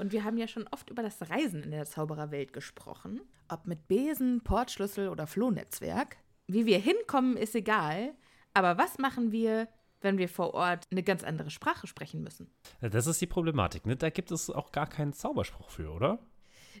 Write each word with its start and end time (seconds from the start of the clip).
Und 0.00 0.12
wir 0.12 0.24
haben 0.24 0.38
ja 0.38 0.48
schon 0.48 0.66
oft 0.70 0.88
über 0.88 1.02
das 1.02 1.28
Reisen 1.28 1.62
in 1.62 1.72
der 1.72 1.84
Zaubererwelt 1.84 2.54
gesprochen. 2.54 3.20
Ob 3.48 3.66
mit 3.66 3.86
Besen, 3.86 4.40
Portschlüssel 4.42 5.10
oder 5.10 5.26
Flohnetzwerk. 5.26 6.16
Wie 6.46 6.64
wir 6.64 6.78
hinkommen, 6.78 7.36
ist 7.36 7.54
egal. 7.54 8.14
Aber 8.54 8.78
was 8.78 8.96
machen 8.96 9.30
wir, 9.30 9.68
wenn 10.00 10.16
wir 10.16 10.30
vor 10.30 10.54
Ort 10.54 10.86
eine 10.90 11.02
ganz 11.02 11.22
andere 11.22 11.50
Sprache 11.50 11.86
sprechen 11.86 12.22
müssen? 12.22 12.50
Das 12.80 13.06
ist 13.06 13.20
die 13.20 13.26
Problematik, 13.26 13.84
ne? 13.84 13.94
Da 13.94 14.08
gibt 14.08 14.30
es 14.30 14.48
auch 14.48 14.72
gar 14.72 14.88
keinen 14.88 15.12
Zauberspruch 15.12 15.68
für, 15.68 15.90
oder? 15.90 16.18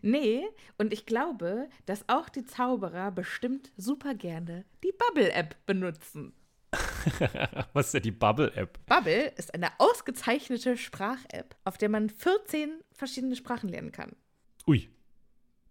Nee, 0.00 0.48
und 0.78 0.94
ich 0.94 1.04
glaube, 1.04 1.68
dass 1.84 2.08
auch 2.08 2.30
die 2.30 2.46
Zauberer 2.46 3.10
bestimmt 3.10 3.70
super 3.76 4.14
gerne 4.14 4.64
die 4.82 4.92
Bubble-App 4.92 5.66
benutzen. 5.66 6.32
Was 7.72 7.86
ist 7.86 7.94
denn 7.94 8.02
die 8.02 8.10
Bubble-App? 8.12 8.78
Bubble 8.86 9.32
ist 9.36 9.54
eine 9.54 9.68
ausgezeichnete 9.78 10.76
Sprach-App, 10.76 11.56
auf 11.64 11.78
der 11.78 11.88
man 11.88 12.08
14 12.08 12.80
verschiedene 13.00 13.34
Sprachen 13.34 13.68
lernen 13.68 13.90
kann. 13.92 14.14
Ui. 14.66 14.88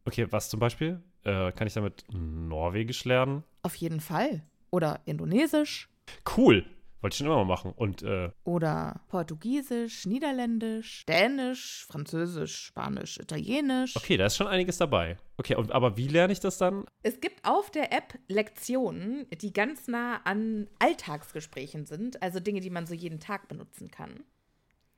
Okay, 0.05 0.27
was 0.29 0.49
zum 0.49 0.59
Beispiel? 0.59 1.01
Äh, 1.23 1.51
kann 1.53 1.67
ich 1.67 1.73
damit 1.73 2.03
Norwegisch 2.11 3.05
lernen? 3.05 3.43
Auf 3.63 3.75
jeden 3.75 4.01
Fall. 4.01 4.43
Oder 4.71 4.99
Indonesisch. 5.05 5.89
Cool. 6.37 6.65
Wollte 7.01 7.13
ich 7.13 7.17
schon 7.19 7.27
immer 7.27 7.37
mal 7.37 7.45
machen. 7.45 7.71
Und, 7.71 8.01
äh, 8.03 8.29
Oder 8.43 9.01
Portugiesisch, 9.07 10.05
Niederländisch, 10.05 11.05
Dänisch, 11.05 11.85
Französisch, 11.87 12.57
Spanisch, 12.65 13.17
Italienisch. 13.19 13.95
okay, 13.95 14.17
da 14.17 14.25
ist 14.25 14.35
schon 14.35 14.47
einiges 14.47 14.77
dabei. 14.77 15.17
Okay, 15.37 15.55
und, 15.55 15.71
aber 15.71 15.95
wie 15.95 16.09
lerne 16.09 16.33
ich 16.33 16.41
das 16.41 16.57
dann? 16.57 16.83
Es 17.03 17.21
gibt 17.21 17.45
auf 17.47 17.71
der 17.71 17.93
App 17.93 18.19
Lektionen, 18.27 19.27
die 19.41 19.53
ganz 19.53 19.87
nah 19.87 20.17
an 20.25 20.67
Alltagsgesprächen 20.79 21.85
sind, 21.85 22.21
also 22.21 22.41
Dinge, 22.41 22.59
die 22.59 22.69
man 22.69 22.85
so 22.85 22.93
jeden 22.93 23.21
Tag 23.21 23.47
benutzen 23.47 23.89
kann. 23.89 24.23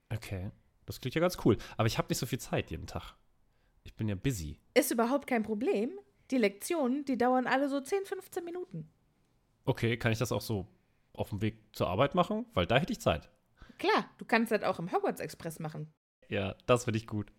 Okay, 0.09 0.50
das 0.91 1.02
klingt 1.02 1.16
ja 1.16 1.22
ganz 1.22 1.38
cool. 1.46 1.57
Aber 1.78 1.88
ich 1.88 1.97
habe 1.97 2.07
nicht 2.09 2.18
so 2.18 2.25
viel 2.25 2.40
Zeit 2.40 2.69
jeden 2.69 2.88
Tag. 2.88 3.16
Ich 3.84 3.96
bin 3.96 4.07
ja 4.07 4.16
busy. 4.16 4.59
Ist 4.74 4.91
überhaupt 4.91 5.28
kein 5.28 5.44
Problem. 5.44 5.91
Die 6.29 6.38
Lektionen, 6.38 7.06
die 7.06 7.18
dauern 7.18 7.47
alle 7.47 7.69
so 7.69 7.79
10, 7.79 8.06
15 8.06 8.44
Minuten. 8.44 8.90
Okay, 9.66 9.97
kann 9.97 10.12
ich 10.12 10.19
das 10.19 10.31
auch 10.31 10.41
so 10.41 10.68
auf 11.13 11.30
dem 11.30 11.41
Weg 11.41 11.57
zur 11.74 11.88
Arbeit 11.88 12.16
machen? 12.16 12.46
Weil 12.53 12.68
da 12.68 12.78
hätte 12.78 12.94
ich 12.94 13.00
Zeit. 13.00 13.30
Klar, 13.78 14.09
du 14.18 14.25
kannst 14.25 14.51
das 14.51 14.63
auch 14.63 14.80
im 14.80 14.91
Hogwarts 14.91 15.22
Express 15.22 15.59
machen. 15.59 15.91
Ja, 16.30 16.56
das 16.66 16.85
finde 16.85 16.97
ich 16.97 17.07
gut. 17.07 17.31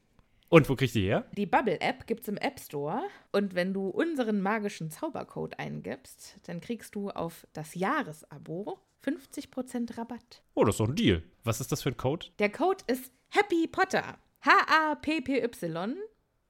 Und 0.48 0.68
wo 0.68 0.76
krieg 0.76 0.86
ich 0.86 0.92
die 0.92 1.06
her? 1.06 1.24
Die 1.32 1.46
Bubble-App 1.46 2.06
gibt's 2.06 2.28
im 2.28 2.36
App 2.36 2.60
Store 2.60 3.02
und 3.32 3.54
wenn 3.54 3.72
du 3.72 3.88
unseren 3.88 4.42
magischen 4.42 4.90
Zaubercode 4.90 5.58
eingibst, 5.58 6.40
dann 6.42 6.60
kriegst 6.60 6.94
du 6.94 7.08
auf 7.08 7.46
das 7.54 7.74
Jahresabo 7.74 8.78
50% 9.02 9.96
Rabatt. 9.96 10.42
Oh, 10.54 10.64
das 10.64 10.74
ist 10.74 10.80
doch 10.80 10.88
ein 10.88 10.94
Deal. 10.94 11.22
Was 11.44 11.60
ist 11.60 11.72
das 11.72 11.82
für 11.82 11.88
ein 11.88 11.96
Code? 11.96 12.26
Der 12.38 12.52
Code 12.52 12.84
ist 12.86 13.12
Happy 13.34 13.66
Potter. 13.66 14.18
H-A-P-P-Y 14.42 15.94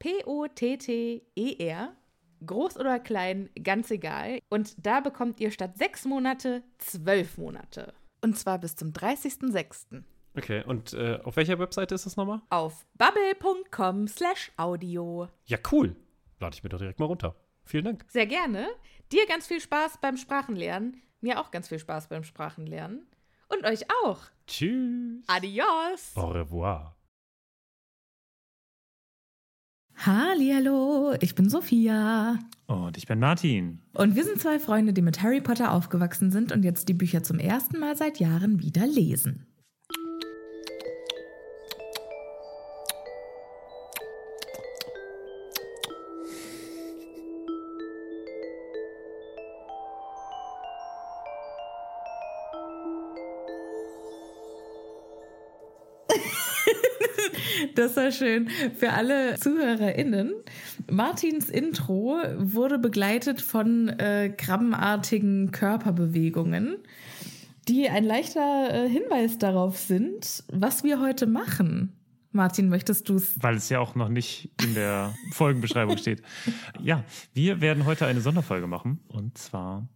P-O-T-T-E-R. 0.01 1.97
Groß 2.45 2.77
oder 2.77 2.99
klein, 2.99 3.51
ganz 3.63 3.93
egal. 3.93 4.41
Und 4.49 4.85
da 4.85 4.99
bekommt 4.99 5.39
ihr 5.39 5.53
statt 5.53 5.79
sechs 5.79 6.05
Monate 6.05 6.65
zwölf 6.79 7.39
Monate. 7.39 7.95
Und 8.21 8.37
zwar 8.37 8.59
bis 8.59 8.75
zum 8.75 8.91
30.06. 8.91 10.03
Okay, 10.37 10.65
und 10.67 10.93
äh, 10.95 11.21
auf 11.23 11.37
welcher 11.37 11.61
Webseite 11.61 11.95
ist 11.95 12.05
das 12.05 12.17
nochmal? 12.17 12.43
Auf 12.51 12.85
bubble.com 12.95 14.09
slash 14.09 14.51
audio. 14.57 15.29
Ja, 15.45 15.59
cool. 15.71 15.95
Lade 16.41 16.57
ich 16.57 16.65
mir 16.65 16.69
doch 16.69 16.79
direkt 16.79 16.99
mal 16.99 17.07
runter. 17.07 17.37
Vielen 17.65 17.85
Dank. 17.85 18.05
Sehr 18.09 18.27
gerne. 18.27 18.67
Dir 19.13 19.25
ganz 19.29 19.47
viel 19.47 19.61
Spaß 19.61 19.99
beim 20.01 20.17
Sprachenlernen. 20.17 21.01
Mir 21.21 21.39
auch 21.39 21.53
ganz 21.53 21.69
viel 21.69 21.79
Spaß 21.79 22.09
beim 22.09 22.25
Sprachenlernen. 22.25 23.07
Und 23.53 23.65
euch 23.65 23.85
auch. 24.05 24.21
Tschüss. 24.47 25.25
Adios. 25.27 26.13
Au 26.15 26.31
revoir. 26.31 26.97
Hallihallo, 29.97 31.15
ich 31.21 31.35
bin 31.35 31.49
Sophia. 31.49 32.39
Und 32.67 32.97
ich 32.97 33.07
bin 33.07 33.21
Martin. 33.21 33.81
Und 33.93 34.17
wir 34.17 34.25
sind 34.25 34.41
zwei 34.41 34.59
Freunde, 34.59 34.93
die 34.93 35.03
mit 35.03 35.23
Harry 35.23 35.41
Potter 35.41 35.73
aufgewachsen 35.73 36.33
sind 36.33 36.51
und 36.51 36.65
jetzt 36.65 36.89
die 36.89 36.95
Bücher 36.95 37.23
zum 37.23 37.39
ersten 37.39 37.79
Mal 37.79 37.97
seit 37.97 38.19
Jahren 38.19 38.61
wieder 38.61 38.87
lesen. 38.87 39.47
Das 57.75 57.97
war 57.97 58.11
schön 58.11 58.49
für 58.77 58.91
alle 58.93 59.37
ZuhörerInnen. 59.39 60.33
Martins 60.91 61.49
Intro 61.49 62.17
wurde 62.37 62.79
begleitet 62.79 63.41
von 63.41 63.89
äh, 63.89 64.31
krabbenartigen 64.37 65.53
Körperbewegungen, 65.53 66.77
die 67.69 67.89
ein 67.89 68.05
leichter 68.05 68.69
äh, 68.71 68.89
Hinweis 68.89 69.39
darauf 69.39 69.79
sind, 69.79 70.45
was 70.53 70.85
wir 70.85 71.01
heute 71.01 71.27
machen. 71.27 71.93
Martin, 72.33 72.69
möchtest 72.69 73.09
du 73.09 73.17
es? 73.17 73.41
Weil 73.43 73.57
es 73.57 73.69
ja 73.69 73.79
auch 73.79 73.95
noch 73.95 74.09
nicht 74.09 74.51
in 74.63 74.75
der 74.75 75.15
Folgenbeschreibung 75.33 75.99
steht. 75.99 76.23
Ja, 76.81 77.05
wir 77.35 77.61
werden 77.61 77.85
heute 77.85 78.07
eine 78.07 78.21
Sonderfolge 78.21 78.67
machen. 78.67 79.01
Und 79.09 79.37
zwar 79.37 79.87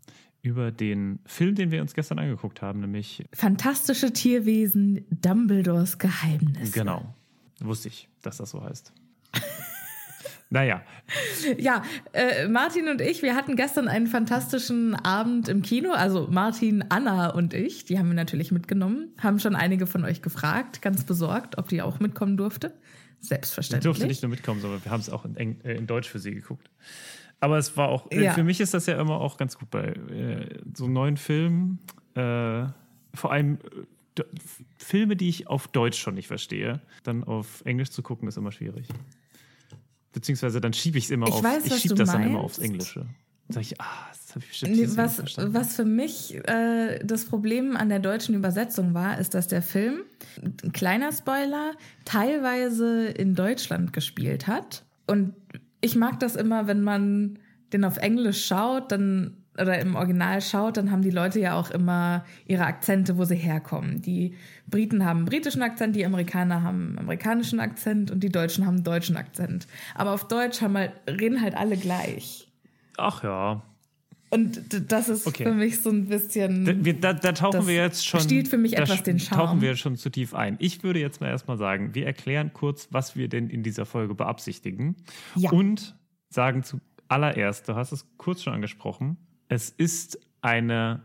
über 0.43 0.71
den 0.71 1.19
Film, 1.25 1.57
den 1.57 1.71
wir 1.71 1.81
uns 1.81 1.95
gestern 1.95 2.19
angeguckt 2.19 2.63
haben, 2.63 2.81
nämlich 2.81 3.25
Fantastische 3.33 4.13
Tierwesen, 4.13 5.05
Dumbledores 5.11 5.99
Geheimnisse. 5.99 6.73
Genau. 6.73 7.16
Wusste 7.61 7.89
ich, 7.89 8.09
dass 8.23 8.37
das 8.39 8.51
so 8.51 8.63
heißt. 8.63 8.93
naja. 10.51 10.83
Ja, 11.59 11.83
äh, 12.13 12.49
Martin 12.49 12.89
und 12.89 13.01
ich, 13.01 13.23
wir 13.23 13.35
hatten 13.35 13.57
gestern 13.57 13.89
einen 13.89 14.07
fantastischen 14.07 14.95
Abend 14.95 15.49
im 15.49 15.63
Kino. 15.63 15.93
Also 15.93 16.29
Martin, 16.31 16.85
Anna 16.89 17.31
und 17.31 17.55
ich, 17.55 17.85
die 17.85 17.99
haben 17.99 18.09
wir 18.09 18.15
natürlich 18.15 18.53
mitgenommen. 18.53 19.09
Haben 19.19 19.39
schon 19.39 19.57
einige 19.57 19.87
von 19.87 20.05
euch 20.05 20.23
gefragt, 20.23 20.83
ganz 20.83 21.05
besorgt, 21.05 21.59
ob 21.59 21.69
die 21.69 21.83
auch 21.83 22.01
mitkommen 22.01 22.37
durfte. 22.37 22.75
Selbstverständlich. 23.21 23.79
Ich 23.79 23.85
durfte 23.85 24.07
nicht 24.07 24.23
nur 24.23 24.31
mitkommen, 24.31 24.61
sondern 24.61 24.85
wir 24.85 24.91
haben 24.93 25.01
es 25.01 25.11
auch 25.11 25.25
in, 25.25 25.37
Eng 25.37 25.61
äh, 25.65 25.75
in 25.75 25.87
Deutsch 25.87 26.09
für 26.09 26.19
sie 26.19 26.35
geguckt. 26.35 26.71
Aber 27.41 27.59
es 27.59 27.77
war 27.77 27.89
auch, 27.89 28.11
äh, 28.11 28.23
Ja. 28.25 28.33
für 28.33 28.45
mich 28.45 28.61
ist 28.61 28.75
das 28.75 28.87
ja 28.87 29.01
immer 29.01 29.21
auch 29.21 29.37
ganz 29.37 29.59
gut 29.59 29.71
bei 29.71 29.89
äh, 29.89 30.59
so 30.75 30.87
neuen 30.89 31.17
Filmen. 31.17 31.81
Äh, 32.15 32.67
vor 33.15 33.33
allem 33.33 33.55
äh, 33.55 33.59
Filme, 34.79 35.17
die 35.17 35.29
ich 35.29 35.47
auf 35.49 35.69
Deutsch 35.69 35.99
schon 35.99 36.15
nicht 36.15 36.29
verstehe, 36.29 36.81
dann 37.03 37.25
auf 37.25 37.63
Englisch 37.65 37.91
zu 37.91 38.03
gucken, 38.03 38.29
ist 38.29 38.37
immer 38.37 38.53
schwierig. 38.53 38.87
Beziehungsweise 40.13 40.61
dann 40.61 40.73
schiebe 40.73 40.99
ich 40.99 41.05
es 41.05 41.11
immer 41.11 41.29
Ich 41.29 41.35
auf. 41.35 41.43
weiß, 41.45 41.67
ich 41.67 41.73
was 41.73 41.81
schiebe 41.81 41.95
das 41.95 42.11
dann 42.13 42.23
immer 42.23 42.33
meinst. 42.41 42.45
aufs 42.45 42.59
Englische. 42.59 43.01
Dann 43.01 43.55
sage 43.55 43.63
ich, 43.67 43.81
ah, 43.81 44.07
es 44.13 44.31
habe 44.31 44.41
ich 44.41 44.49
bestimmt 44.49 44.77
Nee, 44.77 44.89
was, 44.97 45.15
verstanden. 45.17 45.55
was 45.55 45.77
für 45.77 45.85
mich 45.85 46.35
äh, 46.49 46.99
das 47.05 47.27
Problem 47.27 47.77
an 47.77 47.89
der 47.91 47.99
deutschen 48.01 48.35
Übersetzung 48.35 48.95
war, 48.95 49.19
ist, 49.19 49.35
dass 49.35 49.47
der 49.47 49.63
Film, 49.63 50.01
ein 50.65 50.73
kleiner 50.73 51.13
Spoiler, 51.13 51.73
teilweise 52.05 53.07
in 53.09 53.35
Deutschland 53.35 53.93
gespielt 53.93 54.47
hat. 54.47 54.85
Und 55.07 55.35
ich 55.81 55.95
mag 55.97 56.19
das 56.21 56.35
immer, 56.35 56.67
wenn 56.67 56.83
man 56.83 57.39
den 57.73 57.85
auf 57.85 57.99
Englisch 57.99 58.47
schaut, 58.47 58.91
dann 58.91 59.37
oder 59.61 59.79
im 59.79 59.95
Original 59.95 60.41
schaut, 60.41 60.77
dann 60.77 60.91
haben 60.91 61.03
die 61.03 61.11
Leute 61.11 61.41
ja 61.41 61.55
auch 61.55 61.71
immer 61.71 62.25
ihre 62.47 62.65
Akzente, 62.65 63.17
wo 63.19 63.25
sie 63.25 63.37
herkommen. 63.37 64.03
Die 64.03 64.35
Briten 64.67 65.05
haben 65.05 65.19
einen 65.19 65.27
britischen 65.27 65.63
Akzent, 65.63 65.95
die 65.97 66.05
Amerikaner 66.07 66.63
haben 66.63 66.89
einen 66.89 66.99
amerikanischen 66.99 67.61
Akzent 67.61 68.11
und 68.11 68.21
die 68.23 68.31
Deutschen 68.31 68.67
haben 68.67 68.77
einen 68.77 68.85
deutschen 68.85 69.17
Akzent. 69.17 69.67
Aber 69.95 70.13
auf 70.13 70.29
Deutsch 70.29 70.61
haben 70.63 70.77
halt, 70.77 70.93
reden 71.09 71.41
halt 71.43 71.55
alle 71.57 71.77
gleich. 71.77 72.51
Ach 72.97 73.23
ja. 73.23 73.63
Und 74.29 74.91
das 74.91 75.09
ist 75.09 75.27
Okay. 75.27 75.45
für 75.45 75.55
mich 75.55 75.81
so 75.83 75.91
ein 75.91 76.07
bisschen. 76.07 76.65
Da, 76.65 76.85
wir, 76.85 76.95
da, 77.01 77.13
da 77.13 77.33
tauchen 77.33 77.59
Das 77.61 77.67
wir 77.69 77.77
jetzt 77.77 78.05
schon. 78.07 78.21
stiehlt 78.21 78.49
für 78.49 78.59
mich 78.59 78.73
da 78.73 78.83
etwas 78.83 79.03
den 79.05 79.21
Charme. 79.21 79.41
Tauchen 79.41 79.61
wir 79.61 79.77
schon 79.77 79.97
zu 79.97 80.11
tief 80.11 80.35
ein. 80.35 80.57
Ich 80.59 80.83
würde 80.83 80.99
jetzt 80.99 81.21
mal 81.21 81.29
erstmal 81.29 81.57
sagen, 81.57 81.95
wir 81.95 82.07
erklären 82.07 82.53
kurz, 82.53 82.89
was 82.91 83.15
wir 83.15 83.29
denn 83.29 83.49
in 83.49 83.63
dieser 83.63 83.87
Folge 83.87 84.15
beabsichtigen. 84.15 84.97
Ja. 85.37 85.53
Und 85.53 85.95
sagen 86.29 86.65
zuallererst, 86.65 87.69
du 87.69 87.77
hast 87.77 87.93
es 87.93 88.05
kurz 88.17 88.43
schon 88.43 88.53
angesprochen, 88.53 89.17
es 89.49 89.71
ist 89.71 90.19
eine 90.41 91.03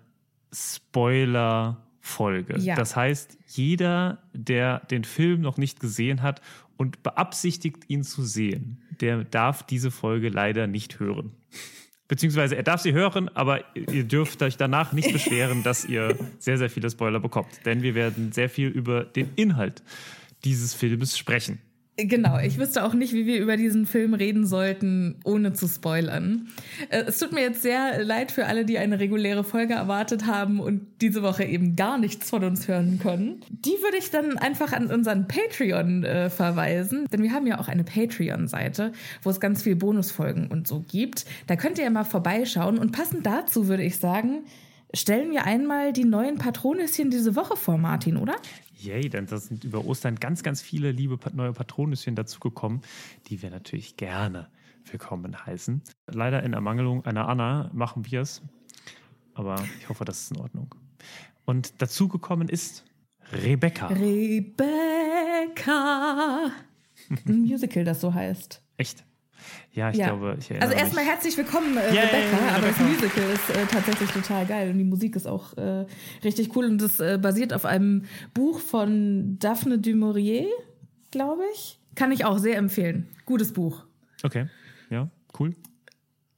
Spoiler-Folge. 0.54 2.60
Ja. 2.60 2.76
Das 2.76 2.96
heißt, 2.96 3.38
jeder, 3.48 4.20
der 4.34 4.80
den 4.80 5.04
Film 5.04 5.42
noch 5.42 5.58
nicht 5.58 5.80
gesehen 5.80 6.22
hat 6.22 6.42
und 6.78 7.02
beabsichtigt, 7.04 7.90
ihn 7.90 8.04
zu 8.04 8.24
sehen, 8.24 8.84
der 9.00 9.24
darf 9.24 9.64
diese 9.64 9.92
Folge 9.92 10.30
leider 10.30 10.68
nicht 10.68 11.00
hören. 11.00 11.32
Beziehungsweise 12.08 12.58
er 12.58 12.64
darf 12.64 12.82
sie 12.82 12.92
hören, 12.92 13.30
aber 13.30 13.64
ihr 13.76 14.04
dürft 14.04 14.44
euch 14.44 14.58
danach 14.58 14.92
nicht 14.92 15.14
beschweren, 15.14 15.64
dass 15.64 15.86
ihr 15.86 16.18
sehr, 16.40 16.58
sehr 16.58 16.70
viele 16.70 16.90
Spoiler 16.90 17.22
bekommt. 17.22 17.66
Denn 17.66 17.84
wir 17.84 17.96
werden 17.96 18.34
sehr 18.34 18.50
viel 18.50 18.68
über 18.68 19.06
den 19.06 19.30
Inhalt 19.38 19.82
dieses 20.44 20.74
Filmes 20.74 21.18
sprechen. 21.18 21.60
Genau, 21.98 22.40
ich 22.40 22.58
wüsste 22.58 22.86
auch 22.86 22.94
nicht, 22.94 23.14
wie 23.14 23.26
wir 23.26 23.40
über 23.40 23.58
diesen 23.58 23.86
Film 23.86 24.14
reden 24.14 24.48
sollten, 24.48 25.20
ohne 25.26 25.54
zu 25.54 25.68
spoilern. 25.68 26.48
Äh, 26.90 27.04
Es 27.06 27.20
tut 27.20 27.34
mir 27.34 27.42
jetzt 27.42 27.62
sehr 27.62 28.04
leid 28.04 28.32
für 28.32 28.46
alle, 28.48 28.66
die 28.66 28.78
eine 28.78 29.00
reguläre 29.00 29.44
Folge 29.44 29.74
erwartet 29.74 30.26
haben 30.26 30.60
und 30.62 30.88
diese 31.02 31.22
Woche 31.22 31.44
eben 31.44 31.76
gar 31.76 31.98
nichts 31.98 32.30
von 32.30 32.44
uns 32.46 32.68
hören 32.68 32.98
können. 33.00 33.42
Die 33.50 33.76
würde 33.84 33.98
ich 33.98 34.10
dann 34.10 34.38
einfach 34.38 34.72
an 34.72 34.88
unseren 34.88 35.28
Patreon 35.28 36.04
äh, 36.04 36.30
verweisen, 36.30 37.06
denn 37.12 37.22
wir 37.24 37.34
haben 37.34 37.46
ja 37.46 37.60
auch 37.60 37.68
eine 37.68 37.84
Patreon-Seite, 37.84 38.94
wo 39.22 39.30
es 39.30 39.40
ganz 39.40 39.62
viel 39.62 39.76
Bonusfolgen 39.76 40.48
und 40.48 40.68
so 40.68 40.84
gibt. 40.90 41.26
Da 41.48 41.56
könnt 41.58 41.78
ihr 41.78 41.84
ja 41.84 41.90
mal 41.90 42.06
vorbeischauen 42.06 42.80
und 42.80 42.94
passend 42.94 43.26
dazu 43.26 43.68
würde 43.68 43.84
ich 43.84 43.98
sagen, 43.98 44.46
stellen 44.94 45.32
wir 45.32 45.46
einmal 45.46 45.94
die 45.94 46.06
neuen 46.06 46.38
Patronüschen 46.38 47.12
diese 47.12 47.36
Woche 47.36 47.58
vor, 47.58 47.78
Martin, 47.78 48.18
oder? 48.18 48.36
Yay, 48.82 49.10
denn 49.10 49.28
da 49.28 49.38
sind 49.38 49.64
über 49.64 49.86
Ostern 49.86 50.16
ganz, 50.16 50.42
ganz 50.42 50.62
viele 50.62 50.92
liebe 50.92 51.20
neue 51.34 51.54
Patronüschen 51.54 52.16
dazugekommen, 52.16 52.82
die 53.28 53.42
wir 53.42 53.52
natürlich 53.52 53.96
gerne 53.96 54.50
willkommen 54.90 55.46
heißen. 55.46 55.84
Leider 56.08 56.42
in 56.42 56.54
Ermangelung 56.54 57.06
einer 57.06 57.30
Anna 57.30 57.70
machen 57.74 58.10
wir 58.10 58.22
es, 58.22 58.42
aber 59.36 59.64
ich 59.80 59.88
hoffe, 59.90 60.04
das 60.04 60.22
ist 60.22 60.32
in 60.32 60.38
Ordnung. 60.38 60.74
Und 61.46 61.80
dazugekommen 61.82 62.50
ist 62.50 62.84
Rebecca. 63.32 63.88
Rebecca. 63.88 64.50
Ein 67.28 67.42
Musical, 67.42 67.84
das 67.84 68.02
so 68.02 68.12
heißt. 68.14 68.64
Echt? 68.78 69.04
Ja, 69.74 69.90
ich 69.90 69.98
ja. 69.98 70.08
glaube, 70.08 70.38
ich 70.40 70.50
erinnere 70.50 70.70
also 70.70 70.80
erstmal 70.80 71.04
mich. 71.04 71.14
herzlich 71.14 71.38
willkommen, 71.38 71.78
äh, 71.78 71.94
Yay, 71.94 72.06
Rebecca. 72.06 72.56
Aber 72.56 72.68
das 72.68 72.80
Rebecca. 72.80 72.84
Musical 72.84 73.24
ist 73.34 73.50
äh, 73.50 73.66
tatsächlich 73.66 74.10
total 74.12 74.46
geil 74.46 74.72
und 74.72 74.78
die 74.78 74.84
Musik 74.84 75.16
ist 75.16 75.28
auch 75.28 75.56
äh, 75.58 75.86
richtig 76.24 76.56
cool. 76.56 76.66
Und 76.66 76.82
das 76.82 77.00
äh, 77.00 77.18
basiert 77.22 77.54
auf 77.54 77.66
einem 77.66 78.04
Buch 78.34 78.60
von 78.60 79.38
Daphne 79.40 79.80
du 79.80 79.96
Maurier, 79.96 80.48
glaube 81.12 81.44
ich. 81.54 81.80
Kann 81.96 82.12
ich 82.12 82.26
auch 82.26 82.38
sehr 82.38 82.58
empfehlen. 82.58 83.08
Gutes 83.26 83.54
Buch. 83.54 83.84
Okay, 84.24 84.48
ja, 84.90 85.10
cool. 85.40 85.56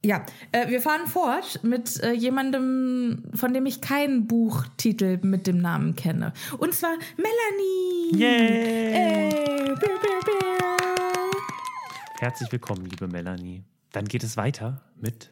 Ja, 0.04 0.26
äh, 0.52 0.68
wir 0.68 0.82
fahren 0.82 1.06
fort 1.06 1.60
mit 1.62 2.02
äh, 2.02 2.12
jemandem, 2.12 3.22
von 3.34 3.54
dem 3.54 3.64
ich 3.64 3.80
keinen 3.80 4.26
Buchtitel 4.26 5.18
mit 5.22 5.46
dem 5.46 5.58
Namen 5.58 5.96
kenne. 5.96 6.34
Und 6.58 6.74
zwar 6.74 6.92
Melanie. 7.16 8.22
Yay! 8.22 8.92
Ey, 8.92 9.64
biu, 9.66 9.76
biu, 9.76 10.20
biu. 10.24 11.03
Herzlich 12.18 12.50
willkommen, 12.52 12.86
liebe 12.86 13.08
Melanie. 13.08 13.64
Dann 13.92 14.04
geht 14.06 14.22
es 14.24 14.36
weiter 14.36 14.80
mit 15.00 15.30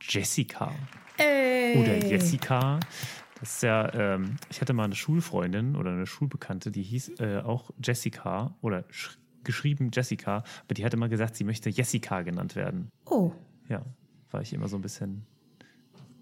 Jessica. 0.00 0.74
Ey. 1.16 1.78
Oder 1.78 1.96
Jessica. 2.06 2.80
Das 3.40 3.56
ist 3.56 3.62
ja, 3.62 3.92
ähm, 3.94 4.36
ich 4.50 4.60
hatte 4.60 4.72
mal 4.72 4.84
eine 4.84 4.94
Schulfreundin 4.94 5.76
oder 5.76 5.90
eine 5.90 6.06
Schulbekannte, 6.06 6.70
die 6.70 6.82
hieß 6.82 7.20
äh, 7.20 7.38
auch 7.44 7.70
Jessica 7.82 8.54
oder 8.62 8.80
sch- 8.90 9.16
geschrieben 9.42 9.90
Jessica, 9.92 10.44
aber 10.64 10.74
die 10.74 10.84
hat 10.84 10.94
immer 10.94 11.08
gesagt, 11.08 11.36
sie 11.36 11.44
möchte 11.44 11.68
Jessica 11.68 12.22
genannt 12.22 12.56
werden. 12.56 12.88
Oh, 13.06 13.32
Ja, 13.68 13.84
war 14.30 14.40
ich 14.40 14.52
immer 14.52 14.68
so 14.68 14.76
ein 14.76 14.82
bisschen. 14.82 15.26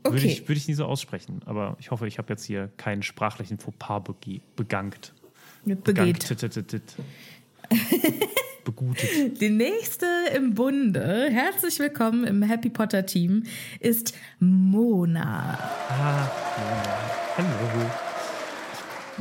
okay. 0.02 0.14
Würde 0.14 0.26
ich, 0.26 0.43
würde 0.49 0.55
ich 0.58 0.67
nie 0.67 0.75
so 0.75 0.87
aussprechen, 0.87 1.40
aber 1.44 1.76
ich 1.79 1.90
hoffe, 1.93 2.08
ich 2.08 2.19
habe 2.19 2.32
jetzt 2.32 2.44
hier 2.44 2.69
keinen 2.76 3.02
sprachlichen 3.02 3.58
Fauxpas 3.58 4.00
begangt. 4.56 5.14
Begeht. 5.64 5.84
Begangt. 5.84 6.29
Begutet. 8.64 9.40
Die 9.40 9.50
nächste 9.50 10.06
im 10.36 10.54
Bunde, 10.54 11.28
herzlich 11.30 11.78
willkommen 11.78 12.24
im 12.24 12.42
Happy 12.42 12.70
Potter 12.70 13.06
Team, 13.06 13.44
ist 13.80 14.14
Mona. 14.38 15.58
Ah, 15.88 16.30
Mona. 16.58 16.98
Hallo. 17.36 17.90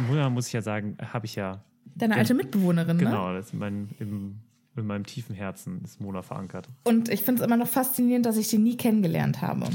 Mona, 0.08 0.30
muss 0.30 0.48
ich 0.48 0.54
ja 0.54 0.62
sagen, 0.62 0.98
habe 1.02 1.26
ich 1.26 1.36
ja. 1.36 1.64
Deine 1.96 2.16
alte 2.16 2.34
Mitbewohnerin, 2.34 2.98
ne? 2.98 3.04
Genau, 3.04 3.34
das 3.34 3.52
mein, 3.54 3.90
im, 4.00 4.40
in 4.76 4.86
meinem 4.86 5.06
tiefen 5.06 5.36
Herzen 5.36 5.82
ist 5.84 6.00
Mona 6.00 6.22
verankert. 6.22 6.68
Und 6.84 7.10
ich 7.10 7.24
finde 7.24 7.42
es 7.42 7.48
immer 7.48 7.58
noch 7.58 7.68
faszinierend, 7.68 8.26
dass 8.26 8.38
ich 8.38 8.48
sie 8.48 8.60
nie 8.60 8.78
kennengelernt 8.78 9.42
habe. 9.42 9.68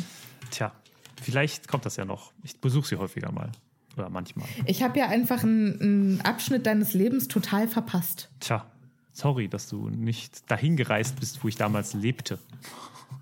Tja, 0.50 0.72
vielleicht 1.20 1.68
kommt 1.68 1.84
das 1.84 1.96
ja 1.96 2.04
noch. 2.04 2.32
Ich 2.42 2.60
besuche 2.60 2.86
sie 2.86 2.96
häufiger 2.96 3.32
mal. 3.32 3.50
Oder 3.96 4.10
manchmal. 4.10 4.46
Ich 4.66 4.82
habe 4.82 4.98
ja 4.98 5.08
einfach 5.08 5.42
einen, 5.42 5.80
einen 5.80 6.20
Abschnitt 6.20 6.66
deines 6.66 6.92
Lebens 6.92 7.28
total 7.28 7.66
verpasst. 7.66 8.30
Tja, 8.40 8.66
sorry, 9.16 9.48
dass 9.48 9.68
du 9.68 9.88
nicht 9.88 10.50
dahin 10.50 10.76
gereist 10.76 11.18
bist, 11.18 11.42
wo 11.42 11.48
ich 11.48 11.56
damals 11.56 11.94
lebte. 11.94 12.38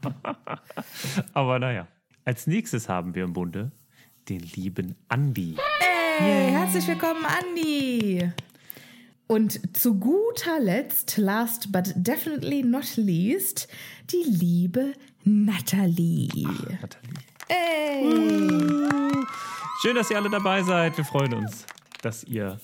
Aber 1.33 1.59
naja. 1.59 1.87
Als 2.25 2.47
nächstes 2.47 2.89
haben 2.89 3.15
wir 3.15 3.25
im 3.25 3.35
Bunde 3.35 3.71
den 4.29 4.41
lieben 4.41 4.97
Andi. 5.09 5.57
Hey, 6.19 6.51
herzlich 6.51 6.87
willkommen, 6.87 7.25
Andi. 7.25 8.31
Und 9.27 9.77
zu 9.77 9.99
guter 9.99 10.59
Letzt, 10.61 11.19
last 11.19 11.71
but 11.71 11.93
definitely 11.97 12.63
not 12.63 12.97
least, 12.97 13.69
die 14.11 14.25
liebe 14.27 14.95
Natalie. 15.25 16.29
Nathalie. 16.81 17.25
Ey. 17.49 19.21
Schön, 19.83 19.95
dass 19.95 20.11
ihr 20.11 20.17
alle 20.17 20.31
dabei 20.31 20.63
seid. 20.63 20.97
Wir 20.97 21.05
freuen 21.05 21.35
uns, 21.35 21.67
dass 22.01 22.25
ihr 22.25 22.59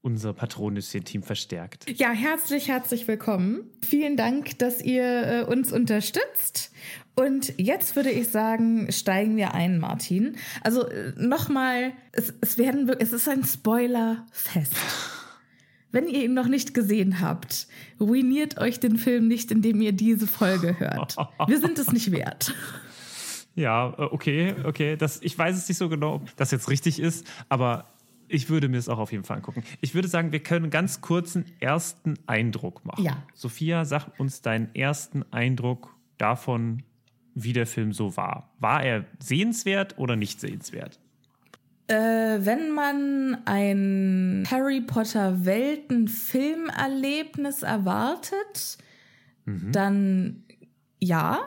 unser 0.00 0.32
Patronüschen-Team 0.32 1.22
verstärkt. 1.22 1.86
Ja, 1.98 2.10
herzlich, 2.10 2.68
herzlich 2.68 3.06
willkommen. 3.08 3.70
Vielen 3.84 4.16
Dank, 4.16 4.58
dass 4.58 4.82
ihr 4.82 5.04
äh, 5.04 5.44
uns 5.44 5.72
unterstützt. 5.72 6.72
Und 7.14 7.52
jetzt 7.58 7.96
würde 7.96 8.10
ich 8.10 8.28
sagen, 8.28 8.92
steigen 8.92 9.36
wir 9.36 9.54
ein, 9.54 9.78
Martin. 9.78 10.36
Also 10.62 10.86
äh, 10.88 11.12
nochmal, 11.16 11.92
es, 12.12 12.32
es, 12.40 12.58
werden, 12.58 12.88
es 12.98 13.12
ist 13.12 13.28
ein 13.28 13.44
Spoilerfest. 13.44 14.74
Wenn 15.90 16.06
ihr 16.06 16.24
ihn 16.24 16.34
noch 16.34 16.48
nicht 16.48 16.74
gesehen 16.74 17.20
habt, 17.20 17.66
ruiniert 17.98 18.58
euch 18.58 18.78
den 18.78 18.98
Film 18.98 19.26
nicht, 19.26 19.50
indem 19.50 19.80
ihr 19.80 19.92
diese 19.92 20.26
Folge 20.26 20.78
hört. 20.78 21.16
Wir 21.46 21.60
sind 21.60 21.78
es 21.78 21.92
nicht 21.92 22.12
wert. 22.12 22.54
Ja, 23.54 23.94
äh, 23.98 24.02
okay, 24.02 24.54
okay. 24.64 24.96
Das, 24.96 25.20
ich 25.20 25.36
weiß 25.36 25.56
es 25.56 25.68
nicht 25.68 25.78
so 25.78 25.88
genau, 25.88 26.16
ob 26.16 26.36
das 26.36 26.52
jetzt 26.52 26.68
richtig 26.68 27.00
ist, 27.00 27.26
aber 27.48 27.86
ich 28.28 28.48
würde 28.48 28.68
mir 28.68 28.78
es 28.78 28.88
auch 28.88 28.98
auf 28.98 29.12
jeden 29.12 29.22
Fall 29.24 29.36
angucken. 29.38 29.64
Ich 29.80 29.94
würde 29.94 30.08
sagen, 30.08 30.32
wir 30.32 30.42
können 30.42 30.70
ganz 30.70 31.00
kurz 31.00 31.36
einen 31.36 31.46
ersten 31.60 32.14
Eindruck 32.26 32.84
machen. 32.84 33.04
Ja. 33.04 33.22
Sophia, 33.34 33.84
sag 33.84 34.18
uns 34.18 34.42
deinen 34.42 34.74
ersten 34.74 35.24
Eindruck 35.32 35.94
davon, 36.18 36.82
wie 37.34 37.52
der 37.52 37.66
Film 37.66 37.92
so 37.92 38.16
war. 38.16 38.50
War 38.58 38.82
er 38.82 39.04
sehenswert 39.20 39.96
oder 39.98 40.16
nicht 40.16 40.40
sehenswert? 40.40 40.98
Äh, 41.86 42.38
wenn 42.40 42.72
man 42.72 43.38
ein 43.46 44.44
Harry 44.50 44.80
Potter 44.80 45.44
Welten-Filmerlebnis 45.44 47.62
erwartet, 47.62 48.78
dann 49.72 50.42
ja. 51.00 51.38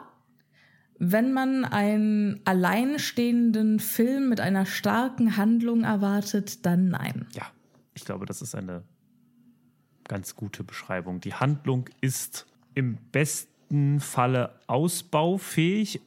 Wenn 1.04 1.34
man 1.34 1.66
einen 1.66 2.42
alleinstehenden 2.46 3.80
Film 3.80 4.30
mit 4.30 4.40
einer 4.40 4.68
starken 4.68 5.36
Handlung 5.36 5.84
erwartet, 5.84 6.64
dann 6.64 6.90
nein. 6.90 7.26
Ja, 7.34 7.48
ich 7.96 8.06
glaube, 8.06 8.28
das 8.28 8.44
ist 8.44 8.54
eine 8.54 8.84
ganz 10.08 10.36
gute 10.36 10.64
Beschreibung. 10.64 11.20
Die 11.20 11.34
Handlung 11.34 11.90
ist 12.02 12.46
im 12.76 12.98
besten 13.12 14.00
Falle 14.00 14.52
ausbaufähig, 14.68 16.02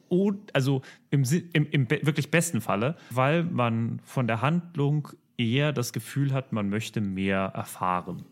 also 0.53 0.81
im, 1.09 1.23
im, 1.51 1.69
im 1.71 1.89
wirklich 1.89 2.31
besten 2.31 2.61
Falle, 2.61 2.95
weil 3.09 3.43
man 3.43 3.99
von 4.05 4.27
der 4.27 4.39
Handlung 4.41 5.09
eher 5.35 5.73
das 5.73 5.91
Gefühl 5.91 6.31
hat, 6.31 6.53
man 6.53 6.69
möchte 6.69 7.01
mehr 7.01 7.51
erfahren. 7.53 8.23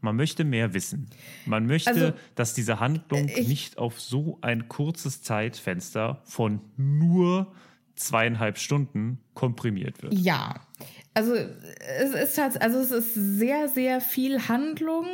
Man 0.00 0.16
möchte 0.16 0.44
mehr 0.44 0.74
wissen. 0.74 1.08
Man 1.44 1.66
möchte, 1.66 1.90
also, 1.90 2.12
dass 2.34 2.54
diese 2.54 2.78
Handlung 2.80 3.28
ich, 3.28 3.48
nicht 3.48 3.78
auf 3.78 4.00
so 4.00 4.38
ein 4.42 4.68
kurzes 4.68 5.22
Zeitfenster 5.22 6.22
von 6.24 6.60
nur 6.76 7.52
zweieinhalb 7.96 8.58
Stunden 8.58 9.18
komprimiert 9.34 10.02
wird. 10.02 10.14
Ja, 10.14 10.60
also 11.14 11.34
es 11.34 12.14
ist 12.14 12.38
halt, 12.38 12.62
also 12.62 12.78
es 12.78 12.92
ist 12.92 13.14
sehr, 13.14 13.68
sehr 13.68 14.00
viel 14.00 14.48
Handlung 14.48 15.06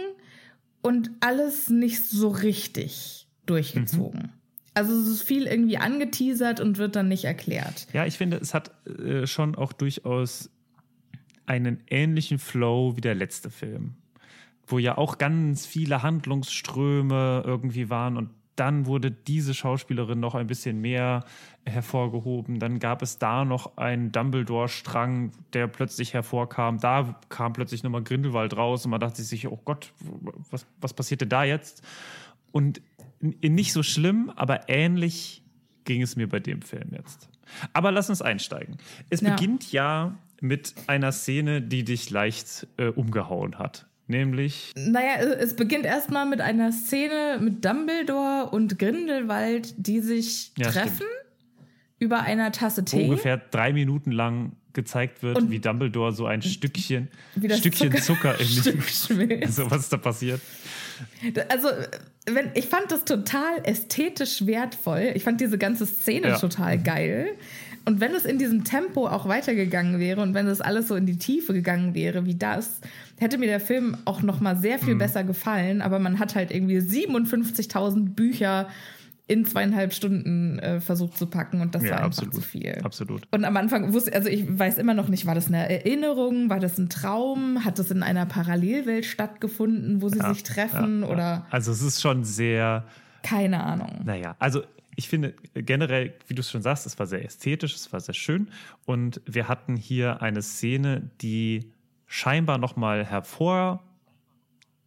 und 0.83 1.11
alles 1.21 1.71
nicht 1.71 2.05
so 2.05 2.29
richtig 2.29 3.27
durchgezogen. 3.47 4.21
Mhm. 4.21 4.31
Also 4.75 4.93
es 4.93 5.07
ist 5.07 5.23
viel 5.23 5.47
irgendwie 5.47 5.79
angeteasert 5.79 6.61
und 6.61 6.79
wird 6.79 6.97
dann 6.97 7.09
nicht 7.09 7.25
erklärt. 7.25 7.87
Ja, 7.93 8.05
ich 8.05 8.19
finde, 8.19 8.37
es 8.37 8.53
hat 8.53 8.73
äh, 8.87 9.27
schon 9.27 9.55
auch 9.55 9.73
durchaus 9.73 10.51
einen 11.47 11.83
ähnlichen 11.89 12.39
Flow 12.39 12.97
wie 12.97 13.01
der 13.01 13.15
letzte 13.15 13.51
Film, 13.51 13.95
wo 14.67 14.79
ja 14.79 14.99
auch 14.99 15.19
ganz 15.19 15.67
viele 15.67 16.03
Handlungsströme 16.03 17.43
irgendwie 17.45 17.91
waren 17.91 18.17
und 18.17 18.31
dann 18.57 18.87
wurde 18.87 19.11
diese 19.11 19.53
Schauspielerin 19.53 20.21
noch 20.21 20.35
ein 20.35 20.47
bisschen 20.47 20.81
mehr 20.81 21.25
hervorgehoben. 21.65 22.61
Dann 22.61 22.79
gab 22.79 23.03
es 23.03 23.19
da 23.19 23.45
noch 23.45 23.77
einen 23.77 24.13
Dumbledore-Strang, 24.13 25.33
der 25.53 25.67
plötzlich 25.67 26.15
hervorkam. 26.15 26.79
Da 26.79 27.19
kam 27.29 27.53
plötzlich 27.53 27.83
nochmal 27.83 28.05
Grindelwald 28.05 28.57
raus 28.57 28.85
und 28.85 28.93
man 28.93 29.01
dachte 29.01 29.23
sich, 29.23 29.49
oh 29.49 29.61
Gott, 29.65 29.93
was, 30.51 30.67
was 30.81 30.95
passierte 30.95 31.27
da 31.27 31.45
jetzt? 31.45 31.83
Und 32.53 32.81
nicht 33.21 33.73
so 33.73 33.83
schlimm, 33.83 34.31
aber 34.37 34.69
ähnlich 34.69 35.43
ging 35.85 36.03
es 36.03 36.17
mir 36.17 36.29
bei 36.29 36.41
dem 36.41 36.63
Film 36.63 36.91
jetzt. 36.93 37.29
Aber 37.73 37.91
lass 37.91 38.09
uns 38.09 38.23
einsteigen. 38.23 38.79
Es 39.11 39.21
ja. 39.21 39.31
beginnt 39.31 39.73
ja 39.73 40.15
mit 40.41 40.75
einer 40.87 41.13
Szene, 41.13 41.63
die 41.63 41.85
dich 41.85 42.11
leicht 42.11 42.67
äh, 42.77 42.89
umgehauen 42.89 43.59
hat. 43.59 43.87
Nämlich. 44.07 44.73
Naja, 44.77 45.17
es 45.17 45.57
beginnt 45.57 45.87
erstmal 45.87 46.27
mit 46.27 46.41
einer 46.41 46.73
Szene 46.73 47.39
mit 47.41 47.65
Dumbledore 47.65 48.51
und 48.51 48.79
Grindelwald, 48.79 49.75
die 49.79 50.01
sich 50.01 50.53
ja, 50.59 50.71
treffen 50.71 50.97
stimmt. 50.97 51.69
über 51.99 52.21
einer 52.21 52.53
Tasse 52.53 52.85
Tee. 52.85 52.99
Wo 52.99 53.11
ungefähr 53.11 53.39
drei 53.39 53.73
Minuten 53.73 54.13
lang 54.13 54.53
gezeigt 54.75 55.23
wird, 55.23 55.39
und 55.39 55.51
wie 55.51 55.61
Dumbledore 55.61 56.13
so 56.13 56.27
ein 56.27 56.43
Stückchen, 56.43 57.09
Stückchen 57.37 57.93
Zucker, 57.97 58.37
Zucker 58.37 58.45
Stück 58.89 59.43
Also 59.43 59.71
was 59.71 59.83
ist 59.83 59.93
da 59.93 59.97
passiert? 59.97 60.41
Also, 61.49 61.69
wenn, 62.27 62.51
ich 62.55 62.67
fand 62.67 62.91
das 62.91 63.05
total 63.05 63.61
ästhetisch 63.63 64.47
wertvoll. 64.47 65.13
Ich 65.15 65.23
fand 65.23 65.41
diese 65.41 65.59
ganze 65.59 65.87
Szene 65.87 66.29
ja. 66.29 66.39
total 66.39 66.79
geil. 66.79 67.37
Und 67.85 68.01
wenn 68.01 68.15
es 68.15 68.25
in 68.25 68.39
diesem 68.39 68.65
Tempo 68.65 69.07
auch 69.07 69.29
weitergegangen 69.29 70.01
wäre 70.01 70.23
und 70.23 70.35
wenn 70.35 70.47
es 70.47 70.61
alles 70.61 70.89
so 70.89 70.97
in 70.97 71.07
die 71.07 71.19
Tiefe 71.19 71.53
gegangen 71.53 71.95
wäre 71.95 72.25
wie 72.25 72.35
das, 72.35 72.81
hätte 73.19 73.39
mir 73.39 73.47
der 73.47 73.61
Film 73.61 73.97
auch 74.05 74.23
noch 74.23 74.41
mal 74.41 74.57
sehr 74.57 74.79
viel 74.79 74.95
mhm. 74.95 74.99
besser 74.99 75.25
gefallen. 75.25 75.83
Aber 75.83 75.99
man 75.99 76.19
hat 76.19 76.35
halt 76.35 76.51
irgendwie 76.51 76.79
57.000 76.79 78.15
Bücher 78.15 78.69
in 79.27 79.47
zweieinhalb 79.47 79.95
Stunden 79.95 80.59
äh, 80.59 80.81
versucht 80.81 81.17
zu 81.17 81.27
packen 81.27 81.63
und 81.63 81.75
das 81.75 81.83
ja, 81.83 81.91
war 81.91 81.97
einfach 81.99 82.09
absolut, 82.09 82.35
zu 82.35 82.41
viel. 82.43 82.79
Absolut. 82.83 83.27
Und 83.31 83.45
am 83.47 83.57
Anfang 83.57 83.95
wusste, 83.95 84.13
also 84.13 84.29
ich 84.29 84.47
weiß 84.47 84.77
immer 84.77 84.93
noch 84.93 85.09
nicht, 85.09 85.25
war 85.25 85.35
das 85.35 85.47
eine 85.47 85.69
Erinnerung, 85.71 86.51
war 86.51 86.61
das 86.61 86.77
ein 86.77 86.91
Traum, 86.91 87.65
hat 87.65 87.79
das 87.79 87.91
in 87.91 88.03
einer 88.03 88.27
Parallelwelt 88.27 89.07
stattgefunden, 89.07 90.03
wo 90.03 90.11
sie 90.11 90.19
ja, 90.19 90.33
sich 90.35 90.43
treffen 90.43 91.03
ja, 91.03 91.09
oder? 91.09 91.47
Also 91.51 91.73
es 91.73 91.81
ist 91.81 92.03
schon 92.03 92.25
sehr. 92.25 92.85
Keine 93.23 93.63
Ahnung. 93.63 94.03
Naja, 94.05 94.37
also 94.39 94.63
ich 94.97 95.09
finde 95.09 95.35
generell, 95.55 96.15
wie 96.27 96.35
du 96.35 96.41
es 96.41 96.51
schon 96.51 96.63
sagst, 96.63 96.87
es 96.87 96.99
war 96.99 97.07
sehr 97.07 97.25
ästhetisch, 97.25 97.75
es 97.75 97.93
war 97.93 98.01
sehr 98.01 98.15
schön. 98.15 98.49
Und 98.85 99.21
wir 99.27 99.49
hatten 99.49 99.77
hier 99.77 100.23
eine 100.23 100.43
Szene, 100.43 101.11
die 101.21 101.73
scheinbar 102.07 102.59
nochmal 102.59 103.05
hervor 103.05 103.83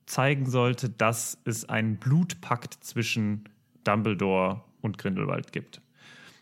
zeigen 0.06 0.50
sollte, 0.50 0.90
dass 0.90 1.38
es 1.44 1.68
einen 1.68 1.98
Blutpakt 1.98 2.76
zwischen 2.84 3.50
Dumbledore 3.84 4.64
und 4.82 4.98
Grindelwald 4.98 5.52
gibt. 5.52 5.82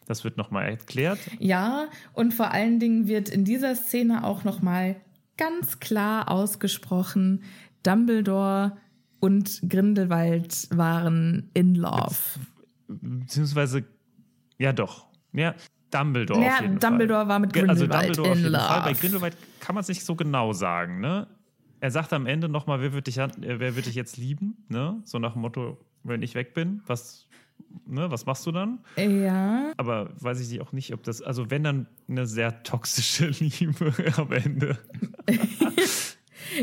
Das 0.05 0.24
wird 0.24 0.38
nochmal 0.38 0.69
erklärt. 0.69 1.19
Ja, 1.39 1.88
und 2.13 2.34
vor 2.34 2.51
allen 2.51 2.79
Dingen 2.79 3.07
wird 3.07 3.29
in 3.29 3.43
dieser 3.43 3.75
Szene 3.75 4.24
auch 4.24 4.43
nochmal 4.43 4.98
ganz 5.38 5.79
klar 5.79 6.29
ausgesprochen, 6.29 7.43
Dumbledore 7.81 8.77
und 9.19 9.62
Grindelwald 9.67 10.67
waren 10.72 11.50
in 11.53 11.74
love. 11.75 12.15
Jetzt 12.15 12.54
beziehungsweise, 12.87 13.85
ja 14.57 14.73
doch, 14.73 15.07
ja, 15.33 15.55
Dumbledore. 15.91 16.41
Ja, 16.41 16.61
Dumbledore 16.61 17.21
Fall. 17.21 17.27
war 17.27 17.39
mit 17.39 17.53
Grindelwald 17.53 17.93
also 17.93 18.23
Dumbledore 18.23 18.37
in 18.37 18.51
love. 18.51 18.63
Fall. 18.63 18.81
Bei 18.81 18.93
Grindelwald 18.93 19.37
kann 19.59 19.75
man 19.75 19.81
es 19.81 19.87
nicht 19.87 20.03
so 20.03 20.15
genau 20.15 20.53
sagen, 20.53 20.99
ne? 20.99 21.27
Er 21.79 21.91
sagt 21.91 22.13
am 22.13 22.25
Ende 22.25 22.49
nochmal, 22.49 22.81
wer 22.81 22.93
wird 22.93 23.07
dich, 23.07 23.17
äh, 23.17 23.29
wer 23.41 23.75
wird 23.75 23.85
dich 23.85 23.95
jetzt 23.95 24.17
lieben, 24.17 24.65
ne? 24.69 25.01
So 25.03 25.19
nach 25.19 25.33
dem 25.33 25.41
Motto, 25.41 25.77
wenn 26.03 26.21
ich 26.21 26.35
weg 26.35 26.53
bin, 26.53 26.81
was, 26.87 27.27
ne, 27.85 28.09
was 28.11 28.25
machst 28.25 28.45
du 28.45 28.51
dann? 28.51 28.79
Ja. 28.97 29.71
Aber 29.77 30.09
weiß 30.19 30.39
ich 30.39 30.61
auch 30.61 30.71
nicht, 30.71 30.93
ob 30.93 31.03
das, 31.03 31.21
also 31.21 31.49
wenn 31.49 31.63
dann 31.63 31.87
eine 32.09 32.25
sehr 32.25 32.63
toxische 32.63 33.27
Liebe 33.39 33.93
am 34.17 34.31
Ende. 34.31 34.77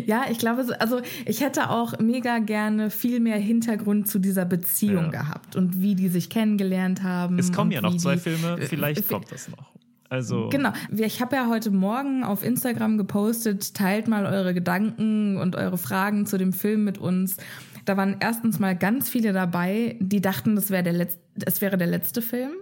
Ja, 0.06 0.24
ich 0.30 0.38
glaube, 0.38 0.64
also 0.80 1.00
ich 1.26 1.40
hätte 1.40 1.70
auch 1.70 1.98
mega 1.98 2.38
gerne 2.38 2.90
viel 2.90 3.20
mehr 3.20 3.38
Hintergrund 3.38 4.08
zu 4.08 4.18
dieser 4.18 4.44
Beziehung 4.44 5.06
ja. 5.06 5.22
gehabt 5.22 5.56
und 5.56 5.80
wie 5.80 5.94
die 5.94 6.08
sich 6.08 6.30
kennengelernt 6.30 7.02
haben. 7.02 7.38
Es 7.38 7.52
kommen 7.52 7.70
ja 7.70 7.80
noch 7.80 7.96
zwei 7.96 8.16
Filme, 8.16 8.58
vielleicht 8.62 9.08
kommt 9.08 9.30
das 9.30 9.48
noch. 9.48 9.72
Also 10.08 10.50
genau, 10.50 10.72
ich 10.94 11.22
habe 11.22 11.36
ja 11.36 11.48
heute 11.48 11.70
Morgen 11.70 12.22
auf 12.22 12.44
Instagram 12.44 12.98
gepostet, 12.98 13.72
teilt 13.72 14.08
mal 14.08 14.26
eure 14.26 14.52
Gedanken 14.52 15.38
und 15.38 15.56
eure 15.56 15.78
Fragen 15.78 16.26
zu 16.26 16.36
dem 16.36 16.52
Film 16.52 16.84
mit 16.84 16.98
uns. 16.98 17.38
Da 17.86 17.96
waren 17.96 18.16
erstens 18.20 18.58
mal 18.58 18.76
ganz 18.76 19.08
viele 19.08 19.32
dabei, 19.32 19.96
die 20.00 20.20
dachten, 20.20 20.54
das, 20.54 20.70
wär 20.70 20.82
der 20.82 20.92
Letz 20.92 21.18
das 21.34 21.62
wäre 21.62 21.78
der 21.78 21.86
letzte 21.86 22.20
Film. 22.20 22.52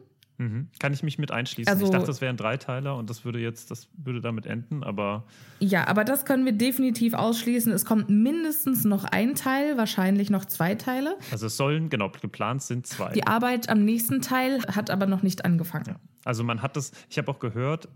Mhm. 0.41 0.69
Kann 0.79 0.95
ich 0.95 1.03
mich 1.03 1.19
mit 1.19 1.31
einschließen. 1.31 1.71
Also, 1.71 1.85
ich 1.85 1.91
dachte, 1.91 2.07
das 2.07 2.23
wären 2.23 2.39
Dreiteiler 2.39 2.97
und 2.97 3.11
das 3.11 3.27
würde 3.27 3.39
jetzt, 3.39 3.71
das 3.71 3.89
würde 3.99 4.23
damit 4.23 4.47
enden, 4.47 4.83
aber. 4.83 5.25
Ja, 5.59 5.87
aber 5.87 6.03
das 6.03 6.25
können 6.25 6.47
wir 6.47 6.53
definitiv 6.53 7.13
ausschließen. 7.13 7.71
Es 7.73 7.85
kommt 7.85 8.09
mindestens 8.09 8.85
noch 8.85 9.05
ein 9.05 9.35
Teil, 9.35 9.77
wahrscheinlich 9.77 10.31
noch 10.31 10.47
zwei 10.47 10.77
Teile. 10.77 11.17
Also 11.31 11.47
es 11.47 11.59
sollen, 11.59 11.91
genau, 11.91 12.09
geplant 12.09 12.63
sind 12.63 12.87
zwei. 12.87 13.13
Die 13.13 13.27
Arbeit 13.27 13.69
am 13.69 13.85
nächsten 13.85 14.23
Teil 14.23 14.63
hat 14.63 14.89
aber 14.89 15.05
noch 15.05 15.23
nicht 15.23 15.45
angefangen. 15.45 15.85
Ja. 15.89 15.97
Also 16.25 16.43
man 16.43 16.63
hat 16.63 16.75
das, 16.75 16.93
ich 17.11 17.19
habe 17.19 17.31
auch 17.31 17.39
gehört, 17.39 17.89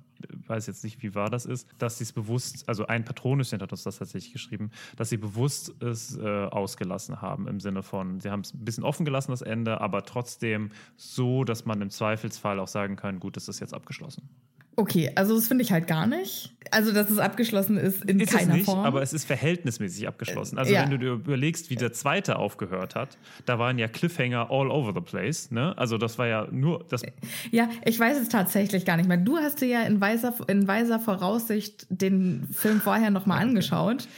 weiß 0.46 0.66
jetzt 0.66 0.84
nicht, 0.84 1.02
wie 1.02 1.14
wahr 1.14 1.30
das 1.30 1.46
ist, 1.46 1.68
dass 1.78 1.98
sie 1.98 2.04
es 2.04 2.12
bewusst, 2.12 2.68
also 2.68 2.86
ein 2.86 3.04
Patronüschen 3.04 3.60
hat 3.60 3.72
uns 3.72 3.82
das 3.82 3.98
tatsächlich 3.98 4.32
geschrieben, 4.32 4.70
dass 4.96 5.10
sie 5.10 5.16
bewusst 5.16 5.74
es 5.82 6.16
äh, 6.16 6.46
ausgelassen 6.46 7.20
haben 7.22 7.48
im 7.48 7.60
Sinne 7.60 7.82
von, 7.82 8.20
sie 8.20 8.30
haben 8.30 8.40
es 8.40 8.54
ein 8.54 8.64
bisschen 8.64 8.84
offen 8.84 9.04
gelassen, 9.04 9.30
das 9.30 9.42
Ende, 9.42 9.80
aber 9.80 10.04
trotzdem 10.04 10.70
so, 10.96 11.44
dass 11.44 11.64
man 11.64 11.80
im 11.80 11.90
Zweifelsfall 11.90 12.58
auch 12.60 12.68
sagen 12.68 12.96
kann, 12.96 13.20
gut, 13.20 13.36
das 13.36 13.48
ist 13.48 13.60
jetzt 13.60 13.74
abgeschlossen. 13.74 14.28
Okay, 14.76 15.12
also 15.14 15.36
das 15.36 15.48
finde 15.48 15.62
ich 15.62 15.72
halt 15.72 15.86
gar 15.86 16.06
nicht. 16.06 16.50
Also, 16.70 16.92
dass 16.92 17.10
es 17.10 17.18
abgeschlossen 17.18 17.76
ist 17.76 18.04
in 18.04 18.18
ist 18.18 18.32
keiner 18.32 18.52
es 18.52 18.56
nicht, 18.56 18.64
Form. 18.64 18.84
Aber 18.84 19.02
es 19.02 19.12
ist 19.12 19.26
verhältnismäßig 19.26 20.08
abgeschlossen. 20.08 20.58
Also, 20.58 20.72
ja. 20.72 20.82
wenn 20.82 20.90
du 20.90 20.98
dir 20.98 21.12
überlegst, 21.12 21.70
wie 21.70 21.76
der 21.76 21.92
zweite 21.92 22.36
aufgehört 22.36 22.94
hat, 22.94 23.18
da 23.46 23.58
waren 23.58 23.78
ja 23.78 23.86
Cliffhanger 23.86 24.50
all 24.50 24.70
over 24.70 24.92
the 24.94 25.00
place. 25.00 25.50
Ne? 25.50 25.76
Also, 25.76 25.98
das 25.98 26.18
war 26.18 26.26
ja 26.26 26.48
nur 26.50 26.84
das. 26.88 27.02
Ja, 27.50 27.68
ich 27.84 28.00
weiß 28.00 28.18
es 28.18 28.28
tatsächlich 28.28 28.84
gar 28.84 28.96
nicht 28.96 29.08
mehr. 29.08 29.18
Du 29.18 29.36
hast 29.36 29.60
dir 29.60 29.68
ja 29.68 29.82
in 29.82 30.00
weiser, 30.00 30.34
in 30.48 30.66
weiser 30.66 30.98
Voraussicht 30.98 31.86
den 31.90 32.48
Film 32.50 32.80
vorher 32.80 33.10
nochmal 33.10 33.42
angeschaut. 33.42 34.08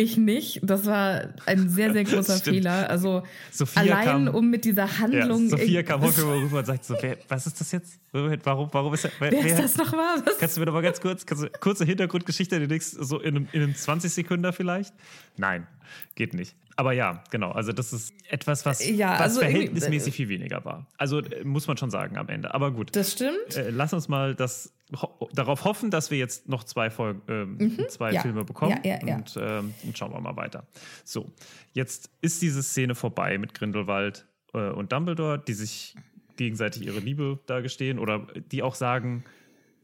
Ich 0.00 0.16
nicht. 0.16 0.60
Das 0.62 0.86
war 0.86 1.28
ein 1.44 1.68
sehr, 1.68 1.92
sehr 1.92 2.04
großer 2.10 2.38
Fehler. 2.38 2.88
Also 2.88 3.22
Sophia 3.50 3.82
allein 3.82 4.04
kam, 4.06 4.28
um 4.34 4.48
mit 4.48 4.64
dieser 4.64 4.98
Handlung. 4.98 5.44
Ja, 5.44 5.50
Sophia 5.50 5.82
kam 5.82 6.00
häufig 6.00 6.24
mal 6.24 6.38
rüber 6.38 6.58
und 6.60 6.64
sagt 6.64 6.84
so, 6.84 6.96
wer, 7.00 7.18
was 7.28 7.46
ist 7.46 7.60
das 7.60 7.70
jetzt? 7.72 8.00
Warum, 8.12 8.68
warum 8.72 8.94
ist 8.94 9.08
wer, 9.18 9.30
wer 9.30 9.44
ist 9.44 9.58
das 9.58 9.76
nochmal? 9.76 10.22
Kannst 10.38 10.56
du 10.56 10.60
mir 10.60 10.66
noch 10.66 10.72
mal 10.72 10.82
ganz 10.82 11.00
kurz, 11.00 11.26
kannst 11.26 11.44
du, 11.44 11.50
kurze 11.60 11.84
Hintergrundgeschichte, 11.84 12.58
die 12.58 12.66
nächst, 12.66 12.92
so 12.92 13.20
in 13.20 13.36
einem, 13.36 13.48
in 13.52 13.62
einem 13.62 13.74
20 13.74 14.10
Sekunden 14.10 14.50
vielleicht? 14.54 14.94
Nein, 15.36 15.66
geht 16.14 16.34
nicht. 16.34 16.54
Aber 16.76 16.92
ja, 16.92 17.22
genau. 17.30 17.52
Also 17.52 17.72
das 17.72 17.92
ist 17.92 18.14
etwas, 18.28 18.64
was, 18.64 18.88
ja, 18.88 19.12
was 19.12 19.20
also 19.20 19.40
verhältnismäßig 19.40 20.14
viel 20.14 20.28
weniger 20.28 20.64
war. 20.64 20.86
Also 20.96 21.20
äh, 21.20 21.44
muss 21.44 21.66
man 21.66 21.76
schon 21.76 21.90
sagen 21.90 22.16
am 22.16 22.28
Ende. 22.28 22.54
Aber 22.54 22.70
gut. 22.70 22.96
Das 22.96 23.12
stimmt. 23.12 23.56
Äh, 23.56 23.70
lass 23.70 23.92
uns 23.92 24.08
mal 24.08 24.34
das 24.34 24.72
ho 25.00 25.28
darauf 25.32 25.64
hoffen, 25.64 25.90
dass 25.90 26.10
wir 26.10 26.18
jetzt 26.18 26.48
noch 26.48 26.64
zwei, 26.64 26.90
Folgen, 26.90 27.20
äh, 27.28 27.44
mhm. 27.44 27.88
zwei 27.88 28.12
ja. 28.12 28.22
Filme 28.22 28.44
bekommen. 28.44 28.80
Ja, 28.82 28.98
ja, 29.06 29.16
und, 29.16 29.38
ähm, 29.40 29.74
und, 29.84 29.98
schauen 29.98 30.12
wir 30.12 30.20
mal 30.20 30.36
weiter. 30.36 30.66
So, 31.04 31.30
jetzt 31.72 32.10
ist 32.22 32.42
diese 32.42 32.62
Szene 32.62 32.94
vorbei 32.94 33.38
mit 33.38 33.54
Grindelwald 33.54 34.26
äh, 34.54 34.70
und 34.70 34.92
Dumbledore, 34.92 35.38
die 35.38 35.54
sich 35.54 35.94
gegenseitig 36.36 36.86
ihre 36.86 37.00
Liebe 37.00 37.38
da 37.46 37.60
gestehen 37.60 37.98
oder 37.98 38.26
die 38.50 38.62
auch 38.62 38.74
sagen, 38.74 39.24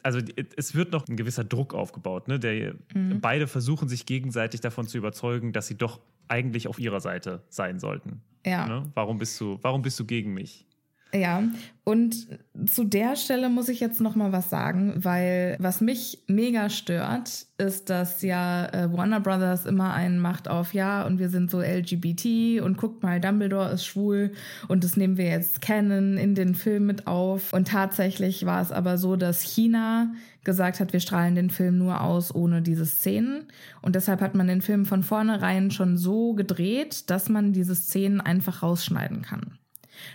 also 0.06 0.20
es 0.56 0.76
wird 0.76 0.92
noch 0.92 1.08
ein 1.08 1.16
gewisser 1.16 1.42
Druck 1.42 1.74
aufgebaut. 1.74 2.28
Ne? 2.28 2.38
Der, 2.38 2.74
mhm. 2.94 3.20
Beide 3.20 3.48
versuchen 3.48 3.88
sich 3.88 4.06
gegenseitig 4.06 4.60
davon 4.60 4.86
zu 4.86 4.98
überzeugen, 4.98 5.52
dass 5.52 5.66
sie 5.66 5.76
doch 5.76 6.00
eigentlich 6.28 6.68
auf 6.68 6.78
ihrer 6.78 7.00
Seite 7.00 7.42
sein 7.48 7.80
sollten. 7.80 8.20
Ja. 8.44 8.68
Ne? 8.68 8.82
Warum, 8.94 9.18
bist 9.18 9.40
du, 9.40 9.58
warum 9.62 9.82
bist 9.82 9.98
du 9.98 10.04
gegen 10.04 10.32
mich? 10.32 10.65
Ja, 11.16 11.42
und 11.84 12.26
zu 12.66 12.82
der 12.82 13.14
Stelle 13.14 13.48
muss 13.48 13.68
ich 13.68 13.78
jetzt 13.78 14.00
noch 14.00 14.16
mal 14.16 14.32
was 14.32 14.50
sagen, 14.50 14.94
weil 14.96 15.56
was 15.60 15.80
mich 15.80 16.18
mega 16.26 16.68
stört, 16.68 17.46
ist, 17.58 17.90
dass 17.90 18.22
ja 18.22 18.66
äh, 18.66 18.92
Warner 18.92 19.20
Brothers 19.20 19.66
immer 19.66 19.94
einen 19.94 20.18
macht 20.18 20.48
auf 20.48 20.74
ja 20.74 21.06
und 21.06 21.20
wir 21.20 21.28
sind 21.28 21.48
so 21.48 21.60
LGBT 21.60 22.60
und 22.60 22.76
guckt 22.76 23.04
mal, 23.04 23.20
Dumbledore 23.20 23.70
ist 23.70 23.86
schwul 23.86 24.32
und 24.66 24.82
das 24.82 24.96
nehmen 24.96 25.16
wir 25.16 25.26
jetzt 25.26 25.60
kennen 25.60 26.18
in 26.18 26.34
den 26.34 26.56
Film 26.56 26.86
mit 26.86 27.06
auf. 27.06 27.52
Und 27.52 27.68
tatsächlich 27.68 28.44
war 28.44 28.60
es 28.60 28.72
aber 28.72 28.98
so, 28.98 29.14
dass 29.14 29.40
China 29.40 30.12
gesagt 30.42 30.80
hat, 30.80 30.92
wir 30.92 31.00
strahlen 31.00 31.36
den 31.36 31.50
Film 31.50 31.78
nur 31.78 32.00
aus 32.00 32.34
ohne 32.34 32.62
diese 32.62 32.86
Szenen. 32.86 33.44
Und 33.80 33.94
deshalb 33.94 34.20
hat 34.20 34.34
man 34.34 34.48
den 34.48 34.60
Film 34.60 34.86
von 34.86 35.04
vornherein 35.04 35.70
schon 35.70 35.96
so 35.96 36.34
gedreht, 36.34 37.10
dass 37.10 37.28
man 37.28 37.52
diese 37.52 37.76
Szenen 37.76 38.20
einfach 38.20 38.64
rausschneiden 38.64 39.22
kann. 39.22 39.58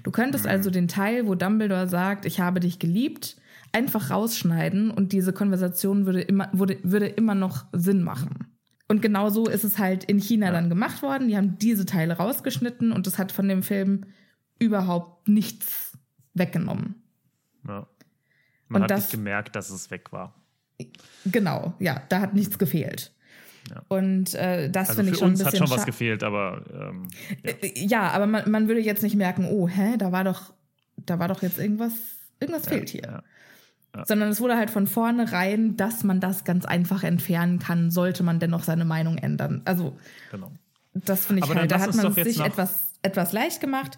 Du 0.03 0.11
könntest 0.11 0.47
also 0.47 0.69
den 0.69 0.87
Teil, 0.87 1.27
wo 1.27 1.35
Dumbledore 1.35 1.87
sagt, 1.87 2.25
ich 2.25 2.39
habe 2.39 2.59
dich 2.59 2.79
geliebt, 2.79 3.37
einfach 3.71 4.09
rausschneiden 4.09 4.91
und 4.91 5.13
diese 5.13 5.33
Konversation 5.33 6.05
würde 6.05 6.21
immer, 6.21 6.49
würde, 6.53 6.77
würde 6.83 7.07
immer 7.07 7.35
noch 7.35 7.65
Sinn 7.71 8.03
machen. 8.03 8.47
Und 8.87 9.01
genau 9.01 9.29
so 9.29 9.45
ist 9.45 9.63
es 9.63 9.79
halt 9.79 10.03
in 10.03 10.19
China 10.19 10.47
ja. 10.47 10.51
dann 10.51 10.69
gemacht 10.69 11.01
worden. 11.01 11.29
Die 11.29 11.37
haben 11.37 11.57
diese 11.57 11.85
Teile 11.85 12.17
rausgeschnitten 12.17 12.91
und 12.91 13.07
das 13.07 13.17
hat 13.17 13.31
von 13.31 13.47
dem 13.47 13.63
Film 13.63 14.05
überhaupt 14.59 15.29
nichts 15.29 15.97
weggenommen. 16.33 16.95
Ja. 17.67 17.87
Man 18.67 18.81
und 18.81 18.83
hat 18.83 18.91
das, 18.91 18.99
nicht 18.99 19.11
gemerkt, 19.11 19.55
dass 19.55 19.69
es 19.69 19.91
weg 19.91 20.11
war. 20.11 20.35
Genau, 21.25 21.73
ja, 21.79 22.01
da 22.09 22.21
hat 22.21 22.33
nichts 22.33 22.57
gefehlt. 22.57 23.13
Ja. 23.69 23.83
Und 23.87 24.33
äh, 24.35 24.69
das 24.69 24.89
also 24.89 24.99
finde 24.99 25.13
ich 25.13 25.19
schon 25.19 25.29
uns 25.29 25.39
ein 25.39 25.45
bisschen. 25.45 25.61
hat 25.61 25.69
schon 25.69 25.77
was 25.77 25.85
gefehlt, 25.85 26.23
aber. 26.23 26.63
Ähm, 26.73 27.07
ja. 27.43 27.51
Äh, 27.51 27.85
ja. 27.85 28.09
aber 28.09 28.27
man, 28.27 28.49
man 28.49 28.67
würde 28.67 28.81
jetzt 28.81 29.03
nicht 29.03 29.15
merken, 29.15 29.47
oh, 29.49 29.67
hä, 29.67 29.97
da 29.97 30.11
war 30.11 30.23
doch, 30.23 30.53
da 30.97 31.19
war 31.19 31.27
doch 31.27 31.41
jetzt 31.41 31.59
irgendwas, 31.59 31.93
irgendwas 32.39 32.67
fehlt 32.67 32.89
hier. 32.89 33.23
Sondern 34.05 34.29
es 34.29 34.39
wurde 34.39 34.55
halt 34.55 34.69
von 34.69 34.87
vornherein, 34.87 35.75
dass 35.75 36.05
man 36.05 36.21
das 36.21 36.45
ganz 36.45 36.63
einfach 36.63 37.03
entfernen 37.03 37.59
kann, 37.59 37.91
sollte 37.91 38.23
man 38.23 38.39
dennoch 38.39 38.63
seine 38.63 38.85
Meinung 38.85 39.17
ändern. 39.17 39.61
Also, 39.65 39.97
genau. 40.31 40.53
das 40.93 41.25
finde 41.25 41.43
ich 41.43 41.51
aber 41.51 41.59
halt, 41.59 41.71
da 41.71 41.79
hat 41.81 41.93
man 41.95 42.13
sich 42.13 42.39
etwas, 42.39 42.93
etwas 43.01 43.33
leicht 43.33 43.59
gemacht. 43.59 43.97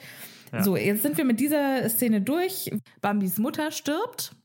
So, 0.62 0.76
jetzt 0.78 1.02
sind 1.02 1.18
wir 1.18 1.26
mit 1.26 1.40
dieser 1.40 1.88
Szene 1.90 2.22
durch. 2.22 2.72
Bambis 3.02 3.38
Mutter 3.38 3.72
stirbt. 3.72 4.36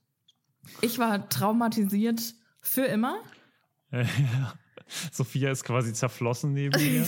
Ich 0.81 0.99
war 0.99 1.29
traumatisiert 1.29 2.35
für 2.61 2.85
immer. 2.85 3.17
Ja. 3.91 4.53
Sophia 5.13 5.51
ist 5.51 5.65
quasi 5.65 5.93
zerflossen 5.93 6.53
neben 6.53 6.81
mir. 6.93 7.07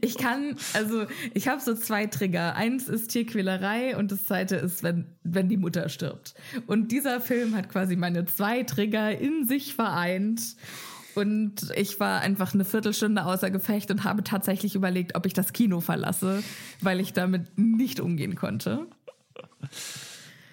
ich 0.00 0.16
kann, 0.16 0.56
also 0.74 1.06
ich 1.34 1.48
habe 1.48 1.60
so 1.60 1.74
zwei 1.74 2.06
Trigger. 2.06 2.54
Eins 2.54 2.88
ist 2.88 3.08
Tierquälerei 3.08 3.96
und 3.96 4.12
das 4.12 4.24
zweite 4.24 4.56
ist, 4.56 4.82
wenn, 4.82 5.06
wenn 5.22 5.48
die 5.48 5.56
Mutter 5.56 5.88
stirbt. 5.88 6.34
Und 6.66 6.92
dieser 6.92 7.20
Film 7.20 7.54
hat 7.54 7.68
quasi 7.68 7.96
meine 7.96 8.24
zwei 8.26 8.62
Trigger 8.62 9.16
in 9.18 9.46
sich 9.46 9.74
vereint. 9.74 10.56
Und 11.14 11.72
ich 11.74 11.98
war 11.98 12.20
einfach 12.20 12.54
eine 12.54 12.64
Viertelstunde 12.64 13.24
außer 13.24 13.50
Gefecht 13.50 13.90
und 13.90 14.04
habe 14.04 14.22
tatsächlich 14.22 14.76
überlegt, 14.76 15.16
ob 15.16 15.26
ich 15.26 15.34
das 15.34 15.52
Kino 15.52 15.80
verlasse, 15.80 16.44
weil 16.80 17.00
ich 17.00 17.12
damit 17.12 17.58
nicht 17.58 17.98
umgehen 17.98 18.36
konnte. 18.36 18.86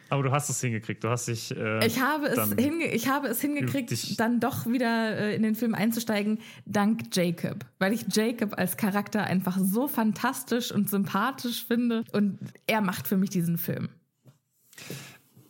Aber 0.09 0.23
du 0.23 0.31
hast 0.31 0.49
es 0.49 0.61
hingekriegt. 0.61 1.03
Du 1.03 1.09
hast 1.09 1.27
dich. 1.27 1.55
Äh, 1.55 1.85
ich, 1.85 1.99
habe 1.99 2.27
es 2.27 2.53
hinge 2.53 2.87
ich 2.93 3.07
habe 3.07 3.27
es 3.27 3.41
hingekriegt, 3.41 4.19
dann 4.19 4.39
doch 4.39 4.65
wieder 4.65 5.17
äh, 5.17 5.35
in 5.35 5.43
den 5.43 5.55
Film 5.55 5.73
einzusteigen, 5.73 6.39
dank 6.65 7.15
Jacob. 7.15 7.65
Weil 7.79 7.93
ich 7.93 8.05
Jacob 8.11 8.57
als 8.57 8.77
Charakter 8.77 9.23
einfach 9.23 9.57
so 9.59 9.87
fantastisch 9.87 10.71
und 10.71 10.89
sympathisch 10.89 11.65
finde. 11.65 12.03
Und 12.11 12.39
er 12.67 12.81
macht 12.81 13.07
für 13.07 13.17
mich 13.17 13.29
diesen 13.29 13.57
Film. 13.57 13.89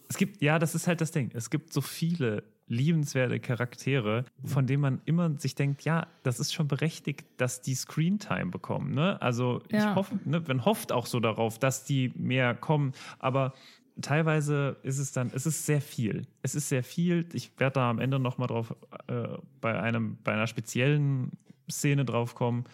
Es 0.07 0.17
gibt, 0.17 0.41
ja, 0.41 0.59
das 0.59 0.75
ist 0.75 0.87
halt 0.87 1.01
das 1.01 1.11
Ding. 1.11 1.31
Es 1.33 1.49
gibt 1.49 1.73
so 1.73 1.81
viele 1.81 2.43
liebenswerte 2.67 3.39
Charaktere, 3.39 4.25
von 4.43 4.65
denen 4.65 4.81
man 4.81 5.01
immer 5.05 5.37
sich 5.37 5.53
denkt, 5.53 5.83
ja, 5.83 6.07
das 6.23 6.39
ist 6.39 6.53
schon 6.53 6.67
berechtigt, 6.67 7.25
dass 7.37 7.61
die 7.61 7.75
Screentime 7.75 8.47
bekommen. 8.47 8.93
Ne? 8.95 9.21
Also 9.21 9.61
ja. 9.69 9.91
ich 9.91 9.95
hoffe, 9.95 10.19
ne, 10.25 10.41
man 10.47 10.65
hofft 10.65 10.91
auch 10.91 11.05
so 11.05 11.19
darauf, 11.19 11.59
dass 11.59 11.83
die 11.83 12.11
mehr 12.15 12.55
kommen. 12.55 12.93
Aber 13.19 13.53
teilweise 14.01 14.77
ist 14.83 14.99
es 14.99 15.11
dann, 15.11 15.31
es 15.33 15.45
ist 15.45 15.65
sehr 15.65 15.81
viel. 15.81 16.27
Es 16.41 16.55
ist 16.55 16.69
sehr 16.69 16.83
viel. 16.83 17.27
Ich 17.33 17.51
werde 17.59 17.75
da 17.75 17.89
am 17.89 17.99
Ende 17.99 18.19
nochmal 18.19 18.47
drauf 18.47 18.75
äh, 19.07 19.27
bei 19.61 19.79
einem, 19.79 20.17
bei 20.23 20.33
einer 20.33 20.47
speziellen 20.47 21.31
Szene 21.69 22.05
drauf 22.05 22.35
kommen. 22.35 22.65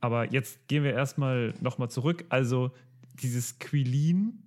Aber 0.00 0.32
jetzt 0.32 0.66
gehen 0.68 0.84
wir 0.84 0.92
erstmal 0.92 1.54
nochmal 1.60 1.90
zurück. 1.90 2.24
Also 2.28 2.70
dieses 3.22 3.58
Quilin, 3.58 4.42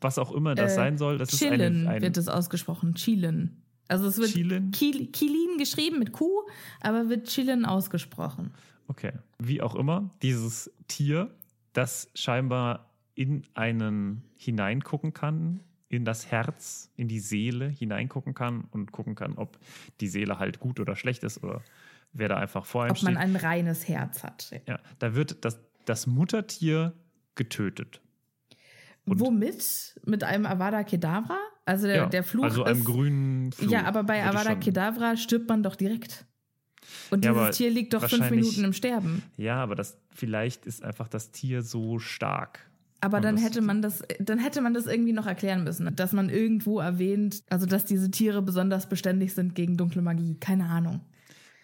was 0.00 0.18
auch 0.18 0.32
immer 0.32 0.54
das 0.54 0.72
äh, 0.72 0.74
sein 0.76 0.98
soll, 0.98 1.18
das 1.18 1.30
Chillen 1.30 1.60
ist 1.60 1.66
eine, 1.66 1.90
eine 1.90 2.02
wird 2.02 2.16
es 2.16 2.28
ausgesprochen. 2.28 2.94
Chillen. 2.94 3.62
Also 3.88 4.06
es 4.06 4.18
wird 4.18 4.30
Chilin? 4.30 4.70
Kilin 4.70 5.58
geschrieben 5.58 5.98
mit 5.98 6.12
Q, 6.12 6.46
aber 6.80 7.08
wird 7.08 7.26
Chillen 7.26 7.64
ausgesprochen. 7.64 8.52
Okay. 8.86 9.12
Wie 9.38 9.60
auch 9.60 9.74
immer, 9.74 10.10
dieses 10.22 10.70
Tier, 10.86 11.34
das 11.72 12.10
scheinbar 12.14 12.91
in 13.14 13.44
einen 13.54 14.24
hineingucken 14.36 15.12
kann, 15.12 15.60
in 15.88 16.04
das 16.04 16.30
Herz, 16.30 16.90
in 16.96 17.08
die 17.08 17.20
Seele 17.20 17.68
hineingucken 17.68 18.34
kann 18.34 18.64
und 18.70 18.92
gucken 18.92 19.14
kann, 19.14 19.34
ob 19.34 19.58
die 20.00 20.08
Seele 20.08 20.38
halt 20.38 20.58
gut 20.58 20.80
oder 20.80 20.96
schlecht 20.96 21.22
ist 21.22 21.42
oder 21.42 21.62
wer 22.12 22.28
da 22.28 22.36
einfach 22.36 22.64
vor 22.64 22.84
einem 22.84 22.92
Ob 22.92 23.02
man 23.02 23.16
ein 23.16 23.36
reines 23.36 23.88
Herz 23.88 24.22
hat. 24.22 24.50
Ja, 24.66 24.80
da 24.98 25.14
wird 25.14 25.44
das, 25.44 25.60
das 25.84 26.06
Muttertier 26.06 26.94
getötet. 27.34 28.00
Und 29.04 29.20
Womit? 29.20 30.00
Mit 30.06 30.24
einem 30.24 30.46
Avada 30.46 30.84
Kedavra? 30.84 31.38
Also 31.64 31.86
der, 31.86 31.96
ja, 31.96 32.06
der 32.06 32.24
Fluch 32.24 32.44
Also 32.44 32.64
einem 32.64 32.80
ist, 32.80 32.84
grünen 32.84 33.52
Fluch. 33.52 33.70
Ja, 33.70 33.84
aber 33.84 34.04
bei 34.04 34.24
Avada 34.24 34.54
Kedavra 34.54 35.16
stirbt 35.16 35.48
man 35.48 35.62
doch 35.62 35.76
direkt. 35.76 36.26
Und 37.10 37.24
dieses 37.24 37.36
ja, 37.36 37.50
Tier 37.50 37.70
liegt 37.70 37.94
doch 37.94 38.08
fünf 38.08 38.30
Minuten 38.30 38.64
im 38.64 38.72
Sterben. 38.72 39.22
Ja, 39.36 39.62
aber 39.62 39.74
das 39.74 39.98
vielleicht 40.10 40.66
ist 40.66 40.82
einfach 40.82 41.08
das 41.08 41.30
Tier 41.30 41.62
so 41.62 41.98
stark. 41.98 42.70
Aber 43.02 43.20
dann 43.20 43.36
hätte 43.36 43.60
man 43.62 43.82
das, 43.82 44.04
dann 44.20 44.38
hätte 44.38 44.60
man 44.60 44.74
das 44.74 44.86
irgendwie 44.86 45.12
noch 45.12 45.26
erklären 45.26 45.64
müssen, 45.64 45.94
dass 45.96 46.12
man 46.12 46.28
irgendwo 46.30 46.78
erwähnt, 46.78 47.42
also 47.50 47.66
dass 47.66 47.84
diese 47.84 48.12
Tiere 48.12 48.42
besonders 48.42 48.88
beständig 48.88 49.34
sind 49.34 49.56
gegen 49.56 49.76
dunkle 49.76 50.02
Magie. 50.02 50.36
Keine 50.38 50.66
Ahnung. 50.66 51.00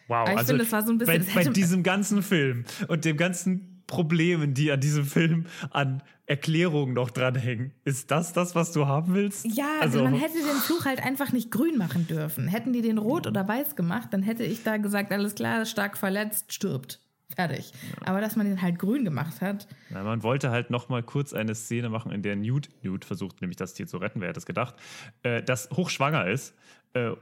Wow, 0.09 0.17
Aber 0.17 0.33
ich 0.33 0.39
also 0.39 0.49
finde, 0.49 0.65
das 0.65 0.73
war 0.73 0.85
so 0.85 0.91
ein 0.91 0.99
bisschen. 0.99 1.25
Bei, 1.35 1.45
bei 1.45 1.51
diesem 1.51 1.85
ganzen 1.85 2.23
Film 2.23 2.65
und 2.89 3.05
dem 3.05 3.17
ganzen 3.17 3.85
Problemen, 3.87 4.53
die 4.53 4.73
an 4.73 4.81
diesem 4.81 5.05
Film 5.05 5.47
an 5.71 6.03
Erklärungen 6.27 6.93
noch 6.93 7.11
dranhängen. 7.11 7.73
Ist 7.85 8.11
das 8.11 8.33
das, 8.33 8.57
was 8.57 8.73
du 8.73 8.87
haben 8.87 9.15
willst? 9.15 9.47
Ja, 9.47 9.69
also 9.81 10.03
man 10.03 10.15
hätte 10.15 10.39
den 10.39 10.57
Fluch 10.61 10.87
halt 10.87 11.03
einfach 11.05 11.31
nicht 11.33 11.53
grün 11.53 11.79
machen 11.79 12.09
dürfen. 12.09 12.49
Hätten 12.49 12.73
die 12.73 12.83
den 12.83 12.99
rot 12.99 13.29
oder 13.29 13.47
weiß 13.47 13.77
gemacht, 13.77 14.09
dann 14.11 14.25
hätte 14.25 14.43
ich 14.43 14.65
da 14.65 14.77
gesagt, 14.77 15.13
alles 15.13 15.37
klar, 15.37 15.65
stark 15.67 15.97
verletzt, 15.97 16.53
stirbt. 16.53 17.01
Fertig. 17.39 17.71
Ja. 17.71 18.09
Aber 18.09 18.21
dass 18.21 18.35
man 18.35 18.47
den 18.47 18.61
halt 18.61 18.81
grün 18.81 19.05
gemacht 19.05 19.41
hat. 19.41 19.69
Na, 19.91 20.03
man 20.03 20.25
wollte 20.25 20.51
halt 20.51 20.71
noch 20.71 20.89
mal 20.89 21.05
kurz 21.05 21.33
eine 21.33 21.55
Szene 21.55 21.89
machen, 21.89 22.11
in 22.11 22.23
der 22.23 22.35
Newt, 22.35 22.69
Newt 22.83 23.05
versucht 23.05 23.41
nämlich 23.43 23.57
das 23.57 23.75
Tier 23.75 23.87
zu 23.87 23.99
retten, 23.99 24.21
wer 24.21 24.29
hätte 24.29 24.41
es 24.41 24.47
gedacht, 24.47 24.75
äh, 25.23 25.41
das 25.41 25.71
hochschwanger 25.71 26.27
ist, 26.27 26.57
äh, 26.95 27.13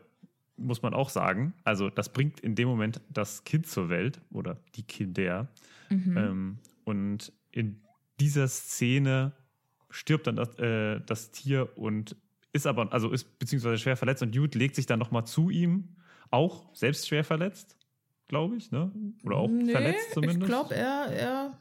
muss 0.57 0.81
man 0.81 0.95
auch 0.95 1.11
sagen. 1.11 1.53
Also 1.65 1.91
das 1.91 2.09
bringt 2.11 2.41
in 2.41 2.55
dem 2.55 2.67
Moment 2.67 3.03
das 3.11 3.45
Kind 3.45 3.67
zur 3.67 3.91
Welt 3.91 4.23
oder 4.31 4.57
die 4.75 4.85
Kinder. 4.85 5.49
Mhm. 5.91 6.17
Ähm, 6.17 6.59
und 6.85 7.31
in 7.53 7.83
dieser 8.19 8.49
Szene 8.49 9.33
stirbt 9.91 10.29
dann 10.29 10.37
das, 10.37 10.59
äh, 10.59 10.99
das 11.05 11.31
Tier 11.31 11.77
und 11.77 12.17
ist 12.55 12.67
aber, 12.67 12.91
also 12.91 13.11
ist 13.11 13.39
beziehungsweise 13.39 13.77
schwer 13.77 13.99
verletzt 13.99 14.23
und 14.23 14.35
Newt 14.35 14.55
legt 14.55 14.77
sich 14.77 14.87
dann 14.87 14.99
noch 14.99 15.11
mal 15.11 15.27
zu 15.27 15.51
ihm, 15.51 15.97
auch 16.31 16.75
selbst 16.75 17.07
schwer 17.07 17.23
verletzt 17.23 17.77
glaube 18.29 18.57
ich, 18.57 18.71
ne? 18.71 18.91
Oder 19.25 19.37
auch 19.37 19.49
nee, 19.49 19.71
verletzt 19.73 20.13
zumindest. 20.13 20.43
Ich 20.43 20.47
glaube, 20.47 20.75
er, 20.75 21.07
er 21.13 21.59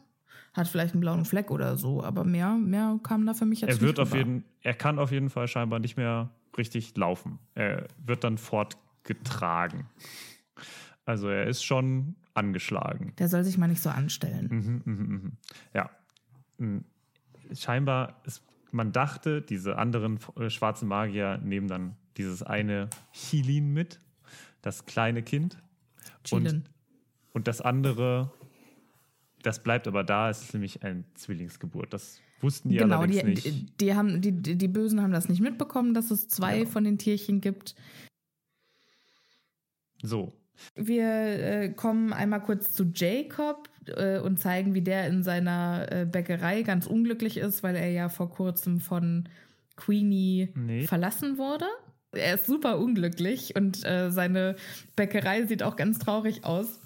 hat 0.54 0.67
vielleicht 0.67 0.93
einen 0.93 1.01
blauen 1.01 1.25
Fleck 1.25 1.51
oder 1.51 1.78
so, 1.78 2.04
aber 2.04 2.23
mehr, 2.23 2.54
mehr 2.56 2.99
kam 3.04 3.25
da 3.25 3.34
für 3.34 3.45
mich 3.45 3.62
jetzt 3.62 3.69
er 3.69 3.82
wird 3.82 3.97
nicht 3.97 4.08
auf 4.08 4.15
jeden, 4.15 4.45
Er 4.62 4.73
kann 4.73 4.99
auf 4.99 5.12
jeden 5.12 5.30
Fall 5.30 5.47
scheinbar 5.47 5.80
nicht 5.80 5.97
mehr 5.97 6.32
richtig 6.58 6.95
laufen. 6.97 7.39
Er 7.54 7.88
wird 8.04 8.23
dann 8.23 8.38
fortgetragen. 8.38 9.88
Also 11.06 11.28
er 11.30 11.45
ist 11.45 11.63
schon 11.63 12.15
angeschlagen. 12.34 13.13
Der 13.17 13.28
soll 13.28 13.43
sich 13.43 13.58
mal 13.58 13.67
nicht 13.67 13.82
so 13.82 13.89
anstellen. 13.89 14.47
Mhm, 14.49 14.82
mh, 14.86 15.17
mh. 15.17 15.32
Ja. 15.73 15.89
Hm. 16.58 16.86
Scheinbar 17.54 18.21
ist, 18.25 18.43
man 18.71 18.91
dachte, 18.91 19.41
diese 19.41 19.78
anderen 19.78 20.19
äh, 20.38 20.49
schwarzen 20.49 20.88
Magier 20.88 21.38
nehmen 21.38 21.67
dann 21.67 21.95
dieses 22.17 22.41
eine 22.41 22.89
Chilin 23.13 23.73
mit, 23.73 23.99
das 24.62 24.86
kleine 24.86 25.21
Kind, 25.21 25.62
und, 26.31 26.63
und 27.33 27.47
das 27.47 27.61
andere, 27.61 28.31
das 29.41 29.61
bleibt 29.61 29.88
aber 29.88 30.03
da, 30.03 30.29
es 30.29 30.43
ist 30.43 30.53
nämlich 30.53 30.83
eine 30.83 31.03
Zwillingsgeburt. 31.15 31.93
Das 31.93 32.21
wussten 32.41 32.69
die 32.69 32.77
genau, 32.77 32.99
allerdings 32.99 33.43
die, 33.43 33.51
nicht. 33.51 33.81
Die, 33.81 33.95
haben, 33.95 34.21
die, 34.21 34.31
die 34.31 34.67
Bösen 34.67 35.01
haben 35.01 35.11
das 35.11 35.29
nicht 35.29 35.41
mitbekommen, 35.41 35.93
dass 35.93 36.11
es 36.11 36.27
zwei 36.27 36.59
genau. 36.59 36.69
von 36.69 36.83
den 36.83 36.97
Tierchen 36.97 37.41
gibt. 37.41 37.75
So. 40.01 40.33
Wir 40.75 41.05
äh, 41.05 41.69
kommen 41.69 42.13
einmal 42.13 42.41
kurz 42.41 42.71
zu 42.71 42.85
Jacob 42.93 43.69
äh, 43.88 44.19
und 44.19 44.39
zeigen, 44.39 44.73
wie 44.73 44.81
der 44.81 45.07
in 45.07 45.21
seiner 45.21 45.91
äh, 45.91 46.05
Bäckerei 46.05 46.61
ganz 46.61 46.88
unglücklich 46.88 47.38
ist, 47.38 47.61
weil 47.61 47.75
er 47.75 47.89
ja 47.91 48.07
vor 48.07 48.29
kurzem 48.29 48.79
von 48.79 49.27
Queenie 49.75 50.49
Nee. 50.55 50.88
verlassen 50.88 51.38
wurde. 51.38 51.65
Er 52.15 52.36
ist 52.36 52.45
super 52.45 52.80
unglücklich 52.80 53.56
und 53.56 53.86
äh, 53.86 54.12
seine 54.12 54.56
Bäckerei 54.95 55.45
sieht 55.45 55.63
auch 55.63 55.75
ganz 55.75 55.99
traurig 55.99 56.43
aus. 56.43 56.80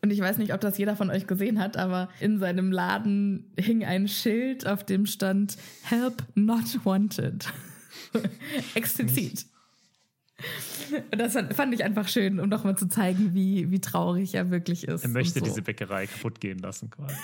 Und 0.00 0.10
ich 0.10 0.20
weiß 0.20 0.38
nicht, 0.38 0.52
ob 0.52 0.60
das 0.60 0.78
jeder 0.78 0.96
von 0.96 1.10
euch 1.10 1.26
gesehen 1.26 1.60
hat, 1.60 1.76
aber 1.76 2.08
in 2.20 2.38
seinem 2.40 2.72
Laden 2.72 3.52
hing 3.56 3.84
ein 3.84 4.08
Schild, 4.08 4.66
auf 4.66 4.84
dem 4.84 5.06
stand 5.06 5.56
Help 5.82 6.24
not 6.34 6.84
wanted. 6.84 7.46
Explizit. 8.74 9.46
Und 11.12 11.18
das 11.18 11.34
fand 11.54 11.72
ich 11.72 11.84
einfach 11.84 12.08
schön, 12.08 12.40
um 12.40 12.48
nochmal 12.48 12.76
zu 12.76 12.88
zeigen, 12.88 13.32
wie, 13.34 13.70
wie 13.70 13.80
traurig 13.80 14.34
er 14.34 14.50
wirklich 14.50 14.88
ist. 14.88 15.04
Er 15.04 15.10
möchte 15.10 15.38
so. 15.38 15.44
diese 15.44 15.62
Bäckerei 15.62 16.06
kaputt 16.06 16.40
gehen 16.40 16.58
lassen 16.58 16.90
quasi. 16.90 17.14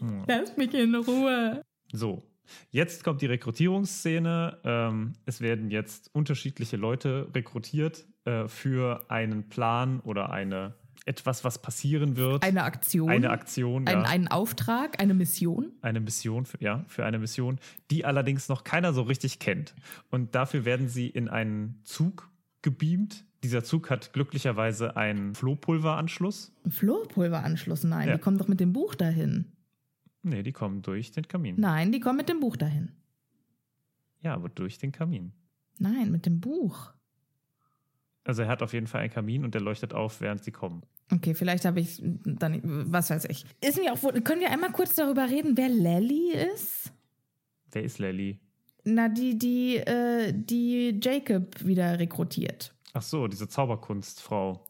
Lass 0.28 0.56
mich 0.56 0.72
in 0.74 0.94
Ruhe. 0.94 1.62
So, 1.92 2.22
jetzt 2.70 3.04
kommt 3.04 3.22
die 3.22 3.26
Rekrutierungsszene. 3.26 4.58
Ähm, 4.64 5.12
es 5.26 5.40
werden 5.40 5.70
jetzt 5.70 6.10
unterschiedliche 6.14 6.76
Leute 6.76 7.28
rekrutiert 7.34 8.06
äh, 8.24 8.48
für 8.48 9.04
einen 9.10 9.48
Plan 9.48 10.00
oder 10.00 10.30
eine 10.30 10.74
etwas, 11.06 11.44
was 11.44 11.60
passieren 11.62 12.16
wird. 12.16 12.42
Eine 12.42 12.62
Aktion. 12.64 13.08
Eine 13.08 13.30
Aktion, 13.30 13.86
Ein, 13.88 13.98
ja. 13.98 14.02
einen 14.02 14.28
Auftrag, 14.28 15.00
eine 15.00 15.14
Mission. 15.14 15.72
eine 15.80 15.98
Mission, 16.00 16.44
für, 16.44 16.62
ja, 16.62 16.84
für 16.88 17.06
eine 17.06 17.18
Mission, 17.18 17.58
die 17.90 18.04
allerdings 18.04 18.48
noch 18.48 18.64
keiner 18.64 18.92
so 18.92 19.02
richtig 19.02 19.38
kennt. 19.38 19.74
Und 20.10 20.34
dafür 20.34 20.64
werden 20.66 20.88
sie 20.88 21.06
in 21.08 21.28
einen 21.28 21.80
Zug 21.84 22.28
gebeamt. 22.62 23.24
Dieser 23.42 23.64
Zug 23.64 23.88
hat 23.88 24.12
glücklicherweise 24.12 24.96
einen 24.98 25.34
Flohpulveranschluss. 25.34 26.52
Ein 26.66 26.70
Flohpulveranschluss, 26.70 27.84
nein, 27.84 28.08
Ja. 28.08 28.14
die 28.16 28.20
kommen 28.20 28.36
doch 28.36 28.48
mit 28.48 28.60
dem 28.60 28.74
Buch 28.74 28.94
dahin. 28.94 29.46
Nee, 30.22 30.42
die 30.42 30.52
kommen 30.52 30.82
durch 30.82 31.12
den 31.12 31.26
Kamin. 31.26 31.56
Nein, 31.58 31.92
die 31.92 32.00
kommen 32.00 32.18
mit 32.18 32.28
dem 32.28 32.40
Buch 32.40 32.56
dahin. 32.56 32.92
Ja, 34.20 34.34
aber 34.34 34.48
durch 34.48 34.78
den 34.78 34.92
Kamin. 34.92 35.32
Nein, 35.78 36.10
mit 36.10 36.26
dem 36.26 36.40
Buch. 36.40 36.92
Also 38.24 38.42
er 38.42 38.48
hat 38.48 38.62
auf 38.62 38.74
jeden 38.74 38.86
Fall 38.86 39.00
einen 39.00 39.12
Kamin 39.12 39.44
und 39.44 39.54
der 39.54 39.62
leuchtet 39.62 39.94
auf, 39.94 40.20
während 40.20 40.44
sie 40.44 40.52
kommen. 40.52 40.82
Okay, 41.12 41.34
vielleicht 41.34 41.64
habe 41.64 41.80
ich 41.80 42.00
dann, 42.02 42.60
was 42.92 43.10
weiß 43.10 43.24
ich. 43.24 43.44
Ist 43.60 43.78
mir 43.78 43.92
auch, 43.92 44.00
können 44.22 44.40
wir 44.40 44.50
einmal 44.50 44.72
kurz 44.72 44.94
darüber 44.94 45.28
reden, 45.28 45.56
wer 45.56 45.68
Lally 45.68 46.32
ist? 46.54 46.92
Wer 47.72 47.82
ist 47.82 47.98
Lally? 47.98 48.38
Na, 48.84 49.08
die, 49.08 49.36
die, 49.36 49.76
äh, 49.76 50.32
die 50.32 51.00
Jacob 51.02 51.64
wieder 51.64 51.98
rekrutiert. 51.98 52.74
Ach 52.92 53.02
so, 53.02 53.26
diese 53.26 53.48
Zauberkunstfrau. 53.48 54.64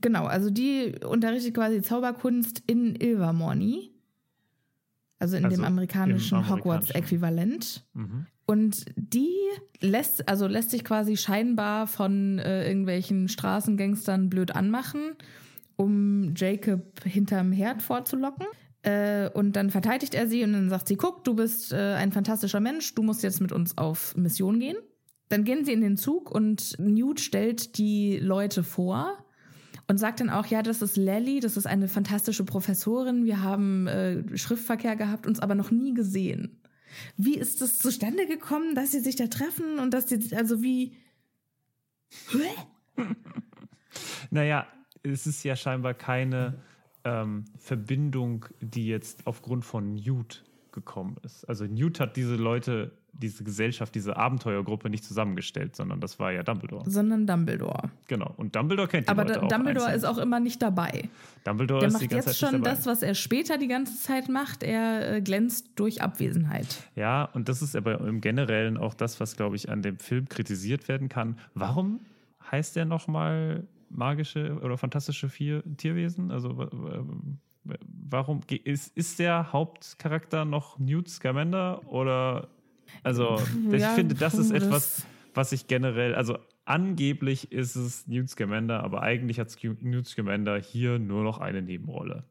Genau, 0.00 0.26
also 0.26 0.50
die 0.50 0.94
unterrichtet 1.04 1.54
quasi 1.54 1.82
Zauberkunst 1.82 2.62
in 2.66 2.96
Ilvermorny. 2.96 3.93
Also 5.18 5.36
in 5.36 5.44
Also 5.44 5.56
dem 5.56 5.64
amerikanischen. 5.64 6.48
Hogwarts-Äquivalent. 6.48 7.86
Mhm. 7.94 8.26
Und 8.46 8.84
die 8.96 9.32
lässt, 9.80 10.28
also 10.28 10.46
lässt 10.46 10.70
sich 10.70 10.84
quasi 10.84 11.16
scheinbar 11.16 11.86
von 11.86 12.38
äh, 12.38 12.66
irgendwelchen 12.66 13.28
Straßengangstern 13.28 14.28
blöd 14.28 14.54
anmachen, 14.54 15.14
um 15.76 16.34
Jacob 16.36 17.02
hinterm 17.04 17.52
Herd 17.52 17.80
vorzulocken. 17.80 18.46
Äh, 18.82 19.30
und 19.30 19.56
dann 19.56 19.70
verteidigt 19.70 20.14
er 20.14 20.28
sie 20.28 20.44
und 20.44 20.52
dann 20.52 20.68
sagt 20.68 20.88
sie, 20.88 20.96
guck, 20.96 21.24
du 21.24 21.34
bist 21.34 21.72
äh, 21.72 21.94
ein 21.94 22.12
fantastischer 22.12 22.60
Mensch, 22.60 22.94
du 22.94 23.02
musst 23.02 23.22
jetzt 23.22 23.40
mit 23.40 23.50
uns 23.50 23.78
auf 23.78 24.14
Mission 24.14 24.60
gehen. 24.60 24.76
Dann 25.30 25.44
gehen 25.44 25.64
sie 25.64 25.72
in 25.72 25.80
den 25.80 25.96
Zug 25.96 26.30
und 26.30 26.78
Newt 26.78 27.18
stellt 27.18 27.78
die 27.78 28.18
Leute 28.18 28.62
vor 28.62 29.23
und 29.86 29.98
sagt 29.98 30.20
dann 30.20 30.30
auch, 30.30 30.46
ja, 30.46 30.62
das 30.62 30.82
ist 30.82 30.96
Lally, 30.96 31.40
das 31.40 31.56
ist 31.56 31.66
eine 31.66 31.88
fantastische 31.88 32.44
Professorin, 32.44 33.24
wir 33.24 33.42
haben 33.42 33.86
äh, 33.86 34.36
Schriftverkehr 34.36 34.96
gehabt, 34.96 35.26
uns 35.26 35.40
aber 35.40 35.54
noch 35.54 35.70
nie 35.70 35.94
gesehen. 35.94 36.60
Wie 37.16 37.36
ist 37.36 37.60
es 37.60 37.78
zustande 37.78 38.26
gekommen, 38.26 38.74
dass 38.74 38.92
sie 38.92 39.00
sich 39.00 39.16
da 39.16 39.26
treffen 39.26 39.78
und 39.78 39.92
dass 39.92 40.08
sie, 40.08 40.34
also 40.34 40.62
wie, 40.62 40.96
Naja, 44.30 44.66
es 45.02 45.26
ist 45.26 45.44
ja 45.44 45.56
scheinbar 45.56 45.94
keine 45.94 46.62
ähm, 47.04 47.44
Verbindung, 47.58 48.46
die 48.60 48.86
jetzt 48.86 49.26
aufgrund 49.26 49.64
von 49.64 49.94
Newt 49.94 50.44
gekommen 50.74 51.16
ist. 51.22 51.48
Also 51.48 51.64
Newt 51.64 51.98
hat 52.00 52.16
diese 52.18 52.36
Leute, 52.36 52.92
diese 53.14 53.44
Gesellschaft, 53.44 53.94
diese 53.94 54.16
Abenteuergruppe 54.16 54.90
nicht 54.90 55.04
zusammengestellt, 55.04 55.74
sondern 55.76 56.00
das 56.00 56.18
war 56.18 56.32
ja 56.32 56.42
Dumbledore. 56.42 56.90
sondern 56.90 57.26
Dumbledore. 57.26 57.90
Genau. 58.08 58.34
Und 58.36 58.54
Dumbledore 58.54 58.88
kennt 58.88 59.06
die 59.06 59.10
Aber 59.10 59.24
Leute 59.24 59.42
auch 59.42 59.48
Dumbledore 59.48 59.86
einzeln. 59.86 60.10
ist 60.10 60.18
auch 60.18 60.18
immer 60.22 60.40
nicht 60.40 60.60
dabei. 60.60 61.08
Dumbledore 61.44 61.80
Der 61.80 61.86
ist 61.88 61.92
macht 61.94 62.02
die 62.02 62.08
ganze 62.08 62.28
jetzt 62.30 62.40
Zeit 62.40 62.50
schon 62.50 62.62
dabei. 62.62 62.76
das, 62.76 62.86
was 62.86 63.02
er 63.02 63.14
später 63.14 63.56
die 63.56 63.68
ganze 63.68 63.98
Zeit 64.02 64.28
macht. 64.28 64.62
Er 64.62 65.14
äh, 65.16 65.22
glänzt 65.22 65.70
durch 65.76 66.02
Abwesenheit. 66.02 66.66
Ja, 66.96 67.24
und 67.24 67.48
das 67.48 67.62
ist 67.62 67.74
aber 67.76 68.00
im 68.00 68.20
Generellen 68.20 68.76
auch 68.76 68.92
das, 68.94 69.20
was, 69.20 69.36
glaube 69.36 69.56
ich, 69.56 69.70
an 69.70 69.80
dem 69.80 69.98
Film 69.98 70.28
kritisiert 70.28 70.88
werden 70.88 71.08
kann. 71.08 71.38
Warum 71.54 72.00
heißt 72.50 72.76
der 72.76 72.84
nochmal 72.84 73.66
magische 73.90 74.58
oder 74.60 74.76
fantastische 74.76 75.28
Vier 75.28 75.62
Tierwesen? 75.76 76.30
Also 76.32 76.50
warum 77.64 78.40
ist, 78.48 78.96
ist 78.96 79.18
der 79.18 79.52
Hauptcharakter 79.52 80.44
noch 80.44 80.78
Newt 80.78 81.08
Scamander 81.08 81.86
oder 81.86 82.48
also 83.02 83.40
ich 83.72 83.80
ja, 83.80 83.90
finde, 83.90 84.14
das 84.14 84.34
ist 84.34 84.50
etwas, 84.50 85.06
was 85.34 85.52
ich 85.52 85.66
generell, 85.66 86.14
also 86.14 86.38
angeblich 86.64 87.52
ist 87.52 87.76
es 87.76 88.06
Newt 88.06 88.30
Scamander, 88.30 88.82
aber 88.82 89.02
eigentlich 89.02 89.38
hat 89.38 89.56
Newt 89.80 90.06
Scamander 90.06 90.58
hier 90.58 90.98
nur 90.98 91.24
noch 91.24 91.38
eine 91.38 91.62
Nebenrolle. 91.62 92.24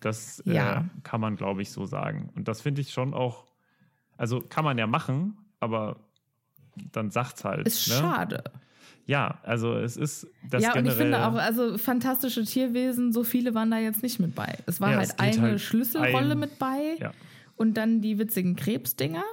Das 0.00 0.42
Ja. 0.44 0.80
äh, 0.80 0.84
kann 1.02 1.20
man, 1.20 1.36
glaube 1.36 1.62
ich, 1.62 1.70
so 1.70 1.86
sagen. 1.86 2.30
Und 2.34 2.48
das 2.48 2.60
finde 2.60 2.80
ich 2.80 2.92
schon 2.92 3.14
auch, 3.14 3.46
also 4.16 4.40
kann 4.40 4.64
man 4.64 4.78
ja 4.78 4.86
machen, 4.86 5.38
aber 5.60 6.00
dann 6.92 7.10
sagt's 7.10 7.44
halt. 7.44 7.66
Ist 7.66 7.88
ne? 7.88 7.94
schade. 7.94 8.44
Ja, 9.06 9.38
also 9.42 9.74
es 9.76 9.96
ist 9.96 10.28
das 10.48 10.62
ja, 10.62 10.74
und 10.76 10.86
ich 10.86 10.92
finde 10.92 11.26
auch, 11.26 11.34
also 11.34 11.76
fantastische 11.76 12.44
Tierwesen, 12.44 13.12
so 13.12 13.24
viele 13.24 13.52
waren 13.54 13.70
da 13.70 13.78
jetzt 13.78 14.02
nicht 14.02 14.20
mit 14.20 14.34
bei. 14.34 14.58
Es 14.66 14.80
war 14.80 14.90
Ja, 14.92 14.96
halt 14.98 15.08
es 15.10 15.18
eine 15.18 15.40
halt 15.42 15.60
Schlüsselrolle 15.60 16.32
ein- 16.32 16.38
mit 16.38 16.58
bei 16.58 16.96
ja, 17.00 17.12
und 17.56 17.74
dann 17.76 18.00
die 18.00 18.18
witzigen 18.18 18.54
Krebsdinger. 18.56 19.24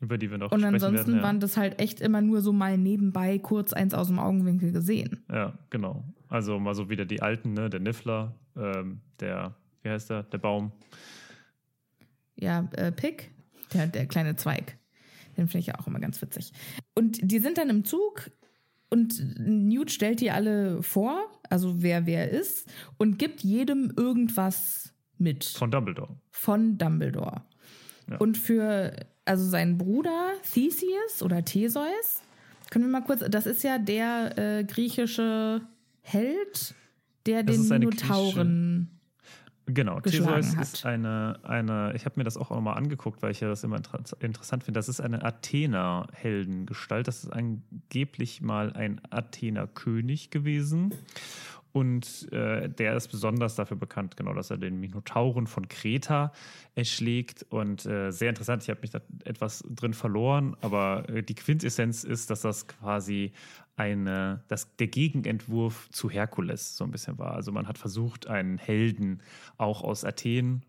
über 0.00 0.18
die 0.18 0.30
wir 0.32 0.38
noch 0.38 0.50
Und 0.50 0.64
ansonsten 0.64 0.96
werden. 0.96 1.16
Ja. 1.18 1.22
waren 1.22 1.38
das 1.40 1.56
halt 1.56 1.80
echt 1.80 2.00
immer 2.00 2.20
nur 2.20 2.40
so 2.42 2.52
mal 2.52 2.76
nebenbei 2.76 3.38
kurz 3.38 3.72
eins 3.72 3.94
aus 3.94 4.08
dem 4.08 4.18
Augenwinkel 4.18 4.72
gesehen. 4.72 5.22
ja, 5.30 5.56
genau. 5.70 6.02
Also 6.28 6.58
mal 6.58 6.74
so 6.74 6.88
wieder 6.90 7.04
die 7.04 7.22
alten, 7.22 7.52
ne? 7.52 7.68
Der 7.70 7.78
Niffler, 7.78 8.34
ähm, 8.56 9.00
der, 9.20 9.54
wie 9.82 9.90
heißt 9.90 10.10
der? 10.10 10.22
Der 10.24 10.38
Baum. 10.38 10.72
Ja, 12.36 12.68
äh, 12.72 12.90
Pick, 12.90 13.30
der, 13.72 13.86
der 13.86 14.06
kleine 14.06 14.36
Zweig. 14.36 14.78
Den 15.36 15.46
finde 15.48 15.58
ich 15.60 15.66
ja 15.66 15.78
auch 15.78 15.86
immer 15.86 16.00
ganz 16.00 16.20
witzig. 16.20 16.52
Und 16.94 17.18
die 17.22 17.38
sind 17.38 17.58
dann 17.58 17.70
im 17.70 17.84
Zug 17.84 18.30
und 18.92 19.38
Newt 19.38 19.90
stellt 19.90 20.20
die 20.20 20.30
alle 20.30 20.82
vor, 20.82 21.18
also 21.48 21.82
wer 21.82 22.04
wer 22.04 22.30
ist, 22.30 22.68
und 22.98 23.18
gibt 23.18 23.40
jedem 23.40 23.90
irgendwas 23.96 24.92
mit 25.16 25.44
Von 25.44 25.70
Dumbledore. 25.70 26.14
von 26.30 26.76
Dumbledore. 26.76 27.42
Ja. 28.10 28.18
Und 28.18 28.36
für, 28.36 28.94
also 29.24 29.48
seinen 29.48 29.78
Bruder 29.78 30.34
Theseus 30.52 31.22
oder 31.22 31.42
Theseus, 31.42 32.22
können 32.70 32.84
wir 32.84 32.90
mal 32.90 33.06
kurz, 33.06 33.24
das 33.30 33.46
ist 33.46 33.62
ja 33.62 33.78
der 33.78 34.36
äh, 34.36 34.64
griechische 34.64 35.62
Held, 36.02 36.74
der 37.24 37.44
Das 37.44 37.56
den 37.56 37.68
Minotauren. 37.68 38.90
Genau, 39.66 40.00
Theseus 40.00 40.56
hat. 40.56 40.62
ist 40.62 40.84
eine, 40.84 41.38
eine, 41.44 41.92
ich 41.94 42.04
habe 42.04 42.14
mir 42.16 42.24
das 42.24 42.36
auch 42.36 42.50
nochmal 42.50 42.76
angeguckt, 42.76 43.22
weil 43.22 43.30
ich 43.30 43.40
ja 43.40 43.48
das 43.48 43.62
immer 43.62 43.76
inter 43.76 44.00
interessant 44.18 44.64
finde. 44.64 44.78
Das 44.78 44.88
ist 44.88 45.00
eine 45.00 45.24
Athener-Heldengestalt. 45.24 47.06
Das 47.06 47.22
ist 47.22 47.32
angeblich 47.32 48.40
mal 48.40 48.72
ein 48.72 49.00
Athener-König 49.10 50.30
gewesen. 50.30 50.92
Und 51.72 52.30
äh, 52.32 52.68
der 52.68 52.96
ist 52.96 53.08
besonders 53.08 53.54
dafür 53.54 53.76
bekannt, 53.76 54.16
genau, 54.16 54.34
dass 54.34 54.50
er 54.50 54.58
den 54.58 54.78
Minotauren 54.78 55.46
von 55.46 55.68
Kreta 55.68 56.32
erschlägt. 56.74 57.46
Und 57.48 57.86
äh, 57.86 58.10
sehr 58.10 58.28
interessant, 58.28 58.62
ich 58.62 58.70
habe 58.70 58.80
mich 58.82 58.90
da 58.90 59.00
etwas 59.24 59.64
drin 59.68 59.94
verloren, 59.94 60.54
aber 60.60 61.08
äh, 61.08 61.22
die 61.22 61.34
Quintessenz 61.34 62.04
ist, 62.04 62.28
dass 62.30 62.42
das 62.42 62.68
quasi 62.68 63.32
eine, 63.76 64.44
dass 64.48 64.76
der 64.76 64.88
Gegenentwurf 64.88 65.88
zu 65.90 66.10
Herkules 66.10 66.76
so 66.76 66.84
ein 66.84 66.90
bisschen 66.90 67.18
war. 67.18 67.32
Also 67.32 67.52
man 67.52 67.66
hat 67.66 67.78
versucht, 67.78 68.26
einen 68.26 68.58
Helden 68.58 69.22
auch 69.56 69.82
aus 69.82 70.04
Athen 70.04 70.64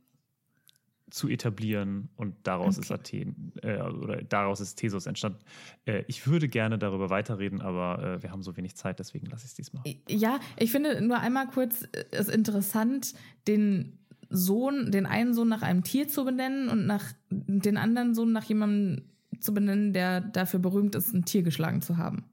zu 1.09 1.29
etablieren 1.29 2.09
und 2.15 2.35
daraus 2.43 2.77
ist 2.77 2.91
Athen 2.91 3.53
äh, 3.61 3.81
oder 3.81 4.23
daraus 4.23 4.61
ist 4.61 4.75
Thesos 4.75 5.05
entstanden. 5.05 5.39
Äh, 5.85 6.03
ich 6.07 6.25
würde 6.25 6.49
gerne 6.49 6.79
darüber 6.79 7.09
weiterreden, 7.09 7.61
aber 7.61 8.03
äh, 8.03 8.23
wir 8.23 8.31
haben 8.31 8.41
so 8.41 8.57
wenig 8.57 8.75
Zeit, 8.75 8.99
deswegen 8.99 9.27
lasse 9.27 9.45
ich 9.45 9.51
es 9.51 9.55
diesmal. 9.55 9.83
Ja, 10.09 10.39
ich 10.57 10.71
finde 10.71 11.01
nur 11.05 11.19
einmal 11.19 11.47
kurz 11.47 11.83
äh, 11.91 12.05
es 12.11 12.29
interessant, 12.29 13.13
den 13.47 13.99
Sohn, 14.29 14.91
den 14.91 15.05
einen 15.05 15.33
Sohn 15.33 15.49
nach 15.49 15.61
einem 15.61 15.83
Tier 15.83 16.07
zu 16.07 16.25
benennen 16.25 16.69
und 16.69 16.87
nach 16.87 17.13
den 17.29 17.77
anderen 17.77 18.15
Sohn 18.15 18.31
nach 18.31 18.45
jemandem 18.45 19.03
zu 19.39 19.53
benennen, 19.53 19.93
der 19.93 20.21
dafür 20.21 20.59
berühmt 20.59 20.95
ist, 20.95 21.13
ein 21.13 21.25
Tier 21.25 21.43
geschlagen 21.43 21.81
zu 21.81 21.97
haben. 21.97 22.25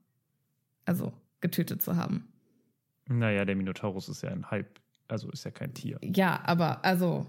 Also 0.85 1.13
getötet 1.41 1.81
zu 1.81 1.95
haben. 1.95 2.27
Naja, 3.07 3.45
der 3.45 3.55
Minotaurus 3.55 4.09
ist 4.09 4.23
ja 4.23 4.29
ein 4.29 4.49
Halb, 4.49 4.79
also 5.07 5.29
ist 5.29 5.43
ja 5.43 5.51
kein 5.51 5.73
Tier. 5.73 5.99
Ja, 6.01 6.41
aber 6.45 6.83
also, 6.85 7.27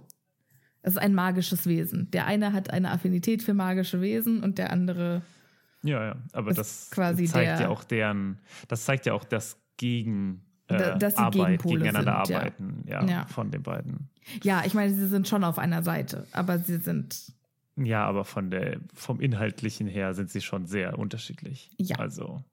es 0.82 0.92
ist 0.94 0.98
ein 0.98 1.14
magisches 1.14 1.66
Wesen. 1.66 2.10
Der 2.10 2.26
eine 2.26 2.52
hat 2.52 2.70
eine 2.70 2.90
Affinität 2.90 3.42
für 3.42 3.54
magische 3.54 4.00
Wesen 4.00 4.42
und 4.42 4.58
der 4.58 4.72
andere. 4.72 5.22
Ja, 5.84 6.04
ja, 6.06 6.16
aber 6.32 6.50
Ist 6.50 6.58
das 6.58 6.90
quasi 6.92 7.24
zeigt 7.26 7.58
der- 7.58 7.60
ja 7.62 7.68
auch 7.68 7.82
deren, 7.84 8.38
das 8.68 8.84
zeigt 8.84 9.06
ja 9.06 9.14
auch 9.14 9.24
das 9.24 9.56
Gegen. 9.76 10.42
Äh, 10.68 10.78
Da- 10.78 10.94
dass 10.96 11.14
sie 11.14 11.18
Arbeit, 11.18 11.46
Gegenpole 11.62 11.78
gegeneinander 11.84 12.24
sind, 12.24 12.32
ja. 12.34 12.38
arbeiten, 12.40 12.84
ja, 12.86 13.04
Ja. 13.04 13.26
von 13.26 13.50
den 13.50 13.62
beiden. 13.62 14.08
Ja, 14.44 14.62
ich 14.64 14.74
meine, 14.74 14.94
sie 14.94 15.08
sind 15.08 15.26
schon 15.26 15.42
auf 15.42 15.58
einer 15.58 15.82
Seite, 15.82 16.26
aber 16.32 16.58
sie 16.60 16.76
sind. 16.76 17.32
Ja, 17.76 18.04
aber 18.06 18.24
von 18.24 18.50
der, 18.50 18.78
vom 18.94 19.18
Inhaltlichen 19.20 19.88
her 19.88 20.14
sind 20.14 20.30
sie 20.30 20.40
schon 20.40 20.66
sehr 20.66 20.98
unterschiedlich. 20.98 21.70
Ja. 21.78 21.96
Also, 21.96 22.44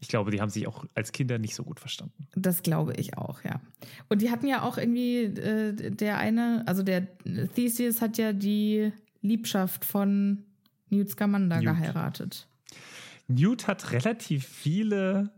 ich 0.00 0.08
glaube, 0.08 0.30
die 0.30 0.40
haben 0.40 0.50
sich 0.50 0.66
auch 0.66 0.84
als 0.94 1.12
Kinder 1.12 1.38
nicht 1.38 1.54
so 1.54 1.64
gut 1.64 1.80
verstanden. 1.80 2.26
Das 2.34 2.62
glaube 2.62 2.94
ich 2.94 3.16
auch, 3.16 3.42
ja. 3.44 3.60
Und 4.08 4.22
die 4.22 4.30
hatten 4.30 4.46
ja 4.46 4.62
auch 4.62 4.78
irgendwie, 4.78 5.24
äh, 5.24 5.90
der 5.90 6.18
eine, 6.18 6.62
also 6.66 6.82
der 6.82 7.06
Theseus 7.54 8.00
hat 8.00 8.18
ja 8.18 8.32
die 8.32 8.92
Liebschaft 9.22 9.84
von 9.84 10.44
Newt 10.90 11.10
Scamander 11.10 11.56
Newt. 11.56 11.66
geheiratet. 11.66 12.46
Newt 13.28 13.66
hat 13.66 13.92
relativ 13.92 14.46
viele 14.46 15.30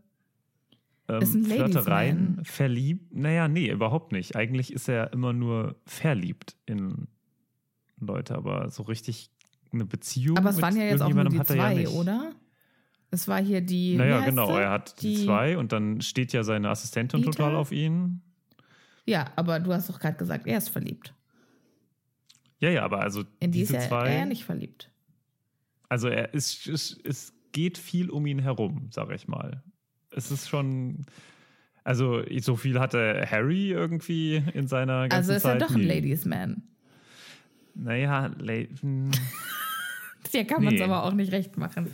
ähm, 1.09 1.23
Ist 1.23 1.35
ein 1.35 1.45
Flirtereien 1.45 2.40
verliebt. 2.45 3.14
Naja, 3.14 3.49
nee, 3.49 3.71
überhaupt 3.71 4.12
nicht. 4.12 4.35
Eigentlich 4.35 4.73
ist 4.73 4.88
er 4.88 5.12
immer 5.12 5.33
nur 5.33 5.77
verliebt 5.85 6.57
in 6.66 7.07
Leute, 8.01 8.35
aber 8.35 8.71
so 8.71 8.83
richtig 8.83 9.31
eine 9.73 9.85
Beziehung. 9.85 10.37
Aber 10.38 10.51
es 10.51 10.61
waren 10.61 10.77
ja 10.77 10.85
jetzt 10.85 11.03
auch 11.03 11.12
nur 11.12 11.25
die 11.27 11.40
zwei, 11.42 11.88
oder? 11.88 12.33
Es 13.16 13.26
war 13.29 13.42
hier 13.42 13.62
die. 13.62 13.96
Naja, 13.96 14.20
genau. 14.26 14.55
Er 14.59 14.68
hat 14.70 15.00
die, 15.00 15.24
zwei 15.24 15.57
und 15.57 15.72
dann 15.72 16.02
steht 16.02 16.35
ja 16.35 16.42
seine 16.44 16.68
Assistentin 16.68 17.20
Rita? 17.20 17.31
total 17.33 17.57
auf 17.57 17.72
ihn. 17.72 18.20
Ja, 19.07 19.33
aber 19.37 19.59
du 19.59 19.72
hast 19.72 19.88
doch 19.88 19.98
gerade 19.98 20.18
gesagt, 20.18 20.46
er 20.46 20.59
ist 20.59 20.68
verliebt. 20.68 21.14
Ja, 22.59 22.68
ja, 22.68 22.85
aber 22.85 23.00
also 23.00 23.24
In 23.40 23.52
die 23.52 23.62
ist 23.62 23.70
diese 23.70 23.81
ja, 23.83 23.88
zwei. 23.88 24.11
er 24.11 24.26
nicht 24.26 24.44
verliebt. 24.44 24.90
Also 25.88 26.09
er 26.09 26.35
ist, 26.35 26.66
es, 26.66 26.98
es 27.05 27.33
geht 27.52 27.79
viel 27.79 28.11
um 28.11 28.26
ihn 28.26 28.38
herum, 28.38 28.88
sage 28.90 29.14
ich 29.14 29.26
mal. 29.29 29.62
Es 30.11 30.31
ist 30.31 30.46
schon, 30.50 31.07
also 31.85 32.22
so 32.40 32.57
viel 32.57 32.79
hatte 32.79 33.26
Harry 33.31 33.70
irgendwie 33.70 34.42
in 34.52 34.68
seiner 34.68 35.09
ganzen 35.09 35.16
Also 35.16 35.33
ist 35.33 35.42
Zeit. 35.42 35.62
er 35.62 35.66
doch 35.68 35.74
ein. 35.74 35.87
Ladies 35.87 36.26
Man. 36.26 36.64
Naja, 37.74 38.26
la 38.38 38.64
Ja, 40.33 40.45
kann 40.45 40.62
man 40.65 40.75
es 40.75 40.81
Nee. 40.81 40.85
aber 40.87 41.05
auch 41.05 41.12
nicht 41.12 41.33
recht 41.33 41.57
machen. 41.57 41.93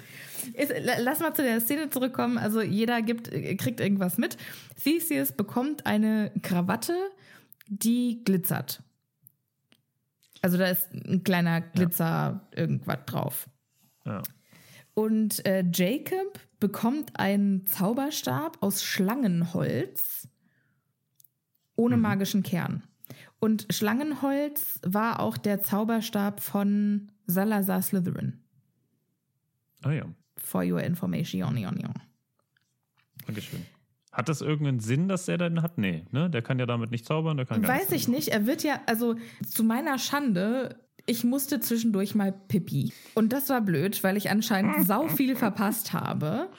Ist, 0.54 0.72
la- 0.82 0.98
lass 0.98 1.20
mal 1.20 1.34
zu 1.34 1.42
der 1.42 1.60
Szene 1.60 1.90
zurückkommen. 1.90 2.38
Also 2.38 2.60
jeder 2.60 3.02
gibt, 3.02 3.28
äh, 3.32 3.54
kriegt 3.56 3.80
irgendwas 3.80 4.18
mit. 4.18 4.36
Theseus 4.82 5.32
bekommt 5.32 5.86
eine 5.86 6.32
Krawatte, 6.42 6.94
die 7.68 8.22
glitzert. 8.24 8.82
Also 10.40 10.58
da 10.58 10.66
ist 10.66 10.92
ein 10.92 11.22
kleiner 11.22 11.60
Glitzer 11.60 12.48
irgendwas 12.54 12.98
drauf. 13.06 13.48
ja. 14.04 14.22
Und 14.94 15.46
äh, 15.46 15.64
Jacob 15.72 16.38
bekommt 16.60 17.18
einen 17.18 17.66
Zauberstab 17.66 18.58
aus 18.60 18.82
Schlangenholz 18.82 20.28
ohne 21.76 21.96
magischen 21.96 22.42
Kern. 22.42 22.82
Und 23.40 23.66
Schlangenholz 23.70 24.78
war 24.84 25.20
auch 25.20 25.38
der 25.38 25.62
Zauberstab 25.62 26.40
von 26.40 27.10
Salazar 27.26 27.82
Slytherin. 27.82 28.38
Ah 29.82 29.92
ja, 29.92 30.04
For 30.36 30.64
your 30.64 30.82
information. 30.82 31.40
Dankeschön. 33.26 33.64
Hat 34.12 34.28
das 34.28 34.42
irgendeinen 34.42 34.80
Sinn, 34.80 35.08
dass 35.08 35.24
der 35.24 35.38
dann 35.38 35.62
hat? 35.62 35.78
Nee, 35.78 36.04
ne? 36.10 36.28
Der 36.28 36.42
kann 36.42 36.58
ja 36.58 36.66
damit 36.66 36.90
nicht 36.90 37.06
zaubern, 37.06 37.38
der 37.38 37.46
kann 37.46 37.62
gar 37.62 37.74
Weiß 37.74 37.92
ich 37.92 38.08
nicht. 38.08 38.28
Er 38.28 38.46
wird 38.46 38.62
ja, 38.62 38.80
also 38.86 39.16
zu 39.48 39.64
meiner 39.64 39.98
Schande, 39.98 40.76
ich 41.06 41.24
musste 41.24 41.60
zwischendurch 41.60 42.14
mal 42.14 42.32
Pipi. 42.32 42.92
Und 43.14 43.32
das 43.32 43.48
war 43.48 43.62
blöd, 43.62 44.04
weil 44.04 44.16
ich 44.16 44.28
anscheinend 44.30 44.86
sau 44.86 45.08
viel 45.08 45.34
verpasst 45.34 45.92
habe. 45.94 46.50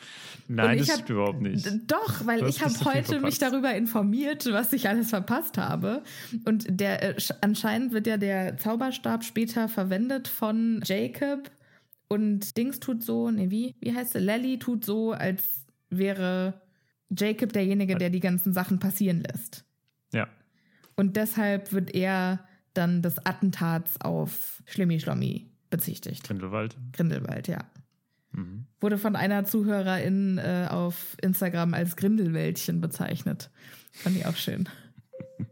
Nein, 0.47 0.77
das 0.77 0.87
stimmt 0.87 1.09
überhaupt 1.09 1.41
nicht. 1.41 1.67
Doch, 1.87 2.25
weil 2.25 2.47
ich 2.47 2.63
habe 2.63 2.73
heute 2.85 3.19
mich 3.21 3.37
darüber 3.39 3.73
informiert, 3.75 4.45
was 4.51 4.73
ich 4.73 4.87
alles 4.89 5.09
verpasst 5.09 5.57
habe. 5.57 6.03
Und 6.45 6.65
der 6.69 7.01
äh, 7.03 7.17
sch- 7.17 7.35
anscheinend 7.41 7.93
wird 7.93 8.07
ja 8.07 8.17
der 8.17 8.57
Zauberstab 8.57 9.23
später 9.23 9.69
verwendet 9.69 10.27
von 10.27 10.81
Jacob 10.85 11.49
und 12.09 12.57
Dings 12.57 12.79
tut 12.79 13.03
so, 13.03 13.31
nee, 13.31 13.49
wie, 13.49 13.75
wie 13.79 13.95
heißt 13.95 14.15
es? 14.15 14.23
Lally 14.23 14.59
tut 14.59 14.85
so, 14.85 15.13
als 15.13 15.65
wäre 15.89 16.61
Jacob 17.09 17.53
derjenige, 17.53 17.95
der 17.95 18.09
die 18.09 18.19
ganzen 18.19 18.53
Sachen 18.53 18.79
passieren 18.79 19.21
lässt. 19.21 19.63
Ja. 20.13 20.27
Und 20.95 21.15
deshalb 21.15 21.71
wird 21.71 21.95
er 21.95 22.45
dann 22.73 23.01
des 23.01 23.25
Attentats 23.25 24.01
auf 24.01 24.61
Schlimmi 24.65 24.99
Schlommi 24.99 25.49
bezichtigt. 25.69 26.23
Grindelwald. 26.23 26.75
Grindelwald, 26.91 27.47
ja. 27.47 27.59
Mhm. 28.33 28.65
Wurde 28.79 28.97
von 28.97 29.15
einer 29.15 29.45
Zuhörerin 29.45 30.37
äh, 30.37 30.67
auf 30.69 31.15
Instagram 31.21 31.73
als 31.73 31.95
Grindelwäldchen 31.95 32.81
bezeichnet. 32.81 33.49
Fand 33.91 34.17
ich 34.17 34.25
auch 34.25 34.35
schön. 34.35 34.67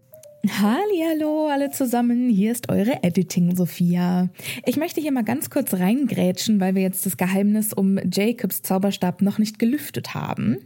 Hallo 0.59 1.49
alle 1.49 1.69
zusammen, 1.69 2.27
hier 2.27 2.51
ist 2.51 2.69
eure 2.69 3.03
Editing 3.03 3.55
Sophia. 3.55 4.29
Ich 4.65 4.75
möchte 4.75 4.99
hier 4.99 5.11
mal 5.11 5.23
ganz 5.23 5.51
kurz 5.51 5.75
reingrätschen, 5.75 6.59
weil 6.59 6.73
wir 6.73 6.81
jetzt 6.81 7.05
das 7.05 7.15
Geheimnis 7.15 7.73
um 7.73 7.99
Jacobs 8.11 8.63
Zauberstab 8.63 9.21
noch 9.21 9.37
nicht 9.37 9.59
gelüftet 9.59 10.15
haben. 10.15 10.57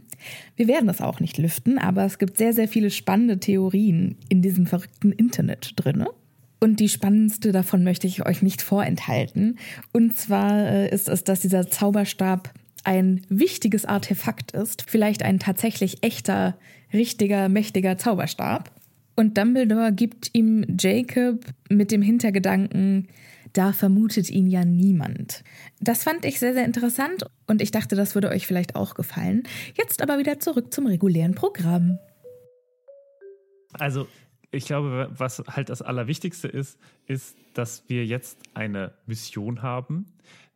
Wir 0.56 0.66
werden 0.66 0.88
es 0.88 1.02
auch 1.02 1.20
nicht 1.20 1.36
lüften, 1.36 1.76
aber 1.76 2.06
es 2.06 2.18
gibt 2.18 2.38
sehr, 2.38 2.54
sehr 2.54 2.68
viele 2.68 2.90
spannende 2.90 3.38
Theorien 3.38 4.16
in 4.30 4.40
diesem 4.40 4.66
verrückten 4.66 5.12
Internet 5.12 5.74
drinne. 5.76 6.08
Und 6.60 6.80
die 6.80 6.88
spannendste 6.88 7.52
davon 7.52 7.84
möchte 7.84 8.06
ich 8.06 8.24
euch 8.24 8.42
nicht 8.42 8.62
vorenthalten. 8.62 9.58
Und 9.92 10.16
zwar 10.16 10.66
äh, 10.66 10.88
ist 10.88 11.08
es, 11.08 11.24
dass 11.24 11.40
dieser 11.40 11.70
Zauberstab 11.70 12.52
ein 12.84 13.22
wichtiges 13.28 13.84
Artefakt 13.84 14.52
ist. 14.52 14.84
Vielleicht 14.88 15.22
ein 15.22 15.38
tatsächlich 15.38 16.02
echter, 16.02 16.56
richtiger, 16.92 17.48
mächtiger 17.48 17.98
Zauberstab. 17.98 18.70
Und 19.16 19.36
Dumbledore 19.38 19.92
gibt 19.92 20.30
ihm 20.34 20.64
Jacob 20.78 21.44
mit 21.68 21.90
dem 21.90 22.02
Hintergedanken, 22.02 23.08
da 23.54 23.72
vermutet 23.72 24.28
ihn 24.28 24.46
ja 24.46 24.66
niemand. 24.66 25.42
Das 25.80 26.04
fand 26.04 26.26
ich 26.26 26.38
sehr, 26.38 26.52
sehr 26.52 26.66
interessant 26.66 27.24
und 27.46 27.62
ich 27.62 27.70
dachte, 27.70 27.96
das 27.96 28.14
würde 28.14 28.28
euch 28.28 28.46
vielleicht 28.46 28.76
auch 28.76 28.94
gefallen. 28.94 29.44
Jetzt 29.78 30.02
aber 30.02 30.18
wieder 30.18 30.38
zurück 30.38 30.74
zum 30.74 30.86
regulären 30.86 31.34
Programm. 31.34 31.98
Also, 33.72 34.06
ich 34.50 34.66
glaube, 34.66 35.10
was 35.16 35.42
halt 35.48 35.68
das 35.68 35.82
Allerwichtigste 35.82 36.48
ist, 36.48 36.78
ist, 37.06 37.36
dass 37.54 37.84
wir 37.88 38.04
jetzt 38.06 38.38
eine 38.54 38.92
Mission 39.06 39.62
haben, 39.62 40.06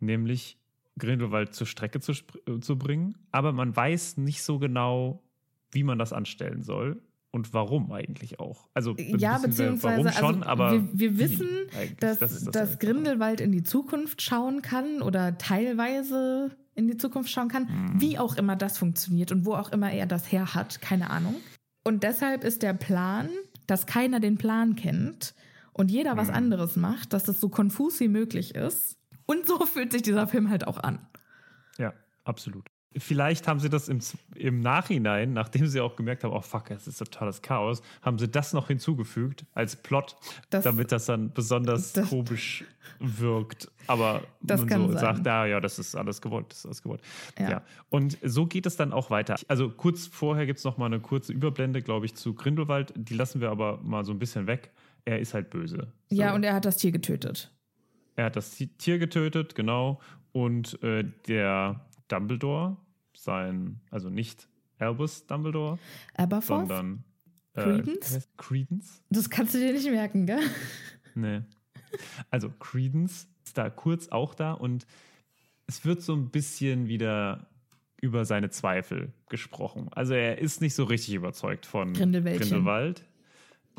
nämlich 0.00 0.59
Grindelwald 0.98 1.55
zur 1.55 1.66
Strecke 1.66 2.00
zu, 2.00 2.12
äh, 2.12 2.61
zu 2.61 2.76
bringen. 2.79 3.16
Aber 3.33 3.53
man 3.53 3.74
weiß 3.74 4.16
nicht 4.18 4.42
so 4.42 4.59
genau, 4.59 5.22
wie 5.72 5.83
man 5.83 5.98
das 5.98 6.12
anstellen 6.12 6.62
soll 6.62 7.00
und 7.31 7.55
warum 7.55 7.92
eigentlich 7.92 8.40
auch. 8.40 8.68
Also, 8.74 8.94
Ja, 8.96 9.40
wir, 9.40 9.48
beziehungsweise 9.48 10.05
warum 10.05 10.12
schon, 10.12 10.42
also 10.42 10.48
aber 10.48 10.72
wir, 10.72 10.88
wir 10.92 11.18
wissen, 11.18 11.48
dass, 12.00 12.18
Das 12.18 12.44
das 12.44 12.53
dass. 12.53 12.79
Grindelwald 12.81 13.40
in 13.40 13.53
die 13.53 13.62
Zukunft 13.62 14.20
schauen 14.20 14.62
kann 14.62 15.00
oder 15.00 15.38
teilweise 15.38 16.50
in 16.74 16.88
die 16.88 16.96
Zukunft 16.96 17.31
schauen 17.31 17.48
kann, 17.48 17.64
Mhm. 17.64 18.00
wie 18.00 18.18
auch 18.18 18.37
immer 18.37 18.57
das 18.57 18.79
funktioniert 18.79 19.33
und 19.33 19.44
wo 19.46 19.55
auch 19.55 19.70
immer 19.72 19.92
er 19.92 20.07
das 20.07 20.31
her 20.33 20.55
hat, 20.55 20.81
keine 20.81 21.11
Ahnung. 21.11 21.37
Und 21.85 22.03
deshalb 22.03 22.44
ist 22.44 22.62
der 22.62 22.74
Plan, 22.74 23.29
dass 23.70 23.87
keiner 23.87 24.20
den 24.20 24.37
Plan 24.38 24.74
kennt 24.76 25.35
und 25.72 25.90
jeder 25.90 26.14
Mhm. 26.14 26.18
was 26.18 26.30
anderes 26.30 26.76
macht, 26.76 27.12
dass 27.12 27.28
es 27.28 27.40
so 27.40 27.48
konfus 27.48 28.00
wie 28.00 28.09
möglich 28.09 28.54
ist. 28.54 28.96
Und 29.26 29.46
so 29.46 29.59
fühlt 29.66 29.92
sich 29.92 30.02
dieser 30.02 30.26
Film 30.26 30.50
halt 30.50 30.66
auch 30.66 30.78
an. 30.78 31.06
Ja, 31.78 31.92
absolut. 32.24 32.68
Vielleicht 32.96 33.46
haben 33.46 33.61
sie 33.61 33.68
das 33.70 33.88
im, 33.88 34.00
im 34.35 34.61
Nachhinein, 34.61 35.33
nachdem 35.33 35.68
sie 35.68 35.81
auch 35.81 35.94
gemerkt 35.94 36.24
haben, 36.24 36.33
oh 36.33 36.40
fuck, 36.40 36.72
es 36.72 36.88
ist 36.88 36.98
totales 36.98 37.40
Chaos, 37.40 37.83
haben 38.03 38.18
sie 38.18 38.26
das 38.26 38.53
noch 38.53 38.66
hinzugefügt 38.66 39.44
als 39.55 39.76
Plot, 39.76 40.16
Das- 40.50 40.64
damit 40.64 40.90
das 40.90 41.07
dann 41.07 41.33
besonders 41.33 41.92
das- 41.92 42.09
komisch 42.11 42.64
wirkt. 42.98 43.70
Aber 43.87 44.22
man 44.46 44.59
so 44.59 44.66
sein. 44.92 44.98
sagt, 44.98 45.24
ja, 45.26 45.46
ja, 45.46 45.61
das 45.61 45.79
ist 45.79 45.94
alles 45.94 46.20
gewollt, 46.20 46.46
das 46.50 46.59
ist 46.59 46.66
alles 46.66 46.83
gewollt. 46.83 47.00
Ja. 47.38 47.50
Ja. 47.50 47.62
Und 47.90 48.18
so 48.24 48.46
geht 48.46 48.66
es 48.66 48.76
dann 48.76 48.92
auch 48.92 49.09
weiter. 49.11 49.37
Also 49.46 49.70
kurz 49.70 50.09
vorher 50.09 50.44
gibt 50.46 50.59
es 50.59 50.64
noch 50.64 50.76
mal 50.76 50.87
eine 50.87 50.98
kurze 51.00 51.33
Überblende, 51.33 51.83
glaube 51.83 52.07
ich, 52.07 52.16
zu 52.16 52.35
Grindelwald. 52.35 52.92
Die 52.96 53.14
lassen 53.14 53.40
wir 53.40 53.50
aber 53.50 53.79
mal 53.83 54.05
so 54.05 54.12
ein 54.12 54.18
bisschen 54.18 54.48
weg. 54.48 54.70
Er 55.05 55.20
ist 55.20 55.33
halt 55.33 55.50
böse. 55.50 55.92
So. 56.11 56.16
Ja, 56.16 56.35
und 56.35 56.42
er 56.42 56.55
hat 56.55 56.64
das 56.64 56.76
Tier 56.76 56.90
getötet. 56.90 57.53
Er 58.16 58.26
hat 58.26 58.37
das 58.37 58.50
Tier 58.50 58.98
getötet, 58.98 59.55
genau. 59.55 60.00
Und 60.33 60.81
äh, 60.83 61.05
der 61.26 61.81
Dumbledore, 62.11 62.77
sein, 63.14 63.81
also 63.90 64.09
nicht 64.11 64.49
Albus 64.79 65.27
Dumbledore, 65.27 65.79
Aberforth? 66.16 66.68
sondern 66.68 67.05
äh, 67.55 67.83
Credence? 68.37 69.03
Das 69.11 69.31
kannst 69.31 69.55
du 69.55 69.59
dir 69.59 69.73
nicht 69.73 69.90
merken, 69.90 70.27
gell? 70.27 70.40
Nee. 71.14 71.42
Also 72.31 72.51
Credence 72.51 73.29
ist 73.44 73.59
da 73.59 73.68
kurz 73.68 74.09
auch 74.09 74.35
da 74.35 74.53
und 74.53 74.87
es 75.66 75.85
wird 75.85 76.03
so 76.03 76.14
ein 76.14 76.31
bisschen 76.31 76.88
wieder 76.88 77.49
über 78.01 78.25
seine 78.25 78.51
Zweifel 78.51 79.12
gesprochen. 79.29 79.88
Also 79.92 80.14
er 80.14 80.38
ist 80.38 80.61
nicht 80.61 80.75
so 80.75 80.85
richtig 80.85 81.14
überzeugt 81.14 81.66
von. 81.66 81.92
Grindelwald. 81.92 83.05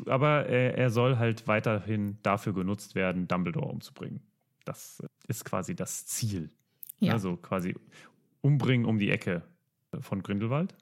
Aber 0.06 0.46
er, 0.46 0.78
er 0.78 0.90
soll 0.90 1.18
halt 1.18 1.46
weiterhin 1.46 2.18
dafür 2.22 2.54
genutzt 2.54 2.94
werden, 2.94 3.28
Dumbledore 3.28 3.66
umzubringen. 3.66 4.20
Das 4.64 5.02
ist 5.28 5.44
quasi 5.44 5.74
das 5.74 6.06
Ziel. 6.06 6.50
Ja. 6.98 7.12
Also 7.12 7.36
quasi 7.36 7.74
umbringen 8.42 8.84
um 8.86 8.98
die 8.98 9.10
Ecke 9.10 9.42
von 10.00 10.22
Grindelwald. 10.22 10.74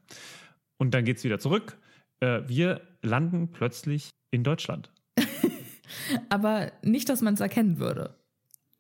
Und 0.76 0.92
dann 0.94 1.04
geht 1.04 1.18
es 1.18 1.24
wieder 1.24 1.38
zurück. 1.38 1.78
Äh, 2.20 2.42
wir 2.46 2.80
landen 3.02 3.52
plötzlich 3.52 4.10
in 4.30 4.42
Deutschland. 4.44 4.90
Aber 6.28 6.72
nicht, 6.82 7.08
dass 7.08 7.20
man 7.22 7.34
es 7.34 7.40
erkennen 7.40 7.78
würde. 7.78 8.16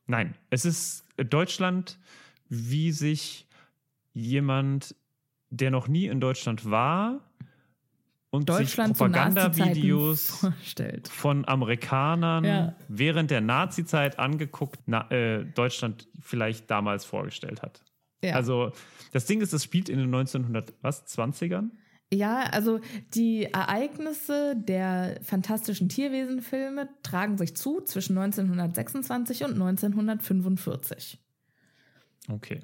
Nein, 0.06 0.34
es 0.50 0.64
ist 0.64 1.04
Deutschland, 1.16 1.98
wie 2.48 2.90
sich 2.90 3.46
jemand, 4.12 4.96
der 5.50 5.70
noch 5.70 5.86
nie 5.88 6.06
in 6.06 6.20
Deutschland 6.20 6.68
war 6.68 7.20
und 8.30 8.48
Deutschland 8.48 8.96
sich 8.96 8.98
Propagandavideos 8.98 10.46
von 11.10 11.46
Amerikanern 11.46 12.44
Ja. 12.44 12.76
während 12.88 13.30
der 13.30 13.40
Nazi-Zeit 13.40 14.18
angeguckt, 14.18 14.80
na, 14.86 15.10
äh, 15.10 15.44
Deutschland 15.44 16.08
vielleicht 16.20 16.70
damals 16.70 17.04
vorgestellt 17.04 17.62
hat. 17.62 17.82
Ja. 18.22 18.34
Also 18.34 18.72
das 19.12 19.26
Ding 19.26 19.40
ist, 19.40 19.52
es 19.52 19.64
spielt 19.64 19.88
in 19.88 19.98
den 19.98 20.14
1920ern. 20.14 21.70
Ja, 22.12 22.42
also 22.50 22.80
die 23.14 23.44
Ereignisse 23.44 24.56
der 24.56 25.20
fantastischen 25.22 25.88
Tierwesenfilme 25.88 26.88
tragen 27.02 27.38
sich 27.38 27.54
zu 27.54 27.80
zwischen 27.82 28.18
1926 28.18 29.44
und 29.44 29.52
1945. 29.52 31.18
Okay. 32.28 32.60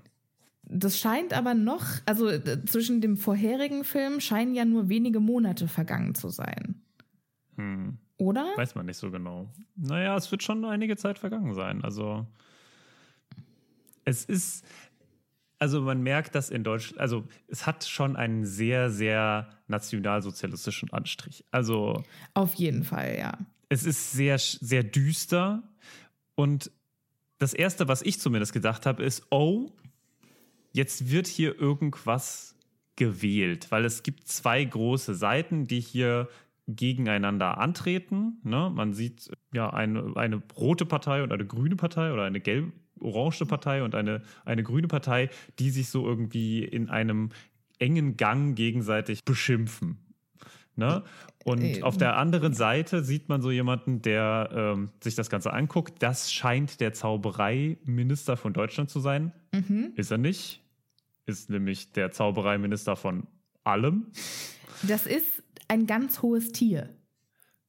Das 0.69 0.99
scheint 0.99 1.33
aber 1.33 1.55
noch, 1.55 1.85
also 2.07 2.29
äh, 2.29 2.65
zwischen 2.65 3.01
dem 3.01 3.17
vorherigen 3.17 3.85
Film 3.85 4.21
scheinen 4.21 4.55
ja 4.55 4.65
nur 4.65 4.89
wenige 4.89 5.21
Monate 5.21 5.69
vergangen 5.69 6.17
zu 6.17 6.29
sein. 6.29 6.83
Hm. 7.55 7.99
Oder? 8.19 8.53
Weiß 8.57 8.75
man 8.75 8.87
nicht 8.87 8.97
so 8.97 9.13
genau. 9.13 9.49
Naja, 9.77 10.17
es 10.17 10.31
wird 10.33 10.43
schon 10.43 10.65
einige 10.65 10.97
Zeit 10.97 11.19
vergangen 11.19 11.55
sein. 11.55 11.85
Also 11.85 12.27
es 14.05 14.25
ist, 14.25 14.65
also 15.59 15.81
man 15.81 16.03
merkt, 16.03 16.35
dass 16.35 16.51
in 16.51 16.65
Deutschland, 16.65 17.01
also 17.01 17.25
es 17.49 17.67
hat 17.67 17.85
schon 17.85 18.17
einen 18.17 18.45
sehr, 18.45 18.91
sehr 18.91 19.49
nationalsozialistischen 19.69 20.93
Anstrich. 20.93 21.45
Also 21.51 22.03
Auf 22.35 22.55
jeden 22.55 22.85
Fall, 22.85 23.17
ja. 23.19 23.39
es 23.69 23.85
ist 23.85 24.13
sehr, 24.13 24.39
sehr 24.39 24.83
düster 24.83 25.63
und 26.35 26.71
das 27.39 27.53
Erste, 27.53 27.89
was 27.89 28.03
ich 28.03 28.21
zumindest 28.21 28.53
gedacht 28.53 28.87
habe, 28.87 29.03
ist, 29.03 29.27
oh, 29.31 29.71
jetzt 30.73 31.11
wird 31.11 31.27
hier 31.27 31.59
irgendwas 31.59 32.55
gewählt, 32.97 33.71
weil 33.71 33.85
es 33.85 34.03
gibt 34.03 34.27
zwei 34.29 34.65
große 34.65 35.15
Seiten, 35.15 35.67
die 35.67 35.81
hier 35.81 36.29
gegeneinander 36.67 37.59
antreten. 37.59 38.41
Ne? 38.43 38.71
Man 38.75 38.93
sieht 38.95 39.31
ja 39.53 39.71
eine, 39.71 40.17
eine 40.17 40.43
rote 40.57 40.87
Partei 40.87 41.23
und 41.23 41.33
eine 41.33 41.47
grüne 41.47 41.77
Partei 41.77 42.13
oder 42.13 42.25
eine 42.25 42.41
gelb-orange 43.01 43.47
Partei 43.47 43.83
und 43.83 43.95
eine, 43.95 44.23
eine 44.45 44.63
grüne 44.63 44.89
Partei, 44.89 45.31
die 45.59 45.71
sich 45.71 45.89
so 45.89 46.07
irgendwie 46.07 46.65
in 46.65 46.89
einem 46.89 47.31
engen 47.79 48.17
Gang 48.17 48.57
gegenseitig 48.57 49.25
beschimpfen. 49.25 49.99
Ne? 50.77 51.03
Und 51.45 51.63
Ähm. 51.63 51.85
auf 51.85 51.97
der 51.97 52.17
anderen 52.17 52.53
Seite 52.53 53.03
sieht 53.03 53.29
man 53.29 53.41
so 53.41 53.51
jemanden, 53.51 54.03
der 54.03 54.51
ähm, 54.53 54.91
sich 55.03 55.15
das 55.15 55.31
Ganze 55.31 55.53
anguckt. 55.53 56.03
Das 56.03 56.33
scheint 56.33 56.81
der 56.81 56.93
Zaubereiminister 56.93 58.37
von 58.37 58.53
Deutschland 58.53 58.91
zu 58.91 59.01
sein. 59.01 59.33
Ist 59.95 60.11
er 60.11 60.19
nicht? 60.19 60.63
Ist 61.25 61.49
nämlich 61.49 61.93
der 61.93 62.13
Zaubereiminister 62.13 62.95
von 62.95 63.27
allem. 63.65 64.09
Das 64.83 65.07
ist 65.07 65.43
ein 65.69 65.87
ganz 65.87 66.21
hohes 66.21 66.53
Tier. 66.53 66.91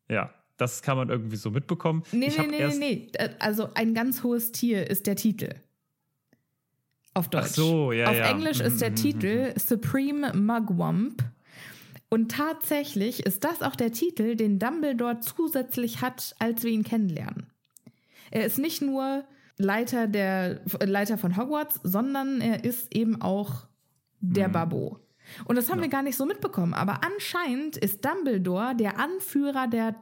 Ja, 0.10 0.34
das 0.58 0.82
kann 0.82 0.98
man 0.98 1.10
irgendwie 1.10 1.36
so 1.38 1.52
mitbekommen. 1.52 2.04
Nee, 2.12 2.28
ich 2.28 2.38
nee, 2.38 2.48
nee, 2.48 2.68
nee, 2.68 2.78
nee. 2.78 3.12
Äh, 3.14 3.30
Also 3.40 3.70
ein 3.76 3.94
ganz 3.94 4.24
hohes 4.24 4.52
Tier 4.52 4.90
ist 4.90 5.08
der 5.08 5.16
Titel. 5.16 5.54
Auf 7.14 7.30
Deutsch. 7.30 7.46
Ach 7.46 7.54
so, 7.54 7.92
ja, 7.92 8.10
Auf 8.10 8.16
ja. 8.18 8.30
Englisch 8.30 8.60
ist 8.60 8.82
der 8.82 8.92
Mhm, 8.92 8.96
Titel 8.96 9.54
Supreme 9.60 10.34
Mugwump. 10.34 11.24
Und 12.10 12.32
tatsächlich 12.32 13.26
ist 13.26 13.44
das 13.44 13.62
auch 13.62 13.76
der 13.76 13.92
Titel, 13.92 14.36
den 14.36 14.60
Dumbledore 14.60 15.20
zusätzlich 15.20 16.02
hat, 16.02 16.36
als 16.40 16.64
wir 16.64 16.72
ihn 16.72 16.84
kennenlernen. 16.84 17.48
Er 18.32 18.46
ist 18.46 18.60
nicht 18.60 18.82
nur 18.82 19.26
Leiter, 19.58 20.08
der, 20.08 20.62
Leiter 20.84 21.18
von 21.18 21.36
Hogwarts, 21.38 21.80
sondern 21.84 22.40
er 22.40 22.64
ist 22.64 22.94
eben 22.96 23.22
auch 23.22 23.68
der 24.20 24.50
Babbo. 24.50 25.00
Und 25.46 25.58
das 25.58 25.70
haben 25.70 25.82
wir 25.82 25.90
gar 25.90 26.04
nicht 26.04 26.16
so 26.16 26.26
mitbekommen. 26.26 26.74
Aber 26.74 27.02
anscheinend 27.04 27.76
ist 27.76 28.06
Dumbledore 28.06 28.76
der 28.76 29.00
Anführer 29.00 29.68
der 29.68 29.96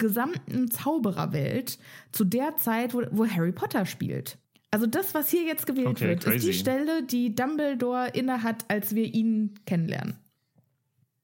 gesamten 0.00 0.68
Zaubererwelt 0.72 1.78
zu 2.10 2.24
der 2.24 2.56
Zeit, 2.56 2.92
wo, 2.94 3.02
wo 3.12 3.24
Harry 3.26 3.52
Potter 3.52 3.86
spielt. 3.86 4.38
Also 4.72 4.86
das, 4.86 5.14
was 5.14 5.28
hier 5.30 5.44
jetzt 5.44 5.66
gewählt 5.66 5.86
Okay, 5.88 6.08
wird, 6.08 6.24
ist 6.24 6.42
die 6.42 6.48
crazy. 6.48 6.52
Stelle, 6.54 7.02
die 7.04 7.34
Dumbledore 7.34 8.08
innehat, 8.14 8.64
als 8.68 8.94
wir 8.96 9.04
ihn 9.14 9.54
kennenlernen. 9.66 10.16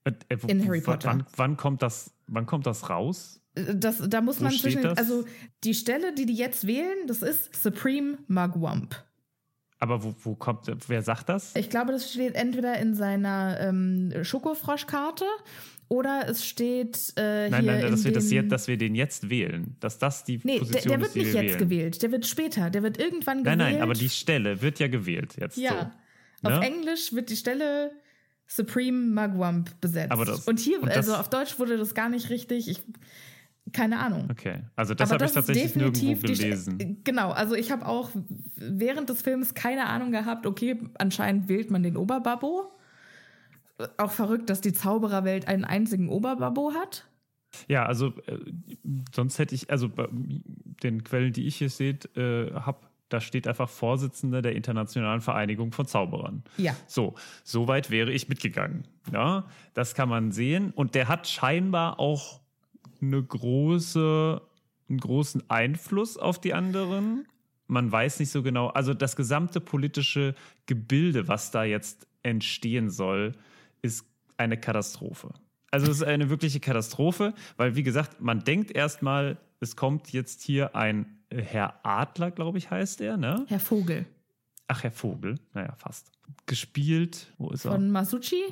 äh, 0.05 0.13
äh, 0.29 0.39
in 0.47 0.65
Harry 0.67 0.81
Potter. 0.81 1.09
Wann, 1.11 1.27
wann, 1.37 1.57
kommt 1.57 1.83
das, 1.83 2.13
wann 2.29 2.47
kommt 2.47 2.67
das 2.67 2.89
raus? 2.91 3.41
Das, 3.55 4.03
da 4.09 4.21
muss 4.21 4.41
Wo 4.41 4.45
man 4.45 4.53
zwischen, 4.53 4.83
das? 4.83 4.99
also 4.99 5.25
die 5.65 5.75
Stelle, 5.75 6.13
die 6.13 6.27
die 6.27 6.35
jetzt 6.35 6.67
wählen, 6.67 7.07
das 7.07 7.23
ist 7.23 7.55
Supreme 7.61 8.19
Mugwump. 8.29 9.03
Aber 9.79 10.03
wo, 10.03 10.15
wo 10.23 10.35
kommt, 10.35 10.67
wer 10.89 11.03
sagt 11.03 11.29
das? 11.29 11.55
Ich 11.55 11.71
glaube, 11.71 11.93
das 11.93 12.11
steht 12.11 12.35
entweder 12.35 12.79
in 12.79 12.95
seiner 12.95 13.59
ähm, 13.61 14.13
Schokofroschkarte 14.23 15.25
oder 15.89 16.27
es 16.29 16.45
steht 16.45 17.13
äh, 17.17 17.49
Nein, 17.49 17.63
hier 17.65 17.73
nein, 17.73 17.91
dass 17.91 18.05
wir, 18.05 18.13
das 18.13 18.31
jetzt, 18.31 18.51
dass 18.53 18.67
wir 18.69 18.77
den 18.77 18.95
jetzt 18.95 19.31
wählen. 19.31 19.77
Dass 19.81 19.99
das 19.99 20.25
die 20.25 20.41
Nee, 20.43 20.55
der, 20.55 20.59
Position 20.61 20.89
der 20.89 20.99
ist, 20.99 21.03
wird 21.05 21.15
die 21.15 21.19
nicht 21.21 21.33
wir 21.35 21.43
jetzt 21.43 21.51
wählen. 21.61 21.69
gewählt, 21.69 22.03
der 22.03 22.13
wird 22.13 22.27
später, 22.27 22.71
der 22.71 22.83
wird 22.83 22.99
irgendwann 22.99 23.43
Nein, 23.43 23.59
gewählt. 23.59 23.73
nein, 23.75 23.83
aber 23.83 23.95
die 23.95 24.09
Stelle 24.09 24.61
wird 24.63 24.79
ja 24.81 24.89
gewählt 24.89 25.37
jetzt. 25.41 25.57
Ja. 25.59 25.93
So. 26.43 26.49
Auf 26.49 26.61
Ne? 26.61 26.67
Englisch 26.67 27.13
wird 27.13 27.31
die 27.31 27.37
Stelle 27.37 27.93
Supreme 28.47 28.99
Mugwump 29.15 29.81
besetzt. 29.81 30.13
Aber 30.13 30.25
das- 30.25 30.47
und 30.47 30.59
hier, 30.61 30.81
und 30.81 30.89
das- 30.89 30.97
also 31.09 31.15
auf 31.15 31.29
Deutsch 31.31 31.59
wurde 31.59 31.77
das 31.79 31.95
gar 31.95 32.09
nicht 32.09 32.31
richtig. 32.31 32.69
Ich, 32.69 32.83
keine 33.73 33.99
Ahnung. 33.99 34.29
Okay, 34.31 34.61
also 34.77 34.95
das 34.95 35.11
habe 35.11 35.25
ich 35.25 35.33
tatsächlich 35.33 35.75
nirgendwo 35.75 36.07
die 36.27 36.35
St- 36.35 36.39
gelesen. 36.39 37.01
Genau, 37.03 37.31
also 37.31 37.55
ich 37.57 37.73
habe 37.73 37.85
auch 37.87 38.11
während 38.55 39.09
des 39.09 39.23
Films 39.23 39.55
keine 39.55 39.87
Ahnung 39.87 40.13
gehabt, 40.13 40.47
okay, 40.47 40.79
anscheinend 40.99 41.49
wählt 41.49 41.71
man 41.73 41.83
den 41.83 41.97
Oberbabbo. 41.97 42.71
Auch 43.99 44.11
verrückt, 44.11 44.49
dass 44.49 44.61
die 44.61 44.73
Zaubererwelt 44.73 45.49
einen 45.49 45.65
einzigen 45.65 46.09
Oberbabbo 46.09 46.73
hat. 46.73 47.07
Ja, 47.69 47.87
also 47.87 48.09
äh, 48.27 48.39
sonst 49.15 49.39
hätte 49.39 49.55
ich, 49.55 49.71
also 49.71 49.89
bei 49.89 50.09
den 50.83 51.05
Quellen, 51.05 51.33
die 51.33 51.47
ich 51.47 51.57
hier 51.57 51.71
sehe, 51.71 51.99
äh, 52.17 52.53
habe, 52.55 52.87
da 53.09 53.21
steht 53.21 53.47
einfach 53.47 53.69
Vorsitzender 53.69 54.43
der 54.43 54.57
Internationalen 54.57 55.21
Vereinigung 55.21 55.73
von 55.73 55.87
Zauberern. 55.87 56.43
Ja. 56.57 56.75
So, 56.87 57.15
so 57.45 57.69
weit 57.69 57.91
wäre 57.91 58.13
ich 58.13 58.29
mitgegangen. 58.29 58.87
Ja, 59.13 59.47
das 59.75 59.95
kann 59.95 60.09
man 60.09 60.33
sehen. 60.33 60.73
Und 60.73 60.95
der 60.95 61.09
hat 61.09 61.29
scheinbar 61.29 62.01
auch 62.01 62.41
eine 63.01 63.23
große, 63.23 64.43
einen 64.89 64.99
großen 64.99 65.49
Einfluss 65.49 66.17
auf 66.17 66.41
die 66.41 66.55
anderen. 66.55 67.27
Man 67.69 67.91
weiß 67.91 68.21
nicht 68.21 68.31
so 68.31 68.43
genau, 68.43 68.69
also 68.69 68.95
das 68.95 69.17
gesamte 69.17 69.61
politische 69.61 70.35
Gebilde, 70.67 71.29
was 71.29 71.51
da 71.51 71.65
jetzt 71.65 72.07
entstehen 72.23 72.91
soll, 72.91 73.35
ist 73.87 74.05
eine 74.37 74.59
Katastrophe. 74.59 75.33
Also 75.71 75.91
es 75.91 75.99
ist 75.99 76.05
eine 76.05 76.31
wirkliche 76.31 76.61
Katastrophe, 76.61 77.35
weil 77.57 77.75
wie 77.77 77.83
gesagt, 77.83 78.21
man 78.21 78.45
denkt 78.45 78.71
erstmal, 78.71 79.39
es 79.61 79.77
kommt 79.77 80.13
jetzt 80.13 80.43
hier 80.43 80.77
ein 80.77 81.19
Herr 81.31 81.81
Adler, 81.85 82.31
glaube 82.31 82.59
ich, 82.59 82.71
heißt 82.71 83.01
er, 83.01 83.17
ne? 83.17 83.45
Herr 83.49 83.61
Vogel 83.61 84.07
Ach, 84.69 84.83
Herr 84.83 84.91
Vogel, 84.91 85.37
naja, 85.55 85.75
fast. 85.77 86.11
Gespielt, 86.47 87.33
wo 87.39 87.51
ist 87.51 87.65
er? 87.65 87.73
von 87.73 87.91
Masucci. 87.91 88.43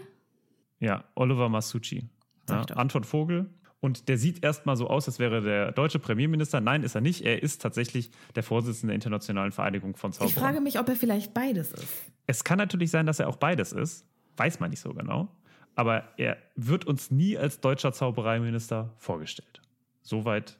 Ja, 0.81 1.05
Oliver 1.15 1.49
Masucci. 1.49 2.09
Ja, 2.49 2.63
ich. 2.69 2.77
Anton 2.77 3.05
Vogel. 3.05 3.51
Und 3.81 4.09
der 4.09 4.17
sieht 4.17 4.43
erstmal 4.45 4.77
so 4.77 4.89
aus, 4.89 5.07
als 5.09 5.19
wäre 5.19 5.43
der 5.43 5.73
deutsche 5.73 5.99
Premierminister. 5.99 6.61
Nein, 6.61 6.85
ist 6.85 6.95
er 6.95 7.01
nicht. 7.01 7.23
Er 7.23 7.43
ist 7.43 7.61
tatsächlich 7.61 8.11
der 8.35 8.43
Vorsitzende 8.43 8.89
der 8.93 8.95
Internationalen 8.95 9.53
Vereinigung 9.53 9.97
von 9.97 10.11
Ich 10.13 10.19
Zauberern. 10.19 10.39
frage 10.43 10.61
mich, 10.61 10.79
ob 10.79 10.89
er 10.89 10.97
vielleicht 10.97 11.35
beides 11.35 11.73
ist. 11.73 11.87
es 12.27 12.45
kann 12.45 12.59
natürlich 12.59 12.91
sein, 12.91 13.07
dass 13.07 13.19
er 13.19 13.29
auch 13.29 13.37
beides 13.37 13.73
ist. 13.73 14.07
Weiß 14.37 14.61
man 14.61 14.71
nicht 14.71 14.81
so 14.81 14.93
genau. 14.95 15.29
Aber 15.77 16.05
er 16.17 16.37
wird 16.57 16.87
uns 16.87 17.11
nie 17.11 17.37
als 17.37 17.61
deutscher 17.61 17.93
Zaubereiminister 17.93 18.95
vorgestellt. 18.99 19.61
Soweit 20.03 20.57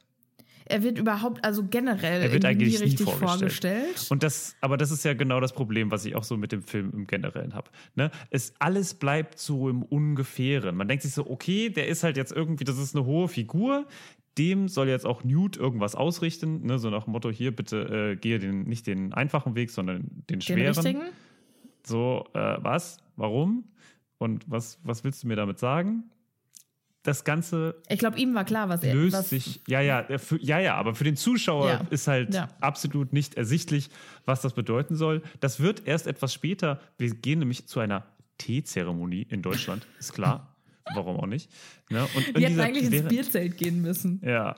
Er 0.65 0.81
wird 0.83 0.97
überhaupt, 0.97 1.45
also 1.45 1.63
generell, 1.69 2.21
Er 2.23 2.31
wird 2.33 2.43
eigentlich 2.43 2.79
nie 2.79 2.85
richtig 2.85 3.05
vorgestellt. 3.09 3.29
vorgestellt. 3.83 4.07
Und 4.09 4.23
das, 4.23 4.55
aber 4.61 4.75
das 4.77 4.91
ist 4.91 5.05
ja 5.05 5.13
genau 5.13 5.39
das 5.39 5.53
Problem, 5.53 5.91
was 5.91 6.03
ich 6.05 6.15
auch 6.15 6.23
so 6.23 6.35
mit 6.37 6.51
dem 6.51 6.63
Film 6.63 6.91
im 6.91 7.07
Generellen 7.07 7.53
habe. 7.53 7.69
Ne? 7.95 8.11
Es 8.29 8.53
alles 8.59 8.95
bleibt 8.95 9.37
so 9.39 9.69
im 9.69 9.83
Ungefähren. 9.83 10.75
Man 10.75 10.87
denkt 10.87 11.03
sich 11.03 11.13
so, 11.13 11.29
okay, 11.29 11.69
der 11.69 11.87
ist 11.87 12.03
halt 12.03 12.17
jetzt 12.17 12.31
irgendwie, 12.31 12.63
das 12.63 12.77
ist 12.77 12.95
eine 12.95 13.05
hohe 13.05 13.27
Figur. 13.27 13.85
Dem 14.37 14.67
soll 14.67 14.89
jetzt 14.89 15.05
auch 15.05 15.23
Newt 15.23 15.55
irgendwas 15.55 15.95
ausrichten, 15.95 16.65
ne? 16.65 16.77
so 16.77 16.89
nach 16.89 17.05
dem 17.05 17.11
Motto: 17.13 17.29
Hier 17.31 17.55
bitte 17.55 18.11
äh, 18.11 18.15
gehe 18.17 18.37
den, 18.37 18.63
nicht 18.63 18.85
den 18.85 19.13
einfachen 19.13 19.55
Weg, 19.55 19.69
sondern 19.71 20.01
den 20.29 20.39
Den 20.39 20.41
schweren. 20.41 20.73
richtigen? 20.73 21.01
So, 21.85 22.25
äh, 22.33 22.57
was? 22.59 22.97
Warum? 23.15 23.65
Und 24.17 24.43
was, 24.49 24.79
was 24.83 25.03
willst 25.03 25.23
du 25.23 25.27
mir 25.27 25.35
damit 25.35 25.59
sagen? 25.59 26.03
Das 27.03 27.23
Ganze 27.23 27.75
Ich 27.87 27.99
glaube, 27.99 28.17
ihm 28.17 28.33
war 28.33 28.45
klar, 28.45 28.67
was 28.67 28.83
er 28.83 28.95
löst 28.95 29.15
was, 29.15 29.29
sich. 29.29 29.61
Ja, 29.67 29.79
ja, 29.81 30.17
für, 30.17 30.41
ja, 30.41 30.59
ja, 30.59 30.75
aber 30.75 30.95
für 30.95 31.03
den 31.03 31.15
Zuschauer 31.15 31.69
Ja. 31.69 31.81
ist 31.91 32.07
halt 32.07 32.33
Ja. 32.33 32.47
absolut 32.61 33.13
nicht 33.13 33.35
ersichtlich, 33.35 33.89
was 34.25 34.41
das 34.41 34.53
bedeuten 34.53 34.95
soll. 34.95 35.21
Das 35.39 35.59
wird 35.59 35.85
erst 35.87 36.07
etwas 36.07 36.33
später. 36.33 36.79
Wir 36.97 37.13
gehen 37.13 37.39
nämlich 37.39 37.67
zu 37.67 37.79
einer 37.79 38.05
Teezeremonie 38.39 39.27
in 39.29 39.41
Deutschland, 39.43 39.85
ist 39.99 40.13
klar. 40.13 40.55
Warum 40.93 41.17
auch 41.17 41.25
nicht? 41.27 41.49
Ne? 41.89 42.07
Und 42.15 42.37
Die 42.37 42.45
hätten 42.45 42.59
eigentlich 42.59 42.91
ins 42.91 43.07
Bierzelt 43.07 43.57
gehen 43.57 43.81
müssen. 43.81 44.21
Ja, 44.23 44.55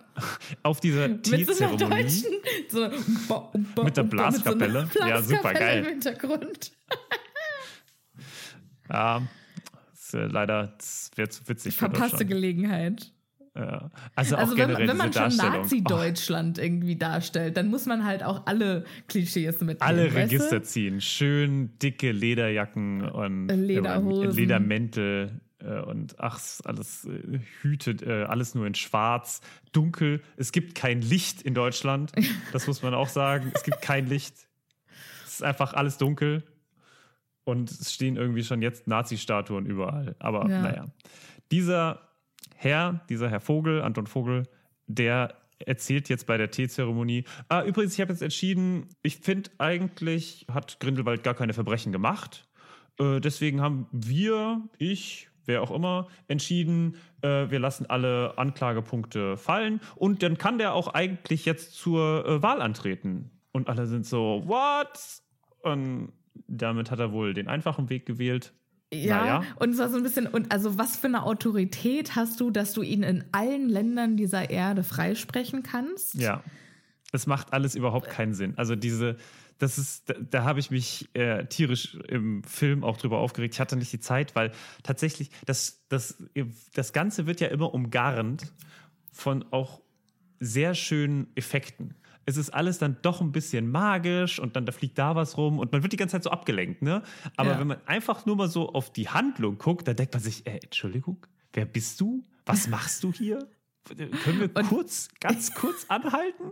auf 0.63 0.79
dieser 0.81 1.07
Mit 1.07 1.25
so 1.25 1.35
Teezeremonie. 1.35 2.03
deutschen. 2.03 2.31
So, 2.69 2.89
ba- 3.29 3.83
Mit 3.83 3.95
der 3.97 4.03
Blaskapelle. 4.03 4.87
so 4.93 4.99
einer 5.01 5.09
Ja, 5.09 5.21
super 5.21 5.39
Blaskapelle 5.41 5.59
geil. 5.59 5.79
Im 5.83 5.85
Hintergrund. 5.89 6.71
Ja, 8.91 9.21
ist, 9.93 10.13
äh, 10.13 10.27
leider 10.27 10.73
das 10.77 11.11
wäre 11.15 11.29
zu 11.29 11.47
witzig 11.47 11.75
Verpasste. 11.75 12.25
Gelegenheit. 12.25 13.11
Ja. 13.55 13.89
Also, 14.15 14.35
auch 14.35 14.41
Also 14.41 14.57
wenn, 14.57 14.69
wenn 14.69 14.97
man 14.97 15.11
schon 15.11 15.23
Darstellung. 15.23 15.53
Oh, 15.55 15.57
Nazi-Deutschland 15.61 16.59
irgendwie 16.59 16.95
darstellt, 16.95 17.57
dann 17.57 17.69
muss 17.69 17.87
man 17.87 18.05
halt 18.05 18.23
auch 18.23 18.45
alle 18.45 18.85
Klischees 19.07 19.59
mitnehmen. 19.61 19.81
alle 19.81 20.05
weißt 20.13 20.31
du? 20.31 20.35
Register 20.35 20.63
ziehen. 20.63 21.01
Schön 21.01 21.77
dicke 21.79 22.11
Lederjacken 22.11 23.03
und 23.09 23.47
Lederhosen. 23.47 24.29
äh, 24.29 24.33
Ledermäntel 24.33 25.41
äh, 25.59 25.79
und 25.81 26.19
ach, 26.19 26.39
alles 26.65 27.05
äh, 27.05 27.39
Hüte, 27.61 28.27
alles 28.29 28.53
nur 28.53 28.67
in 28.67 28.75
schwarz, 28.75 29.41
dunkel. 29.71 30.21
Es 30.35 30.51
gibt 30.51 30.75
kein 30.75 31.01
Licht 31.01 31.41
in 31.41 31.53
Deutschland. 31.55 32.11
Das 32.53 32.67
muss 32.67 32.83
man 32.83 32.93
auch 32.93 33.09
sagen. 33.09 33.51
Es 33.55 33.63
gibt 33.63 33.81
kein 33.81 34.07
Licht. 34.07 34.35
Es 35.25 35.33
ist 35.33 35.43
einfach 35.43 35.73
alles 35.73 35.97
dunkel. 35.97 36.43
Und 37.47 37.71
es 37.71 37.93
stehen 37.93 38.17
irgendwie 38.17 38.43
schon 38.43 38.61
jetzt 38.61 38.87
Nazi-Statuen 38.87 39.65
überall. 39.65 40.17
Aber 40.19 40.49
Ja. 40.49 40.61
naja. 40.63 40.85
Dieser 41.49 42.01
Herr, 42.57 43.05
dieser 43.07 43.29
Herr 43.29 43.39
Vogel, 43.39 43.81
Anton 43.81 44.05
Vogel, 44.05 44.43
der 44.85 45.33
erzählt 45.59 46.09
jetzt 46.09 46.27
bei 46.27 46.35
der 46.35 46.51
Teezeremonie. 46.51 47.23
Ah, 47.47 47.63
übrigens, 47.63 47.93
ich 47.93 48.01
habe 48.01 48.11
jetzt 48.11 48.21
entschieden, 48.21 48.89
ich 49.01 49.15
finde 49.19 49.49
eigentlich 49.59 50.45
hat 50.51 50.81
Grindelwald 50.81 51.23
gar 51.23 51.35
keine 51.35 51.53
Verbrechen 51.53 51.93
gemacht. 51.93 52.49
Äh, 52.99 53.21
deswegen 53.21 53.61
haben 53.61 53.87
wir, 53.93 54.67
ich, 54.77 55.29
wer 55.45 55.61
auch 55.61 55.71
immer, 55.71 56.09
entschieden, 56.27 56.97
äh, 57.21 57.49
wir 57.49 57.59
lassen 57.59 57.85
alle 57.85 58.37
Anklagepunkte 58.37 59.37
fallen 59.37 59.79
und 59.95 60.21
dann 60.21 60.37
kann 60.37 60.57
der 60.57 60.73
auch 60.73 60.89
eigentlich 60.89 61.45
jetzt 61.45 61.75
zur 61.75 62.25
äh, 62.25 62.43
Wahl 62.43 62.61
antreten. 62.61 63.31
Und 63.53 63.69
alle 63.69 63.87
sind 63.87 64.05
so, 64.05 64.43
what? 64.45 64.99
Und 65.61 66.11
damit 66.47 66.91
hat 66.91 66.99
er 66.99 67.11
wohl 67.11 67.33
den 67.33 67.47
einfachen 67.47 67.89
Weg 67.89 68.05
gewählt. 68.05 68.53
Ja, 68.93 69.17
Naja. 69.21 69.43
und 69.57 69.71
es 69.71 69.79
war 69.79 69.89
so 69.89 69.97
ein 69.97 70.03
bisschen, 70.03 70.27
und 70.27 70.51
also 70.51 70.77
was 70.77 70.95
für 70.97 71.07
eine 71.07 71.23
Autorität 71.23 72.15
hast 72.15 72.39
du, 72.39 72.51
dass 72.51 72.73
du 72.73 72.81
ihn 72.81 73.03
in 73.03 73.25
allen 73.33 73.67
Ländern 73.67 74.15
dieser 74.15 74.49
Erde 74.49 74.83
freisprechen 74.83 75.61
kannst? 75.63 76.15
Ja. 76.15 76.41
Es 77.11 77.27
macht 77.27 77.51
alles 77.53 77.75
überhaupt 77.75 78.09
keinen 78.09 78.33
Sinn. 78.33 78.53
Also 78.57 78.75
diese, 78.75 79.17
das 79.57 79.77
ist, 79.77 80.09
da, 80.09 80.13
da 80.19 80.43
habe 80.43 80.59
ich 80.59 80.71
mich 80.71 81.09
äh, 81.13 81.45
tierisch 81.47 81.95
im 82.07 82.43
Film 82.43 82.83
auch 82.83 82.97
drüber 82.97 83.17
aufgeregt. 83.19 83.55
Ich 83.55 83.59
hatte 83.59 83.75
nicht 83.75 83.91
die 83.91 83.99
Zeit, 83.99 84.35
weil 84.35 84.51
tatsächlich 84.83 85.31
das, 85.45 85.85
das, 85.89 86.23
das 86.73 86.93
Ganze 86.93 87.25
wird 87.25 87.41
ja 87.41 87.47
immer 87.47 87.73
umgarnt 87.73 88.53
von 89.11 89.45
auch 89.51 89.81
sehr 90.39 90.75
schönen 90.75 91.27
Effekten. 91.35 91.95
Es 92.29 92.35
ist 92.37 92.49
alles 92.49 92.77
dann 92.77 92.97
doch 93.03 93.21
ein 93.21 93.31
bisschen 93.31 93.71
magisch 93.71 94.37
und 94.37 94.55
dann 94.57 94.65
da 94.65 94.73
fliegt 94.73 94.97
da 94.97 95.15
was 95.15 95.37
rum 95.37 95.59
und 95.59 95.71
man 95.71 95.81
wird 95.81 95.93
die 95.93 95.97
ganze 95.97 96.11
Zeit 96.11 96.23
so 96.23 96.29
abgelenkt, 96.29 96.81
ne? 96.81 97.01
Aber 97.37 97.51
Ja. 97.51 97.59
wenn 97.59 97.67
man 97.67 97.77
einfach 97.85 98.25
nur 98.25 98.35
mal 98.35 98.49
so 98.49 98.69
auf 98.73 98.91
die 98.91 99.07
Handlung 99.07 99.57
guckt, 99.57 99.87
dann 99.87 99.95
denkt 99.95 100.13
man 100.13 100.21
sich, 100.21 100.45
äh, 100.45 100.59
Entschuldigung, 100.61 101.25
wer 101.53 101.65
bist 101.65 102.01
du? 102.01 102.23
Was 102.45 102.67
machst 102.67 103.01
du 103.03 103.13
hier? 103.13 103.47
Können 104.23 104.39
wir 104.41 104.49
kurz, 104.69 105.07
ganz 105.21 105.53
kurz 105.55 105.85
anhalten? 105.87 106.51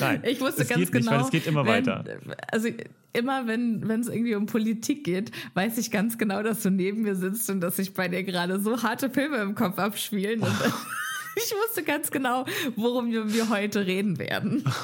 Nein, 0.00 0.22
Ich 0.26 0.40
wusste 0.40 0.62
es 0.62 0.68
ganz 0.68 0.80
geht 0.80 0.92
genau. 0.92 1.10
nicht, 1.12 1.18
weil 1.20 1.24
es 1.26 1.30
geht 1.30 1.46
immer 1.46 1.64
wenn, 1.66 1.86
weiter. 1.86 2.04
Also 2.50 2.68
immer 3.12 3.46
wenn 3.46 3.86
wenn 3.86 4.00
es 4.00 4.08
irgendwie 4.08 4.34
um 4.36 4.46
Politik 4.46 5.04
geht, 5.04 5.30
weiß 5.52 5.76
ich 5.78 5.90
ganz 5.90 6.16
genau, 6.18 6.42
dass 6.42 6.62
du 6.62 6.70
neben 6.70 7.02
mir 7.02 7.14
sitzt 7.14 7.50
und 7.50 7.60
dass 7.60 7.76
sich 7.76 7.92
bei 7.92 8.08
dir 8.08 8.24
gerade 8.24 8.58
so 8.58 8.82
harte 8.82 9.10
Filme 9.10 9.36
im 9.36 9.54
Kopf 9.54 9.78
abspielen. 9.78 10.42
Ich 11.44 11.52
wusste 11.52 11.82
ganz 11.82 12.10
genau, 12.10 12.44
worum 12.76 13.10
wir, 13.10 13.48
heute 13.48 13.86
reden 13.86 14.18
werden. 14.18 14.64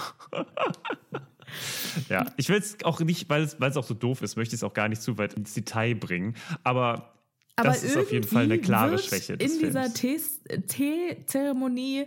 Ja, 2.09 2.26
ich 2.36 2.48
will 2.48 2.59
es 2.59 2.76
auch 2.84 3.01
nicht, 3.01 3.28
weil 3.28 3.42
es, 3.42 3.61
weil 3.61 3.72
es 3.72 3.76
auch 3.76 3.84
so 3.84 3.92
doof 3.92 4.22
ist, 4.22 4.36
möchte 4.36 4.55
ich 4.55 4.61
es 4.61 4.62
auch 4.62 4.72
gar 4.72 4.88
nicht 4.88 5.03
zu 5.03 5.18
weit 5.18 5.34
ins 5.34 5.53
Detail 5.53 5.96
bringen. 5.96 6.36
Aber, 6.62 7.12
Aber 7.57 7.68
das 7.68 7.82
ist 7.82 7.96
auf 7.96 8.12
jeden 8.12 8.26
Fall 8.26 8.44
eine 8.44 8.59
klare 8.59 8.98
Schwäche 8.98 9.36
des 9.36 9.55
In 9.55 9.59
dieser 9.59 9.90
Films. 9.90 10.40
Teezeremonie 10.68 12.07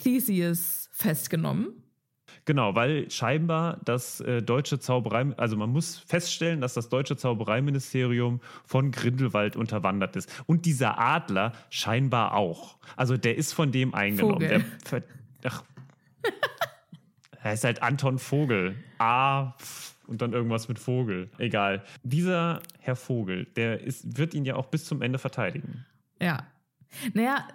Theseus 0.00 0.88
festgenommen. 0.92 1.83
Genau, 2.46 2.74
weil 2.74 3.10
scheinbar 3.10 3.78
das 3.84 4.20
äh, 4.20 4.42
deutsche 4.42 4.78
Zauberei, 4.78 5.26
also 5.36 5.56
man 5.56 5.70
muss 5.70 5.98
feststellen, 5.98 6.60
dass 6.60 6.74
das 6.74 6.90
deutsche 6.90 7.16
Zaubereiministerium 7.16 8.40
von 8.64 8.90
Grindelwald 8.90 9.56
unterwandert 9.56 10.16
ist. 10.16 10.30
Und 10.46 10.66
dieser 10.66 10.98
Adler 10.98 11.52
scheinbar 11.70 12.34
auch. 12.34 12.76
Also 12.96 13.16
der 13.16 13.36
ist 13.36 13.52
von 13.54 13.72
dem 13.72 13.94
eingenommen. 13.94 14.34
Vogel. 14.42 14.64
Der, 14.92 15.02
ach, 15.44 15.64
er 17.42 17.52
ist 17.54 17.64
halt 17.64 17.82
Anton 17.82 18.18
Vogel. 18.18 18.76
A 18.98 19.52
pf, 19.58 19.94
und 20.06 20.20
dann 20.20 20.32
irgendwas 20.32 20.68
mit 20.68 20.78
Vogel. 20.78 21.30
Egal. 21.38 21.82
Dieser 22.02 22.60
Herr 22.78 22.96
Vogel, 22.96 23.46
der 23.56 23.80
ist, 23.80 24.18
wird 24.18 24.34
ihn 24.34 24.44
ja 24.44 24.56
auch 24.56 24.66
bis 24.66 24.84
zum 24.84 25.02
Ende 25.02 25.18
verteidigen. 25.18 25.86
Ja. 26.20 26.46
Naja, 27.12 27.46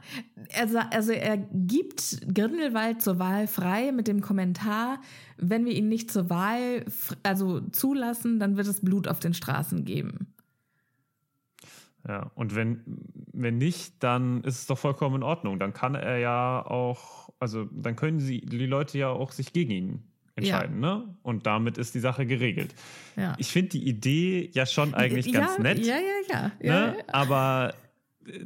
er, 0.50 0.94
also 0.94 1.12
er 1.12 1.38
gibt 1.38 2.22
Grindelwald 2.34 3.02
zur 3.02 3.20
Wahl 3.20 3.48
frei 3.48 3.92
mit 3.92 4.08
dem 4.08 4.22
Kommentar, 4.22 5.02
wenn 5.38 5.66
wir 5.66 5.74
ihn 5.74 5.90
nicht 5.90 6.12
zur 6.12 6.30
Wahl 6.30 6.86
also 7.24 7.62
zulassen, 7.72 8.40
dann 8.40 8.58
wird 8.58 8.68
es 8.68 8.82
Blut 8.82 9.08
auf 9.08 9.20
den 9.20 9.34
Straßen 9.34 9.86
geben. 9.86 10.34
Ja, 12.08 12.32
und 12.36 12.56
wenn, 12.56 12.82
wenn 13.34 13.58
nicht, 13.58 14.02
dann 14.04 14.44
ist 14.44 14.60
es 14.60 14.68
doch 14.68 14.78
vollkommen 14.78 15.18
in 15.18 15.24
Ordnung. 15.24 15.60
Dann 15.60 15.74
kann 15.74 15.96
er 15.96 16.18
ja 16.18 16.66
auch, 16.66 17.30
also 17.40 17.66
dann 17.72 17.96
können 17.96 18.20
sie, 18.20 18.42
die 18.42 18.66
Leute 18.66 18.98
ja 18.98 19.10
auch 19.10 19.32
sich 19.32 19.54
gegen 19.54 19.72
ihn 19.72 20.04
entscheiden, 20.36 20.80
ne? 20.80 21.16
Und 21.22 21.46
damit 21.46 21.78
ist 21.78 21.94
die 21.96 22.00
Sache 22.00 22.26
geregelt. 22.26 22.74
Ja. 23.16 23.36
Ich 23.38 23.52
finde 23.52 23.70
die 23.70 23.88
Idee 23.88 24.50
ja 24.54 24.66
schon 24.66 24.94
eigentlich 24.94 25.28
ja, 25.28 25.42
ganz 25.42 25.60
nett, 25.60 25.86
Ja, 25.86 25.96
ja, 25.96 26.34
ja. 26.34 26.52
ja, 26.62 26.88
ne? 26.92 26.98
aber 27.08 27.74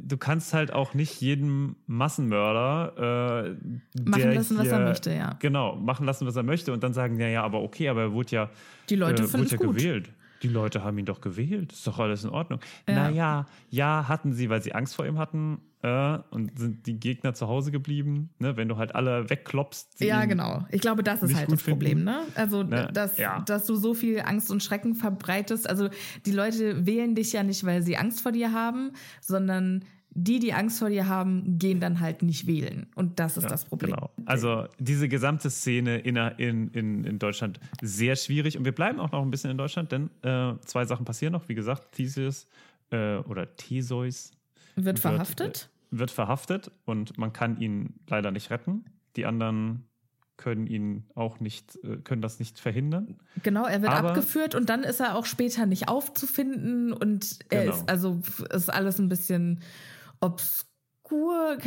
du 0.00 0.16
kannst 0.16 0.54
halt 0.54 0.72
auch 0.72 0.94
nicht 0.94 1.20
jedem 1.20 1.76
Massenmörder 1.86 3.54
äh, 3.96 4.00
Machen 4.02 4.32
lassen, 4.34 4.58
was 4.58 4.66
er 4.68 4.76
hier- 4.78 4.84
möchte, 4.86 5.12
ja. 5.12 5.36
Genau, 5.40 5.76
machen 5.76 6.06
lassen, 6.06 6.26
was 6.26 6.36
er 6.36 6.42
möchte 6.42 6.72
und 6.72 6.82
dann 6.82 6.92
sagen, 6.92 7.18
ja, 7.20 7.28
ja, 7.28 7.42
aber 7.42 7.62
okay, 7.62 7.88
aber 7.88 8.02
er 8.02 8.12
wurde 8.12 8.30
ja, 8.30 8.50
Die 8.88 8.96
Leute 8.96 9.24
äh, 9.24 9.32
wurde 9.32 9.48
ja 9.50 9.56
gut. 9.56 9.76
gewählt. 9.76 10.10
Die 10.44 10.48
Leute 10.48 10.84
haben 10.84 10.98
ihn 10.98 11.06
doch 11.06 11.20
gewählt. 11.20 11.72
Ist 11.72 11.86
doch 11.86 11.98
alles 11.98 12.22
in 12.22 12.30
Ordnung. 12.30 12.60
Ja. 12.86 12.94
Naja, 12.94 13.46
ja, 13.70 14.04
hatten 14.08 14.32
sie, 14.32 14.50
weil 14.50 14.62
sie 14.62 14.74
Angst 14.74 14.94
vor 14.94 15.06
ihm 15.06 15.18
hatten 15.18 15.60
äh, 15.82 16.18
und 16.30 16.58
sind 16.58 16.86
die 16.86 17.00
Gegner 17.00 17.32
zu 17.34 17.48
Hause 17.48 17.70
geblieben. 17.72 18.28
Ne? 18.38 18.56
Wenn 18.56 18.68
du 18.68 18.76
halt 18.76 18.94
alle 18.94 19.28
wegklopst. 19.30 20.00
Ja, 20.02 20.26
genau. 20.26 20.66
Ich 20.70 20.82
glaube, 20.82 21.02
das 21.02 21.22
ist 21.22 21.34
halt 21.34 21.50
das 21.50 21.62
Problem, 21.62 21.98
finden. 21.98 22.04
ne? 22.04 22.20
Also, 22.34 22.62
Ne, 22.62 22.90
dass, 22.92 23.16
ja. 23.18 23.40
dass 23.40 23.64
du 23.64 23.74
so 23.74 23.94
viel 23.94 24.20
Angst 24.20 24.50
und 24.50 24.62
Schrecken 24.62 24.94
verbreitest. 24.94 25.68
Also, 25.68 25.88
die 26.26 26.32
Leute 26.32 26.86
wählen 26.86 27.14
dich 27.14 27.32
ja 27.32 27.42
nicht, 27.42 27.64
weil 27.64 27.82
sie 27.82 27.96
Angst 27.96 28.20
vor 28.20 28.32
dir 28.32 28.52
haben, 28.52 28.92
sondern 29.20 29.84
die, 30.14 30.38
die 30.38 30.52
Angst 30.52 30.78
vor 30.78 30.88
dir 30.90 31.08
haben, 31.08 31.58
gehen 31.58 31.80
dann 31.80 32.00
halt 32.00 32.22
nicht 32.22 32.46
wählen. 32.46 32.86
Und 32.94 33.18
das 33.18 33.36
ist 33.36 33.50
das 33.50 33.64
Problem. 33.64 33.90
Genau. 33.92 34.10
Also 34.26 34.66
diese 34.78 35.08
gesamte 35.08 35.50
Szene 35.50 35.98
in, 35.98 36.16
in, 36.16 36.68
in, 36.68 37.04
in 37.04 37.18
Deutschland 37.18 37.58
sehr 37.82 38.14
schwierig. 38.16 38.56
Und 38.56 38.64
wir 38.64 38.72
bleiben 38.74 39.00
auch 39.00 39.10
noch 39.12 39.22
ein 39.22 39.30
bisschen 39.30 39.50
in 39.50 39.58
Deutschland, 39.58 39.90
denn 39.92 40.10
äh, 40.22 40.54
zwei 40.64 40.84
Sachen 40.84 41.04
passieren 41.04 41.32
noch. 41.32 41.48
Wie 41.48 41.54
gesagt, 41.54 41.92
Theseus 41.92 42.46
äh, 42.90 43.16
oder 43.16 43.56
Theseus 43.56 44.30
Wird 44.76 44.98
verhaftet? 45.00 45.68
äh, 45.92 45.98
wird 45.98 46.10
verhaftet 46.10 46.70
und 46.84 47.18
man 47.18 47.32
kann 47.32 47.60
ihn 47.60 47.94
leider 48.08 48.30
nicht 48.30 48.50
retten. 48.50 48.84
Die 49.16 49.26
anderen 49.26 49.84
können 50.36 50.66
ihn 50.66 51.04
auch 51.14 51.38
nicht, 51.38 51.76
äh, 51.84 51.98
können 51.98 52.20
das 52.22 52.40
nicht 52.40 52.58
verhindern. 52.58 53.16
Genau, 53.44 53.64
er 53.66 53.80
wird 53.82 53.92
Aber- 53.92 54.08
abgeführt 54.10 54.54
und 54.56 54.68
dann 54.68 54.82
ist 54.82 54.98
er 55.00 55.14
auch 55.16 55.26
später 55.26 55.66
nicht 55.66 55.88
aufzufinden 55.88 56.92
und 56.92 57.38
er 57.50 57.64
Genau. 57.64 57.74
ist 57.76 57.88
also 57.88 58.20
ist 58.52 58.72
alles 58.72 58.98
ein 58.98 59.08
bisschen 59.08 59.60
obskur, 60.20 61.58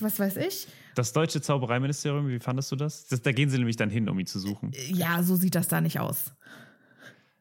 was 0.00 0.18
weiß 0.18 0.36
ich. 0.38 0.66
Das 0.94 1.12
deutsche 1.12 1.40
Zaubereiministerium, 1.40 2.28
wie 2.28 2.38
fandest 2.38 2.70
du 2.72 2.76
das? 2.76 3.06
das? 3.08 3.22
Da 3.22 3.32
gehen 3.32 3.48
sie 3.50 3.58
nämlich 3.58 3.76
dann 3.76 3.90
hin, 3.90 4.08
um 4.08 4.18
ihn 4.18 4.26
zu 4.26 4.38
suchen. 4.38 4.72
Ja, 4.88 5.22
so 5.22 5.36
sieht 5.36 5.54
das 5.54 5.68
da 5.68 5.80
nicht 5.80 5.98
aus. 6.00 6.32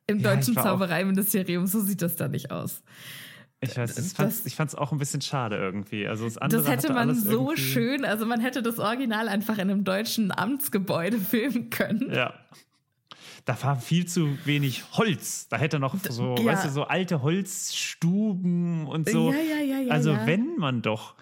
Im 0.07 0.19
Ja, 0.19 0.33
deutschen 0.35 0.55
Zaubereiministerium, 0.55 1.65
so 1.67 1.79
sieht 1.79 2.01
das 2.01 2.15
da 2.15 2.27
nicht 2.27 2.51
aus. 2.51 2.81
Ich 3.61 3.77
weiß, 3.77 3.95
Das- 3.95 4.11
fand's, 4.13 4.45
ich 4.45 4.55
fand's 4.55 4.75
auch 4.75 4.91
ein 4.91 4.97
bisschen 4.97 5.21
schade 5.21 5.55
irgendwie. 5.55 6.05
Also 6.07 6.25
das, 6.25 6.37
andere 6.37 6.61
Das 6.63 6.69
hätte 6.69 6.91
man 6.93 7.15
so 7.15 7.51
irgendwie- 7.51 7.61
schön, 7.61 8.03
also 8.05 8.25
man 8.25 8.41
hätte 8.41 8.61
das 8.61 8.79
Original 8.79 9.29
einfach 9.29 9.55
in 9.57 9.69
einem 9.71 9.83
deutschen 9.85 10.31
Amtsgebäude 10.37 11.17
filmen 11.19 11.69
können. 11.69 12.11
Ja. 12.13 12.33
Da 13.45 13.61
war 13.61 13.79
viel 13.79 14.05
zu 14.05 14.37
wenig 14.45 14.83
Holz. 14.93 15.47
Da 15.49 15.57
hätte 15.57 15.79
noch 15.79 15.95
so, 16.09 16.35
ja. 16.37 16.45
weißt 16.45 16.65
du, 16.65 16.69
so 16.69 16.83
alte 16.83 17.21
Holzstuben 17.21 18.87
und 18.87 19.09
so. 19.09 19.31
Ja, 19.31 19.37
ja, 19.37 19.61
ja, 19.61 19.79
ja, 19.81 19.91
also 19.91 20.15
wenn 20.25 20.55
man 20.57 20.81
doch, 20.81 21.15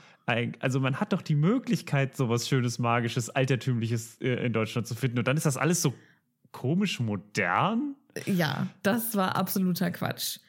also 0.59 0.79
man 0.79 0.99
hat 0.99 1.13
doch 1.13 1.21
die 1.21 1.35
Möglichkeit, 1.35 2.15
sowas 2.15 2.47
Schönes, 2.47 2.79
Magisches, 2.79 3.29
Altertümliches 3.29 4.21
äh, 4.21 4.45
in 4.45 4.53
Deutschland 4.53 4.87
zu 4.87 4.95
finden. 4.95 5.19
Und 5.19 5.27
dann 5.27 5.35
ist 5.35 5.45
das 5.45 5.57
alles 5.57 5.81
so 5.81 5.93
komisch 6.51 6.99
modern. 6.99 7.95
Ja, 8.25 8.67
das 8.83 9.15
war 9.15 9.35
absoluter 9.35 9.89
Quatsch. 9.91 10.39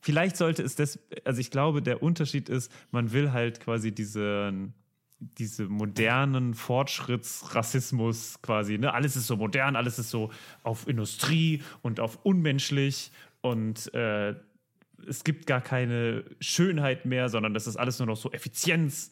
Vielleicht 0.00 0.36
sollte 0.36 0.62
es 0.62 0.74
das, 0.74 0.98
also 1.24 1.40
ich 1.40 1.52
glaube, 1.52 1.80
der 1.82 2.02
Unterschied 2.02 2.48
ist, 2.48 2.72
man 2.90 3.12
will 3.12 3.32
halt 3.32 3.60
quasi 3.60 3.92
diesen, 3.92 4.74
diese 5.38 5.68
modernen 5.68 6.54
Fortschrittsrassismus 6.54 8.40
quasi, 8.42 8.78
ne? 8.78 8.92
Alles 8.92 9.16
ist 9.16 9.26
so 9.26 9.36
modern, 9.36 9.76
alles 9.76 9.98
ist 9.98 10.10
so 10.10 10.30
auf 10.62 10.88
Industrie 10.88 11.62
und 11.82 12.00
auf 12.00 12.18
unmenschlich 12.24 13.12
und 13.40 13.92
äh, 13.94 14.34
es 15.06 15.24
gibt 15.24 15.46
gar 15.46 15.60
keine 15.60 16.24
Schönheit 16.40 17.06
mehr, 17.06 17.28
sondern 17.28 17.54
das 17.54 17.66
ist 17.66 17.76
alles 17.76 17.98
nur 17.98 18.06
noch 18.06 18.16
so 18.16 18.30
Effizienz. 18.32 19.10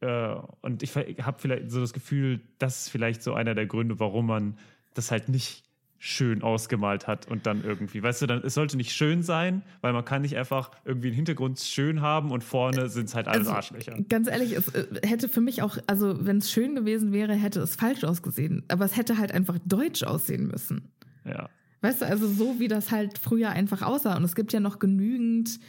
Äh, 0.00 0.34
und 0.60 0.82
ich 0.82 0.94
habe 0.96 1.38
vielleicht 1.38 1.70
so 1.70 1.80
das 1.80 1.92
Gefühl, 1.92 2.40
das 2.58 2.82
ist 2.82 2.88
vielleicht 2.90 3.22
so 3.22 3.34
einer 3.34 3.54
der 3.54 3.66
Gründe, 3.66 3.98
warum 3.98 4.26
man 4.26 4.58
das 4.94 5.10
halt 5.10 5.28
nicht 5.28 5.64
schön 6.04 6.42
ausgemalt 6.42 7.06
hat 7.06 7.28
und 7.28 7.46
dann 7.46 7.62
irgendwie, 7.62 8.02
weißt 8.02 8.22
du, 8.22 8.26
dann, 8.26 8.42
es 8.42 8.54
sollte 8.54 8.76
nicht 8.76 8.90
schön 8.90 9.22
sein, 9.22 9.62
weil 9.82 9.92
man 9.92 10.04
kann 10.04 10.22
nicht 10.22 10.36
einfach 10.36 10.72
irgendwie 10.84 11.06
einen 11.06 11.14
Hintergrund 11.14 11.60
schön 11.60 12.00
haben 12.00 12.32
und 12.32 12.42
vorne 12.42 12.88
sind 12.88 13.04
es 13.04 13.14
halt 13.14 13.28
alles 13.28 13.46
Also, 13.46 13.52
Arschlöcher. 13.52 13.96
Ganz 14.08 14.26
ehrlich, 14.26 14.50
es 14.50 14.66
äh, 14.74 15.06
hätte 15.06 15.28
für 15.28 15.40
mich 15.40 15.62
auch, 15.62 15.78
also 15.86 16.26
wenn 16.26 16.38
es 16.38 16.50
schön 16.50 16.74
gewesen 16.74 17.12
wäre, 17.12 17.36
hätte 17.36 17.60
es 17.60 17.76
falsch 17.76 18.02
ausgesehen. 18.02 18.64
Aber 18.66 18.84
es 18.84 18.96
hätte 18.96 19.16
halt 19.16 19.30
einfach 19.30 19.60
deutsch 19.64 20.02
aussehen 20.02 20.48
müssen. 20.48 20.90
Ja. 21.24 21.48
Weißt 21.82 22.02
du, 22.02 22.06
also 22.06 22.26
so 22.26 22.58
wie 22.58 22.66
das 22.66 22.90
halt 22.90 23.16
früher 23.16 23.50
einfach 23.50 23.82
aussah. 23.82 24.16
Und 24.16 24.24
es 24.24 24.34
gibt 24.34 24.52
ja 24.52 24.58
noch 24.58 24.80
genügend 24.80 25.60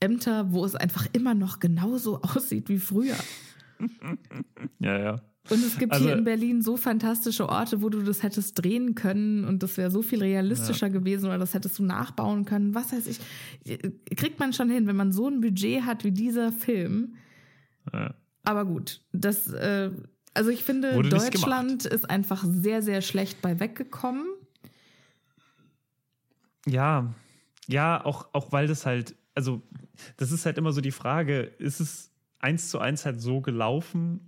Ämter, 0.00 0.52
wo 0.52 0.64
es 0.64 0.74
einfach 0.74 1.06
immer 1.12 1.34
noch 1.34 1.60
genauso 1.60 2.20
aussieht 2.22 2.68
wie 2.68 2.80
früher. 2.80 3.14
Ja, 4.80 4.98
ja. 4.98 5.20
Und 5.50 5.64
es 5.64 5.78
gibt 5.78 5.92
Also- 5.92 6.04
hier 6.06 6.16
in 6.16 6.24
Berlin 6.24 6.62
so 6.62 6.76
fantastische 6.76 7.48
Orte, 7.48 7.82
wo 7.82 7.88
du 7.88 8.02
das 8.02 8.22
hättest 8.22 8.62
drehen 8.62 8.94
können 8.94 9.44
und 9.44 9.62
das 9.62 9.76
wäre 9.76 9.90
so 9.90 10.02
viel 10.02 10.20
realistischer 10.22 10.90
gewesen 10.90 11.26
oder 11.26 11.38
das 11.38 11.54
hättest 11.54 11.78
du 11.78 11.84
nachbauen 11.84 12.44
können. 12.44 12.74
Was 12.74 12.92
weiß 12.92 13.06
ich. 13.06 13.20
Kriegt 14.16 14.40
man 14.40 14.52
schon 14.52 14.70
hin, 14.70 14.86
wenn 14.86 14.96
man 14.96 15.12
so 15.12 15.28
ein 15.28 15.40
Budget 15.40 15.82
hat 15.84 16.04
wie 16.04 16.12
dieser 16.12 16.52
Film. 16.52 17.14
ja. 17.92 18.14
Aber 18.44 18.64
gut, 18.64 19.02
das, 19.12 19.48
äh, 19.52 19.90
also 20.32 20.50
ich 20.50 20.62
finde, 20.62 20.94
Wurde 20.94 21.08
Deutschland 21.08 21.84
ist 21.84 22.08
einfach 22.08 22.44
sehr, 22.48 22.80
sehr 22.80 23.02
schlecht 23.02 23.42
bei 23.42 23.58
weggekommen. 23.58 24.24
Ja, 26.66 27.12
ja, 27.66 28.04
auch, 28.04 28.28
auch 28.32 28.52
weil 28.52 28.66
das 28.66 28.86
halt, 28.86 29.16
also 29.34 29.62
das 30.16 30.32
ist 30.32 30.46
halt 30.46 30.58
immer 30.58 30.72
so 30.72 30.80
die 30.80 30.90
Frage, 30.92 31.40
ist 31.40 31.80
es 31.80 32.12
eins 32.38 32.68
zu 32.70 32.78
eins 32.78 33.04
halt 33.04 33.20
so 33.20 33.40
gelaufen 33.40 34.20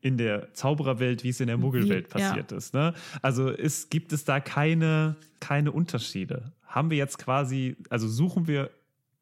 in 0.00 0.16
der 0.16 0.52
Zaubererwelt, 0.54 1.24
wie 1.24 1.28
es 1.28 1.40
in 1.40 1.46
der 1.48 1.58
Muggelwelt 1.58 2.14
Wie- 2.14 2.18
ja. 2.20 2.28
passiert 2.28 2.52
ist. 2.52 2.72
Ne? 2.74 2.94
Also 3.22 3.48
ist, 3.50 3.90
gibt 3.90 4.12
es 4.12 4.24
da 4.24 4.40
keine, 4.40 5.16
keine 5.40 5.72
Unterschiede? 5.72 6.52
Haben 6.64 6.90
wir 6.90 6.96
jetzt 6.96 7.18
quasi, 7.18 7.76
also 7.90 8.08
suchen 8.08 8.46
wir, 8.46 8.70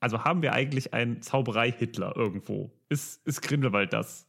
also 0.01 0.23
haben 0.25 0.43
wir 0.43 0.53
eigentlich 0.53 0.95
einen 0.95 1.21
Zauberei-Hitler 1.23 2.15
irgendwo? 2.17 2.71
Ist, 2.89 3.27
ist 3.27 3.41
Grindelwald 3.43 3.93
das? 3.93 4.25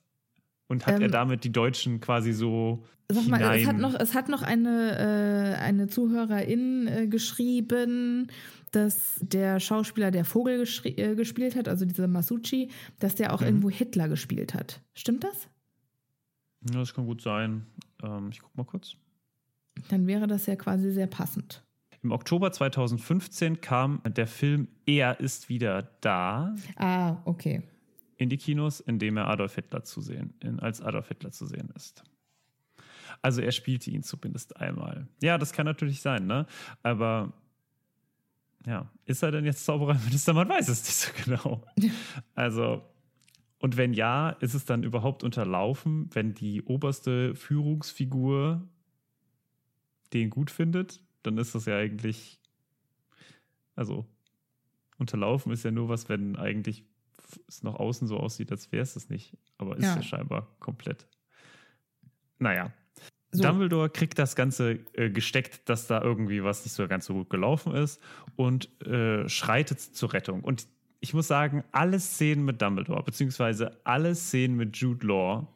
Und 0.68 0.86
hat 0.88 0.96
Ähm, 0.96 1.02
er 1.04 1.08
damit 1.10 1.44
die 1.44 1.52
Deutschen 1.52 2.00
quasi 2.00 2.32
so 2.34 2.84
Sag 3.12 3.28
mal, 3.28 3.38
hinein... 3.38 3.62
es 3.62 3.68
hat 3.68 3.78
noch, 3.78 4.00
es 4.00 4.14
hat 4.16 4.30
noch 4.30 4.42
eine, 4.44 5.56
äh, 5.58 5.62
eine 5.62 5.88
Zuhörerin 5.88 6.88
äh, 6.88 7.08
geschrieben, 7.08 8.28
dass 8.72 9.20
der 9.22 9.60
Schauspieler, 9.60 10.12
der 10.12 10.26
Vogel 10.26 10.64
äh, 10.84 11.16
gespielt 11.16 11.56
hat, 11.56 11.68
also 11.68 11.86
dieser 11.86 12.08
Masucci, 12.08 12.70
dass 13.00 13.16
der 13.16 13.30
Mhm. 13.30 13.34
auch 13.34 13.42
irgendwo 13.42 13.70
Hitler 13.70 14.08
gespielt 14.10 14.54
hat. 14.54 14.82
Stimmt 14.94 15.24
das? 15.24 15.48
Ja, 16.62 16.80
das 16.80 16.94
kann 16.94 17.06
gut 17.06 17.22
sein. 17.22 17.66
Ähm, 18.04 18.30
ich 18.32 18.42
guck 18.42 18.56
mal 18.58 18.66
kurz. 18.66 18.96
Dann 19.90 20.08
wäre 20.08 20.28
das 20.28 20.46
ja 20.46 20.56
quasi 20.56 20.92
sehr 20.92 21.08
passend. 21.08 21.64
Im 22.02 22.12
Oktober 22.12 22.52
2015 22.52 23.62
kam 23.62 24.02
der 24.06 24.28
Film 24.28 24.68
Er 24.86 25.20
ist 25.20 25.50
wieder 25.50 25.84
da 26.02 26.56
Ah, 26.76 27.18
okay. 27.26 27.64
in 28.18 28.30
die 28.30 28.38
Kinos, 28.38 28.80
in 28.80 29.00
dem 29.00 29.18
er 29.18 29.28
Adolf 29.28 29.56
Hitler 29.56 29.84
zu 29.84 30.02
sehen, 30.02 30.34
in, 30.42 30.60
als 30.60 30.82
Adolf 30.82 31.08
Hitler 31.10 31.32
zu 31.32 31.46
sehen 31.46 31.70
ist. 31.76 32.04
Also 33.22 33.42
er 33.42 33.52
spielte 33.52 33.92
ihn 33.92 34.04
zumindest 34.04 34.56
einmal. 34.58 35.08
Ja, 35.22 35.38
das 35.38 35.52
kann 35.52 35.66
natürlich 35.66 36.00
sein, 36.02 36.26
ne? 36.26 36.46
Aber 36.84 37.34
ja, 38.66 38.90
ist 39.06 39.24
er 39.24 39.32
denn 39.32 39.46
jetzt 39.46 39.66
Zaubereiminister? 39.66 40.34
Man 40.34 40.48
weiß 40.48 40.68
es 40.70 40.84
nicht 40.84 40.96
so 40.96 41.12
genau. 41.26 41.64
Also, 42.36 42.82
und 43.60 43.76
wenn 43.76 43.94
ja, 43.94 44.30
ist 44.30 44.54
es 44.54 44.66
dann 44.66 44.84
überhaupt 44.84 45.24
unterlaufen, 45.24 46.10
wenn 46.14 46.34
die 46.34 46.64
oberste 46.64 47.36
Führungsfigur 47.36 48.68
den 50.14 50.30
gut 50.30 50.50
findet? 50.50 51.02
Dann 51.24 51.38
ist 51.38 51.54
das 51.56 51.66
ja 51.66 51.78
eigentlich, 51.78 52.40
also 53.76 54.06
unterlaufen 54.98 55.52
ist 55.52 55.64
ja 55.64 55.72
nur 55.72 55.90
was, 55.90 56.08
wenn 56.08 56.38
eigentlich 56.38 56.86
es 57.48 57.62
nach 57.62 57.76
außen 57.76 58.08
so 58.08 58.18
aussieht, 58.18 58.52
als 58.52 58.72
wäre 58.72 58.82
es 58.82 58.96
es 58.96 59.10
nicht. 59.10 59.38
Aber 59.58 59.76
ist 59.76 59.84
Ja. 59.84 59.96
ja. 59.96 60.04
scheinbar 60.04 60.48
komplett. 60.60 61.08
Naja. 62.40 62.72
So. 63.32 63.44
Dumbledore 63.44 63.90
kriegt 63.90 64.18
das 64.18 64.36
Ganze 64.36 64.80
äh, 64.94 65.10
gesteckt, 65.12 65.70
dass 65.70 65.86
da 65.86 66.02
irgendwie 66.02 66.44
was 66.44 66.64
nicht 66.64 66.74
so 66.74 66.88
ganz 66.88 67.06
so 67.06 67.14
gut 67.14 67.30
gelaufen 67.30 67.76
ist 67.76 68.02
und 68.36 68.82
äh, 68.82 69.28
schreitet 69.30 69.82
zur 69.82 70.14
Rettung. 70.14 70.44
Und 70.44 70.68
ich 71.00 71.14
muss 71.14 71.28
sagen, 71.28 71.64
alle 71.72 72.00
Szenen 72.00 72.46
mit 72.46 72.62
Dumbledore, 72.62 73.04
beziehungsweise 73.04 73.80
alle 73.86 74.16
Szenen 74.16 74.58
mit 74.58 74.76
Jude 74.78 75.06
Law, 75.08 75.48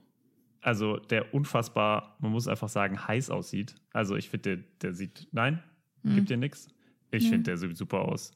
also 0.62 0.98
der 0.98 1.34
unfassbar, 1.34 2.16
man 2.20 2.32
muss 2.32 2.48
einfach 2.48 2.70
sagen, 2.70 3.08
heiß 3.08 3.30
aussieht. 3.30 3.76
Also 3.92 4.16
ich 4.16 4.30
finde, 4.30 4.58
der, 4.58 4.66
der 4.82 4.94
sieht, 4.94 5.28
nein, 5.32 5.62
Hm. 6.04 6.16
gibt 6.16 6.30
dir 6.30 6.38
nichts. 6.38 6.68
Ich 7.12 7.30
finde, 7.30 7.44
der 7.44 7.58
sieht 7.58 7.78
super 7.78 8.00
aus. 8.02 8.32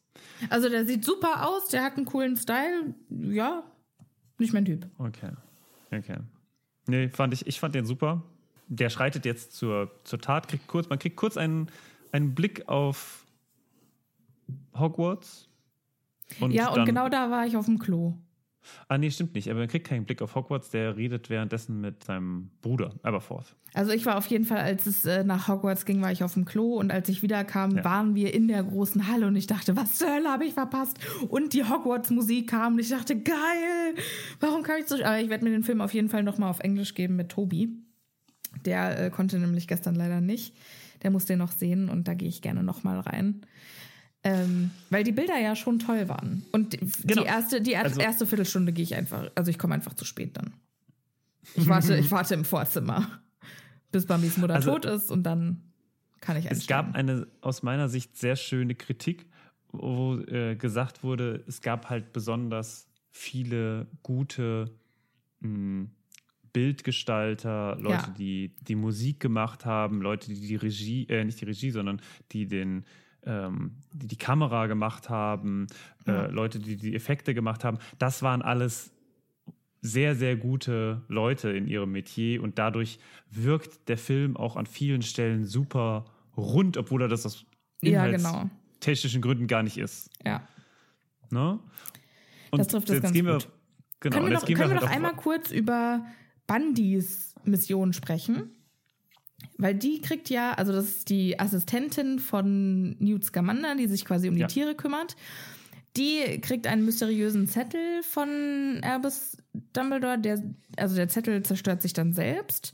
Also 0.50 0.70
der 0.70 0.86
sieht 0.86 1.04
super 1.04 1.48
aus, 1.48 1.68
der 1.70 1.84
hat 1.84 1.98
einen 1.98 2.06
coolen 2.06 2.38
Style. 2.38 2.94
Ja, 3.10 3.64
nicht 4.38 4.54
mein 4.54 4.66
Typ. 4.66 4.86
Okay. 5.00 5.32
Okay. 5.92 6.18
Nee, 6.88 7.10
fand 7.10 7.34
ich, 7.34 7.48
ich 7.48 7.60
fand 7.60 7.74
den 7.76 7.86
super. 7.86 8.24
Der 8.68 8.90
schreitet 8.90 9.26
jetzt 9.26 9.54
zur, 9.54 9.92
zur 10.04 10.20
Tat, 10.20 10.48
kriegt 10.48 10.68
kurz, 10.68 10.90
man 10.90 11.00
kriegt 11.00 11.16
kurz 11.16 11.38
einen, 11.38 11.70
einen 12.12 12.36
Blick 12.36 12.68
auf 12.70 13.26
Hogwarts. 14.78 15.50
Und 16.40 16.52
ja, 16.52 16.70
und 16.70 16.86
genau 16.86 17.10
da 17.10 17.32
war 17.32 17.46
ich 17.46 17.56
auf 17.58 17.66
dem 17.66 17.80
Klo. 17.80 18.14
Ah, 18.90 18.98
nee, 18.98 19.10
stimmt 19.10 19.34
nicht. 19.34 19.50
Aber 19.50 19.60
man 19.60 19.70
kriegt 19.70 19.88
keinen 19.88 20.04
Blick 20.04 20.22
auf 20.22 20.36
Hogwarts, 20.36 20.72
der 20.72 20.98
redet 20.98 21.30
währenddessen 21.30 21.80
mit 21.80 22.04
seinem 22.04 22.50
Bruder, 22.62 22.96
Aberforth. 23.02 23.56
Also 23.74 23.92
ich 23.94 24.06
war 24.06 24.18
auf 24.18 24.28
jeden 24.28 24.44
Fall, 24.44 24.58
als 24.58 24.86
es 24.86 25.06
äh, 25.06 25.24
nach 25.24 25.48
Hogwarts 25.48 25.86
ging, 25.86 26.02
war 26.02 26.12
ich 26.12 26.22
auf 26.22 26.34
dem 26.34 26.44
Klo 26.44 26.76
und 26.76 26.92
als 26.92 27.08
ich 27.08 27.22
wiederkam, 27.22 27.78
Ja. 27.78 27.86
waren 27.86 28.14
wir 28.14 28.34
in 28.34 28.50
der 28.50 28.64
großen 28.64 29.08
Halle 29.08 29.28
und 29.28 29.38
ich 29.38 29.48
dachte, 29.48 29.78
was 29.78 29.96
zur 29.96 30.14
Hölle 30.14 30.30
habe 30.30 30.44
ich 30.46 30.54
verpasst? 30.54 30.98
Und 31.30 31.54
die 31.54 31.64
Hogwarts-Musik 31.64 32.50
kam 32.50 32.74
und 32.74 32.80
ich 32.80 32.90
dachte, 32.90 33.18
geil, 33.18 33.96
warum 34.42 34.64
kann 34.64 34.82
ich 34.82 34.88
so... 34.88 34.96
Aber 34.96 35.20
ich 35.20 35.30
werde 35.30 35.46
mir 35.46 35.52
den 35.52 35.64
Film 35.64 35.80
auf 35.80 35.94
jeden 35.94 36.10
Fall 36.10 36.24
nochmal 36.24 36.50
auf 36.50 36.60
Englisch 36.60 36.94
geben 36.94 37.16
mit 37.16 37.30
Tobi. 37.30 37.70
Der 38.66 39.06
äh, 39.06 39.10
konnte 39.12 39.40
nämlich 39.40 39.68
gestern 39.70 39.96
leider 39.96 40.20
nicht. 40.20 40.54
Der 41.04 41.12
muss 41.12 41.26
den 41.26 41.40
noch 41.40 41.52
sehen 41.52 41.90
und 41.90 42.08
da 42.08 42.16
gehe 42.16 42.28
ich 42.28 42.42
gerne 42.42 42.64
nochmal 42.64 43.00
rein. 43.00 43.42
Ähm, 44.28 44.72
weil 44.90 45.04
die 45.04 45.12
Bilder 45.12 45.38
ja 45.40 45.56
schon 45.56 45.80
toll 45.80 46.08
waren. 46.10 46.44
Und 46.52 46.74
die, 46.74 46.78
Genau. 47.06 47.22
die, 47.22 47.28
erste, 47.28 47.62
die 47.62 47.76
Also- 47.78 48.00
erste 48.02 48.26
Viertelstunde 48.28 48.74
gehe 48.74 48.84
ich 48.84 48.96
einfach, 48.96 49.30
also 49.36 49.50
ich 49.52 49.58
komme 49.58 49.76
einfach 49.76 49.94
zu 49.94 50.06
spät 50.06 50.36
dann. 50.38 50.54
Ich 51.56 51.68
warte, 51.68 51.96
ich 51.98 52.12
warte 52.12 52.34
im 52.34 52.44
Vorzimmer, 52.44 53.08
bis 53.92 54.06
Bambis 54.06 54.36
Mutter 54.38 54.56
Also- 54.56 54.72
tot 54.74 54.86
ist 54.86 55.10
und 55.12 55.24
dann 55.24 55.62
kann 56.20 56.36
ich 56.38 56.46
Es 56.52 56.68
gab 56.68 56.88
einsteigen. 56.88 57.10
eine 57.12 57.28
aus 57.42 57.64
meiner 57.64 57.88
Sicht 57.90 58.18
sehr 58.18 58.36
schöne 58.36 58.76
Kritik, 58.76 59.28
wo 59.72 60.18
äh, 60.18 60.56
gesagt 60.56 61.04
wurde, 61.04 61.44
es 61.48 61.62
gab 61.62 61.90
halt 61.90 62.12
besonders 62.12 62.88
viele 63.12 63.88
gute 64.04 64.72
mh, 65.40 65.88
Bildgestalter, 66.54 67.78
Leute, 67.80 68.08
Ja. 68.08 68.16
die 68.18 68.56
die 68.68 68.76
Musik 68.76 69.20
gemacht 69.20 69.66
haben, 69.66 70.02
Leute, 70.02 70.34
die 70.34 70.40
die 70.48 70.56
Regie, 70.56 71.06
äh, 71.08 71.24
nicht 71.24 71.40
die 71.40 71.46
Regie, 71.46 71.72
sondern 71.72 72.02
die 72.32 72.48
den 72.48 72.84
ähm, 73.28 73.76
die 73.94 74.08
die 74.08 74.16
Kamera 74.18 74.66
gemacht 74.68 75.10
haben, 75.10 75.68
Ja. 76.06 76.26
äh, 76.26 76.32
Leute, 76.32 76.60
die 76.60 76.78
die 76.78 76.96
Effekte 76.96 77.34
gemacht 77.34 77.64
haben. 77.64 77.78
Das 78.00 78.24
waren 78.24 78.42
alles 78.42 78.92
sehr, 79.82 80.16
sehr 80.16 80.36
gute 80.36 81.04
Leute 81.08 81.50
in 81.52 81.68
ihrem 81.68 81.92
Metier 81.92 82.42
und 82.42 82.58
dadurch 82.58 83.00
wirkt 83.30 83.88
der 83.90 83.98
Film 83.98 84.36
auch 84.36 84.56
an 84.56 84.66
vielen 84.66 85.02
Stellen 85.04 85.46
super 85.46 86.06
rund, 86.36 86.78
obwohl 86.78 87.02
er 87.04 87.08
das 87.08 87.26
aus 87.26 87.46
Ja, 87.82 88.08
genau. 88.08 88.50
technischen 88.80 89.22
Gründen 89.22 89.48
gar 89.48 89.62
nicht 89.64 89.78
ist. 89.78 90.10
Ja. 90.26 90.48
Ne? 91.30 91.60
Und 92.52 92.60
Das 92.60 92.68
trifft 92.68 92.90
es 92.90 92.96
jetzt 92.96 93.04
ganz 93.04 93.14
gehen 93.14 93.26
wir, 93.26 93.34
gut. 93.34 93.50
Genau, 94.00 94.18
können 94.18 94.30
wir 94.32 94.40
gehen 94.40 94.58
können 94.58 94.70
wir 94.72 94.76
halt 94.78 94.84
auf- 94.86 94.90
einmal 94.96 95.16
kurz 95.16 95.52
über 95.52 96.06
Bandys 96.48 97.36
Mission 97.44 97.94
sprechen? 97.94 98.52
Weil 99.58 99.76
die 99.76 100.02
kriegt 100.02 100.30
ja, 100.30 100.54
also 100.54 100.72
das 100.72 100.86
ist 100.86 101.10
die 101.10 101.40
Assistentin 101.40 102.20
von 102.20 102.96
Newt 103.00 103.24
Scamander, 103.24 103.76
die 103.76 103.88
sich 103.88 104.06
quasi 104.06 104.30
um 104.30 104.36
die 104.36 104.42
Ja. 104.42 104.48
Tiere 104.48 104.76
kümmert. 104.76 105.16
Die 105.96 106.40
kriegt 106.42 106.68
einen 106.68 106.86
mysteriösen 106.86 107.48
Zettel 107.48 108.04
von 108.04 108.82
Albus 108.84 109.38
Dumbledore. 109.74 110.20
Der, 110.20 110.44
also 110.78 110.96
der 110.96 111.08
Zettel 111.08 111.44
zerstört 111.44 111.82
sich 111.82 111.94
dann 111.94 112.14
selbst. 112.14 112.74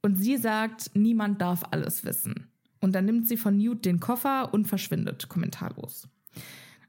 Und 0.00 0.16
sie 0.16 0.36
sagt, 0.36 0.90
niemand 0.94 1.40
darf 1.40 1.64
alles 1.70 2.04
wissen. 2.04 2.48
Und 2.80 2.94
dann 2.94 3.04
nimmt 3.04 3.28
sie 3.28 3.36
von 3.36 3.56
Newt 3.56 3.84
den 3.84 4.00
Koffer 4.00 4.52
und 4.52 4.66
verschwindet 4.66 5.28
kommentarlos. 5.28 6.08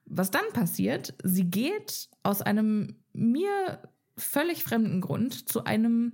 Was 0.06 0.32
dann 0.32 0.46
passiert, 0.54 1.14
sie 1.24 1.46
geht 1.46 2.10
aus 2.24 2.42
einem 2.42 2.96
mir 3.14 3.80
völlig 4.18 4.64
fremden 4.64 5.02
Grund 5.02 5.50
zu 5.50 5.64
einem 5.64 6.14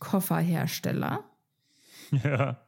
Muggel-Kofferhersteller. 0.00 1.24
Ja. 2.24 2.60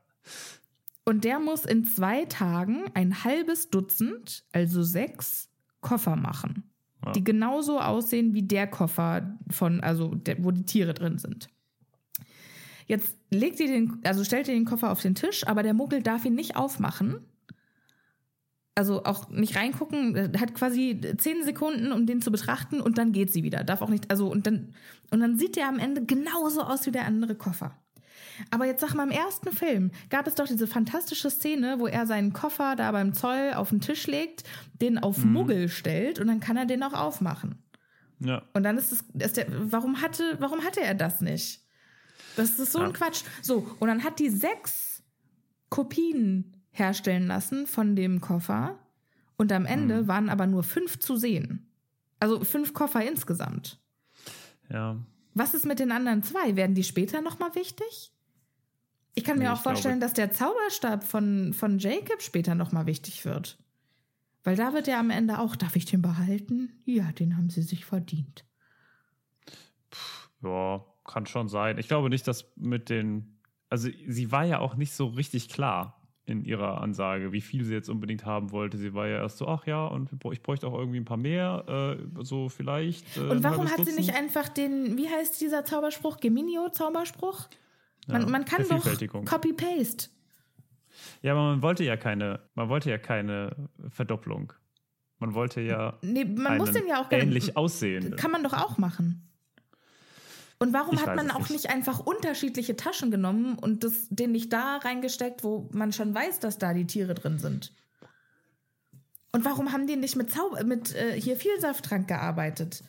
Und 1.05 1.25
der 1.25 1.41
muss 1.41 1.65
in 1.65 1.85
zwei 1.85 2.27
Tagen 2.27 2.85
ein 2.95 3.25
halbes 3.25 3.71
Dutzend, 3.71 4.45
also 4.53 4.83
sechs, 4.83 5.49
Koffer 5.81 6.15
machen. 6.15 6.71
Ja. 7.05 7.11
Die 7.13 7.25
genauso 7.25 7.81
aussehen 7.81 8.35
wie 8.35 8.45
der 8.45 8.69
Koffer 8.69 9.37
von, 9.51 9.81
also 9.81 10.15
der, 10.15 10.45
wo 10.45 10.53
die 10.53 10.65
Tiere 10.65 10.95
drin 10.95 11.19
sind. 11.19 11.49
Jetzt 12.87 13.17
legt 13.31 13.59
sie 13.59 13.67
den, 13.67 13.99
also 14.05 14.23
stellt 14.23 14.47
sie 14.47 14.53
den 14.53 14.65
Koffer 14.65 14.93
auf 14.93 15.03
den 15.03 15.17
Tisch, 15.17 15.45
aber 15.45 15.65
der 15.65 15.75
Muggel 15.75 16.03
darf 16.03 16.25
ihn 16.25 16.35
nicht 16.35 16.55
aufmachen. 16.55 17.19
Also 18.75 19.05
auch 19.05 19.29
nicht 19.29 19.57
reingucken, 19.57 20.17
äh, 20.17 20.39
hat 20.39 20.55
quasi 20.55 20.99
zehn 21.19 21.45
Sekunden, 21.45 21.93
um 21.93 22.07
den 22.07 22.23
zu 22.23 22.31
betrachten 22.31 22.81
und 22.81 22.97
dann 22.97 23.13
geht 23.13 23.31
sie 23.33 23.43
wieder. 23.43 23.65
Darf 23.65 23.83
auch 23.83 23.91
nicht, 23.91 24.11
also 24.11 24.31
und 24.31 24.47
dann, 24.47 24.75
und 25.11 25.21
dann 25.21 25.37
sieht 25.39 25.57
der 25.57 25.69
am 25.69 25.79
Ende 25.79 26.05
genauso 26.07 26.63
aus 26.63 26.87
wie 26.87 26.91
der 26.91 27.05
andere 27.05 27.35
Koffer. 27.35 27.77
Aber 28.51 28.65
jetzt 28.65 28.81
sag 28.81 28.95
mal, 28.95 29.03
im 29.03 29.11
ersten 29.11 29.53
Film 29.53 29.91
gab 30.09 30.27
es 30.27 30.37
doch 30.37 30.47
diese 30.47 30.67
fantastische 30.67 31.29
Szene, 31.29 31.77
wo 31.79 31.87
er 31.87 32.07
seinen 32.07 32.33
Koffer 32.33 32.75
da 32.77 32.91
beim 32.93 33.13
Zoll 33.13 33.53
auf 33.55 33.69
den 33.69 33.83
Tisch 33.83 34.07
legt, 34.07 34.45
den 34.81 34.99
auf 34.99 35.19
Muggel 35.19 35.69
stellt 35.69 36.19
und 36.19 36.29
dann 36.29 36.41
kann 36.41 36.57
er 36.57 36.65
den 36.65 36.83
auch 36.83 36.95
aufmachen. 36.95 37.63
Ja. 38.21 38.43
Und 38.55 38.63
dann 38.63 38.79
ist 38.79 38.91
es, 38.93 39.05
ist 39.19 39.37
der, 39.37 39.47
warum 39.71 40.01
hatte, 40.01 40.37
warum 40.39 40.65
hatte 40.65 40.81
er 40.81 40.95
das 40.95 41.21
nicht? 41.21 41.61
Das 42.37 42.59
ist 42.59 42.73
so 42.73 42.79
ein 42.79 42.87
Ja. 42.87 42.93
Quatsch. 42.93 43.23
So, 43.43 43.77
und 43.81 43.89
dann 43.89 44.03
hat 44.03 44.19
die 44.19 44.31
sechs 44.31 45.03
Kopien 45.69 46.52
herstellen 46.73 47.27
lassen 47.27 47.67
von 47.67 47.95
dem 47.97 48.21
Koffer 48.21 48.79
und 49.37 49.53
am 49.53 49.67
Ende 49.67 50.09
waren 50.09 50.29
aber 50.29 50.47
nur 50.47 50.63
fünf 50.63 50.99
zu 50.99 51.17
sehen. 51.17 51.69
Also 52.21 52.43
fünf 52.45 52.73
Koffer 52.75 53.07
insgesamt. 53.07 53.79
Ja. 54.71 54.97
Was 55.35 55.55
ist 55.55 55.67
mit 55.67 55.79
den 55.79 55.93
anderen 55.93 56.23
zwei? 56.23 56.57
Werden 56.57 56.75
die 56.75 56.85
später 56.85 57.21
nochmal 57.21 57.55
wichtig? 57.55 58.13
Ich 59.15 59.25
kann 59.25 59.39
mir 59.39 59.45
Nee, 59.45 59.51
auch 59.51 59.63
vorstellen, 59.63 59.99
glaube- 59.99 60.07
dass 60.07 60.15
der 60.15 60.31
Zauberstab 60.33 61.05
von, 61.05 61.53
von 61.53 61.79
Jacob 61.79 62.23
später 62.23 62.55
nochmal 62.55 62.87
wichtig 62.87 63.25
wird. 63.25 63.59
Weil 64.45 64.57
da 64.57 64.73
wird 64.73 64.87
ja 64.89 64.99
am 64.99 65.11
Ende 65.11 65.39
auch, 65.39 65.55
darf 65.57 65.77
ich 65.77 65.85
den 65.85 66.01
behalten? 66.03 66.73
Ja, 66.85 67.13
den 67.13 67.37
haben 67.37 67.51
sie 67.51 67.63
sich 67.63 67.85
verdient. 67.85 68.45
Ja, 70.43 70.85
kann 71.05 71.27
schon 71.27 71.49
sein. 71.49 71.79
Ich 71.79 71.89
glaube 71.89 72.09
nicht, 72.09 72.27
dass 72.27 72.47
mit 72.57 72.89
den. 72.89 73.39
Also, 73.69 73.89
sie 74.09 74.31
war 74.33 74.45
ja 74.45 74.59
auch 74.59 74.75
nicht 74.75 74.93
so 74.93 75.07
richtig 75.07 75.49
klar 75.49 76.02
in 76.33 76.45
ihrer 76.45 76.81
Ansage, 76.81 77.33
wie 77.33 77.41
viel 77.41 77.65
sie 77.65 77.73
jetzt 77.75 77.89
unbedingt 77.89 78.25
haben 78.27 78.51
wollte. 78.51 78.77
Sie 78.79 78.95
war 78.95 79.07
ja 79.07 79.19
erst 79.19 79.39
so, 79.39 79.47
ach 79.47 79.67
ja, 79.67 79.87
und 79.87 80.11
ich 80.33 80.43
bräuchte 80.43 80.67
auch 80.67 80.77
irgendwie 80.77 80.99
ein 80.99 81.05
paar 81.05 81.17
mehr, 81.17 81.99
äh, 82.19 82.25
so 82.25 82.49
vielleicht. 82.49 83.17
Äh, 83.17 83.21
Und 83.21 83.45
warum 83.45 83.71
hat 83.71 83.85
sie 83.85 83.95
nicht 83.95 84.15
einfach 84.15 84.49
den, 84.49 84.97
wie 84.97 85.09
heißt 85.09 85.41
dieser 85.41 85.65
Zauberspruch? 85.65 86.17
Geminio-Zauberspruch? 86.19 87.49
Man, 88.09 88.23
Ja, 88.23 88.29
man 88.29 88.45
kann 88.45 88.67
doch. 88.69 88.85
Copy-Paste. 89.25 90.09
Ja, 91.23 91.33
aber 91.33 91.43
man 91.43 91.63
wollte 91.63 91.85
ja 91.85 91.97
keine, 91.97 92.41
man 92.55 92.69
wollte 92.69 92.91
ja 92.91 92.99
keine 92.99 93.69
Verdopplung. 93.89 94.53
Man 95.19 95.35
wollte 95.35 95.61
ja 95.61 95.99
Nee, 96.03 96.25
man 96.25 96.59
muss 96.59 96.73
den 96.73 96.89
ja 96.89 97.01
auch 97.01 97.11
ähnlich 97.13 97.57
aussehen. 97.57 98.17
Kann 98.17 98.33
man 98.33 98.43
doch 98.43 98.53
auch 98.53 98.77
machen. 98.79 99.29
Und 100.63 100.73
warum 100.73 100.95
Ich 100.95 101.05
hat 101.05 101.17
man 101.17 101.31
auch 101.31 101.41
nicht. 101.41 101.51
nicht 101.51 101.71
einfach 101.71 101.99
unterschiedliche 101.99 102.77
Taschen 102.77 103.11
genommen 103.11 103.59
und 103.59 103.83
das, 103.85 104.07
den 104.11 104.33
nicht 104.33 104.53
da 104.53 104.77
reingesteckt, 104.77 105.43
wo 105.45 105.69
man 105.73 105.93
schon 105.93 106.15
weiß, 106.15 106.39
dass 106.41 106.59
da 106.59 106.73
die 106.73 106.87
Tiere 106.87 107.15
drin 107.15 107.39
sind? 107.39 107.73
Und 109.33 109.45
warum 109.45 109.73
haben 109.73 109.87
die 109.87 109.97
nicht 109.97 110.15
mit, 110.17 110.31
Zau 110.31 110.57
mit 110.65 110.95
äh, 110.95 111.21
hier 111.21 111.37
Vielsafttrank 111.37 112.07
gearbeitet, 112.07 112.83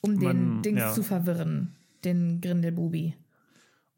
um 0.00 0.18
den 0.18 0.54
Man- 0.54 0.62
Dings 0.62 0.78
ja. 0.80 0.92
zu 0.92 1.02
verwirren, 1.02 1.74
den 2.04 2.40
Grindelbubi? 2.40 3.14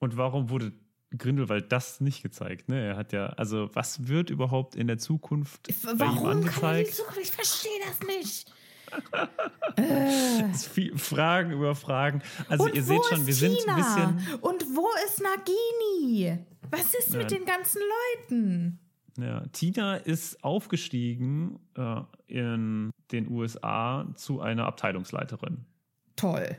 Und 0.01 0.17
warum 0.17 0.49
wurde 0.51 0.73
Grindelwald 1.17 1.71
das 1.73 2.01
nicht 2.01 2.23
gezeigt? 2.23 2.69
Ne? 2.69 2.81
Er 2.81 2.97
hat 2.97 3.13
ja, 3.13 3.27
also 3.31 3.69
was 3.75 4.09
wird 4.09 4.31
überhaupt 4.31 4.75
in 4.77 4.87
der 4.87 4.99
Zukunft 4.99 5.69
bei 5.85 5.93
ihm 5.93 6.01
Warum 6.01 6.17
kann 6.25 6.25
er 6.25 6.35
die 6.41 6.49
angezeigt? 6.49 6.95
Zukunft? 6.95 7.21
Ich 7.21 7.31
verstehe 7.33 7.81
das 7.87 8.07
nicht. 8.09 8.53
Viel, 10.73 10.97
Fragen 10.99 11.53
über 11.53 11.75
Fragen. 11.75 12.23
Also 12.49 12.65
und 12.65 12.75
ihr 12.75 12.83
seht 12.83 13.05
schon, 13.05 13.27
wir 13.27 13.35
sind 13.35 13.57
Tina? 13.59 13.75
ein 13.75 14.17
bisschen. 14.17 14.39
Und 14.41 14.65
wo 14.75 14.87
ist 15.07 15.21
Nagini? 15.23 16.39
Was 16.71 16.95
ist 16.95 17.13
mit 17.13 17.31
Ja. 17.31 17.39
den 17.39 17.45
ganzen 17.47 17.81
Leuten? 18.21 18.79
Ja, 19.19 19.45
Tina 19.53 19.97
ist 19.97 20.43
aufgestiegen 20.45 21.59
äh, 21.77 22.01
in 22.27 22.91
den 23.11 23.31
USA 23.31 24.07
zu 24.15 24.41
einer 24.41 24.67
Abteilungsleiterin. 24.67 25.65
Toll. 26.17 26.57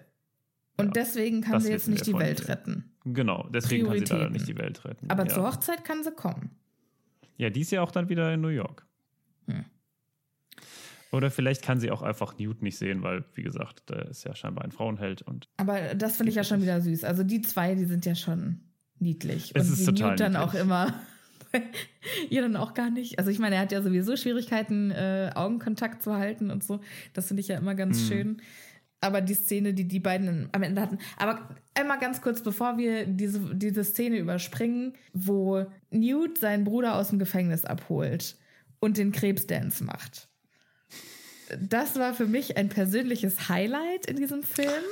Und 0.77 0.87
Ja, 0.87 0.91
deswegen 1.03 1.41
kann 1.41 1.59
sie 1.61 1.71
jetzt 1.71 1.87
nicht 1.87 2.05
die 2.05 2.13
Welt 2.17 2.41
ihr. 2.41 2.49
retten. 2.49 2.91
Genau, 3.05 3.47
deswegen 3.53 3.87
kann 3.87 4.05
sie 4.05 4.13
leider 4.13 4.29
nicht 4.29 4.47
die 4.47 4.57
Welt 4.57 4.83
retten. 4.85 5.09
Aber 5.09 5.23
ja. 5.25 5.29
zur 5.33 5.43
Hochzeit 5.47 5.83
kann 5.85 6.03
sie 6.03 6.11
kommen. 6.11 6.51
Ja, 7.37 7.49
die 7.49 7.61
ist 7.61 7.71
ja 7.71 7.81
auch 7.81 7.91
dann 7.91 8.09
wieder 8.09 8.33
in 8.33 8.41
New 8.41 8.49
York. 8.49 8.85
Hm. 9.47 9.65
Oder 11.11 11.31
vielleicht 11.31 11.63
kann 11.63 11.79
sie 11.79 11.91
auch 11.91 12.01
einfach 12.01 12.37
Newt 12.37 12.61
nicht 12.61 12.77
sehen, 12.77 13.01
weil, 13.01 13.23
wie 13.33 13.41
gesagt, 13.41 13.89
der 13.89 14.09
ist 14.09 14.23
ja 14.25 14.35
scheinbar 14.35 14.63
ein 14.63 14.71
Frauenheld 14.71 15.21
und 15.23 15.49
Aber 15.57 15.95
das 15.95 16.17
finde 16.17 16.29
ich 16.29 16.35
ja 16.35 16.43
schon 16.43 16.61
wieder 16.61 16.81
süß. 16.81 17.03
Also 17.03 17.23
die 17.23 17.41
zwei, 17.41 17.75
die 17.75 17.85
sind 17.85 18.05
ja 18.05 18.15
schon 18.15 18.61
niedlich. 18.99 19.51
Es 19.55 19.67
Und 19.67 19.73
ist 19.73 19.81
wie 19.81 19.85
total 19.85 20.09
Newt 20.11 20.19
dann 20.19 20.31
niedlich. 20.33 20.49
auch 20.49 20.53
immer. 20.53 20.93
ihr 22.29 22.41
dann 22.41 22.55
auch 22.55 22.73
gar 22.73 22.91
nicht. 22.91 23.17
Also 23.17 23.31
ich 23.31 23.39
meine, 23.39 23.55
er 23.55 23.61
hat 23.61 23.71
ja 23.71 23.81
sowieso 23.81 24.15
Schwierigkeiten, 24.15 24.91
äh, 24.91 25.31
Augenkontakt 25.33 26.03
zu 26.03 26.15
halten 26.15 26.51
und 26.51 26.63
so. 26.63 26.79
Das 27.13 27.27
finde 27.27 27.41
ich 27.41 27.47
ja 27.47 27.57
immer 27.57 27.75
ganz 27.75 28.07
schön. 28.07 28.41
Aber 29.01 29.21
die 29.21 29.33
Szene, 29.33 29.73
die 29.73 29.87
die 29.87 29.99
beiden 29.99 30.49
am 30.51 30.61
Ende 30.61 30.81
hatten. 30.81 30.99
Aber 31.17 31.55
einmal 31.73 31.99
ganz 31.99 32.21
kurz, 32.21 32.43
bevor 32.43 32.77
wir 32.77 33.05
diese, 33.05 33.55
diese 33.55 33.83
Szene 33.83 34.17
überspringen, 34.17 34.93
wo 35.13 35.65
Newt 35.89 36.37
seinen 36.37 36.65
Bruder 36.65 36.95
aus 36.95 37.09
dem 37.09 37.17
Gefängnis 37.17 37.65
abholt 37.65 38.37
und 38.79 38.97
den 38.97 39.11
Krebsdance 39.11 39.83
macht. 39.83 40.28
Das 41.59 41.97
war 41.97 42.13
für 42.13 42.25
mich 42.27 42.57
ein 42.57 42.69
persönliches 42.69 43.49
Highlight 43.49 44.05
in 44.05 44.17
diesem 44.17 44.43
Film. 44.43 44.83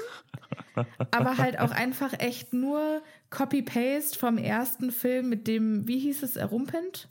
Aber 1.12 1.38
halt 1.38 1.60
auch 1.60 1.72
einfach 1.72 2.14
echt 2.20 2.54
nur 2.54 3.02
Copy-Paste 3.30 4.18
vom 4.18 4.38
ersten 4.38 4.92
Film 4.92 5.30
mit 5.30 5.48
dem, 5.48 5.88
wie 5.88 6.00
hieß 6.00 6.24
es, 6.24 6.36
Erumpent? 6.36 7.10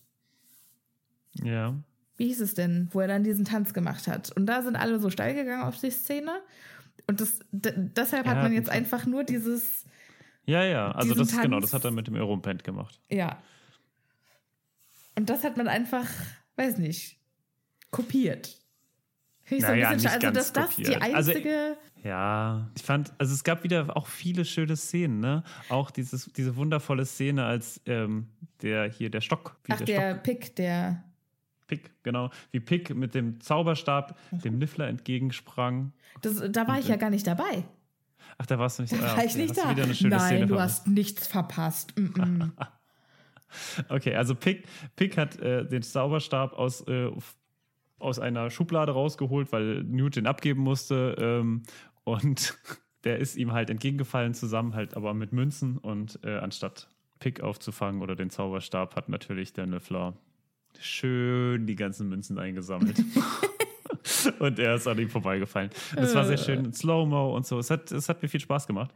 ja. 1.42 1.74
Wie 2.18 2.28
hieß 2.28 2.40
es 2.40 2.55
denn, 2.55 2.88
wo 2.92 3.01
er 3.01 3.09
dann 3.09 3.24
diesen 3.24 3.44
Tanz 3.44 3.74
gemacht 3.74 4.07
hat? 4.09 4.32
Und 4.32 4.47
da 4.47 4.62
sind 4.62 4.74
alle 4.74 4.99
so 5.01 5.11
steil 5.11 5.34
gegangen 5.34 5.64
auf 5.64 5.78
die 5.78 5.90
Szene. 5.90 6.40
Und 7.07 7.20
das, 7.20 7.40
deshalb 7.53 8.26
hat 8.26 8.36
Ja, 8.36 8.42
man 8.42 8.55
jetzt 8.55 8.70
einfach 8.70 9.05
nur 9.05 9.22
dieses, 9.22 9.84
Ja, 10.47 10.64
ja, 10.64 10.92
also 10.92 11.14
das 11.14 11.32
genau, 11.32 11.57
Tanz- 11.59 11.66
das 11.66 11.74
hat 11.74 11.84
er 11.84 11.90
mit 11.90 12.07
dem 12.07 12.14
Eurompent 12.14 12.64
gemacht. 12.64 12.99
ja. 13.11 13.42
Und 15.18 15.28
das 15.30 15.44
hat 15.44 15.57
man 15.59 15.68
einfach, 15.68 16.07
weiß 16.57 16.78
nicht, 16.78 17.18
kopiert. 17.90 18.61
Ich 19.49 19.61
so 19.61 19.66
ein 19.66 19.72
Naja, 19.78 19.92
bisschen 19.92 20.12
nicht. 20.12 20.24
Also, 20.24 20.30
dass 20.34 20.53
das 20.53 20.76
die. 20.76 20.97
Also, 20.97 21.30
einzige. 21.32 21.76
Ja, 22.03 22.70
ich 22.76 22.82
fand, 22.82 23.12
also 23.18 23.32
es 23.34 23.42
gab 23.42 23.64
wieder 23.64 23.97
auch 23.97 24.07
viele 24.07 24.44
schöne 24.44 24.76
Szenen, 24.76 25.20
ne? 25.20 25.42
Auch 25.68 25.90
dieses, 25.90 26.30
diese 26.32 26.57
wundervolle 26.57 27.05
Szene, 27.05 27.44
als 27.44 27.80
ähm, 27.86 28.28
der 28.62 28.88
hier 28.90 29.11
der 29.11 29.20
Stock, 29.20 29.57
wie 29.64 29.72
ach, 29.72 29.80
der, 29.80 29.86
der 29.86 30.11
Stock, 30.12 30.22
Pick, 30.22 30.57
der. 30.57 31.03
Pick, 31.66 31.90
genau, 32.05 32.30
wie 32.53 32.61
Pick 32.61 32.94
mit 32.94 33.14
dem 33.14 33.40
Zauberstab 33.40 34.16
Mhm. 34.30 34.40
dem 34.40 34.59
Niffler 34.59 34.86
entgegensprang. 34.86 35.92
Das, 36.22 36.40
da 36.51 36.68
war 36.68 36.78
ich 36.78 36.86
ja 36.86 36.94
gar 36.97 37.11
nicht 37.11 37.26
dabei. 37.26 37.64
Ach, 38.38 38.47
da 38.47 38.59
warst 38.59 38.78
du 38.78 38.82
nicht. 38.82 38.94
Da 38.94 38.99
ah, 39.14 39.16
war 39.16 39.24
ich 39.24 39.34
nicht 39.34 39.57
da. 39.57 39.70
Wieder 39.70 39.84
eine 39.84 39.94
schöne 39.94 40.16
Nein, 40.16 40.26
Szene 40.28 40.47
du 40.47 40.55
verpasst. 40.55 40.78
hast 40.80 40.86
nichts 40.88 41.26
verpasst. 41.26 41.99
Mm 41.99 42.05
-mm. 42.07 42.51
Okay, 43.88 44.14
also 44.14 44.34
Pick, 44.34 44.66
Pick 44.97 45.16
hat 45.16 45.38
äh, 45.38 45.64
den 45.66 45.82
Zauberstab 45.82 46.53
aus, 46.53 46.82
äh, 46.88 47.11
aus 47.99 48.18
einer 48.18 48.51
Schublade 48.51 48.92
rausgeholt, 48.92 49.53
weil 49.53 49.82
Newt 49.84 50.16
den 50.16 50.26
abgeben 50.26 50.62
musste. 50.62 51.16
Ähm, 51.18 51.62
und 52.05 52.59
der 53.05 53.18
ist 53.18 53.36
ihm 53.36 53.53
halt 53.53 53.70
entgegengefallen, 53.70 54.34
zusammen 54.34 54.74
halt 54.74 54.97
aber 54.97 55.14
mit 55.14 55.32
Münzen. 55.32 55.78
Und 55.78 56.18
äh, 56.24 56.38
anstatt 56.38 56.88
Pick 57.18 57.40
aufzufangen 57.40 58.03
oder 58.03 58.16
den 58.16 58.30
Zauberstab, 58.30 58.97
hat 58.97 59.09
natürlich 59.09 59.53
der 59.53 59.66
Niffler 59.66 60.14
schön 60.78 61.66
die 61.66 61.76
ganzen 61.76 62.09
Münzen 62.09 62.38
eingesammelt. 62.38 63.03
und 64.38 64.59
er 64.59 64.74
ist 64.74 64.86
an 64.86 64.99
ihm 64.99 65.09
vorbeigefallen. 65.09 65.70
Das 65.94 66.14
war 66.14 66.24
sehr 66.24 66.36
schön. 66.36 66.72
Slow-Mo 66.72 67.34
und 67.34 67.47
so. 67.47 67.59
Es 67.59 67.70
hat, 67.70 67.90
es 67.92 68.09
hat 68.09 68.22
mir 68.22 68.28
viel 68.28 68.40
Spaß 68.40 68.66
gemacht. 68.66 68.94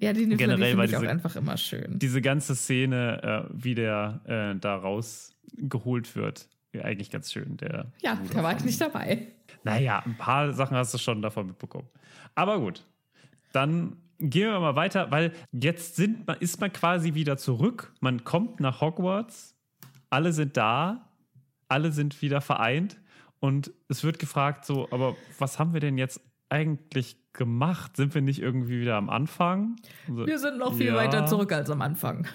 Ja, 0.00 0.12
die 0.12 0.26
Niffler, 0.26 0.28
die 0.28 0.36
Generell 0.36 0.76
war 0.76 0.84
finde 0.84 0.84
ich 0.86 0.96
auch 0.96 1.00
diese- 1.00 1.10
einfach 1.10 1.36
immer 1.36 1.56
schön. 1.56 1.98
Diese 1.98 2.20
ganze 2.20 2.54
Szene, 2.54 3.46
äh, 3.50 3.50
wie 3.52 3.74
der 3.74 4.20
äh, 4.24 4.58
da 4.58 4.76
rausgeholt 4.76 6.16
wird, 6.16 6.48
eigentlich 6.74 7.10
ganz 7.10 7.32
schön. 7.32 7.56
Der 7.56 7.86
Ja, 8.00 8.18
da 8.32 8.42
war 8.42 8.56
ich 8.56 8.64
nicht 8.64 8.80
dabei. 8.80 9.28
Naja, 9.64 10.02
ein 10.04 10.16
paar 10.16 10.52
Sachen 10.52 10.76
hast 10.76 10.94
du 10.94 10.98
schon 10.98 11.22
davon 11.22 11.46
mitbekommen. 11.46 11.88
Aber 12.34 12.60
gut, 12.60 12.84
dann 13.52 13.96
gehen 14.20 14.50
wir 14.50 14.60
mal 14.60 14.76
weiter, 14.76 15.10
weil 15.10 15.32
jetzt 15.52 15.96
sind, 15.96 16.26
man- 16.26 16.38
ist 16.38 16.60
man 16.60 16.72
quasi 16.72 17.14
wieder 17.14 17.36
zurück. 17.36 17.92
Man 18.00 18.24
kommt 18.24 18.60
nach 18.60 18.80
Hogwarts, 18.80 19.56
alle 20.10 20.32
sind 20.32 20.56
da, 20.56 21.08
alle 21.68 21.92
sind 21.92 22.20
wieder 22.22 22.40
vereint 22.40 23.00
und 23.40 23.70
es 23.88 24.04
wird 24.04 24.18
gefragt, 24.18 24.64
so, 24.64 24.88
aber 24.90 25.16
was 25.38 25.58
haben 25.58 25.72
wir 25.72 25.80
denn 25.80 25.98
jetzt 25.98 26.20
eigentlich 26.48 27.16
gemacht? 27.32 27.96
Sind 27.96 28.14
wir 28.14 28.22
nicht 28.22 28.40
irgendwie 28.40 28.80
wieder 28.80 28.96
am 28.96 29.10
Anfang? 29.10 29.76
So, 30.08 30.26
Wir 30.26 30.38
sind 30.38 30.58
noch 30.58 30.74
viel 30.74 30.86
ja. 30.88 30.94
weiter 30.96 31.26
zurück 31.26 31.52
als 31.52 31.70
am 31.70 31.82
Anfang. 31.82 32.26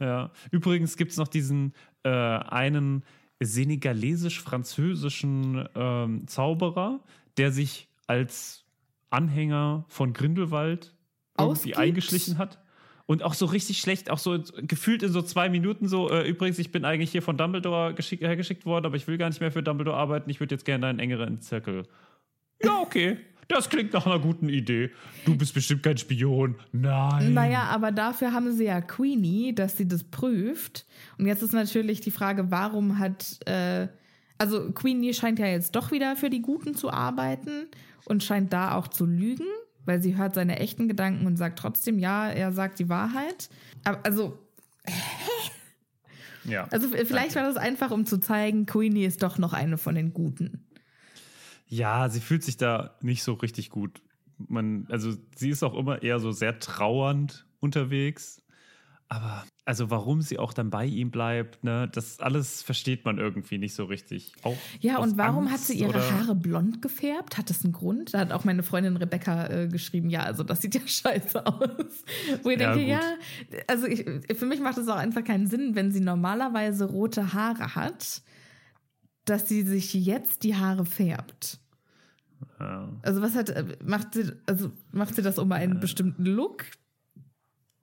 Ja. 0.00 0.30
Übrigens 0.50 0.96
gibt 0.96 1.12
es 1.12 1.16
noch 1.18 1.28
diesen 1.28 1.72
äh, 2.02 2.08
einen 2.10 3.04
senegalesisch-französischen 3.40 5.68
ähm, 5.74 6.26
Zauberer, 6.26 7.00
der 7.36 7.52
sich 7.52 7.88
als 8.06 8.64
Anhänger 9.10 9.84
von 9.88 10.12
Grindelwald 10.12 10.94
irgendwie 11.38 11.52
Ausgibt? 11.52 11.78
eingeschlichen 11.78 12.38
hat. 12.38 12.58
Und 13.06 13.22
auch 13.24 13.34
so 13.34 13.46
richtig 13.46 13.80
schlecht, 13.80 14.10
auch 14.10 14.18
so 14.18 14.38
gefühlt 14.62 15.02
in 15.02 15.10
so 15.10 15.20
zwei 15.20 15.48
Minuten 15.48 15.88
so, 15.88 16.08
äh, 16.10 16.28
übrigens, 16.28 16.60
ich 16.60 16.70
bin 16.70 16.84
eigentlich 16.84 17.10
hier 17.10 17.22
von 17.22 17.36
Dumbledore 17.36 17.92
geschick, 17.92 18.20
hergeschickt 18.20 18.64
worden, 18.66 18.86
aber 18.86 18.94
ich 18.94 19.08
will 19.08 19.18
gar 19.18 19.28
nicht 19.28 19.40
mehr 19.40 19.50
für 19.50 19.64
Dumbledore 19.64 19.96
arbeiten, 19.96 20.30
ich 20.30 20.38
würde 20.38 20.54
jetzt 20.54 20.64
gerne 20.64 20.86
einen 20.86 21.00
engeren 21.00 21.40
Zirkel. 21.40 21.88
Ja, 22.62 22.78
okay. 22.80 23.18
Das 23.50 23.68
klingt 23.68 23.92
nach 23.92 24.06
einer 24.06 24.20
guten 24.20 24.48
Idee. 24.48 24.90
Du 25.24 25.36
bist 25.36 25.54
bestimmt 25.54 25.82
kein 25.82 25.98
Spion. 25.98 26.54
Nein. 26.70 27.34
Naja, 27.34 27.64
aber 27.64 27.90
dafür 27.90 28.32
haben 28.32 28.52
sie 28.52 28.66
ja 28.66 28.80
Queenie, 28.80 29.52
dass 29.52 29.76
sie 29.76 29.88
das 29.88 30.04
prüft. 30.04 30.86
Und 31.18 31.26
jetzt 31.26 31.42
ist 31.42 31.52
natürlich 31.52 32.00
die 32.00 32.12
Frage, 32.12 32.52
warum 32.52 33.00
hat, 33.00 33.44
äh, 33.48 33.88
also 34.38 34.70
Queenie 34.70 35.14
scheint 35.14 35.40
ja 35.40 35.46
jetzt 35.46 35.74
doch 35.74 35.90
wieder 35.90 36.14
für 36.14 36.30
die 36.30 36.42
Guten 36.42 36.76
zu 36.76 36.92
arbeiten 36.92 37.66
und 38.04 38.22
scheint 38.22 38.52
da 38.52 38.76
auch 38.76 38.86
zu 38.86 39.04
lügen, 39.04 39.46
weil 39.84 40.00
sie 40.00 40.16
hört 40.16 40.36
seine 40.36 40.60
echten 40.60 40.86
Gedanken 40.86 41.26
und 41.26 41.36
sagt 41.36 41.58
trotzdem, 41.58 41.98
ja, 41.98 42.28
er 42.28 42.52
sagt 42.52 42.78
die 42.78 42.88
Wahrheit. 42.88 43.50
Aber 43.82 43.98
also, 44.04 44.38
Ja. 46.44 46.68
also 46.70 46.86
vielleicht 46.88 47.34
war 47.34 47.42
das 47.42 47.56
einfach, 47.56 47.90
um 47.90 48.06
zu 48.06 48.18
zeigen, 48.18 48.66
Queenie 48.66 49.06
ist 49.06 49.24
doch 49.24 49.38
noch 49.38 49.54
eine 49.54 49.76
von 49.76 49.96
den 49.96 50.14
Guten. 50.14 50.69
Ja, 51.70 52.08
sie 52.08 52.20
fühlt 52.20 52.42
sich 52.44 52.56
da 52.56 52.96
nicht 53.00 53.22
so 53.22 53.32
richtig 53.34 53.70
gut. 53.70 54.02
Man, 54.48 54.86
also 54.90 55.14
sie 55.36 55.50
ist 55.50 55.62
auch 55.62 55.74
immer 55.74 56.02
eher 56.02 56.18
so 56.18 56.32
sehr 56.32 56.58
trauernd 56.58 57.46
unterwegs. 57.60 58.42
Aber 59.08 59.44
also 59.64 59.90
warum 59.90 60.22
sie 60.22 60.38
auch 60.38 60.52
dann 60.52 60.70
bei 60.70 60.84
ihm 60.86 61.10
bleibt, 61.10 61.64
ne, 61.64 61.88
das 61.92 62.20
alles 62.20 62.62
versteht 62.62 63.04
man 63.04 63.18
irgendwie 63.18 63.58
nicht 63.58 63.74
so 63.74 63.84
richtig. 63.84 64.34
Auch 64.44 64.56
Ja, 64.80 64.98
und 64.98 65.16
warum 65.18 65.46
hat 65.46 65.54
Angst 65.54 65.66
sie 65.66 65.78
ihre 65.78 65.90
oder- 65.90 66.10
Haare 66.12 66.34
blond 66.36 66.80
gefärbt? 66.80 67.36
Hat 67.36 67.50
das 67.50 67.64
einen 67.64 67.72
Grund? 67.72 68.14
Da 68.14 68.20
hat 68.20 68.30
auch 68.32 68.44
meine 68.44 68.62
Freundin 68.62 68.96
Rebecca 68.96 69.46
äh, 69.48 69.66
geschrieben, 69.68 70.10
ja, 70.10 70.22
also 70.22 70.44
das 70.44 70.60
sieht 70.62 70.76
ja 70.76 70.80
scheiße 70.86 71.44
aus. 71.44 72.04
Wo 72.44 72.50
ich 72.50 72.60
Ja, 72.60 72.72
denke, 72.72 72.80
gut. 72.80 72.88
ja, 72.88 73.60
also 73.66 73.86
ich, 73.86 74.04
für 74.36 74.46
mich 74.46 74.60
macht 74.60 74.78
es 74.78 74.86
auch 74.88 74.96
einfach 74.96 75.24
keinen 75.24 75.48
Sinn, 75.48 75.74
wenn 75.74 75.90
sie 75.90 76.00
normalerweise 76.00 76.84
rote 76.84 77.32
Haare 77.32 77.74
hat, 77.74 78.22
dass 79.30 79.48
sie 79.48 79.62
sich 79.62 79.94
jetzt 79.94 80.42
die 80.42 80.56
Haare 80.56 80.84
färbt. 80.84 81.58
Ja. 82.58 82.88
Also 83.02 83.22
was 83.22 83.34
hat, 83.34 83.48
äh, 83.50 83.64
macht 83.84 84.14
sie, 84.14 84.32
also 84.46 84.70
macht 84.92 85.14
sie 85.14 85.22
das, 85.22 85.38
um 85.38 85.50
einen 85.52 85.80
bestimmten 85.80 86.24
Look 86.26 86.64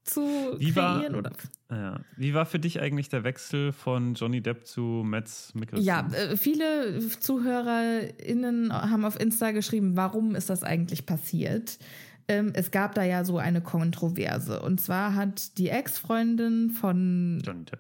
zu 0.03 0.21
Wie 0.57 0.75
war- 0.75 0.97
kreieren? 0.99 1.15
oder? 1.15 1.31
Ja. 1.69 1.99
Wie 2.15 2.33
war 2.33 2.45
für 2.45 2.59
dich 2.59 2.79
eigentlich 2.79 3.09
der 3.09 3.23
Wechsel 3.23 3.71
von 3.73 4.13
Johnny 4.13 4.41
Depp 4.41 4.65
zu 4.65 4.81
Mads 5.05 5.53
Mikkelsen? 5.53 5.85
Ja, 5.85 6.07
äh, 6.13 6.37
viele 6.37 6.99
ZuhörerInnen 7.09 8.71
haben 8.73 9.03
auf 9.05 9.19
Insta 9.19 9.51
geschrieben, 9.51 9.97
warum 9.97 10.35
ist 10.35 10.49
das 10.49 10.63
eigentlich 10.63 11.05
passiert? 11.05 11.77
Ähm, 12.29 12.51
es 12.53 12.71
gab 12.71 12.93
da 12.95 13.03
ja 13.03 13.23
so 13.25 13.37
eine 13.37 13.61
Kontroverse. 13.61 14.61
Und 14.61 14.79
zwar 14.81 15.15
hat 15.15 15.57
die 15.57 15.69
Ex-Freundin 15.69 16.69
von 16.71 17.41
Johnny 17.45 17.65
Depp. 17.65 17.79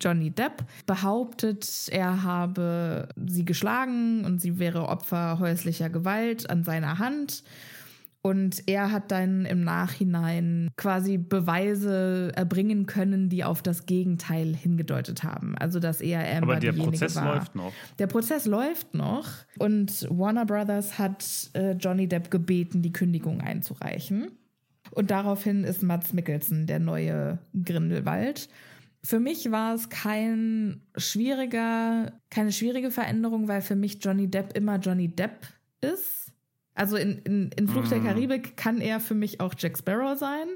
Johnny 0.00 0.30
Depp 0.30 0.64
behauptet, 0.86 1.88
er 1.90 2.22
habe 2.22 3.08
sie 3.16 3.44
geschlagen 3.44 4.24
und 4.24 4.40
sie 4.40 4.58
wäre 4.58 4.88
Opfer 4.88 5.38
häuslicher 5.38 5.90
Gewalt 5.90 6.48
an 6.48 6.64
seiner 6.64 6.98
Hand. 6.98 7.42
Und 8.22 8.68
er 8.68 8.92
hat 8.92 9.10
dann 9.10 9.46
im 9.46 9.64
Nachhinein 9.64 10.70
quasi 10.76 11.16
Beweise 11.16 12.32
erbringen 12.34 12.84
können, 12.84 13.30
die 13.30 13.44
auf 13.44 13.62
das 13.62 13.86
Gegenteil 13.86 14.54
hingedeutet 14.54 15.22
haben. 15.22 15.56
Also, 15.56 15.80
dass 15.80 16.02
er 16.02 16.20
Amber 16.20 16.52
Aber 16.52 16.60
der 16.60 16.72
diejenige 16.72 16.98
Prozess 16.98 17.16
war. 17.16 17.34
läuft 17.34 17.54
noch. 17.54 17.72
Der 17.98 18.06
Prozess 18.08 18.44
läuft 18.44 18.92
noch 18.92 19.26
und 19.58 20.06
Warner 20.10 20.44
Brothers 20.44 20.98
hat 20.98 21.24
äh, 21.54 21.72
Johnny 21.72 22.08
Depp 22.08 22.30
gebeten, 22.30 22.82
die 22.82 22.92
Kündigung 22.92 23.40
einzureichen. 23.40 24.32
Und 24.90 25.10
daraufhin 25.10 25.64
ist 25.64 25.82
Mats 25.82 26.12
Mikkelsen 26.12 26.66
der 26.66 26.78
neue 26.78 27.38
Grindelwald. 27.64 28.50
Für 29.02 29.18
mich 29.18 29.50
war 29.50 29.74
es 29.74 29.88
kein 29.88 30.82
schwieriger, 30.96 32.12
keine 32.28 32.52
schwierige 32.52 32.90
Veränderung, 32.90 33.48
weil 33.48 33.62
für 33.62 33.76
mich 33.76 33.98
Johnny 34.04 34.30
Depp 34.30 34.56
immer 34.56 34.76
Johnny 34.78 35.08
Depp 35.08 35.46
ist. 35.80 36.32
Also 36.74 36.96
in, 36.96 37.18
in, 37.18 37.50
in 37.56 37.68
Fluch 37.68 37.88
der 37.88 38.00
Karibik 38.00 38.56
kann 38.56 38.80
er 38.80 39.00
für 39.00 39.14
mich 39.14 39.40
auch 39.40 39.54
Jack 39.56 39.78
Sparrow 39.78 40.18
sein, 40.18 40.48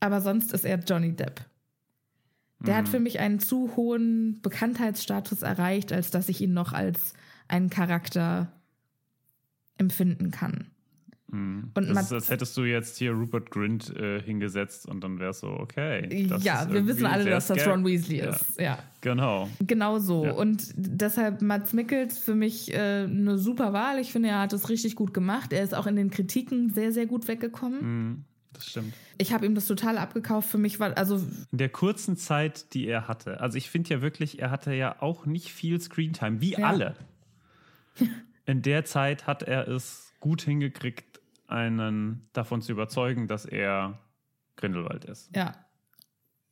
aber 0.00 0.20
sonst 0.20 0.52
ist 0.52 0.64
er 0.64 0.78
Johnny 0.78 1.14
Depp. 1.14 1.40
Der 2.60 2.76
hat 2.76 2.88
für 2.88 3.00
mich 3.00 3.18
einen 3.18 3.40
zu 3.40 3.76
hohen 3.76 4.40
Bekanntheitsstatus 4.40 5.42
erreicht, 5.42 5.92
als 5.92 6.10
dass 6.10 6.30
ich 6.30 6.40
ihn 6.40 6.54
noch 6.54 6.72
als 6.72 7.12
einen 7.46 7.68
Charakter 7.68 8.52
empfinden 9.76 10.30
kann. 10.30 10.70
Und 11.34 11.88
Das 11.88 12.06
ist, 12.06 12.12
als 12.12 12.30
hättest 12.30 12.56
du 12.56 12.62
jetzt 12.64 12.96
hier 12.98 13.12
Rupert 13.12 13.50
Grint 13.50 13.94
äh, 13.96 14.20
hingesetzt 14.22 14.86
und 14.86 15.02
dann 15.02 15.18
wär's 15.18 15.40
so, 15.40 15.48
okay. 15.48 16.26
ja, 16.40 16.70
wir 16.70 16.86
wissen 16.86 17.06
alle, 17.06 17.28
dass 17.28 17.48
das. 17.48 17.66
Ron 17.66 17.84
Weasley 17.84 18.18
Ja. 18.18 18.30
ist. 18.30 18.60
Ja. 18.60 18.78
Genau. 19.00 19.48
Genau 19.60 19.98
so. 19.98 20.24
Ja. 20.26 20.32
Und 20.32 20.68
deshalb 20.76 21.42
Mats 21.42 21.72
Mikkels 21.72 22.18
für 22.18 22.34
mich 22.34 22.72
äh, 22.72 23.04
eine 23.04 23.36
super 23.38 23.72
Wahl. 23.72 23.98
Ich 23.98 24.12
finde, 24.12 24.28
er 24.28 24.40
hat 24.40 24.52
es 24.52 24.68
richtig 24.68 24.96
gut 24.96 25.12
gemacht. 25.12 25.52
Er 25.52 25.64
ist 25.64 25.74
auch 25.74 25.86
in 25.86 25.96
den 25.96 26.10
Kritiken 26.10 26.70
sehr, 26.70 26.92
sehr 26.92 27.06
gut 27.06 27.26
weggekommen. 27.28 27.80
Mhm. 28.10 28.24
Das 28.52 28.66
stimmt. 28.68 28.94
Ich 29.18 29.32
habe 29.32 29.46
ihm 29.46 29.54
das 29.56 29.66
total 29.66 29.98
abgekauft. 29.98 30.48
Für 30.48 30.58
mich 30.58 30.78
war, 30.78 30.96
also 30.96 31.16
In 31.50 31.58
der 31.58 31.68
kurzen 31.70 32.16
Zeit, 32.16 32.72
die 32.74 32.86
er 32.86 33.08
hatte. 33.08 33.40
Also 33.40 33.58
ich 33.58 33.68
finde 33.68 33.90
ja 33.90 34.02
wirklich, 34.02 34.38
er 34.40 34.50
hatte 34.52 34.72
ja 34.72 35.02
auch 35.02 35.26
nicht 35.26 35.52
viel 35.52 35.80
Screentime, 35.80 36.40
wie 36.40 36.52
Ja. 36.52 36.68
alle. 36.68 36.94
In 38.46 38.62
der 38.62 38.84
Zeit 38.84 39.26
hat 39.26 39.42
er 39.42 39.68
es 39.68 40.12
gut 40.20 40.42
hingekriegt, 40.42 41.13
einen 41.46 42.26
davon 42.32 42.62
zu 42.62 42.72
überzeugen, 42.72 43.28
dass 43.28 43.44
er 43.44 43.98
Grindelwald 44.56 45.04
ist. 45.04 45.30
ja. 45.36 45.54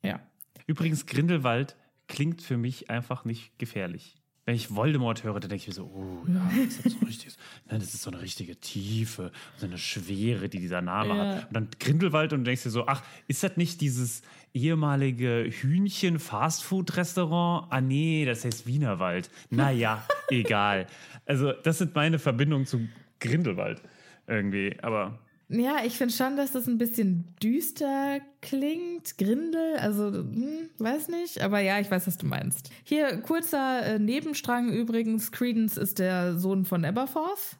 Ja. 0.05 0.19
Übrigens, 0.67 1.05
Grindelwald 1.05 1.77
klingt 2.07 2.41
für 2.41 2.57
mich 2.57 2.89
einfach 2.89 3.23
nicht 3.25 3.57
gefährlich. 3.57 4.15
Wenn 4.45 4.55
ich 4.55 4.75
Voldemort 4.75 5.23
höre, 5.23 5.39
dann 5.39 5.49
denke 5.49 5.61
ich 5.61 5.67
mir 5.67 5.73
so, 5.73 5.85
oh 5.85 6.25
ja, 6.27 6.51
das 6.65 6.85
ist, 6.85 6.99
so 6.99 7.05
richtig, 7.05 7.33
ne, 7.71 7.79
das 7.79 7.93
ist 7.93 8.01
so 8.01 8.11
eine 8.11 8.21
richtige 8.21 8.57
Tiefe, 8.57 9.31
so 9.55 9.65
eine 9.65 9.77
Schwere, 9.77 10.49
die 10.49 10.59
dieser 10.59 10.81
Name 10.81 11.15
Ja. 11.15 11.25
hat. 11.37 11.47
Und 11.47 11.53
dann 11.55 11.69
Grindelwald 11.79 12.33
und 12.33 12.39
du 12.39 12.43
denkst 12.45 12.63
dir 12.63 12.69
so, 12.69 12.85
ach, 12.87 13.01
ist 13.29 13.41
das 13.43 13.55
nicht 13.55 13.79
dieses 13.79 14.21
ehemalige 14.53 15.45
Hühnchen-Fastfood-Restaurant? 15.49 17.67
Ah 17.71 17.81
nee, 17.81 18.25
das 18.25 18.43
heißt 18.45 18.65
Wienerwald. 18.67 19.29
Naja, 19.49 20.05
egal. 20.29 20.87
Also 21.25 21.51
das 21.53 21.77
sind 21.77 21.95
meine 21.95 22.19
Verbindungen 22.19 22.65
zu 22.65 22.87
Grindelwald 23.19 23.81
irgendwie, 24.27 24.77
aber 24.81 25.19
Ja, 25.49 25.77
ich 25.85 25.97
finde 25.97 26.13
schon, 26.13 26.35
dass 26.37 26.53
das 26.53 26.67
ein 26.67 26.77
bisschen 26.77 27.35
düster 27.43 28.19
klingt. 28.41 29.17
Grindel, 29.17 29.75
also, 29.77 30.07
hm, 30.13 30.69
weiß 30.79 31.09
nicht. 31.09 31.41
Aber 31.41 31.59
ja, 31.59 31.79
ich 31.79 31.91
weiß, 31.91 32.07
was 32.07 32.17
du 32.17 32.25
meinst. 32.25 32.69
Hier, 32.83 33.17
kurzer 33.21 33.85
äh, 33.85 33.99
Nebenstrang 33.99 34.69
übrigens. 34.71 35.31
Credence 35.31 35.77
ist 35.77 35.99
der 35.99 36.37
Sohn 36.37 36.65
von 36.65 36.83
Aberforth. 36.85 37.57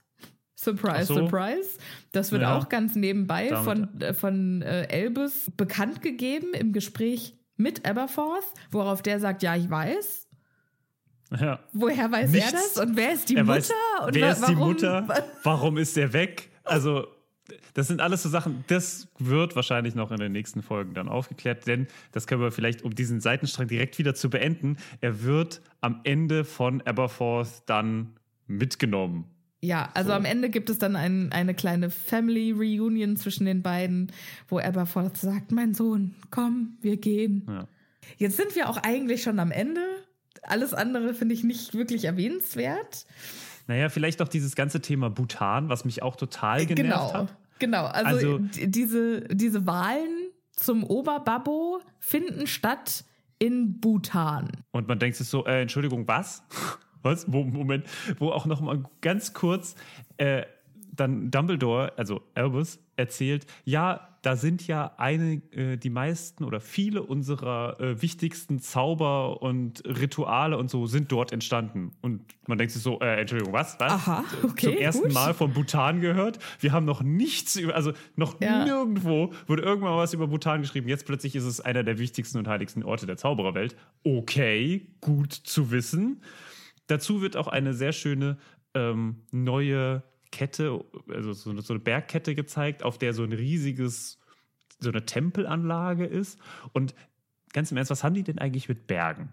Surprise, 0.55 1.05
so. 1.07 1.15
surprise. 1.15 1.77
Das 2.13 2.31
wird 2.31 2.43
Ja. 2.43 2.57
auch 2.57 2.69
ganz 2.69 2.95
nebenbei 2.95 3.49
Damit- 3.49 3.63
von, 3.65 4.01
äh, 4.01 4.13
von 4.13 4.61
äh, 4.61 4.83
Elbus 4.87 5.51
bekannt 5.57 6.01
gegeben 6.01 6.53
im 6.53 6.71
Gespräch 6.71 7.35
mit 7.57 7.85
Aberforth, 7.87 8.45
worauf 8.71 9.01
der 9.01 9.19
sagt, 9.19 9.43
ja, 9.43 9.55
ich 9.57 9.69
weiß. 9.69 10.27
ja. 11.39 11.59
Woher 11.73 12.11
weiß 12.11 12.31
Nichts. 12.31 12.51
er 12.53 12.57
das? 12.59 12.77
Und 12.77 12.95
wer 12.95 13.11
ist 13.13 13.29
die 13.29 13.35
er 13.35 13.43
Mutter? 13.43 13.57
weiß, 13.57 13.71
und 14.07 14.15
wer 14.15 14.31
ist 14.31 14.47
die 14.47 14.55
warum- 14.55 14.67
Mutter? 14.69 15.25
Warum 15.43 15.77
ist 15.77 15.97
er 15.97 16.13
weg? 16.13 16.49
Also, 16.63 17.07
das 17.73 17.87
sind 17.87 17.99
alles 18.01 18.23
so 18.23 18.29
Sachen, 18.29 18.63
das 18.67 19.07
wird 19.19 19.55
wahrscheinlich 19.55 19.95
noch 19.95 20.11
in 20.11 20.17
den 20.17 20.31
nächsten 20.31 20.61
Folgen 20.61 20.93
dann 20.93 21.09
aufgeklärt, 21.09 21.67
denn 21.67 21.87
das 22.11 22.25
können 22.27 22.41
wir 22.41 22.51
vielleicht, 22.51 22.83
um 22.83 22.95
diesen 22.95 23.19
Seitenstrang 23.19 23.67
direkt 23.67 23.97
wieder 23.99 24.15
zu 24.15 24.29
beenden, 24.29 24.77
er 25.01 25.23
wird 25.23 25.61
am 25.81 25.99
Ende 26.03 26.45
von 26.45 26.81
Aberforth 26.81 27.63
dann 27.65 28.13
mitgenommen. 28.47 29.25
ja, 29.61 29.89
also 29.93 30.09
So. 30.09 30.15
am 30.15 30.25
Ende 30.25 30.49
gibt 30.49 30.69
es 30.69 30.77
dann 30.77 30.95
ein, 30.95 31.31
eine 31.31 31.53
kleine 31.53 31.89
Family 31.89 32.51
Reunion 32.51 33.15
zwischen 33.17 33.45
den 33.45 33.61
beiden, 33.61 34.11
wo 34.47 34.59
Aberforth 34.59 35.17
sagt, 35.17 35.51
mein 35.51 35.73
Sohn, 35.73 36.15
komm, 36.31 36.77
wir 36.81 36.97
gehen. 36.97 37.43
Ja. 37.47 37.67
Jetzt 38.17 38.37
sind 38.37 38.55
wir 38.55 38.69
auch 38.69 38.77
eigentlich 38.77 39.23
schon 39.23 39.39
am 39.39 39.51
Ende. 39.51 39.81
Alles 40.43 40.73
andere 40.73 41.13
finde 41.13 41.33
ich 41.35 41.43
nicht 41.45 41.73
wirklich 41.73 42.03
erwähnenswert. 42.05 43.05
Naja, 43.67 43.89
vielleicht 43.89 44.19
doch 44.19 44.27
dieses 44.27 44.55
ganze 44.55 44.81
Thema 44.81 45.09
Bhutan, 45.09 45.69
was 45.69 45.85
mich 45.85 46.01
auch 46.03 46.15
total 46.15 46.65
genervt 46.65 46.77
Genau, 47.11 47.13
hat. 47.13 47.35
genau. 47.59 47.85
Also, 47.85 48.35
Also- 48.35 48.39
diese, 48.65 49.21
diese 49.29 49.65
Wahlen 49.65 50.09
zum 50.51 50.83
Oberbabbo 50.83 51.81
finden 51.99 52.45
statt 52.47 53.05
in 53.39 53.79
Bhutan. 53.79 54.49
Und 54.71 54.87
man 54.87 54.99
denkt 54.99 55.17
sich 55.17 55.27
so, 55.27 55.45
äh, 55.45 55.61
Entschuldigung, 55.61 56.07
was? 56.07 56.43
Was? 57.05 57.27
Moment, 57.27 57.85
wo 58.17 58.29
auch 58.31 58.45
noch 58.45 58.61
mal 58.61 58.81
ganz 59.01 59.33
kurz 59.33 59.75
äh, 60.15 60.43
dann 60.93 61.31
Dumbledore, 61.31 61.91
also 61.97 62.21
Albus, 62.33 62.79
erzählt, 62.95 63.45
ja, 63.65 64.09
da 64.21 64.37
sind 64.37 64.65
ja 64.67 64.93
eine, 64.97 65.41
äh, 65.51 65.75
die 65.77 65.89
meisten 65.89 66.45
oder 66.45 66.61
viele 66.61 67.03
unserer 67.03 67.77
äh, 67.81 68.01
wichtigsten 68.01 68.59
Zauber 68.59 69.41
und 69.41 69.83
Rituale 69.85 70.57
und 70.57 70.69
so 70.69 70.85
sind 70.85 71.11
dort 71.11 71.33
entstanden. 71.33 71.91
Und 72.01 72.21
man 72.47 72.57
denkt 72.57 72.71
sich 72.71 72.81
so, 72.81 72.99
äh, 73.01 73.19
Entschuldigung, 73.19 73.51
was? 73.51 73.77
Was? 73.79 73.91
Aha, 73.91 74.23
okay, 74.43 74.67
Zum 74.67 74.77
ersten 74.77 75.03
gut. 75.03 75.13
Mal 75.13 75.33
von 75.33 75.51
Bhutan 75.53 75.99
gehört. 75.99 76.39
Wir 76.61 76.71
haben 76.71 76.85
noch 76.85 77.01
nichts 77.03 77.57
über, 77.57 77.75
also 77.75 77.91
noch 78.15 78.39
Ja. 78.39 78.63
nirgendwo 78.63 79.33
wurde 79.47 79.63
irgendwann 79.63 79.97
was 79.97 80.13
über 80.13 80.27
Bhutan 80.27 80.61
geschrieben. 80.61 80.87
Jetzt 80.87 81.05
plötzlich 81.05 81.35
ist 81.35 81.43
es 81.43 81.59
einer 81.59 81.83
der 81.83 81.99
wichtigsten 81.99 82.37
und 82.37 82.47
heiligsten 82.47 82.83
Orte 82.83 83.05
der 83.05 83.17
Zaubererwelt. 83.17 83.75
Okay, 84.05 84.87
gut 85.01 85.33
zu 85.33 85.71
wissen. 85.71 86.21
Dazu 86.87 87.21
wird 87.21 87.35
auch 87.35 87.47
eine 87.47 87.73
sehr 87.73 87.91
schöne 87.91 88.37
ähm, 88.73 89.17
neue 89.31 90.03
Kette, 90.33 90.83
also 91.07 91.31
so 91.33 91.51
eine, 91.51 91.61
so 91.61 91.73
eine 91.73 91.79
Bergkette 91.79 92.33
gezeigt, 92.33 92.81
auf 92.81 92.97
der 92.97 93.13
so 93.13 93.23
ein 93.23 93.31
riesiges, 93.31 94.19
so 94.79 94.89
eine 94.89 95.05
Tempelanlage 95.05 96.05
ist. 96.05 96.39
Und 96.73 96.95
ganz 97.53 97.69
im 97.71 97.77
Ernst, 97.77 97.91
was 97.91 98.03
haben 98.03 98.15
die 98.15 98.23
denn 98.23 98.39
eigentlich 98.39 98.67
mit 98.67 98.87
Bergen? 98.87 99.29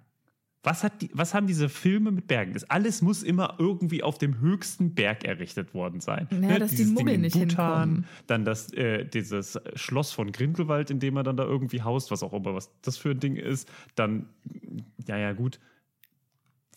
Was, 0.63 0.85
hat 0.85 1.01
die, 1.01 1.11
was 1.15 1.33
haben 1.33 1.47
diese 1.47 1.71
Filme 1.71 2.11
mit 2.11 2.27
Bergen? 2.27 2.53
Das 2.53 2.69
alles 2.69 3.01
muss 3.01 3.23
immer 3.23 3.57
irgendwie 3.59 4.03
auf 4.03 4.19
dem 4.19 4.41
höchsten 4.41 4.95
Berg 4.95 5.25
errichtet 5.25 5.73
worden 5.73 6.01
sein. 6.01 6.29
Ja, 6.31 6.59
dass 6.59 6.73
die 6.73 6.77
Dieses 6.77 6.95
Ding 6.95 6.95
Muggel 6.95 7.17
nicht 7.19 7.33
Bhutan, 7.33 7.47
hinkommen. 7.49 8.07
Dann 8.27 8.45
das, 8.45 8.71
äh, 8.75 9.07
dieses 9.07 9.59
Schloss 9.75 10.13
von 10.13 10.33
Grindelwald, 10.33 10.91
in 10.91 11.01
dem 11.01 11.17
er 11.17 11.23
dann 11.23 11.39
da 11.39 11.45
irgendwie 11.45 11.81
haust, 11.81 12.11
was 12.11 12.23
auch 12.23 12.35
immer 12.35 12.55
was 12.55 12.71
das 12.83 12.99
für 12.99 13.13
ein 13.13 13.21
Ding 13.21 13.37
ist. 13.37 13.71
Dann, 13.95 14.29
ja, 15.07 15.17
ja, 15.17 15.33
gut. 15.33 15.61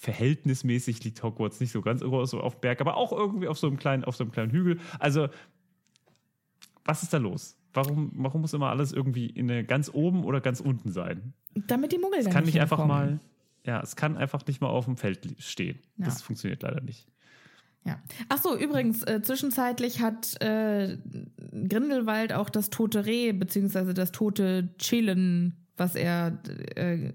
Verhältnismäßig 0.03 1.01
liegt 1.05 1.23
Hogwarts 1.23 1.61
nicht 1.61 1.71
so 1.71 1.81
ganz 1.81 2.01
irgendwo 2.01 2.25
so 2.25 2.41
auf 2.41 2.55
dem 2.55 2.59
Berg, 2.59 2.81
aber 2.81 2.97
auch 2.97 3.13
irgendwie 3.13 3.47
auf 3.47 3.57
so 3.57 3.67
einem 3.67 3.77
kleinen, 3.77 4.03
auf 4.03 4.17
so 4.17 4.25
einem 4.25 4.31
kleinen 4.31 4.51
Hügel. 4.51 4.77
Also, 4.99 5.29
was 6.83 7.03
ist 7.03 7.13
da 7.13 7.19
los? 7.19 7.55
Warum, 7.73 8.11
warum 8.15 8.41
muss 8.41 8.53
immer 8.53 8.69
alles 8.69 8.91
irgendwie 8.91 9.27
in 9.27 9.47
der, 9.47 9.63
ganz 9.63 9.89
oben 9.93 10.25
oder 10.25 10.41
ganz 10.41 10.59
unten 10.59 10.91
sein? 10.91 11.33
Damit 11.55 11.93
die 11.93 11.99
Muggel 11.99 12.19
Es 12.19 12.29
kann 12.29 12.43
nicht 12.43 12.59
einfach 12.59 12.85
mal, 12.85 13.21
ja, 13.65 13.79
es 13.79 13.95
kann 13.95 14.17
einfach 14.17 14.45
nicht 14.45 14.59
mal 14.59 14.67
auf 14.67 14.83
dem 14.83 14.97
Feld 14.97 15.35
stehen. 15.39 15.79
Ja. 15.95 16.05
Das 16.05 16.21
funktioniert 16.21 16.63
leider 16.63 16.81
nicht. 16.81 17.07
Ja. 17.85 17.97
Ach 18.27 18.41
so, 18.41 18.57
übrigens, 18.57 19.03
äh, 19.03 19.21
zwischenzeitlich 19.21 20.01
hat 20.01 20.41
äh, 20.41 20.97
Grindelwald 21.69 22.33
auch 22.33 22.49
das 22.49 22.71
tote 22.71 23.05
Reh, 23.05 23.31
beziehungsweise 23.31 23.93
das 23.93 24.11
tote 24.11 24.75
Chillen, 24.79 25.65
was 25.77 25.95
er, 25.95 26.39
äh, 26.75 27.13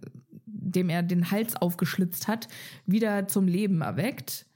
dem 0.53 0.89
er 0.89 1.03
den 1.03 1.31
Hals 1.31 1.57
aufgeschlitzt 1.57 2.29
hat, 2.29 2.49
wieder 2.87 3.29
zum 3.29 3.47
Leben 3.47 3.81
erweckt. 3.81 4.47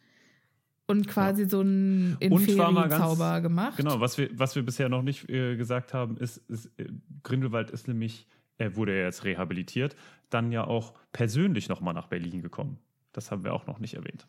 Und 0.87 1.07
quasi 1.07 1.49
so 1.49 1.61
einen 1.61 2.17
Inferi-Zauber 2.19 3.41
gemacht. 3.41 3.77
Genau, 3.77 4.01
was 4.01 4.19
wir, 4.19 4.29
was 4.39 4.57
wir 4.57 4.63
bisher 4.63 4.89
noch 4.89 5.03
nicht 5.03 5.29
äh, 5.31 5.57
gesagt 5.57 5.95
haben, 5.95 6.17
ist, 6.17 6.39
ist 6.49 6.67
äh, 6.77 6.87
Grindelwald 7.23 7.71
ist 7.71 7.89
nämlich, 7.89 8.27
er 8.59 8.77
wurde 8.77 8.99
ja 8.99 9.05
jetzt 9.05 9.25
rehabilitiert, 9.25 9.97
dann 10.29 10.53
ja 10.53 10.65
auch 10.65 10.93
persönlich 11.13 11.69
nochmal 11.69 11.95
nach 11.95 12.09
Berlin 12.09 12.43
gekommen. 12.43 12.79
Das 13.13 13.31
haben 13.31 13.45
wir 13.45 13.55
auch 13.55 13.67
noch 13.67 13.79
nicht 13.79 13.95
erwähnt. 13.95 14.27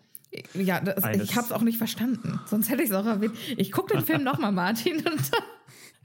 Ja, 0.54 0.80
das, 0.80 1.04
ich 1.16 1.36
habe 1.36 1.46
es 1.46 1.52
auch 1.52 1.62
nicht 1.62 1.78
verstanden. 1.78 2.40
Sonst 2.46 2.70
hätte 2.70 2.84
ich 2.84 2.90
es 2.90 2.96
auch 2.96 3.06
erwähnt. 3.06 3.36
Ich 3.58 3.72
gucke 3.72 3.96
den 3.96 4.06
Film 4.06 4.24
nochmal, 4.24 4.52
Martin, 4.52 4.98
und 4.98 5.06
dann, 5.06 5.44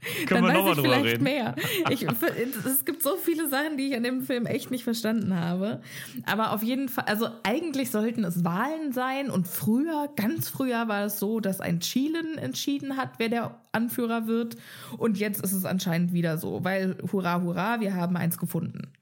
Können 0.27 0.45
wir 0.45 0.53
dann 0.53 0.65
weiß 0.65 0.77
ich 0.77 0.83
vielleicht 0.83 1.05
reden? 1.05 1.23
mehr. 1.23 1.55
Ich, 1.89 2.07
es 2.07 2.85
gibt 2.85 3.01
so 3.01 3.17
viele 3.17 3.49
Sachen, 3.49 3.77
die 3.77 3.89
ich 3.89 3.95
an 3.95 4.03
dem 4.03 4.21
Film 4.21 4.45
echt 4.45 4.71
nicht 4.71 4.83
verstanden 4.83 5.35
habe. 5.35 5.81
Aber 6.25 6.53
auf 6.53 6.63
jeden 6.63 6.89
Fall, 6.89 7.05
also 7.05 7.29
eigentlich 7.43 7.91
sollten 7.91 8.23
es 8.23 8.43
Wahlen 8.45 8.93
sein. 8.93 9.29
Und 9.29 9.47
früher, 9.47 10.09
ganz 10.15 10.49
früher 10.49 10.87
war 10.87 11.05
es 11.05 11.19
so, 11.19 11.39
dass 11.39 11.59
ein 11.59 11.79
Chilen 11.81 12.37
entschieden 12.37 12.95
hat, 12.95 13.13
wer 13.17 13.29
der 13.29 13.59
Anführer 13.71 14.27
wird. 14.27 14.55
Und 14.97 15.17
jetzt 15.17 15.41
ist 15.41 15.51
es 15.51 15.65
anscheinend 15.65 16.13
wieder 16.13 16.37
so, 16.37 16.63
weil 16.63 16.97
hurra, 17.11 17.41
hurra, 17.41 17.81
wir 17.81 17.93
haben 17.93 18.15
eins 18.15 18.37
gefunden. 18.37 18.93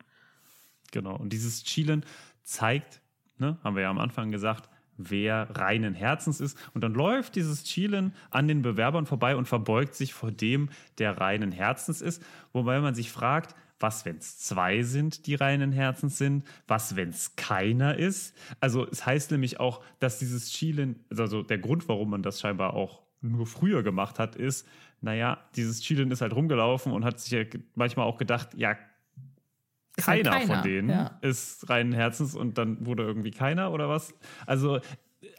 Genau. 0.92 1.16
Und 1.16 1.32
dieses 1.32 1.64
Chilen 1.64 2.06
zeigt, 2.44 3.02
ne, 3.38 3.58
haben 3.64 3.76
wir 3.76 3.84
ja 3.84 3.90
am 3.90 4.00
Anfang 4.00 4.32
gesagt, 4.32 4.70
wer 4.98 5.50
reinen 5.56 5.94
Herzens 5.94 6.40
ist. 6.40 6.58
Und 6.74 6.84
dann 6.84 6.94
läuft 6.94 7.36
dieses 7.36 7.64
Chilen 7.64 8.14
an 8.32 8.48
den 8.48 8.62
Bewerbern 8.62 9.06
vorbei 9.06 9.36
und 9.36 9.48
verbeugt 9.48 9.96
sich 9.96 10.14
vor 10.14 10.32
dem, 10.32 10.70
der 10.98 11.18
reinen 11.18 11.52
Herzens 11.52 12.02
ist. 12.02 12.22
Wobei 12.54 12.80
man 12.80 12.96
sich 12.96 13.12
fragt, 13.12 13.56
was, 13.80 14.06
wenn 14.06 14.18
es 14.18 14.40
zwei 14.40 14.82
sind, 14.82 15.28
die 15.28 15.36
reinen 15.36 15.72
Herzens 15.72 16.18
sind? 16.18 16.44
Was, 16.68 16.96
wenn 16.96 17.10
es 17.10 17.36
keiner 17.36 17.98
ist? 17.98 18.36
Also 18.60 18.88
es 18.90 19.06
heißt 19.06 19.32
nämlich 19.32 19.60
auch, 19.60 19.84
dass 20.00 20.20
dieses 20.20 20.50
Chilen, 20.50 21.06
also 21.16 21.44
der 21.44 21.60
Grund, 21.60 21.88
warum 21.88 22.10
man 22.10 22.24
das 22.24 22.42
scheinbar 22.42 22.74
auch 22.74 23.04
nur 23.22 23.46
früher 23.46 23.84
gemacht 23.84 24.20
hat, 24.20 24.36
ist, 24.36 24.68
naja, 25.02 25.38
dieses 25.56 25.82
Chilen 25.82 26.10
ist 26.12 26.22
halt 26.22 26.34
rumgelaufen 26.34 26.92
und 26.92 27.06
hat 27.06 27.20
sich 27.20 27.32
ja 27.32 27.44
manchmal 27.76 28.08
auch 28.08 28.18
gedacht, 28.18 28.50
ja, 28.56 28.76
keiner, 29.98 30.32
keiner, 30.32 30.54
von 30.56 30.64
denen 30.64 30.90
ja. 30.90 31.18
ist 31.22 31.70
reinen 31.70 31.94
Herzens 31.94 32.36
und 32.36 32.58
dann 32.58 32.86
wurde 32.86 33.04
irgendwie 33.04 33.32
keiner 33.32 33.72
oder 33.72 33.90
was. 33.90 34.14
Also, 34.46 34.80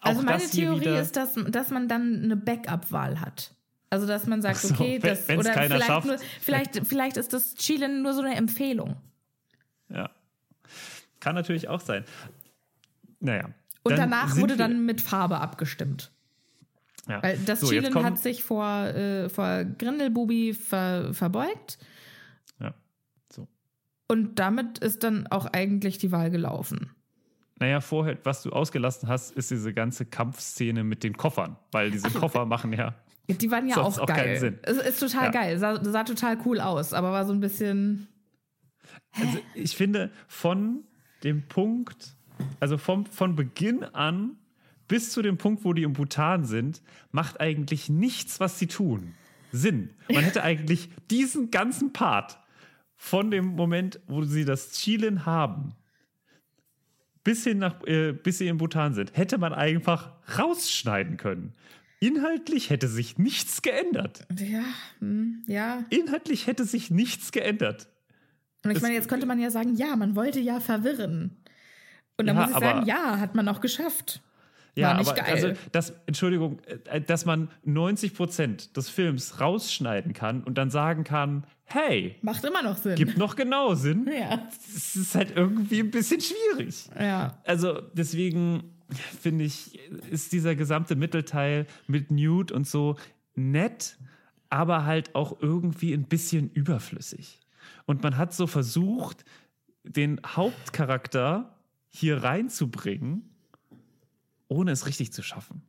Also 0.00 0.22
meine 0.22 0.42
Theorie 0.44 0.98
ist, 0.98 1.16
dass, 1.16 1.34
dass 1.48 1.70
man 1.70 1.88
dann 1.88 2.22
eine 2.24 2.36
Backup-Wahl 2.36 3.20
hat. 3.20 3.54
Also 3.90 4.06
dass 4.06 4.26
man 4.26 4.42
sagt, 4.42 4.59
so, 4.59 4.74
okay, 4.74 4.98
wenn- 5.02 5.11
das 5.11 5.28
oder 5.30 5.52
keiner 5.52 5.76
vielleicht, 5.76 5.86
schafft. 5.86 6.06
nur, 6.06 6.18
vielleicht, 6.40 6.86
vielleicht 6.86 7.16
ist 7.16 7.32
das 7.32 7.54
Chilen 7.54 8.02
nur 8.02 8.12
so 8.12 8.20
eine 8.20 8.34
Empfehlung. 8.36 8.96
Ja. 9.88 10.11
Kann 11.20 11.34
natürlich 11.34 11.68
auch 11.68 11.80
sein. 11.80 12.04
Naja. 13.20 13.46
Und 13.82 13.92
dann 13.92 14.11
danach 14.11 14.36
wurde 14.36 14.56
dann 14.56 14.84
mit 14.84 15.00
Farbe 15.00 15.40
abgestimmt. 15.40 16.11
Ja. 17.09 17.22
Weil 17.22 17.38
das 17.38 17.61
so, 17.61 17.68
kommen- 17.90 18.04
hat 18.04 18.18
sich 18.18 18.44
vor, 18.44 18.66
äh, 18.88 19.30
vor 19.30 19.64
Grindelbubi 19.64 20.52
ver, 20.52 21.14
verbeugt. 21.14 21.78
Und 24.09 24.38
damit 24.38 24.78
ist 24.78 25.04
dann 25.04 25.26
auch 25.28 25.46
eigentlich 25.46 25.98
die 25.98 26.11
Wahl 26.12 26.30
gelaufen. 26.30 26.90
Naja, 27.61 27.80
vorher, 27.80 28.16
was 28.24 28.42
du 28.42 28.50
ausgelassen 28.50 29.09
hast, 29.09 29.32
ist 29.32 29.50
diese 29.50 29.72
ganze 29.74 30.06
Kampfszene 30.06 30.84
mit 30.84 31.02
den 31.02 31.16
Koffern, 31.16 31.56
weil 31.72 31.90
diese 31.90 32.11
Koffer 32.11 32.46
machen 32.46 32.72
ja. 32.72 32.94
Die 33.28 33.50
waren 33.50 33.68
ja 33.68 33.76
auch, 33.78 33.98
auch 33.98 34.06
keinen 34.06 34.24
geil. 34.24 34.36
Sinn. 34.38 34.59
Es 34.62 34.78
ist 34.78 35.00
total 35.00 35.24
Ja. 35.26 35.30
geil. 35.30 35.59
Sah, 35.59 35.84
sah 35.84 36.04
total 36.04 36.38
cool 36.46 36.61
aus, 36.61 36.92
aber 36.94 37.12
war 37.12 37.26
so 37.26 37.32
ein 37.32 37.40
bisschen. 37.40 38.09
Also 39.12 39.38
ich 39.54 39.76
finde, 39.76 40.11
von 40.28 40.84
dem 41.24 41.46
Punkt, 41.48 42.16
also 42.61 42.78
vom, 42.78 43.04
von 43.06 43.34
Beginn 43.36 43.84
an 43.84 44.36
bis 44.86 45.11
zu 45.12 45.20
dem 45.20 45.36
Punkt, 45.36 45.64
wo 45.64 45.74
die 45.74 45.82
im 45.82 45.92
Bhutan 45.92 46.44
sind, 46.46 46.80
macht 47.11 47.40
eigentlich 47.40 47.90
nichts, 47.90 48.40
was 48.40 48.59
sie 48.59 48.68
tun, 48.68 49.14
Sinn. 49.52 49.90
Man 50.11 50.24
hätte 50.24 50.42
eigentlich 50.42 50.88
diesen 51.11 51.50
ganzen 51.50 51.92
Part 51.92 52.38
von 53.01 53.30
dem 53.30 53.46
Moment, 53.46 54.01
wo 54.09 54.22
sie 54.24 54.44
das 54.44 54.72
Chilen 54.72 55.24
haben, 55.24 55.72
bis 57.24 57.44
hin 57.44 57.59
nach, 57.59 57.82
äh, 57.86 58.12
bis 58.12 58.38
sie 58.38 58.49
im 58.49 58.59
Bhutan 58.59 58.92
sind, 58.92 59.16
hätte 59.16 59.38
man 59.38 59.55
einfach 59.55 60.12
rausschneiden 60.38 61.16
können. 61.16 61.55
Inhaltlich 62.01 62.70
hätte 62.70 62.88
sich 62.88 63.16
nichts 63.16 63.62
geändert. 63.62 64.26
Ja, 64.38 64.62
hm, 64.99 65.44
ja. 65.46 65.84
Inhaltlich 65.90 66.46
hätte 66.46 66.64
sich 66.64 66.90
nichts 66.90 67.32
geändert. 67.32 67.88
Und 68.64 68.72
ich 68.72 68.82
meine, 68.82 68.94
jetzt 68.94 69.09
könnte 69.09 69.26
man 69.26 69.38
ja 69.38 69.51
sagen, 69.51 69.74
ja, 69.76 69.94
man 69.96 70.16
wollte 70.16 70.40
ja 70.40 70.61
verwirren. 70.61 71.36
Und 72.16 72.26
dann 72.26 72.36
Ja, 72.36 72.42
muss 72.42 72.51
ich 72.53 72.59
sagen, 72.59 72.86
ja, 72.86 73.18
hat 73.20 73.34
man 73.36 73.46
auch 73.49 73.61
geschafft. 73.61 74.22
Ja, 74.74 74.88
War 74.90 74.99
nicht 74.99 75.09
aber 75.09 75.20
geil. 75.20 75.34
also 75.34 75.53
das, 75.72 75.92
Entschuldigung, 76.07 76.61
äh, 76.86 77.01
dass 77.01 77.24
man 77.24 77.49
90 77.64 78.14
Prozent 78.14 78.76
des 78.76 78.88
Films 78.88 79.40
rausschneiden 79.40 80.12
kann 80.12 80.42
und 80.44 80.57
dann 80.59 80.70
sagen 80.70 81.05
kann, 81.05 81.46
hey, 81.69 82.16
Macht 82.23 82.45
immer 82.45 82.62
noch 82.62 82.77
Sinn. 82.77 82.95
gibt 82.97 83.16
noch 83.19 83.37
genau 83.37 83.75
Sinn. 83.75 84.09
Ja. 84.19 84.37
Das 84.66 84.97
ist 84.97 85.14
halt 85.14 85.37
irgendwie 85.37 85.81
ein 85.81 85.91
bisschen 85.91 86.21
schwierig. 86.21 86.89
Ja. 86.99 87.39
Also 87.45 87.81
deswegen 87.93 88.75
finde 89.21 89.45
ich, 89.45 89.79
ist 90.11 90.33
dieser 90.33 90.55
gesamte 90.55 90.97
Mittelteil 90.97 91.66
mit 91.87 92.11
Newt 92.11 92.51
und 92.53 92.66
so 92.66 92.97
nett, 93.35 93.99
aber 94.49 94.85
halt 94.87 95.14
auch 95.14 95.41
irgendwie 95.41 95.93
ein 95.93 96.05
bisschen 96.05 96.51
überflüssig. 96.51 97.41
Und 97.87 98.03
man 98.03 98.16
hat 98.16 98.33
so 98.33 98.47
versucht, 98.47 99.25
den 99.85 100.21
Hauptcharakter 100.27 101.55
hier 101.91 102.23
reinzubringen, 102.23 103.29
ohne 104.49 104.73
es 104.73 104.87
richtig 104.87 105.12
zu 105.12 105.23
schaffen. 105.23 105.62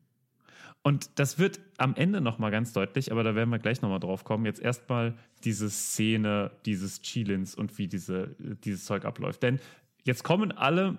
Und 0.89 1.19
das 1.19 1.37
wird 1.37 1.59
am 1.77 1.93
Ende 1.93 2.19
nochmal 2.19 2.49
ganz 2.49 2.73
deutlich, 2.73 3.11
aber 3.11 3.23
da 3.23 3.35
werden 3.35 3.51
wir 3.51 3.59
gleich 3.59 3.83
nochmal 3.83 3.99
drauf 3.99 4.23
kommen. 4.23 4.43
Jetzt 4.47 4.59
erstmal 4.59 5.15
diese 5.43 5.69
Szene 5.69 6.49
dieses 6.65 7.03
Chilins 7.03 7.53
und 7.53 7.77
wie 7.77 7.87
diese, 7.87 8.35
dieses 8.63 8.85
Zeug 8.85 9.05
abläuft. 9.05 9.43
Denn 9.43 9.59
jetzt 10.03 10.23
kommen 10.23 10.51
alle, 10.51 10.97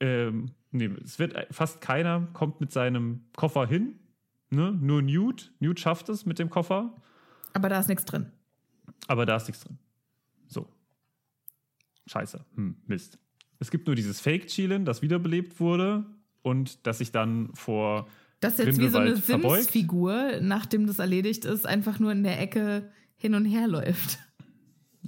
ähm, 0.00 0.52
nee, 0.70 0.88
es 1.04 1.18
wird 1.18 1.36
fast 1.50 1.82
keiner 1.82 2.28
kommt 2.32 2.62
mit 2.62 2.72
seinem 2.72 3.26
Koffer 3.36 3.66
hin. 3.66 3.98
Ne? 4.48 4.72
Nur 4.72 5.02
Newt. 5.02 5.52
Newt 5.60 5.80
schafft 5.80 6.08
es 6.08 6.24
mit 6.24 6.38
dem 6.38 6.48
Koffer, 6.48 6.96
Aber 7.52 7.68
da 7.68 7.78
ist 7.78 7.88
nichts 7.88 8.06
drin. 8.06 8.32
aber 9.06 9.26
da 9.26 9.36
ist 9.36 9.48
nichts 9.48 9.62
drin. 9.64 9.76
So. 10.46 10.66
Scheiße. 12.06 12.42
Hm, 12.54 12.76
Mist. 12.86 13.18
Es 13.58 13.70
gibt 13.70 13.86
nur 13.86 13.96
dieses 13.96 14.18
Fake-Chilin, 14.18 14.86
das 14.86 15.02
wiederbelebt 15.02 15.60
wurde 15.60 16.06
und 16.40 16.86
das 16.86 16.96
sich 16.98 17.12
dann 17.12 17.50
vor 17.52 18.08
Das 18.40 18.58
ist 18.58 18.66
jetzt 18.66 18.78
wie 18.80 18.88
so 18.88 18.98
eine. 18.98 19.16
Sims-Figur, 19.16 20.40
nachdem 20.40 20.86
das 20.86 20.98
erledigt 20.98 21.44
ist, 21.44 21.66
einfach 21.66 21.98
nur 21.98 22.12
in 22.12 22.22
der 22.22 22.40
Ecke 22.40 22.90
hin 23.16 23.34
und 23.34 23.44
her 23.44 23.66
läuft. 23.66 24.18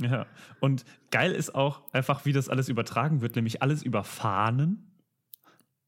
Ja, 0.01 0.27
und 0.61 0.85
geil 1.11 1.33
ist 1.33 1.55
auch 1.55 1.83
einfach, 1.93 2.25
wie 2.25 2.33
das 2.33 2.49
alles 2.49 2.69
übertragen 2.69 3.21
wird, 3.21 3.35
nämlich 3.37 3.63
alles 3.63 3.83
über 3.83 4.05
Fahnen. 4.05 4.85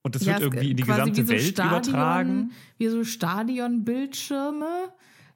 Und 0.03 0.15
das 0.17 0.25
Ja, 0.25 0.33
wird 0.33 0.43
irgendwie 0.43 0.71
in 0.73 0.77
die 0.77 0.83
gesamte 0.83 1.23
so 1.25 1.29
Welt 1.29 1.43
Stadion- 1.43 1.83
übertragen. 1.83 2.51
Wie 2.79 2.89
so 2.89 3.05
Stadionbildschirme 3.05 4.67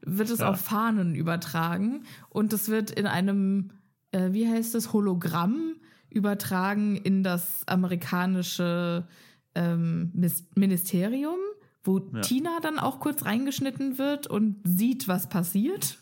wird 0.03 0.31
es 0.31 0.41
Ja. 0.41 0.51
auf 0.51 0.61
Fahnen 0.61 1.15
übertragen 1.15 2.03
und 2.31 2.53
es 2.53 2.69
wird 2.69 2.91
in 2.91 3.07
einem, 3.07 3.71
äh, 4.11 4.33
wie 4.33 4.49
heißt 4.49 4.75
es, 4.75 4.93
Hologramm 4.93 5.77
übertragen 6.11 6.97
in 6.97 7.23
das 7.23 7.67
amerikanische 7.67 9.07
ähm, 9.55 10.11
Ministerium, 10.57 11.39
wo 11.85 11.99
Ja. 12.13 12.21
Tina 12.23 12.59
dann 12.61 12.79
auch 12.79 12.99
kurz 13.01 13.25
reingeschnitten 13.25 13.99
wird 13.99 14.27
und 14.27 14.57
sieht, 14.65 15.07
was 15.07 15.29
passiert. 15.29 15.99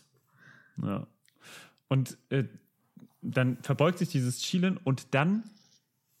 Ja. 0.81 1.07
Und 1.87 2.17
äh, 2.29 2.45
dann 3.21 3.57
verbeugt 3.61 3.99
sich 3.99 4.09
dieses 4.09 4.41
Chilin 4.41 4.77
und 4.83 5.13
dann 5.13 5.43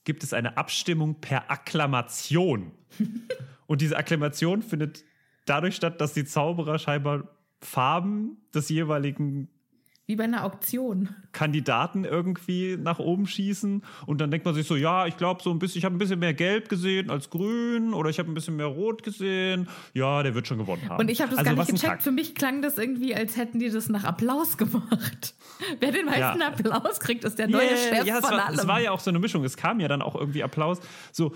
gibt 0.03 0.23
es 0.23 0.33
eine 0.33 0.57
Abstimmung 0.57 1.15
per 1.15 1.49
Akklamation. 1.49 2.71
und 3.67 3.81
diese 3.81 3.97
Akklamation 3.97 4.61
findet 4.61 5.03
dadurch 5.45 5.75
statt, 5.75 5.99
dass 6.01 6.13
die 6.13 6.25
Zauberer 6.25 6.77
scheinbar 6.79 7.29
Farben 7.61 8.37
des 8.53 8.69
jeweiligen 8.69 9.47
Wie 10.05 10.17
bei 10.17 10.25
einer 10.25 10.43
Auktion. 10.43 11.15
Kandidaten 11.31 12.03
irgendwie 12.03 12.75
nach 12.77 12.99
oben 12.99 13.25
schießen 13.25 13.83
und 14.05 14.19
dann 14.19 14.31
denkt 14.31 14.45
man 14.45 14.53
sich 14.53 14.67
so, 14.67 14.75
ja, 14.75 15.07
ich 15.07 15.15
glaube 15.15 15.41
so 15.41 15.49
ein 15.49 15.59
bisschen, 15.59 15.79
ich 15.79 15.85
habe 15.85 15.95
ein 15.95 15.97
bisschen 15.97 16.19
mehr 16.19 16.33
Gelb 16.33 16.67
gesehen 16.67 17.09
als 17.09 17.29
Grün 17.29 17.93
oder 17.93 18.09
ich 18.09 18.19
habe 18.19 18.29
ein 18.29 18.33
bisschen 18.33 18.57
mehr 18.57 18.65
Rot 18.65 19.01
gesehen. 19.03 19.69
Ja, 19.93 20.21
der 20.21 20.35
wird 20.35 20.45
schon 20.47 20.57
gewonnen 20.57 20.89
haben. 20.89 20.99
Und 20.99 21.09
ich 21.09 21.21
habe 21.21 21.29
das 21.31 21.39
Also 21.39 21.55
gar 21.55 21.63
nicht 21.65 21.81
gecheckt. 21.81 22.03
Für 22.03 22.11
mich 22.11 22.35
klang 22.35 22.61
das 22.61 22.77
irgendwie, 22.77 23.15
als 23.15 23.37
hätten 23.37 23.59
die 23.59 23.69
das 23.69 23.87
nach 23.87 24.03
Applaus 24.03 24.57
gemacht. 24.57 25.35
Wer 25.79 25.91
den 25.93 26.05
meisten 26.05 26.19
Ja. 26.41 26.47
Applaus 26.47 26.99
kriegt, 26.99 27.23
ist 27.23 27.39
der 27.39 27.47
neue 27.47 27.67
Yeah, 27.67 27.77
Chef 27.77 28.05
ja, 28.05 28.15
es 28.19 28.25
von 28.27 28.37
war, 28.37 28.45
allem. 28.47 28.59
es 28.59 28.67
war 28.67 28.81
ja 28.81 28.91
auch 28.91 28.99
so 28.99 29.09
eine 29.09 29.19
Mischung. 29.19 29.45
Es 29.45 29.55
kam 29.55 29.79
ja 29.79 29.87
dann 29.87 30.01
auch 30.01 30.15
irgendwie 30.15 30.43
Applaus. 30.43 30.79
So, 31.13 31.33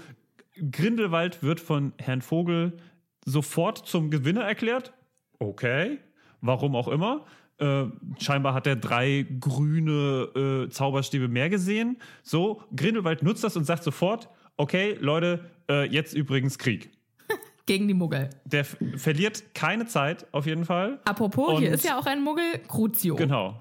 Grindelwald 0.71 1.41
wird 1.41 1.59
von 1.59 1.93
Herrn 1.99 2.21
Vogel 2.21 2.77
sofort 3.25 3.87
zum 3.87 4.09
Gewinner 4.09 4.41
erklärt. 4.41 4.93
Okay, 5.39 5.99
warum 6.41 6.75
auch 6.75 6.87
immer. 6.87 7.25
Äh, 7.59 7.85
scheinbar 8.19 8.53
hat 8.53 8.67
er 8.67 8.75
drei 8.75 9.25
grüne 9.39 10.65
äh, 10.67 10.69
Zauberstäbe 10.69 11.27
mehr 11.27 11.49
gesehen. 11.49 11.97
So, 12.23 12.61
Grindelwald 12.75 13.23
nutzt 13.23 13.43
das 13.43 13.55
und 13.57 13.63
sagt 13.65 13.83
sofort: 13.83 14.29
Okay, 14.57 14.95
Leute, 14.99 15.49
äh, 15.69 15.87
jetzt 15.89 16.13
übrigens 16.13 16.57
Krieg. 16.59 16.91
Gegen 17.65 17.87
die 17.87 17.93
Muggel. 17.95 18.29
Der 18.45 18.63
verliert 18.63 19.55
keine 19.55 19.87
Zeit, 19.87 20.27
auf 20.33 20.45
jeden 20.45 20.65
Fall. 20.65 20.99
Apropos, 21.05 21.57
hier 21.59 21.69
Und- 21.69 21.73
ist 21.73 21.83
ja 21.83 21.97
auch 21.99 22.05
ein 22.05 22.23
Muggel, 22.23 22.59
Crucio. 22.67 23.15
Genau. 23.15 23.59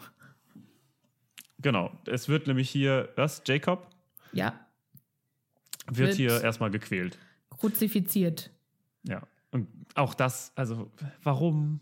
Genau. 1.61 1.91
Es 2.07 2.29
wird 2.29 2.47
nämlich 2.47 2.69
hier, 2.71 3.09
was? 3.17 3.43
Jacob 3.47 3.89
Ja, 4.33 4.61
wird 5.87 6.09
Wird- 6.09 6.15
hier 6.17 6.43
erstmal 6.43 6.71
gequält. 6.71 7.19
kruzifiziert. 7.51 8.51
Ja. 9.05 9.23
Und 9.53 9.69
auch 9.95 10.13
das, 10.15 10.53
also, 10.55 10.91
warum? 11.23 11.81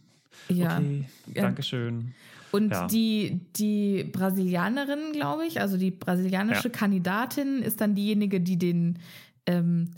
Ja. 0.49 0.79
Okay, 0.79 1.05
Ja. 1.35 1.43
Dankeschön. 1.43 2.15
Und 2.53 2.71
Ja. 2.71 2.87
die, 2.87 3.41
die 3.57 4.05
Brasilianerin, 4.05 5.13
glaube 5.13 5.45
ich, 5.47 5.61
also 5.61 5.77
die 5.77 5.91
brasilianische 5.91 6.69
Ja. 6.69 6.75
Kandidatin 6.75 7.63
ist 7.63 7.81
dann 7.81 7.95
diejenige, 7.95 8.41
die 8.41 8.57
den 8.59 8.99
ähm, 9.47 9.91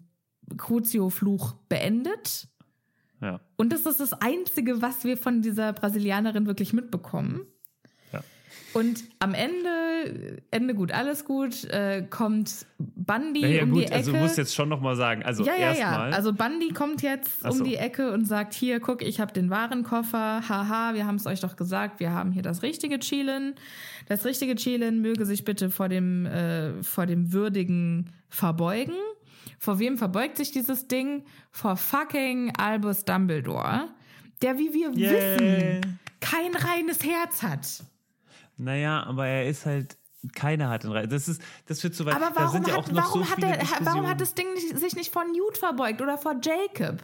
Crucio-Fluch 0.57 1.55
beendet. 1.69 2.49
Ja. 3.21 3.41
Und 3.57 3.73
das 3.73 3.87
ist 3.87 4.01
das 4.01 4.13
Einzige, 4.15 4.83
was 4.83 5.05
wir 5.05 5.17
von 5.17 5.43
dieser 5.43 5.73
Brasilianerin 5.73 6.47
wirklich 6.47 6.73
mitbekommen. 6.73 7.43
Ja. 8.13 8.23
Und 8.75 9.05
am 9.19 9.35
Ende, 9.35 9.69
Ende 10.51 10.75
gut, 10.75 10.93
alles 10.93 11.25
gut, 11.25 11.65
äh, 11.65 12.03
kommt 12.09 12.67
Bundy 12.79 13.43
Naja, 13.43 13.63
um 13.65 13.71
gut, 13.71 13.81
die 13.81 13.85
Ecke. 13.87 13.95
also 13.95 14.13
du 14.13 14.19
musst 14.19 14.39
jetzt 14.39 14.55
schon 14.55 14.69
nochmal 14.69 14.97
sagen, 14.97 15.23
also 15.23 15.45
ja, 15.45 15.55
ja, 15.55 15.61
ja. 15.61 15.67
erstmal. 15.75 16.13
Also 16.13 16.33
Bundy 16.33 16.69
kommt 16.69 17.03
jetzt 17.03 17.41
Ach 17.43 17.51
um 17.51 17.59
so. 17.59 17.65
die 17.65 17.77
Ecke 17.77 18.13
und 18.13 18.27
sagt, 18.27 18.55
hier, 18.55 18.81
guck, 18.81 19.03
ich 19.03 19.21
habe 19.21 19.33
den 19.33 19.51
Warenkoffer. 19.51 20.49
Haha, 20.49 20.95
wir 20.95 21.07
haben 21.07 21.17
es 21.17 21.27
euch 21.27 21.41
doch 21.41 21.57
gesagt, 21.57 22.01
wir 22.01 22.13
haben 22.13 22.33
hier 22.33 22.43
das 22.43 22.63
richtige 22.63 22.99
Chilin. 22.99 23.55
Das 24.09 24.25
richtige 24.25 24.55
Chilin 24.55 25.01
möge 25.01 25.27
sich 25.27 25.45
bitte 25.45 25.71
vor 25.71 25.89
dem, 25.89 26.27
äh, 26.27 26.83
vor 26.83 27.07
dem 27.07 27.33
Würdigen 27.33 28.11
verbeugen. 28.29 28.95
Vor 29.59 29.79
wem 29.79 29.97
verbeugt 29.99 30.37
sich 30.37 30.51
dieses 30.51 30.89
Ding? 30.89 31.25
Vor 31.51 31.77
fucking 31.77 32.53
Albus 32.59 33.05
Dumbledore, 33.05 33.89
der, 34.43 34.59
wie 34.59 34.73
wir 34.75 34.91
Yay. 34.91 35.11
wissen, 35.11 35.99
kein 36.21 36.55
reines 36.55 37.05
Herz 37.05 37.43
hat. 37.43 37.85
Naja, 38.57 39.03
aber 39.05 39.27
er 39.27 39.49
ist 39.49 39.67
halt, 39.67 39.97
keiner 40.35 40.69
hat 40.69 40.85
den 40.85 40.93
Reis. 40.93 41.09
Das 41.09 41.29
ist, 41.29 41.43
das 41.67 41.83
wird 41.83 41.95
zu 41.95 42.07
weit. 42.07 42.15
Aber 42.17 42.31
warum, 42.35 42.65
ja 42.65 42.77
hat, 42.77 42.95
warum, 42.95 43.25
so 43.25 43.31
hat 43.31 43.43
der, 43.43 43.59
warum 43.81 44.09
hat 44.09 44.21
das 44.21 44.35
Ding 44.35 44.53
nicht, 44.55 44.79
sich 44.79 44.97
nicht 44.97 45.13
vor 45.13 45.25
Newt 45.25 45.59
verbeugt 45.59 46.01
oder 46.01 46.19
vor 46.19 46.37
Jacob? 46.43 47.03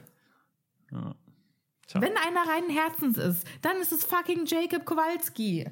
Tja. 0.89 2.01
Wenn 2.01 2.17
einer 2.17 2.49
reinen 2.49 2.71
Herzens 2.71 3.19
ist, 3.19 3.47
dann 3.61 3.77
ist 3.79 3.93
es 3.93 4.05
fucking 4.05 4.47
Jacob 4.47 4.85
Kowalski. 4.85 5.71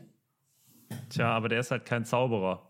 Tja, 1.08 1.30
aber 1.32 1.48
der 1.48 1.60
ist 1.60 1.70
halt 1.70 1.84
kein 1.84 2.04
Zauberer. 2.04 2.66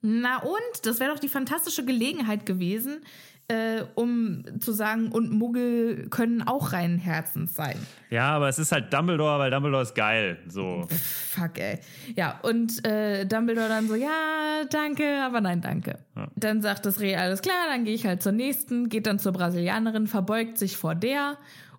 Na 0.00 0.42
und? 0.42 0.84
Das 0.84 1.00
wäre 1.00 1.12
doch 1.12 1.18
die 1.18 1.28
fantastische 1.28 1.84
Gelegenheit 1.84 2.44
gewesen, 2.44 3.02
äh, 3.48 3.82
um 3.94 4.44
zu 4.60 4.72
sagen, 4.72 5.12
und 5.12 5.30
Muggel 5.30 6.08
können 6.08 6.42
auch 6.42 6.72
reinen 6.72 6.98
Herzens 6.98 7.54
sein. 7.54 7.76
Ja, 8.10 8.30
aber 8.30 8.48
es 8.48 8.58
ist 8.58 8.72
halt 8.72 8.92
Dumbledore, 8.92 9.38
weil 9.38 9.50
Dumbledore 9.50 9.82
ist 9.82 9.94
geil. 9.94 10.38
So. 10.48 10.86
Fuck, 11.30 11.58
ey. 11.58 11.78
Ja, 12.16 12.40
und 12.42 12.84
äh, 12.86 13.26
Dumbledore 13.26 13.68
dann 13.68 13.88
so, 13.88 13.94
ja, 13.94 14.64
danke, 14.70 15.22
aber 15.22 15.40
nein, 15.40 15.60
danke. 15.60 15.98
Ja. 16.16 16.28
Dann 16.36 16.62
sagt 16.62 16.86
das 16.86 17.00
Reh, 17.00 17.16
alles 17.16 17.42
klar, 17.42 17.66
dann 17.70 17.84
gehe 17.84 17.94
ich 17.94 18.06
halt 18.06 18.22
zur 18.22 18.32
nächsten, 18.32 18.88
geht 18.88 19.06
dann 19.06 19.18
zur 19.18 19.32
Brasilianerin, 19.32 20.06
verbeugt 20.06 20.58
sich 20.58 20.76
vor 20.76 20.94
der 20.94 21.36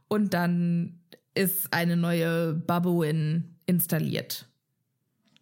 und 0.08 0.34
dann 0.34 1.00
ist 1.34 1.74
eine 1.74 1.98
neue 1.98 2.54
Babuin 2.54 3.58
installiert. 3.66 4.48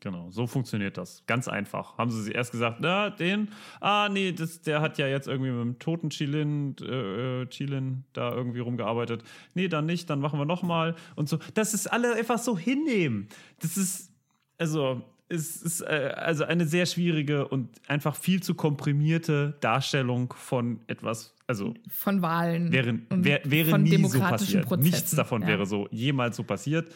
Genau, 0.04 0.30
so 0.32 0.48
funktioniert 0.48 0.98
das. 0.98 1.24
Ganz 1.28 1.48
einfach. 1.48 1.98
Haben 1.98 2.12
sie 2.12 2.30
erst 2.34 2.52
gesagt, 2.52 2.80
na, 2.82 3.10
den, 3.10 3.48
ah, 3.80 4.10
nee, 4.12 4.34
das, 4.34 4.62
der 4.62 4.82
hat 4.82 4.98
ja 4.98 5.08
jetzt 5.08 5.30
irgendwie 5.30 5.52
mit 5.52 5.62
dem 5.62 5.80
toten 5.80 6.10
Chilin, 6.10 6.76
äh, 6.82 7.44
äh, 7.44 7.46
Chilin 7.46 8.04
da 8.12 8.34
irgendwie 8.34 8.60
rumgearbeitet. 8.60 9.24
Nee, 9.54 9.70
dann 9.70 9.86
nicht, 9.86 10.10
dann 10.10 10.20
machen 10.20 10.38
wir 10.38 10.46
nochmal 10.46 10.96
und 11.16 11.30
so. 11.30 11.40
Das 11.54 11.74
ist 11.74 11.88
alle 11.88 12.16
einfach 12.16 12.38
so 12.38 12.58
hinnehmen. 12.58 13.30
Das 13.62 13.78
ist, 13.78 14.12
also, 14.58 15.02
es 15.30 15.62
ist 15.62 15.80
äh, 15.80 16.14
also 16.18 16.44
eine 16.44 16.68
sehr 16.68 16.86
schwierige 16.86 17.48
und 17.48 17.70
einfach 17.88 18.18
viel 18.18 18.44
zu 18.44 18.56
komprimierte 18.56 19.56
Darstellung 19.62 20.34
von 20.38 20.82
etwas, 20.88 21.34
also 21.48 21.74
Von 21.90 22.22
Wahlen. 22.22 22.74
wäre, 22.74 23.00
wär, 23.10 23.40
wäre 23.46 23.70
von 23.70 23.84
nie 23.84 24.06
so 24.06 24.20
passiert. 24.20 24.66
Prozessen. 24.66 24.92
Nichts 24.92 25.12
davon 25.12 25.44
ja. 25.44 25.48
wäre 25.48 25.66
so 25.66 25.88
jemals 25.92 26.36
so 26.36 26.44
passiert. 26.44 26.94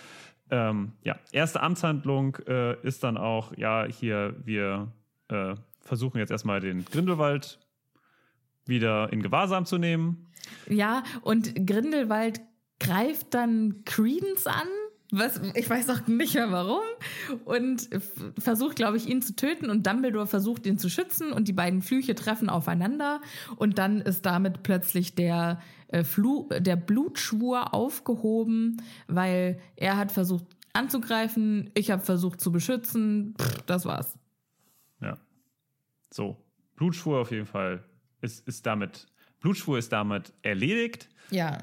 Ähm, 0.49 0.93
ja, 1.03 1.17
erste 1.31 1.61
Amtshandlung 1.61 2.37
äh, 2.47 2.79
ist 2.81 3.03
dann 3.03 3.17
auch, 3.17 3.55
ja, 3.57 3.85
hier, 3.85 4.35
wir 4.45 4.91
äh, 5.27 5.55
versuchen 5.81 6.19
jetzt 6.19 6.31
erstmal 6.31 6.59
den 6.59 6.85
Grindelwald 6.85 7.59
wieder 8.65 9.11
in 9.11 9.21
Gewahrsam 9.21 9.65
zu 9.65 9.77
nehmen. 9.77 10.27
Ja, 10.67 11.03
und 11.21 11.67
Grindelwald 11.67 12.41
greift 12.79 13.33
dann 13.33 13.83
Credence 13.85 14.47
an. 14.47 14.67
Was, 15.11 15.39
ich 15.55 15.69
weiß 15.69 15.89
auch 15.89 16.05
nicht 16.07 16.33
mehr 16.33 16.51
warum. 16.51 16.83
Und 17.45 17.89
versucht, 18.37 18.75
glaube 18.75 18.97
ich, 18.97 19.07
ihn 19.07 19.21
zu 19.21 19.35
töten. 19.35 19.69
Und 19.69 19.87
Dumbledore 19.87 20.27
versucht, 20.27 20.65
ihn 20.65 20.77
zu 20.77 20.89
schützen. 20.89 21.31
Und 21.31 21.47
die 21.47 21.53
beiden 21.53 21.81
Flüche 21.81 22.13
treffen 22.13 22.49
aufeinander. 22.49 23.21
Und 23.55 23.77
dann 23.77 24.01
ist 24.01 24.25
damit 24.25 24.63
plötzlich 24.63 25.15
der, 25.15 25.61
äh, 25.87 26.03
Flu 26.03 26.49
der 26.49 26.75
Blutschwur 26.75 27.73
aufgehoben, 27.73 28.81
weil 29.07 29.59
er 29.75 29.97
hat 29.97 30.11
versucht 30.11 30.45
anzugreifen. 30.73 31.71
Ich 31.73 31.91
habe 31.91 32.03
versucht 32.03 32.41
zu 32.41 32.51
beschützen. 32.51 33.33
Pff, 33.39 33.61
das 33.61 33.85
war's. 33.85 34.17
Ja. 35.01 35.17
So, 36.11 36.37
Blutschwur 36.75 37.21
auf 37.21 37.31
jeden 37.31 37.45
Fall 37.45 37.83
ist, 38.21 38.47
ist 38.47 38.65
damit, 38.65 39.07
Blutschwur 39.39 39.77
ist 39.77 39.91
damit 39.91 40.33
erledigt. 40.41 41.09
Ja. 41.31 41.57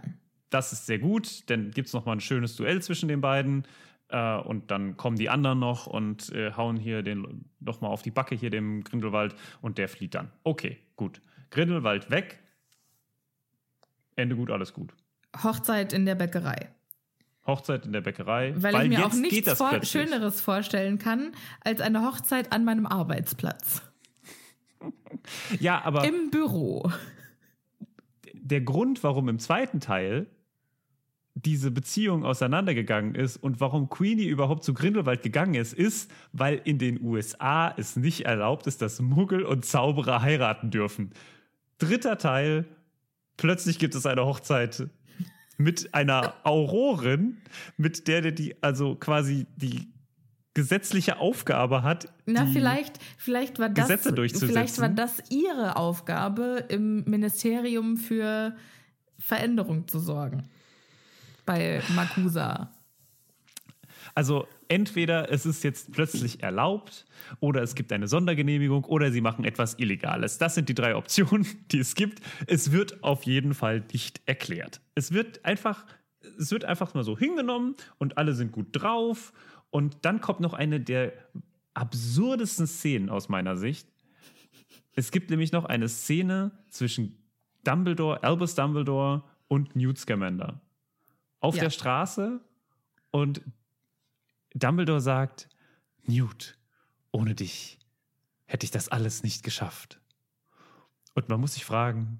Das 0.55 0.73
ist 0.73 0.87
sehr 0.87 1.01
gut. 1.01 1.51
Dann 1.51 1.73
gibt 1.73 1.89
es 1.89 1.93
nochmal 1.93 2.17
ein 2.17 2.21
schönes 2.21 2.55
Duell 2.55 2.81
zwischen 2.81 3.09
den 3.09 3.21
beiden. 3.21 3.67
Äh, 4.09 4.37
und 4.39 4.71
dann 4.71 4.97
kommen 4.97 5.17
die 5.17 5.29
anderen 5.29 5.59
noch 5.59 5.89
und 5.89 6.31
äh, 6.33 6.53
hauen 6.53 6.77
hier 6.77 7.03
den 7.03 7.45
nochmal 7.59 7.91
auf 7.91 8.03
die 8.03 8.13
Backe, 8.13 8.37
hier 8.37 8.51
dem 8.51 8.85
Grindelwald. 8.85 9.35
Und 9.61 9.79
der 9.79 9.89
flieht 9.89 10.15
dann. 10.15 10.31
Okay, 10.45 10.79
gut. 10.95 11.21
Grindelwald 11.51 12.11
weg. 12.11 12.39
Ende 14.15 14.37
gut, 14.37 14.51
alles 14.51 14.73
gut. 14.73 14.95
Hochzeit 15.43 15.93
in 15.93 16.07
der 16.07 16.15
Bäckerei. 16.15 16.69
Hochzeit 17.47 17.85
in 17.85 17.93
der 17.93 18.01
Bäckerei. 18.01 18.55
Weil, 18.57 18.85
ich 18.85 18.89
mir 18.97 19.07
auch 19.07 19.13
nichts 19.13 19.53
vor 19.55 19.85
Schöneres 19.85 20.41
vorstellen 20.41 20.99
kann 20.99 21.33
als 21.63 21.81
eine 21.81 22.03
Hochzeit 22.07 22.53
an 22.53 22.65
meinem 22.65 22.87
Arbeitsplatz. 22.87 23.83
ja, 25.59 25.83
aber. 25.85 26.05
Im 26.05 26.31
Büro. 26.31 26.91
Der 28.35 28.61
Grund, 28.61 29.03
warum 29.03 29.29
im 29.29 29.41
zweiten 29.41 29.81
Teil 29.81 30.29
diese 31.35 31.73
Beziehung 31.73 32.25
auseinandergegangen 32.25 33.17
ist 33.17 33.37
und 33.37 33.61
warum 33.61 33.89
Queenie 33.89 34.27
überhaupt 34.27 34.63
zu 34.63 34.73
Grindelwald 34.73 35.23
gegangen 35.23 35.55
ist, 35.55 35.73
ist, 35.73 36.11
weil 36.33 36.61
in 36.65 36.79
den 36.79 37.03
USA 37.03 37.75
es 37.77 37.97
nicht 37.97 38.25
erlaubt 38.25 38.69
ist, 38.69 38.81
dass 38.81 39.01
Muggel 39.01 39.45
und 39.45 39.65
Zauberer 39.65 40.23
heiraten 40.23 40.71
dürfen. 40.71 41.11
Dritter 41.79 42.19
Teil, 42.19 42.67
plötzlich 43.37 43.81
gibt 43.81 43.97
es 43.97 44.07
eine 44.07 44.25
Hochzeit 44.25 44.89
mit 45.59 45.93
einer 45.93 46.35
Aurorin, 46.45 47.39
mit 47.77 48.07
der 48.07 48.21
der 48.21 48.33
die, 48.33 48.63
also 48.63 48.95
quasi 48.95 49.47
die 49.57 49.89
gesetzliche 50.55 51.19
Aufgabe 51.19 51.83
hat. 51.83 52.13
Na, 52.27 52.47
vielleicht, 52.47 53.01
vielleicht 53.19 53.59
war 53.59 53.71
das, 53.71 53.89
Gesetze 53.89 54.13
durchzusetzen. 54.13 54.49
vielleicht 54.49 54.81
war 54.81 54.89
das 54.89 55.21
ihre 55.31 55.75
Aufgabe, 55.75 56.65
im 56.69 57.03
Ministerium 57.05 57.97
für 57.97 58.55
Veränderung 59.19 59.89
zu 59.89 59.99
sorgen 59.99 60.49
bei 61.45 61.83
Makusa. 61.95 62.71
Also 64.15 64.47
entweder 64.69 65.31
es 65.33 65.45
ist 65.45 65.65
jetzt 65.65 65.93
plötzlich 65.93 66.43
erlaubt 66.43 67.05
oder 67.41 67.63
es 67.63 67.75
gibt 67.75 67.93
eine 67.93 68.07
Sondergenehmigung 68.07 68.85
oder 68.85 69.11
sie 69.11 69.21
machen 69.21 69.45
etwas 69.45 69.79
Illegales. 69.79 70.39
Das 70.39 70.55
sind 70.55 70.69
die 70.69 70.75
drei 70.75 70.95
Optionen, 70.95 71.47
die 71.73 71.79
es 71.79 71.95
gibt. 71.95 72.21
Es 72.47 72.73
wird 72.73 73.03
auf 73.03 73.25
jeden 73.25 73.55
Fall 73.55 73.85
nicht 73.93 74.21
erklärt. 74.27 74.81
Es 74.95 75.13
wird 75.13 75.45
einfach, 75.45 75.85
es 76.39 76.51
wird 76.51 76.65
einfach 76.65 76.95
mal 76.95 77.05
so 77.05 77.19
hingenommen 77.19 77.75
und 77.99 78.17
alle 78.19 78.35
sind 78.35 78.53
gut 78.53 78.69
drauf. 78.73 79.33
Und 79.71 79.97
dann 80.03 80.21
kommt 80.21 80.41
noch 80.41 80.55
eine 80.55 80.81
der 80.81 81.13
absurdesten 81.75 82.69
Szenen 82.69 83.11
aus 83.11 83.29
meiner 83.29 83.57
Sicht. 83.57 83.89
Es 84.93 85.11
gibt 85.11 85.31
nämlich 85.31 85.51
noch 85.51 85.65
eine 85.65 85.89
Szene 85.89 86.53
zwischen 86.69 87.19
Dumbledore, 87.65 88.23
Albus 88.23 88.55
Dumbledore 88.55 89.25
und 89.49 89.75
Newt 89.75 89.99
Scamander 89.99 90.61
auf 91.45 91.57
ja. 91.57 91.65
der 91.65 91.71
Straße 91.71 92.41
und 93.11 93.43
Dumbledore 94.55 95.03
sagt, 95.03 95.51
Newt, 96.07 96.57
ohne 97.13 97.35
dich 97.35 97.79
hätte 98.47 98.65
ich 98.65 98.71
das 98.71 98.89
alles 98.89 99.23
nicht 99.23 99.43
geschafft. 99.43 100.01
Und 101.15 101.29
man 101.29 101.39
muss 101.41 101.53
sich 101.53 101.67
fragen, 101.67 102.19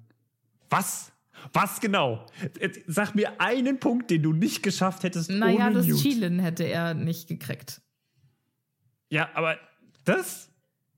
was? 0.69 1.11
Was 1.53 1.81
genau? 1.81 2.27
Sag 2.85 3.15
mir 3.15 3.41
einen 3.41 3.79
Punkt, 3.79 4.11
den 4.11 4.21
du 4.21 4.31
nicht 4.31 4.61
geschafft 4.61 5.03
hättest 5.03 5.31
naja, 5.31 5.65
ohne 5.65 5.73
das 5.73 5.87
Newt. 5.87 6.01
Chilen 6.01 6.37
hätte 6.37 6.63
er 6.63 6.93
nicht 6.93 7.27
gekriegt. 7.27 7.81
Ja, 9.09 9.29
aber 9.33 9.57
das? 10.03 10.51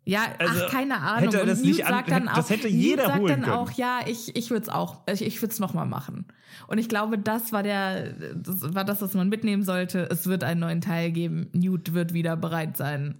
Ja, 0.07 0.25
also, 0.39 0.63
ach, 0.65 0.71
keine 0.71 0.99
Ahnung. 1.01 1.25
Hätte 1.25 1.39
er 1.39 1.45
das 1.45 1.59
und 1.59 1.65
nicht 1.67 1.85
an, 1.85 1.91
sagt 1.91 2.11
dann 2.11 2.27
auch, 2.29 2.35
das 2.35 2.49
hätte 2.49 2.67
jeder 2.67 3.03
Newt 3.03 3.05
sagt 3.07 3.19
holen 3.19 3.27
dann 3.29 3.41
können. 3.41 3.53
auch, 3.55 3.71
ja, 3.71 3.99
ich, 4.07 4.35
ich 4.35 4.49
würde 4.49 4.63
es 4.63 4.69
auch, 4.69 5.01
ich, 5.11 5.21
ich 5.21 5.41
würde 5.41 5.51
es 5.51 5.59
nochmal 5.59 5.85
machen. 5.85 6.25
Und 6.67 6.77
ich 6.77 6.87
glaube, 6.87 7.17
das 7.19 7.51
war 7.51 7.61
der, 7.61 8.13
das 8.35 8.73
war 8.73 8.85
das, 8.85 9.01
was 9.01 9.13
man 9.13 9.27
mitnehmen 9.29 9.63
sollte. 9.63 10.07
Es 10.09 10.25
wird 10.27 10.43
einen 10.43 10.61
neuen 10.61 10.81
Teil 10.81 11.11
geben. 11.11 11.49
Newt 11.53 11.93
wird 11.93 12.13
wieder 12.13 12.37
bereit 12.37 12.77
sein, 12.77 13.19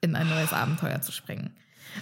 in 0.00 0.14
ein 0.14 0.28
neues 0.28 0.52
Abenteuer 0.52 1.00
zu 1.00 1.10
springen. 1.12 1.50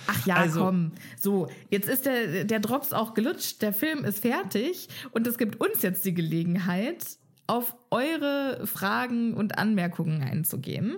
Ach 0.06 0.26
ja, 0.26 0.36
Also- 0.36 0.60
komm. 0.64 0.92
So, 1.18 1.48
jetzt 1.70 1.88
ist 1.88 2.04
der, 2.06 2.44
der 2.44 2.60
Drops 2.60 2.92
auch 2.92 3.14
gelutscht, 3.14 3.62
der 3.62 3.72
Film 3.72 4.04
ist 4.04 4.20
fertig 4.20 4.88
und 5.12 5.26
es 5.26 5.38
gibt 5.38 5.60
uns 5.60 5.82
jetzt 5.82 6.04
die 6.04 6.14
Gelegenheit, 6.14 7.04
auf 7.48 7.74
eure 7.90 8.66
Fragen 8.66 9.34
und 9.34 9.58
Anmerkungen 9.58 10.22
einzugehen. 10.22 10.96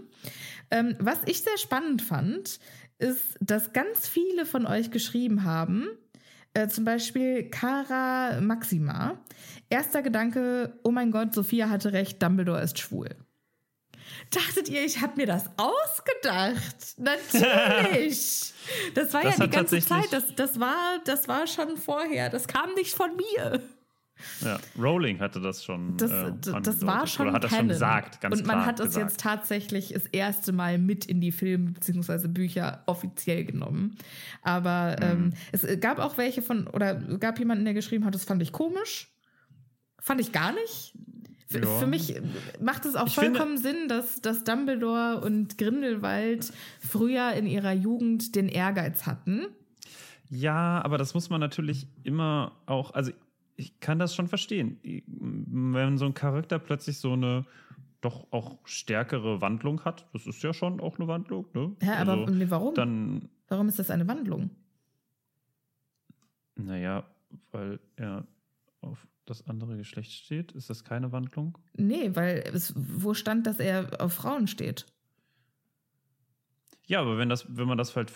Ähm, 0.71 0.95
was 1.01 1.19
ich 1.27 1.43
sehr 1.43 1.57
spannend 1.59 2.03
fand, 2.03 2.61
ist, 2.99 3.37
dass 3.41 3.73
ganz 3.73 4.09
viele 4.09 4.47
von 4.47 4.67
euch 4.67 4.91
geschrieben 4.91 5.45
haben, 5.45 5.89
äh, 6.55 6.69
zum 6.69 6.85
Beispiel 6.85 7.51
Cara 7.51 8.41
Maxima. 8.41 9.19
Erster 9.69 10.03
Gedanke, 10.03 10.79
oh 10.85 10.91
mein 10.91 11.11
Gott, 11.11 11.35
Sophia 11.35 11.69
hatte 11.69 11.93
recht, 11.93 12.23
Dumbledore 12.23 12.63
ist 12.63 12.79
schwul. 12.79 13.11
Dachtet 14.31 14.69
ihr, 14.69 14.85
ich 14.85 15.01
habe 15.01 15.17
mir 15.17 15.27
das 15.27 15.51
ausgedacht? 15.57 16.99
Natürlich. 16.99 18.53
Das 18.95 19.13
war 19.13 19.23
Das 19.23 19.37
ja 19.37 19.47
die 19.47 19.51
ganze 19.51 19.79
Zeit. 19.81 20.11
Das, 20.11 20.35
das, 20.37 20.59
war, 20.59 20.99
das 21.05 21.29
war 21.29 21.47
schon 21.47 21.77
vorher. 21.77 22.31
Das 22.31 22.49
kam 22.49 22.73
nicht 22.73 22.95
von 22.95 23.11
mir. 23.15 23.61
Ja, 24.43 24.59
Rowling 24.79 25.19
hatte 25.21 25.41
das 25.41 25.65
schon. 25.65 25.97
Das, 25.97 26.11
äh, 26.11 26.33
das, 26.63 26.87
war 26.87 27.07
schon 27.07 27.27
Oder 27.27 27.35
hat 27.37 27.45
das 27.45 27.51
schon 27.57 27.69
gesagt, 27.69 28.21
ganz 28.21 28.39
Und 28.41 28.47
man 28.47 28.57
klar 28.57 28.67
hat 28.67 28.81
es 28.81 28.95
jetzt 28.95 29.21
tatsächlich 29.21 29.91
das 29.93 30.07
erste 30.07 30.53
Mal 30.53 30.79
mit 30.79 31.05
in 31.05 31.21
die 31.21 31.33
Filme 31.33 31.73
bzw. 31.73 32.29
Bücher 32.29 32.83
offiziell 32.87 33.45
genommen. 33.45 33.97
Aber 34.43 34.97
Mhm. 35.01 35.05
ähm, 35.05 35.33
es 35.53 35.67
gab 35.81 35.99
auch 35.99 36.17
welche 36.17 36.43
von, 36.43 36.67
oder 36.69 36.95
gab 36.95 37.39
jemanden, 37.39 37.65
der 37.65 37.75
geschrieben 37.75 38.05
hat, 38.05 38.15
das 38.15 38.25
fand 38.25 38.41
ich 38.43 38.53
komisch. 38.53 39.11
Fand 39.99 40.21
ich 40.21 40.33
gar 40.33 40.53
nicht. 40.53 40.95
Für, 41.49 41.61
Ja. 41.61 41.79
für 41.79 41.87
mich 41.87 42.15
macht 42.61 42.85
es 42.85 42.95
auch 42.97 43.07
Ich 43.07 43.15
finde- 43.15 43.39
vollkommen 43.39 43.59
Sinn, 43.59 43.89
dass, 43.89 44.21
dass 44.23 44.45
Dumbledore 44.45 45.21
und 45.21 45.59
Grindelwald 45.59 46.53
früher 46.81 47.33
in 47.33 47.47
ihrer 47.47 47.73
Jugend 47.73 48.35
den 48.37 48.49
Ehrgeiz 48.49 49.07
hatten. 49.07 49.47
Ja, 50.31 50.83
aber 50.85 50.99
das 50.99 51.15
muss 51.15 51.31
man 51.31 51.41
natürlich 51.41 51.87
immer 52.03 52.53
auch, 52.67 52.93
also 52.95 53.13
ich 53.57 53.79
kann 53.81 53.99
das 53.99 54.15
schon 54.15 54.29
verstehen. 54.29 54.79
Wenn 55.07 55.99
so 55.99 56.07
ein 56.07 56.15
Charakter 56.15 56.59
plötzlich 56.59 56.99
so 56.99 57.13
eine 57.13 57.45
doch 58.01 58.27
auch 58.33 58.59
stärkere 58.65 59.41
Wandlung 59.41 59.85
hat, 59.85 60.07
das 60.13 60.27
ist 60.27 60.43
ja 60.43 60.53
schon 60.53 60.81
auch 60.81 60.99
eine 60.99 61.09
Wandlung, 61.09 61.47
ne? 61.55 61.75
Hä, 61.81 61.91
aber 61.91 62.13
Also, 62.13 62.27
nee, 62.35 62.47
warum? 62.51 62.75
Dann, 62.75 63.29
Warum 63.49 63.69
ist 63.69 63.79
das 63.79 63.91
eine 63.91 64.07
Wandlung? 64.09 64.51
naja, 66.57 67.05
weil 67.51 67.81
er 67.97 68.27
auf 68.81 69.07
das 69.27 69.47
andere 69.49 69.77
Geschlecht 69.77 70.13
steht, 70.13 70.53
ist 70.53 70.71
das 70.71 70.85
keine 70.85 71.11
Wandlung? 71.13 71.59
Nee, 71.77 72.15
weil 72.15 72.45
es, 72.53 72.75
wo 72.77 73.15
stand, 73.15 73.47
dass 73.47 73.59
er 73.59 74.01
auf 74.01 74.13
Frauen 74.13 74.47
steht? 74.47 74.87
Ja, 76.87 77.01
aber 77.01 77.17
wenn 77.19 77.29
das, 77.31 77.47
wenn 77.57 77.67
man 77.67 77.79
das 77.79 77.97
halt 77.97 78.13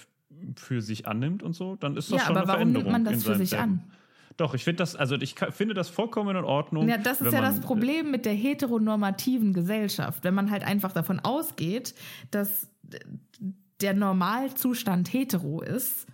für 0.56 0.82
sich 0.82 1.06
annimmt 1.08 1.42
und 1.42 1.54
so, 1.54 1.76
dann 1.76 1.96
ist 1.96 2.12
das 2.12 2.20
Ja, 2.20 2.26
schon 2.26 2.36
aber 2.36 2.40
eine 2.42 2.48
warum 2.48 2.72
nimmt 2.72 2.84
Veränderung. 2.84 2.92
man 2.92 3.04
das 3.04 3.24
für 3.24 3.34
sich 3.36 3.52
Leben. 3.52 3.62
an? 3.62 3.90
Doch, 4.38 4.54
ich 4.54 4.62
finde 4.62 4.78
das, 4.78 4.94
also 4.94 5.16
ich 5.16 5.34
finde 5.50 5.74
das 5.74 5.88
vollkommen 5.88 6.34
in 6.34 6.44
Ordnung. 6.44 6.88
Ja, 6.88 6.96
das 6.96 7.20
ist 7.20 7.32
ja 7.32 7.40
das 7.40 7.60
Problem 7.60 8.12
mit 8.12 8.24
der 8.24 8.34
heteronormativen 8.34 9.52
Gesellschaft. 9.52 10.22
Wenn 10.22 10.32
man 10.32 10.50
halt 10.50 10.62
einfach 10.62 10.92
davon 10.92 11.18
ausgeht, 11.20 11.92
dass 12.30 12.70
der 13.80 13.94
Normalzustand 13.94 15.12
hetero 15.12 15.60
ist, 15.60 16.06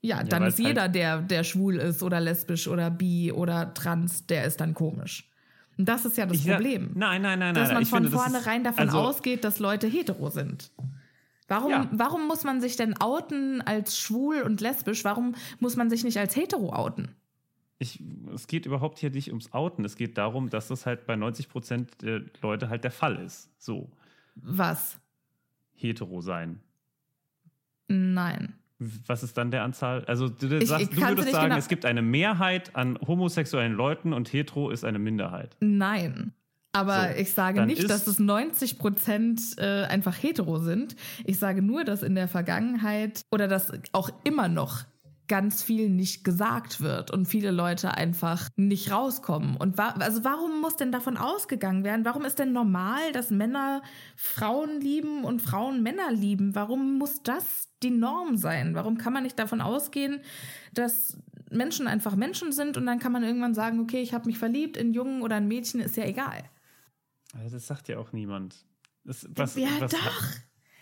ja, 0.00 0.24
dann 0.24 0.42
weil 0.42 0.48
ist 0.48 0.54
es 0.58 0.64
halt- 0.64 0.68
jeder, 0.68 0.88
der, 0.88 1.20
der 1.20 1.44
schwul 1.44 1.76
ist 1.76 2.02
oder 2.02 2.18
lesbisch 2.18 2.66
oder 2.66 2.90
bi 2.90 3.30
oder 3.30 3.74
trans, 3.74 4.26
der 4.26 4.44
ist 4.46 4.60
dann 4.60 4.72
komisch. 4.72 5.30
Und 5.76 5.88
das 5.88 6.06
ist 6.06 6.16
ja 6.16 6.24
das 6.26 6.38
Ich 6.38 6.48
Problem. 6.48 6.92
Nein, 6.94 7.20
nein, 7.22 7.38
nein, 7.38 7.54
dass 7.54 7.68
nein. 7.68 7.74
man 7.74 7.82
ich 7.82 7.88
von 7.90 8.02
finde, 8.04 8.16
vornherein 8.16 8.64
davon 8.64 8.88
also, 8.88 8.98
ausgeht, 8.98 9.44
dass 9.44 9.58
Leute 9.58 9.86
hetero 9.86 10.30
sind. 10.30 10.70
Warum, 11.52 11.70
Ja. 11.70 11.88
warum 11.92 12.26
muss 12.26 12.44
man 12.44 12.60
sich 12.60 12.76
denn 12.76 12.98
outen 13.00 13.60
als 13.60 13.98
schwul 13.98 14.42
und 14.42 14.60
lesbisch? 14.60 15.04
Warum 15.04 15.34
muss 15.60 15.76
man 15.76 15.90
sich 15.90 16.02
nicht 16.02 16.16
als 16.18 16.34
hetero 16.34 16.72
outen? 16.72 17.08
Ich, 17.78 18.02
es 18.32 18.46
geht 18.46 18.64
überhaupt 18.64 18.98
hier 19.00 19.10
nicht 19.10 19.28
ums 19.28 19.52
Outen. 19.52 19.84
Es 19.84 19.96
geht 19.96 20.16
darum, 20.16 20.48
dass 20.50 20.68
das 20.68 20.86
halt 20.86 21.04
bei 21.06 21.16
90 21.16 21.48
Prozent 21.48 22.00
der 22.02 22.22
Leute 22.40 22.68
halt 22.68 22.84
der 22.84 22.90
Fall 22.92 23.16
ist. 23.16 23.50
So, 23.58 23.90
Was? 24.36 24.98
hetero 25.74 26.20
sein. 26.20 26.60
Nein. 27.88 28.54
Was 29.06 29.22
ist 29.22 29.36
dann 29.36 29.50
der 29.50 29.62
Anzahl? 29.62 30.04
Also 30.06 30.28
du, 30.28 30.56
Ich- 30.58 30.68
sagst, 30.68 30.90
ich 30.92 30.98
du 30.98 31.06
würdest 31.06 31.30
sagen, 31.30 31.48
genau- 31.48 31.58
es 31.58 31.68
gibt 31.68 31.84
eine 31.84 32.02
Mehrheit 32.02 32.74
an 32.74 32.98
homosexuellen 33.06 33.72
Leuten 33.74 34.12
und 34.12 34.32
hetero 34.32 34.70
ist 34.70 34.84
eine 34.84 34.98
Minderheit. 34.98 35.56
Nein. 35.60 36.32
Aber 36.72 37.10
So, 37.12 37.20
ich 37.20 37.32
sage 37.32 37.66
nicht, 37.66 37.88
dass 37.88 38.06
es 38.06 38.18
90 38.18 38.78
Prozent 38.78 39.40
äh, 39.58 39.84
einfach 39.84 40.20
hetero 40.22 40.58
sind. 40.58 40.96
Ich 41.24 41.38
sage 41.38 41.60
nur, 41.60 41.84
dass 41.84 42.02
in 42.02 42.14
der 42.14 42.28
Vergangenheit 42.28 43.22
oder 43.30 43.46
dass 43.46 43.72
auch 43.92 44.10
immer 44.24 44.48
noch 44.48 44.84
ganz 45.28 45.62
viel 45.62 45.88
nicht 45.88 46.24
gesagt 46.24 46.80
wird 46.80 47.10
und 47.10 47.26
viele 47.26 47.50
Leute 47.50 47.94
einfach 47.94 48.48
nicht 48.56 48.90
rauskommen. 48.90 49.56
Und 49.56 49.78
wa 49.78 49.90
also 49.98 50.24
warum 50.24 50.60
muss 50.60 50.76
denn 50.76 50.92
davon 50.92 51.16
ausgegangen 51.16 51.84
werden? 51.84 52.04
Warum 52.04 52.24
ist 52.24 52.38
denn 52.38 52.52
normal, 52.52 53.12
dass 53.12 53.30
Männer 53.30 53.82
Frauen 54.16 54.80
lieben 54.80 55.24
und 55.24 55.40
Frauen 55.40 55.82
Männer 55.82 56.10
lieben? 56.10 56.54
Warum 56.54 56.98
muss 56.98 57.22
das 57.22 57.44
die 57.82 57.90
Norm 57.90 58.36
sein? 58.36 58.74
Warum 58.74 58.98
kann 58.98 59.12
man 59.12 59.22
nicht 59.22 59.38
davon 59.38 59.60
ausgehen, 59.60 60.20
dass 60.74 61.16
Menschen 61.50 61.86
einfach 61.86 62.16
Menschen 62.16 62.52
sind 62.52 62.76
und 62.76 62.86
dann 62.86 62.98
kann 62.98 63.12
man 63.12 63.22
irgendwann 63.24 63.54
sagen, 63.54 63.80
okay, 63.80 64.02
ich 64.02 64.14
habe 64.14 64.26
mich 64.26 64.38
verliebt 64.38 64.76
in 64.76 64.92
Jungen 64.92 65.22
oder 65.22 65.36
ein 65.36 65.48
Mädchen, 65.48 65.80
ist 65.80 65.96
ja 65.96 66.04
egal. 66.04 66.44
Also 67.32 67.56
das 67.56 67.66
sagt 67.66 67.88
ja 67.88 67.98
auch 67.98 68.12
niemand. 68.12 68.66
Das, 69.04 69.26
was, 69.30 69.56
ja, 69.56 69.68
was, 69.80 69.90
doch. 69.90 70.24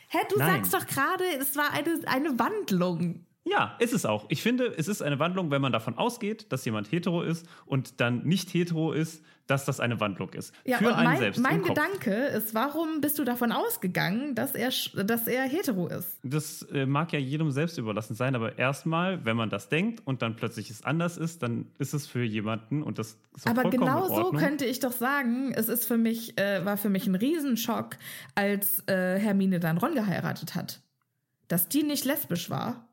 Hä, 0.08 0.18
du 0.28 0.38
Nein. 0.38 0.64
sagst 0.64 0.74
doch 0.74 0.86
gerade, 0.86 1.24
es 1.40 1.56
war 1.56 1.72
eine, 1.72 2.00
eine 2.06 2.38
Wandlung. 2.38 3.26
Ja, 3.44 3.76
ist 3.78 3.94
es 3.94 4.04
auch. 4.04 4.26
Ich 4.28 4.42
finde, 4.42 4.66
es 4.76 4.86
ist 4.86 5.02
eine 5.02 5.18
Wandlung, 5.18 5.50
wenn 5.50 5.62
man 5.62 5.72
davon 5.72 5.96
ausgeht, 5.96 6.52
dass 6.52 6.64
jemand 6.64 6.92
hetero 6.92 7.22
ist 7.22 7.46
und 7.64 8.00
dann 8.00 8.22
nicht 8.22 8.52
hetero 8.52 8.92
ist, 8.92 9.24
dass 9.46 9.64
das 9.64 9.80
eine 9.80 9.98
Wandlung 9.98 10.30
ist. 10.34 10.54
Ja, 10.64 10.78
Für 10.78 10.88
und 10.88 10.94
einen 10.94 11.04
mein, 11.04 11.18
selbst. 11.18 11.40
mein 11.42 11.56
im 11.56 11.62
Kopf. 11.62 11.74
Gedanke 11.74 12.26
ist, 12.26 12.54
warum 12.54 13.00
bist 13.00 13.18
du 13.18 13.24
davon 13.24 13.50
ausgegangen, 13.50 14.34
dass 14.34 14.54
er, 14.54 14.70
dass 15.04 15.26
er 15.26 15.44
hetero 15.44 15.88
ist? 15.88 16.20
Das 16.22 16.62
äh, 16.70 16.86
mag 16.86 17.12
ja 17.12 17.18
jedem 17.18 17.50
selbst 17.50 17.78
überlassen 17.78 18.14
sein, 18.14 18.36
aber 18.36 18.58
erstmal, 18.58 19.24
wenn 19.24 19.36
man 19.36 19.50
das 19.50 19.68
denkt 19.68 20.02
und 20.06 20.22
dann 20.22 20.36
plötzlich 20.36 20.70
es 20.70 20.84
anders 20.84 21.16
ist, 21.16 21.42
dann 21.42 21.66
ist 21.78 21.94
es 21.94 22.06
für 22.06 22.22
jemanden 22.22 22.82
und 22.82 22.98
das 22.98 23.18
ist 23.34 23.46
auch 23.46 23.50
Aber 23.50 23.70
genau 23.70 24.06
so 24.06 24.30
könnte 24.32 24.66
ich 24.66 24.80
doch 24.80 24.92
sagen, 24.92 25.52
es 25.52 25.68
ist 25.68 25.86
für 25.86 25.98
mich, 25.98 26.38
äh, 26.38 26.64
war 26.64 26.76
für 26.76 26.90
mich 26.90 27.06
ein 27.06 27.16
Riesenschock, 27.16 27.96
als 28.34 28.86
äh, 28.86 29.18
Hermine 29.18 29.58
dann 29.58 29.78
Ron 29.78 29.94
geheiratet 29.94 30.54
hat. 30.54 30.80
Dass 31.48 31.68
die 31.68 31.82
nicht 31.82 32.04
lesbisch 32.04 32.50
war. 32.50 32.89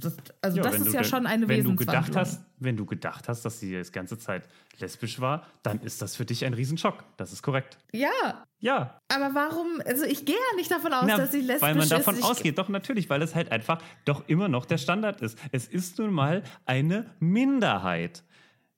Das, 0.00 0.16
also 0.42 0.56
Ja, 0.58 0.62
das 0.62 0.80
ist 0.80 0.92
ja 0.92 1.04
schon 1.04 1.26
eine 1.26 1.48
wenn 1.48 1.64
du 1.64 1.76
gedacht 1.76 2.14
hast, 2.16 2.42
Wenn 2.58 2.76
du 2.76 2.86
gedacht 2.86 3.28
hast, 3.28 3.44
dass 3.44 3.60
sie 3.60 3.80
die 3.82 3.92
ganze 3.92 4.18
Zeit 4.18 4.48
lesbisch 4.78 5.20
war, 5.20 5.46
dann 5.62 5.80
ist 5.80 6.02
das 6.02 6.16
für 6.16 6.24
dich 6.24 6.44
ein 6.44 6.54
Riesenschock. 6.54 7.04
Das 7.16 7.32
ist 7.32 7.42
korrekt. 7.42 7.78
Ja, 7.92 8.44
Ja, 8.60 9.00
aber 9.08 9.34
warum, 9.34 9.80
also 9.84 10.04
ich 10.04 10.24
gehe 10.24 10.34
ja 10.34 10.56
nicht 10.56 10.70
davon 10.70 10.92
aus, 10.92 11.04
Na, 11.06 11.16
dass 11.16 11.32
sie 11.32 11.40
lesbisch 11.40 11.62
weil 11.62 11.74
man 11.74 11.88
davon 11.88 12.16
ist. 12.16 12.24
Ausgeht, 12.24 12.58
doch 12.58 12.68
natürlich, 12.68 13.08
weil 13.08 13.22
es 13.22 13.34
halt 13.34 13.52
einfach 13.52 13.82
doch 14.04 14.28
immer 14.28 14.48
noch 14.48 14.66
der 14.66 14.78
Standard 14.78 15.20
ist. 15.20 15.38
Es 15.52 15.66
ist 15.68 15.98
nun 15.98 16.12
mal 16.12 16.42
eine 16.66 17.14
Minderheit. 17.20 18.24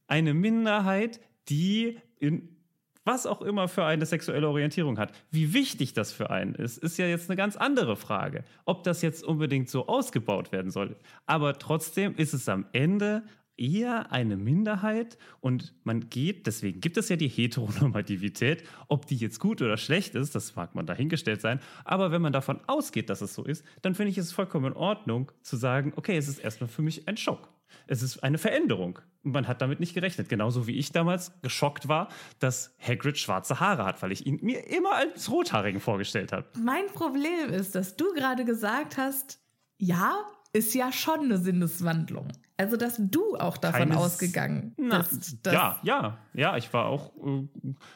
Eine 0.06 0.34
Minderheit, 0.34 1.20
die 1.48 1.98
in 2.18 2.59
was 3.04 3.26
auch 3.26 3.42
immer 3.42 3.68
für 3.68 3.84
eine 3.84 4.06
sexuelle 4.06 4.48
Orientierung 4.48 4.98
hat. 4.98 5.12
Wie 5.30 5.54
wichtig 5.54 5.94
das 5.94 6.12
für 6.12 6.30
einen 6.30 6.54
ist, 6.54 6.78
ist 6.78 6.98
ja 6.98 7.06
jetzt 7.06 7.30
eine 7.30 7.36
ganz 7.36 7.56
andere 7.56 7.96
Frage. 7.96 8.44
Ob 8.64 8.84
das 8.84 9.02
jetzt 9.02 9.24
unbedingt 9.24 9.68
so 9.68 9.86
ausgebaut 9.86 10.52
werden 10.52 10.70
soll. 10.70 10.96
Aber 11.26 11.58
trotzdem 11.58 12.14
ist 12.16 12.34
es 12.34 12.48
am 12.48 12.66
Ende 12.72 13.22
eher 13.60 14.10
eine 14.10 14.36
Minderheit 14.36 15.18
und 15.40 15.74
man 15.84 16.08
geht, 16.08 16.46
deswegen 16.46 16.80
gibt 16.80 16.96
es 16.96 17.10
ja 17.10 17.16
die 17.16 17.28
Heteronormativität, 17.28 18.64
ob 18.88 19.06
die 19.06 19.16
jetzt 19.16 19.38
gut 19.38 19.60
oder 19.60 19.76
schlecht 19.76 20.14
ist, 20.14 20.34
das 20.34 20.56
mag 20.56 20.74
man 20.74 20.86
dahingestellt 20.86 21.42
sein, 21.42 21.60
aber 21.84 22.10
wenn 22.10 22.22
man 22.22 22.32
davon 22.32 22.60
ausgeht, 22.66 23.10
dass 23.10 23.20
es 23.20 23.34
so 23.34 23.44
ist, 23.44 23.62
dann 23.82 23.94
finde 23.94 24.12
ich 24.12 24.18
es 24.18 24.32
vollkommen 24.32 24.72
in 24.72 24.72
Ordnung 24.72 25.30
zu 25.42 25.56
sagen, 25.56 25.92
okay, 25.96 26.16
es 26.16 26.26
ist 26.26 26.38
erstmal 26.38 26.68
für 26.68 26.82
mich 26.82 27.06
ein 27.06 27.18
Schock. 27.18 27.50
Es 27.86 28.02
ist 28.02 28.22
eine 28.22 28.38
Veränderung. 28.38 28.98
Man 29.22 29.46
hat 29.48 29.60
damit 29.60 29.80
nicht 29.80 29.94
gerechnet. 29.94 30.28
Genauso 30.28 30.66
wie 30.66 30.76
ich 30.76 30.92
damals 30.92 31.32
geschockt 31.42 31.88
war, 31.88 32.08
dass 32.38 32.74
Hagrid 32.78 33.18
schwarze 33.18 33.60
Haare 33.60 33.84
hat, 33.84 34.00
weil 34.02 34.12
ich 34.12 34.26
ihn 34.26 34.38
mir 34.42 34.66
immer 34.70 34.94
als 34.94 35.30
Rothaarigen 35.30 35.80
vorgestellt 35.80 36.32
habe. 36.32 36.46
Mein 36.58 36.86
Problem 36.94 37.50
ist, 37.50 37.74
dass 37.74 37.96
du 37.96 38.12
gerade 38.14 38.44
gesagt 38.44 38.96
hast, 38.96 39.38
ja, 39.78 40.14
ist 40.52 40.74
ja 40.74 40.90
schon 40.92 41.20
eine 41.24 41.38
Sinneswandlung. 41.38 42.28
Also, 42.56 42.76
dass 42.76 42.96
du 42.98 43.36
auch 43.36 43.56
davon 43.56 43.80
Keines- 43.88 43.96
ausgegangen 43.96 44.74
Na, 44.76 44.98
bist. 44.98 45.38
ja, 45.46 45.78
ja, 45.82 46.18
ja, 46.34 46.56
ich 46.56 46.72
war 46.72 46.86
auch, 46.86 47.12
äh, 47.16 47.46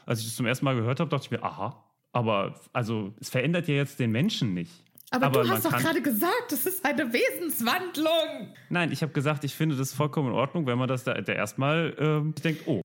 als 0.07 0.21
ich 0.21 0.27
das 0.27 0.37
zum 0.37 0.47
ersten 0.47 0.65
Mal 0.65 0.75
gehört 0.77 1.01
habe, 1.01 1.11
dachte 1.11 1.25
ich 1.27 1.31
mir, 1.31 1.43
aha, 1.43 1.85
aber 2.13 2.61
also 2.73 3.13
es 3.21 3.29
verändert 3.29 3.67
ja 3.69 3.75
jetzt 3.75 3.99
den 3.99 4.11
Menschen 4.13 4.55
nicht. 4.55 4.84
Aber, 5.15 5.43
du 5.43 5.49
man 5.49 5.57
hast 5.57 5.65
doch 5.65 5.77
gerade 5.77 6.03
gesagt, 6.03 6.53
es 6.53 6.67
ist 6.67 6.85
eine 6.85 7.13
Wesenswandlung. 7.13 8.55
Nein, 8.69 8.91
ich 8.93 9.03
habe 9.03 9.13
gesagt, 9.13 9.45
ich 9.45 9.55
finde 9.55 9.77
das 9.77 9.93
vollkommen 9.93 10.29
in 10.29 10.35
Ordnung, 10.35 10.67
wenn 10.67 10.79
man 10.79 10.89
das 10.89 11.05
da, 11.05 11.15
da 11.15 11.33
erstmal 11.33 11.95
ähm, 11.99 12.35
denkt, 12.43 12.63
oh, 12.67 12.81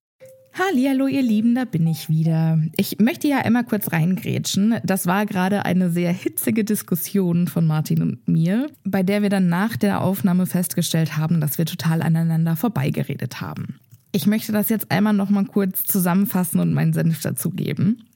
Hallihallo, 0.59 1.07
ihr 1.07 1.21
Lieben, 1.21 1.55
da 1.55 1.63
bin 1.63 1.87
ich 1.87 2.09
wieder. 2.09 2.59
Ich 2.75 2.99
möchte 2.99 3.29
ja 3.29 3.37
einmal 3.37 3.63
kurz 3.63 3.93
reingrätschen. 3.93 4.75
Das 4.83 5.05
war 5.05 5.25
gerade 5.25 5.63
eine 5.63 5.89
sehr 5.89 6.11
hitzige 6.11 6.65
Diskussion 6.65 7.47
von 7.47 7.65
Martin 7.65 8.01
und 8.01 8.27
mir, 8.27 8.67
bei 8.83 9.01
der 9.01 9.21
wir 9.21 9.29
dann 9.29 9.47
nach 9.47 9.77
der 9.77 10.01
Aufnahme 10.01 10.47
festgestellt 10.47 11.15
haben, 11.15 11.39
dass 11.39 11.57
wir 11.57 11.65
total 11.65 12.01
aneinander 12.01 12.57
vorbeigeredet 12.57 13.39
haben. 13.39 13.79
Ich 14.11 14.25
möchte 14.25 14.51
das 14.51 14.69
jetzt 14.69 14.91
einmal 14.91 15.13
noch 15.13 15.29
mal 15.29 15.45
kurz 15.45 15.83
zusammenfassen 15.83 16.59
und 16.59 16.73
meinen 16.73 16.93
Senf 16.93 17.21
dazugeben. 17.21 18.08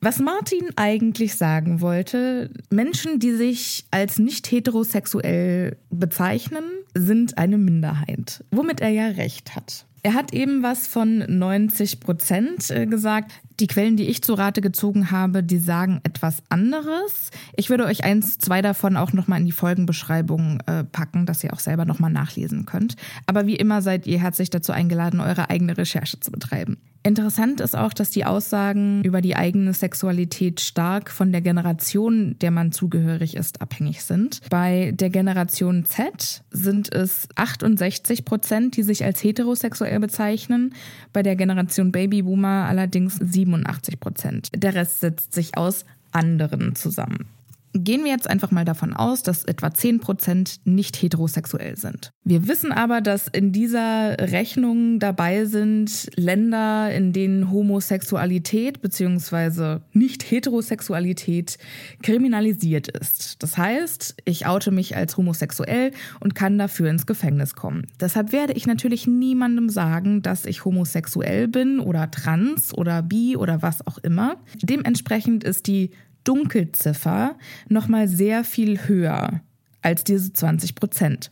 Was 0.00 0.18
Martin 0.18 0.70
eigentlich 0.76 1.36
sagen 1.36 1.80
wollte, 1.80 2.50
Menschen, 2.70 3.18
die 3.18 3.32
sich 3.32 3.86
als 3.90 4.18
nicht 4.18 4.50
heterosexuell 4.50 5.76
bezeichnen, 5.90 6.64
sind 6.94 7.38
eine 7.38 7.58
Minderheit, 7.58 8.44
womit 8.50 8.80
er 8.80 8.90
ja 8.90 9.06
recht 9.08 9.56
hat. 9.56 9.86
Er 10.06 10.14
hat 10.14 10.32
eben 10.32 10.62
was 10.62 10.86
von 10.86 11.18
90 11.18 11.98
Prozent 11.98 12.70
äh, 12.70 12.86
gesagt. 12.86 13.32
Die 13.58 13.66
Quellen, 13.66 13.96
die 13.96 14.06
ich 14.06 14.22
zu 14.22 14.34
Rate 14.34 14.60
gezogen 14.60 15.10
habe, 15.10 15.42
die 15.42 15.58
sagen 15.58 16.00
etwas 16.04 16.44
anderes. 16.48 17.32
Ich 17.56 17.70
würde 17.70 17.86
euch 17.86 18.04
eins, 18.04 18.38
zwei 18.38 18.62
davon 18.62 18.96
auch 18.96 19.12
nochmal 19.12 19.40
in 19.40 19.46
die 19.46 19.52
Folgenbeschreibung 19.52 20.60
äh, 20.66 20.84
packen, 20.84 21.26
dass 21.26 21.42
ihr 21.42 21.52
auch 21.52 21.58
selber 21.58 21.86
nochmal 21.86 22.12
nachlesen 22.12 22.66
könnt. 22.66 22.94
Aber 23.26 23.48
wie 23.48 23.56
immer 23.56 23.82
seid 23.82 24.06
ihr 24.06 24.20
herzlich 24.20 24.50
dazu 24.50 24.70
eingeladen, 24.70 25.18
eure 25.18 25.50
eigene 25.50 25.76
Recherche 25.76 26.20
zu 26.20 26.30
betreiben. 26.30 26.76
Interessant 27.06 27.60
ist 27.60 27.76
auch, 27.76 27.92
dass 27.92 28.10
die 28.10 28.24
Aussagen 28.24 29.00
über 29.04 29.20
die 29.20 29.36
eigene 29.36 29.72
Sexualität 29.72 30.60
stark 30.60 31.08
von 31.08 31.30
der 31.30 31.40
Generation, 31.40 32.36
der 32.40 32.50
man 32.50 32.72
zugehörig 32.72 33.36
ist, 33.36 33.62
abhängig 33.62 34.02
sind. 34.02 34.40
Bei 34.50 34.90
der 34.92 35.10
Generation 35.10 35.84
Z 35.84 36.42
sind 36.50 36.92
es 36.92 37.28
68 37.36 38.24
Prozent, 38.24 38.76
die 38.76 38.82
sich 38.82 39.04
als 39.04 39.22
heterosexuell 39.22 40.00
bezeichnen. 40.00 40.74
Bei 41.12 41.22
der 41.22 41.36
Generation 41.36 41.92
Babyboomer 41.92 42.66
allerdings 42.68 43.14
87 43.22 44.00
Prozent. 44.00 44.48
Der 44.56 44.74
Rest 44.74 44.98
setzt 44.98 45.32
sich 45.32 45.56
aus 45.56 45.84
anderen 46.10 46.74
zusammen. 46.74 47.35
Gehen 47.84 48.04
wir 48.04 48.10
jetzt 48.10 48.28
einfach 48.28 48.50
mal 48.50 48.64
davon 48.64 48.94
aus, 48.94 49.22
dass 49.22 49.44
etwa 49.44 49.68
10% 49.68 50.60
nicht 50.64 51.00
heterosexuell 51.00 51.76
sind. 51.76 52.10
Wir 52.24 52.48
wissen 52.48 52.72
aber, 52.72 53.00
dass 53.00 53.28
in 53.28 53.52
dieser 53.52 54.18
Rechnung 54.18 54.98
dabei 54.98 55.44
sind 55.44 56.08
Länder, 56.16 56.92
in 56.92 57.12
denen 57.12 57.50
Homosexualität 57.50 58.80
bzw. 58.80 59.80
Nicht-Heterosexualität 59.92 61.58
kriminalisiert 62.02 62.88
ist. 62.88 63.42
Das 63.42 63.58
heißt, 63.58 64.16
ich 64.24 64.46
oute 64.46 64.70
mich 64.70 64.96
als 64.96 65.16
homosexuell 65.16 65.92
und 66.20 66.34
kann 66.34 66.58
dafür 66.58 66.90
ins 66.90 67.06
Gefängnis 67.06 67.54
kommen. 67.54 67.86
Deshalb 68.00 68.32
werde 68.32 68.54
ich 68.54 68.66
natürlich 68.66 69.06
niemandem 69.06 69.68
sagen, 69.68 70.22
dass 70.22 70.46
ich 70.46 70.64
homosexuell 70.64 71.48
bin 71.48 71.80
oder 71.80 72.10
trans 72.10 72.72
oder 72.76 73.02
bi 73.02 73.36
oder 73.36 73.62
was 73.62 73.86
auch 73.86 73.98
immer. 73.98 74.36
Dementsprechend 74.62 75.44
ist 75.44 75.66
die 75.66 75.90
Dunkelziffer 76.26 77.36
nochmal 77.68 78.08
sehr 78.08 78.44
viel 78.44 78.88
höher 78.88 79.40
als 79.82 80.04
diese 80.04 80.32
20 80.32 80.74
Prozent. 80.74 81.30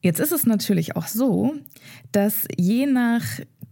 Jetzt 0.00 0.18
ist 0.18 0.32
es 0.32 0.46
natürlich 0.46 0.96
auch 0.96 1.06
so, 1.06 1.54
dass 2.10 2.46
je 2.56 2.86
nach 2.86 3.22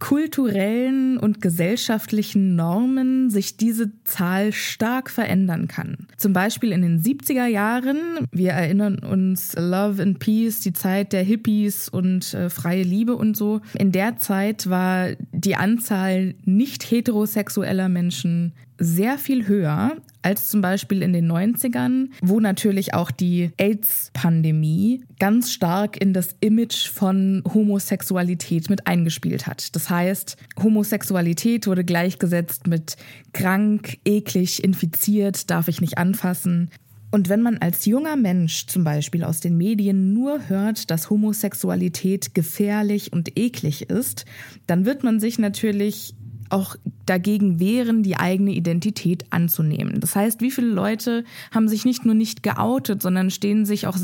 kulturellen 0.01 1.19
und 1.19 1.41
gesellschaftlichen 1.41 2.55
Normen 2.55 3.29
sich 3.29 3.55
diese 3.55 3.91
Zahl 4.03 4.51
stark 4.51 5.11
verändern 5.11 5.67
kann. 5.67 6.07
Zum 6.17 6.33
Beispiel 6.33 6.71
in 6.71 6.81
den 6.81 7.01
70er 7.03 7.45
Jahren, 7.45 8.27
wir 8.31 8.51
erinnern 8.51 8.97
uns 8.97 9.53
Love 9.55 10.01
and 10.01 10.17
Peace, 10.17 10.59
die 10.61 10.73
Zeit 10.73 11.13
der 11.13 11.21
Hippies 11.21 11.87
und 11.87 12.33
äh, 12.33 12.49
freie 12.49 12.81
Liebe 12.81 13.15
und 13.15 13.37
so. 13.37 13.61
In 13.77 13.91
der 13.91 14.17
Zeit 14.17 14.67
war 14.67 15.09
die 15.31 15.55
Anzahl 15.55 16.33
nicht 16.45 16.89
heterosexueller 16.89 17.87
Menschen 17.87 18.53
sehr 18.81 19.17
viel 19.17 19.47
höher 19.47 19.95
als 20.23 20.49
zum 20.49 20.61
Beispiel 20.61 21.01
in 21.01 21.13
den 21.13 21.31
90ern, 21.31 22.09
wo 22.21 22.39
natürlich 22.39 22.93
auch 22.93 23.11
die 23.11 23.51
AIDS-Pandemie 23.57 25.03
ganz 25.19 25.51
stark 25.51 26.01
in 26.01 26.13
das 26.13 26.35
Image 26.41 26.89
von 26.89 27.43
Homosexualität 27.53 28.69
mit 28.69 28.87
eingespielt 28.87 29.47
hat. 29.47 29.75
Das 29.75 29.89
heißt, 29.89 30.37
Homosexualität 30.61 31.67
wurde 31.67 31.83
gleichgesetzt 31.83 32.67
mit 32.67 32.97
krank, 33.33 33.99
eklig, 34.05 34.63
infiziert, 34.63 35.49
darf 35.49 35.67
ich 35.67 35.81
nicht 35.81 35.97
anfassen. 35.97 36.69
Und 37.11 37.27
wenn 37.27 37.41
man 37.41 37.57
als 37.57 37.85
junger 37.85 38.15
Mensch 38.15 38.67
zum 38.67 38.85
Beispiel 38.85 39.25
aus 39.25 39.41
den 39.41 39.57
Medien 39.57 40.13
nur 40.13 40.47
hört, 40.47 40.89
dass 40.89 41.09
Homosexualität 41.09 42.33
gefährlich 42.33 43.11
und 43.11 43.37
eklig 43.37 43.89
ist, 43.89 44.25
dann 44.65 44.85
wird 44.85 45.03
man 45.03 45.19
sich 45.19 45.37
natürlich 45.37 46.15
auch 46.51 46.75
dagegen 47.05 47.59
wehren, 47.59 48.03
die 48.03 48.17
eigene 48.17 48.51
Identität 48.51 49.25
anzunehmen. 49.31 49.99
Das 49.99 50.15
heißt, 50.15 50.41
wie 50.41 50.51
viele 50.51 50.67
Leute 50.67 51.23
haben 51.51 51.67
sich 51.67 51.85
nicht 51.85 52.05
nur 52.05 52.15
nicht 52.15 52.43
geoutet, 52.43 53.01
sondern 53.01 53.31
stehen 53.31 53.65
sich 53.65 53.87
auch 53.87 53.97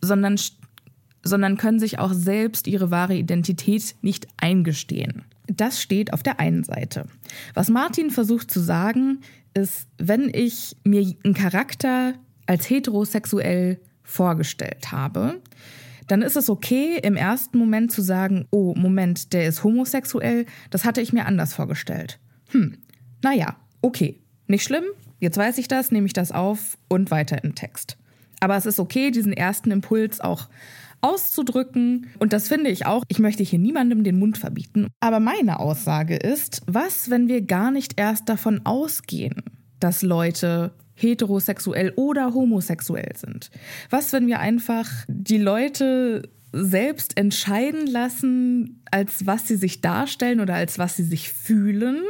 sondern, 0.00 0.36
sondern 1.22 1.56
können 1.56 1.80
sich 1.80 1.98
auch 1.98 2.12
selbst 2.12 2.66
ihre 2.66 2.90
wahre 2.90 3.16
Identität 3.16 3.96
nicht 4.02 4.28
eingestehen. 4.36 5.24
Das 5.46 5.80
steht 5.80 6.12
auf 6.12 6.22
der 6.22 6.40
einen 6.40 6.64
Seite. 6.64 7.06
Was 7.54 7.68
Martin 7.68 8.10
versucht 8.10 8.50
zu 8.50 8.60
sagen, 8.60 9.20
ist, 9.54 9.88
wenn 9.98 10.30
ich 10.32 10.76
mir 10.84 11.14
einen 11.24 11.34
Charakter 11.34 12.14
als 12.46 12.68
heterosexuell 12.68 13.80
vorgestellt 14.02 14.92
habe, 14.92 15.40
dann 16.06 16.22
ist 16.22 16.36
es 16.36 16.50
okay, 16.50 16.98
im 17.02 17.16
ersten 17.16 17.58
Moment 17.58 17.92
zu 17.92 18.02
sagen, 18.02 18.46
oh, 18.50 18.74
Moment, 18.76 19.32
der 19.32 19.46
ist 19.46 19.64
homosexuell, 19.64 20.46
das 20.70 20.84
hatte 20.84 21.00
ich 21.00 21.12
mir 21.12 21.26
anders 21.26 21.54
vorgestellt. 21.54 22.18
Hm, 22.50 22.78
naja, 23.22 23.56
okay, 23.82 24.20
nicht 24.46 24.64
schlimm, 24.64 24.84
jetzt 25.18 25.36
weiß 25.36 25.58
ich 25.58 25.68
das, 25.68 25.90
nehme 25.90 26.06
ich 26.06 26.12
das 26.12 26.32
auf 26.32 26.78
und 26.88 27.10
weiter 27.10 27.42
im 27.42 27.54
Text. 27.54 27.96
Aber 28.40 28.56
es 28.56 28.66
ist 28.66 28.78
okay, 28.78 29.10
diesen 29.10 29.32
ersten 29.32 29.70
Impuls 29.70 30.20
auch 30.20 30.48
auszudrücken. 31.00 32.08
Und 32.18 32.32
das 32.32 32.48
finde 32.48 32.70
ich 32.70 32.86
auch. 32.86 33.02
Ich 33.08 33.18
möchte 33.18 33.42
hier 33.42 33.58
niemandem 33.58 34.04
den 34.04 34.18
Mund 34.18 34.38
verbieten. 34.38 34.88
Aber 35.00 35.20
meine 35.20 35.60
Aussage 35.60 36.16
ist, 36.16 36.62
was, 36.66 37.10
wenn 37.10 37.28
wir 37.28 37.42
gar 37.42 37.70
nicht 37.70 37.98
erst 37.98 38.28
davon 38.28 38.62
ausgehen, 38.64 39.42
dass 39.80 40.02
Leute 40.02 40.72
heterosexuell 40.96 41.92
oder 41.94 42.34
homosexuell 42.34 43.12
sind? 43.16 43.50
Was, 43.90 44.12
wenn 44.12 44.26
wir 44.26 44.40
einfach 44.40 44.88
die 45.06 45.38
Leute 45.38 46.22
selbst 46.52 47.18
entscheiden 47.18 47.86
lassen, 47.86 48.82
als 48.90 49.26
was 49.26 49.46
sie 49.46 49.56
sich 49.56 49.80
darstellen 49.80 50.40
oder 50.40 50.54
als 50.54 50.78
was 50.78 50.96
sie 50.96 51.02
sich 51.02 51.30
fühlen. 51.30 52.02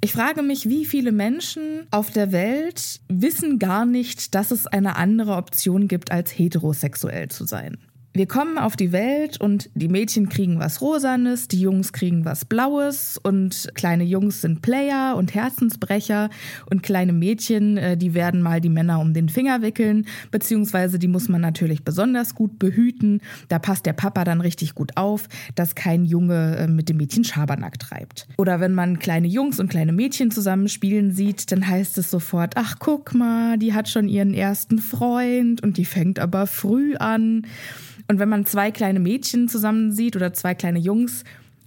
Ich 0.00 0.12
frage 0.12 0.42
mich, 0.42 0.68
wie 0.68 0.84
viele 0.84 1.10
Menschen 1.10 1.86
auf 1.90 2.10
der 2.10 2.32
Welt 2.32 3.00
wissen 3.08 3.58
gar 3.58 3.84
nicht, 3.84 4.34
dass 4.34 4.50
es 4.50 4.66
eine 4.66 4.96
andere 4.96 5.36
Option 5.36 5.88
gibt, 5.88 6.12
als 6.12 6.30
heterosexuell 6.30 7.28
zu 7.28 7.44
sein. 7.44 7.78
Wir 8.14 8.26
kommen 8.26 8.58
auf 8.58 8.76
die 8.76 8.92
Welt 8.92 9.40
und 9.40 9.70
die 9.74 9.88
Mädchen 9.88 10.28
kriegen 10.28 10.58
was 10.58 10.82
Rosanes, 10.82 11.48
die 11.48 11.62
Jungs 11.62 11.94
kriegen 11.94 12.26
was 12.26 12.44
Blaues 12.44 13.18
und 13.22 13.70
kleine 13.74 14.04
Jungs 14.04 14.42
sind 14.42 14.60
Player 14.60 15.16
und 15.16 15.34
Herzensbrecher 15.34 16.28
und 16.68 16.82
kleine 16.82 17.14
Mädchen, 17.14 17.78
äh, 17.78 17.96
die 17.96 18.12
werden 18.12 18.42
mal 18.42 18.60
die 18.60 18.68
Männer 18.68 19.00
um 19.00 19.14
den 19.14 19.30
Finger 19.30 19.62
wickeln, 19.62 20.04
beziehungsweise 20.30 20.98
die 20.98 21.08
muss 21.08 21.30
man 21.30 21.40
natürlich 21.40 21.84
besonders 21.84 22.34
gut 22.34 22.58
behüten. 22.58 23.22
Da 23.48 23.58
passt 23.58 23.86
der 23.86 23.94
Papa 23.94 24.24
dann 24.24 24.42
richtig 24.42 24.74
gut 24.74 24.98
auf, 24.98 25.26
dass 25.54 25.74
kein 25.74 26.04
Junge 26.04 26.56
äh, 26.56 26.66
mit 26.66 26.90
dem 26.90 26.98
Mädchen 26.98 27.24
Schabernack 27.24 27.78
treibt. 27.78 28.28
Oder 28.36 28.60
wenn 28.60 28.74
man 28.74 28.98
kleine 28.98 29.28
Jungs 29.28 29.58
und 29.58 29.70
kleine 29.70 29.92
Mädchen 29.92 30.30
zusammen 30.30 30.68
spielen 30.68 31.12
sieht, 31.12 31.50
dann 31.50 31.66
heißt 31.66 31.96
es 31.96 32.10
sofort, 32.10 32.58
ach 32.58 32.76
guck 32.78 33.14
mal, 33.14 33.56
die 33.56 33.72
hat 33.72 33.88
schon 33.88 34.06
ihren 34.06 34.34
ersten 34.34 34.80
Freund 34.80 35.62
und 35.62 35.78
die 35.78 35.86
fängt 35.86 36.18
aber 36.18 36.46
früh 36.46 36.94
an. 36.96 37.46
Und 38.08 38.18
wenn 38.18 38.28
man 38.28 38.46
zwei 38.46 38.70
kleine 38.70 39.00
Mädchen 39.00 39.48
zusammen 39.48 39.92
sieht 39.92 40.16
oder 40.16 40.32
zwei 40.32 40.54
kleine 40.54 40.78
Jungs, 40.78 41.24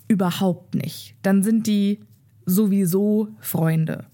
überhaupt 0.08 0.76
nicht. 0.76 1.16
Dann 1.22 1.44
sind 1.44 1.68
die 1.68 2.00
sowieso 2.46 3.30
Freunde. 3.40 4.06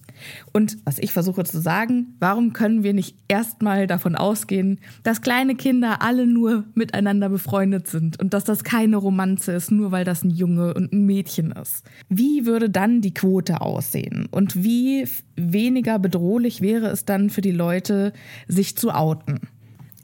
Und 0.51 0.77
was 0.85 0.99
ich 0.99 1.13
versuche 1.13 1.43
zu 1.43 1.59
sagen, 1.59 2.15
warum 2.19 2.53
können 2.53 2.83
wir 2.83 2.93
nicht 2.93 3.15
erstmal 3.27 3.87
davon 3.87 4.15
ausgehen, 4.15 4.79
dass 5.03 5.21
kleine 5.21 5.55
Kinder 5.55 6.01
alle 6.01 6.27
nur 6.27 6.65
miteinander 6.75 7.29
befreundet 7.29 7.87
sind 7.87 8.19
und 8.19 8.33
dass 8.33 8.43
das 8.43 8.63
keine 8.63 8.97
Romanze 8.97 9.51
ist, 9.53 9.71
nur 9.71 9.91
weil 9.91 10.05
das 10.05 10.23
ein 10.23 10.29
Junge 10.29 10.73
und 10.73 10.93
ein 10.93 11.05
Mädchen 11.05 11.51
ist? 11.51 11.85
Wie 12.09 12.45
würde 12.45 12.69
dann 12.69 13.01
die 13.01 13.13
Quote 13.13 13.61
aussehen? 13.61 14.27
Und 14.31 14.63
wie 14.63 15.07
weniger 15.35 15.99
bedrohlich 15.99 16.61
wäre 16.61 16.87
es 16.87 17.05
dann 17.05 17.29
für 17.29 17.41
die 17.41 17.51
Leute, 17.51 18.13
sich 18.47 18.77
zu 18.77 18.91
outen? 18.91 19.39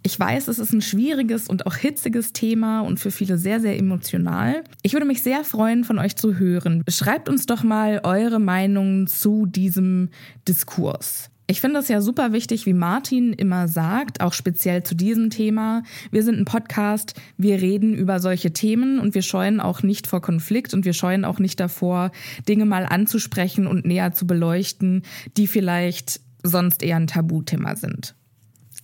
Ich 0.07 0.17
weiß, 0.17 0.47
es 0.47 0.57
ist 0.57 0.71
ein 0.71 0.79
schwieriges 0.79 1.49
und 1.49 1.65
auch 1.65 1.75
hitziges 1.75 2.31
Thema 2.31 2.79
und 2.79 2.97
für 2.97 3.11
viele 3.11 3.37
sehr, 3.37 3.59
sehr 3.59 3.77
emotional. 3.77 4.63
Ich 4.81 4.93
würde 4.93 5.05
mich 5.05 5.21
sehr 5.21 5.43
freuen, 5.43 5.83
von 5.83 5.99
euch 5.99 6.15
zu 6.15 6.39
hören. 6.39 6.81
Schreibt 6.87 7.27
uns 7.27 7.45
doch 7.45 7.61
mal 7.61 7.99
eure 8.05 8.39
Meinung 8.39 9.07
zu 9.07 9.45
diesem 9.45 10.07
Diskurs. 10.47 11.29
Ich 11.47 11.59
finde 11.59 11.81
es 11.81 11.89
ja 11.89 11.99
super 11.99 12.31
wichtig, 12.31 12.65
wie 12.65 12.73
Martin 12.73 13.33
immer 13.33 13.67
sagt, 13.67 14.21
auch 14.21 14.31
speziell 14.31 14.81
zu 14.81 14.95
diesem 14.95 15.29
Thema. 15.29 15.83
Wir 16.09 16.23
sind 16.23 16.39
ein 16.39 16.45
Podcast, 16.45 17.13
wir 17.35 17.61
reden 17.61 17.93
über 17.93 18.21
solche 18.21 18.53
Themen 18.53 18.99
und 18.99 19.13
wir 19.13 19.23
scheuen 19.23 19.59
auch 19.59 19.83
nicht 19.83 20.07
vor 20.07 20.21
Konflikt 20.21 20.73
und 20.73 20.85
wir 20.85 20.93
scheuen 20.93 21.25
auch 21.25 21.39
nicht 21.39 21.59
davor, 21.59 22.11
Dinge 22.47 22.63
mal 22.63 22.85
anzusprechen 22.85 23.67
und 23.67 23.85
näher 23.85 24.13
zu 24.13 24.25
beleuchten, 24.25 25.01
die 25.35 25.47
vielleicht 25.47 26.21
sonst 26.43 26.81
eher 26.81 26.95
ein 26.95 27.07
Tabuthema 27.07 27.75
sind. 27.75 28.15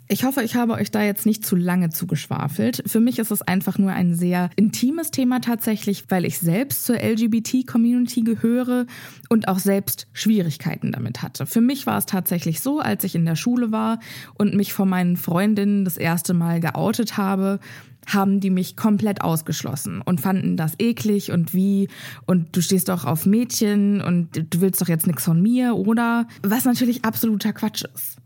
Ich 0.09 0.25
hoffe, 0.25 0.43
ich 0.43 0.55
habe 0.55 0.73
euch 0.73 0.91
da 0.91 1.01
jetzt 1.01 1.25
nicht 1.25 1.45
zu 1.45 1.55
lange 1.55 1.89
zugeschwafelt. 1.89 2.83
Für 2.85 2.99
mich 2.99 3.19
ist 3.19 3.31
es 3.31 3.41
einfach 3.41 3.77
nur 3.77 3.91
ein 3.91 4.15
sehr 4.15 4.49
intimes 4.57 5.11
Thema 5.11 5.39
tatsächlich, 5.39 6.03
weil 6.09 6.25
ich 6.25 6.39
selbst 6.39 6.85
zur 6.85 6.97
LGBT-Community 6.97 8.21
gehöre 8.21 8.85
und 9.29 9.47
auch 9.47 9.59
selbst 9.59 10.07
Schwierigkeiten 10.11 10.91
damit 10.91 11.21
hatte. 11.21 11.45
Für 11.45 11.61
mich 11.61 11.87
war 11.87 11.97
es 11.97 12.05
tatsächlich 12.05 12.59
so, 12.59 12.79
als 12.79 13.05
ich 13.05 13.15
in 13.15 13.25
der 13.25 13.37
Schule 13.37 13.71
war 13.71 13.99
und 14.33 14.55
mich 14.55 14.73
von 14.73 14.89
meinen 14.89 15.15
Freundinnen 15.15 15.85
das 15.85 15.95
erste 15.95 16.33
Mal 16.33 16.59
geoutet 16.59 17.15
habe, 17.15 17.59
haben 18.05 18.41
die 18.41 18.49
mich 18.49 18.75
komplett 18.75 19.21
ausgeschlossen 19.21 20.01
und 20.01 20.19
fanden 20.19 20.57
das 20.57 20.73
eklig 20.79 21.31
und 21.31 21.53
wie 21.53 21.87
und 22.25 22.55
du 22.55 22.61
stehst 22.61 22.89
doch 22.89 23.05
auf 23.05 23.25
Mädchen 23.25 24.01
und 24.01 24.53
du 24.53 24.59
willst 24.59 24.81
doch 24.81 24.89
jetzt 24.89 25.07
nichts 25.07 25.23
von 25.23 25.41
mir 25.41 25.75
oder 25.75 26.27
was 26.41 26.65
natürlich 26.65 27.05
absoluter 27.05 27.53
Quatsch 27.53 27.85
ist. 27.95 28.17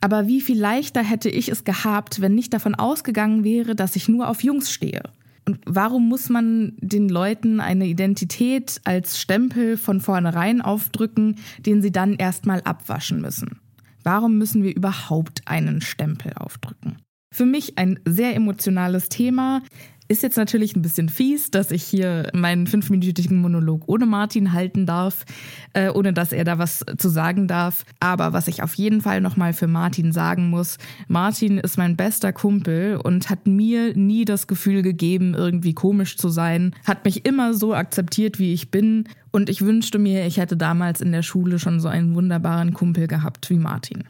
Aber 0.00 0.26
wie 0.26 0.40
viel 0.40 0.58
leichter 0.58 1.02
hätte 1.02 1.28
ich 1.28 1.48
es 1.48 1.64
gehabt, 1.64 2.20
wenn 2.20 2.34
nicht 2.34 2.54
davon 2.54 2.74
ausgegangen 2.74 3.44
wäre, 3.44 3.74
dass 3.74 3.96
ich 3.96 4.08
nur 4.08 4.28
auf 4.28 4.42
Jungs 4.42 4.72
stehe? 4.72 5.02
Und 5.46 5.60
warum 5.66 6.08
muss 6.08 6.28
man 6.28 6.74
den 6.78 7.08
Leuten 7.08 7.60
eine 7.60 7.86
Identität 7.86 8.80
als 8.84 9.20
Stempel 9.20 9.76
von 9.76 10.00
vornherein 10.00 10.60
aufdrücken, 10.60 11.36
den 11.58 11.82
sie 11.82 11.92
dann 11.92 12.14
erstmal 12.14 12.62
abwaschen 12.62 13.20
müssen? 13.20 13.58
Warum 14.02 14.38
müssen 14.38 14.62
wir 14.62 14.74
überhaupt 14.74 15.42
einen 15.46 15.80
Stempel 15.80 16.32
aufdrücken? 16.34 16.96
Für 17.32 17.46
mich 17.46 17.78
ein 17.78 18.00
sehr 18.04 18.34
emotionales 18.34 19.08
Thema. 19.08 19.62
Ist 20.10 20.24
jetzt 20.24 20.36
natürlich 20.36 20.74
ein 20.74 20.82
bisschen 20.82 21.08
fies, 21.08 21.52
dass 21.52 21.70
ich 21.70 21.84
hier 21.84 22.32
meinen 22.34 22.66
fünfminütigen 22.66 23.40
Monolog 23.40 23.84
ohne 23.86 24.06
Martin 24.06 24.52
halten 24.52 24.84
darf, 24.84 25.24
äh, 25.72 25.88
ohne 25.88 26.12
dass 26.12 26.32
er 26.32 26.42
da 26.42 26.58
was 26.58 26.84
zu 26.98 27.08
sagen 27.08 27.46
darf. 27.46 27.84
Aber 28.00 28.32
was 28.32 28.48
ich 28.48 28.64
auf 28.64 28.74
jeden 28.74 29.02
Fall 29.02 29.20
nochmal 29.20 29.52
für 29.52 29.68
Martin 29.68 30.10
sagen 30.10 30.50
muss, 30.50 30.78
Martin 31.06 31.58
ist 31.58 31.78
mein 31.78 31.94
bester 31.94 32.32
Kumpel 32.32 32.96
und 32.96 33.30
hat 33.30 33.46
mir 33.46 33.96
nie 33.96 34.24
das 34.24 34.48
Gefühl 34.48 34.82
gegeben, 34.82 35.34
irgendwie 35.34 35.74
komisch 35.74 36.16
zu 36.16 36.28
sein, 36.28 36.74
hat 36.84 37.04
mich 37.04 37.24
immer 37.24 37.54
so 37.54 37.72
akzeptiert, 37.72 38.40
wie 38.40 38.52
ich 38.52 38.72
bin. 38.72 39.04
Und 39.30 39.48
ich 39.48 39.62
wünschte 39.62 40.00
mir, 40.00 40.26
ich 40.26 40.38
hätte 40.38 40.56
damals 40.56 41.00
in 41.00 41.12
der 41.12 41.22
Schule 41.22 41.60
schon 41.60 41.78
so 41.78 41.86
einen 41.86 42.16
wunderbaren 42.16 42.74
Kumpel 42.74 43.06
gehabt 43.06 43.48
wie 43.48 43.58
Martin. 43.58 44.08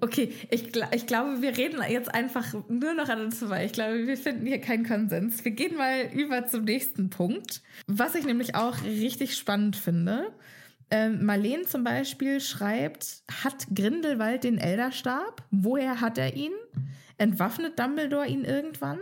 Okay, 0.00 0.32
ich, 0.50 0.72
ich 0.92 1.06
glaube, 1.06 1.42
wir 1.42 1.56
reden 1.56 1.80
jetzt 1.88 2.12
einfach 2.14 2.54
nur 2.68 2.94
noch 2.94 3.08
an 3.08 3.20
uns 3.20 3.38
vorbei. 3.38 3.64
Ich 3.64 3.72
glaube, 3.72 4.06
wir 4.06 4.16
finden 4.16 4.46
hier 4.46 4.60
keinen 4.60 4.86
Konsens. 4.86 5.44
Wir 5.44 5.52
gehen 5.52 5.76
mal 5.76 6.08
über 6.12 6.46
zum 6.46 6.64
nächsten 6.64 7.10
Punkt. 7.10 7.62
Was 7.86 8.14
ich 8.14 8.24
nämlich 8.24 8.54
auch 8.54 8.82
richtig 8.82 9.36
spannend 9.36 9.76
finde. 9.76 10.32
Ähm, 10.90 11.24
Marlene 11.24 11.64
zum 11.64 11.82
Beispiel 11.82 12.40
schreibt, 12.40 13.22
hat 13.42 13.66
Grindelwald 13.74 14.44
den 14.44 14.58
Elderstab? 14.58 15.42
Woher 15.50 16.00
hat 16.00 16.18
er 16.18 16.34
ihn? 16.36 16.52
Entwaffnet 17.16 17.78
Dumbledore 17.78 18.26
ihn 18.26 18.44
irgendwann? 18.44 18.98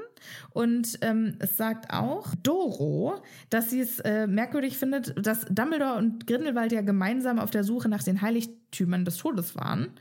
Und 0.51 0.99
ähm, 1.01 1.37
es 1.41 1.57
sagt 1.57 1.93
auch 1.93 2.35
Doro, 2.43 3.23
dass 3.51 3.71
sie 3.71 3.81
es 3.81 3.99
äh, 4.01 4.27
merkwürdig 4.27 4.79
findet, 4.79 5.15
dass 5.27 5.45
Dumbledore 5.47 5.99
und 5.99 6.27
Grindelwald 6.27 6.73
ja 6.73 6.83
gemeinsam 6.83 7.39
auf 7.39 7.51
der 7.51 7.65
Suche 7.65 7.89
nach 7.89 8.03
den 8.03 8.23
Heiligtümern 8.23 9.05
des 9.05 9.17
Todes 9.17 9.57
waren 9.57 9.93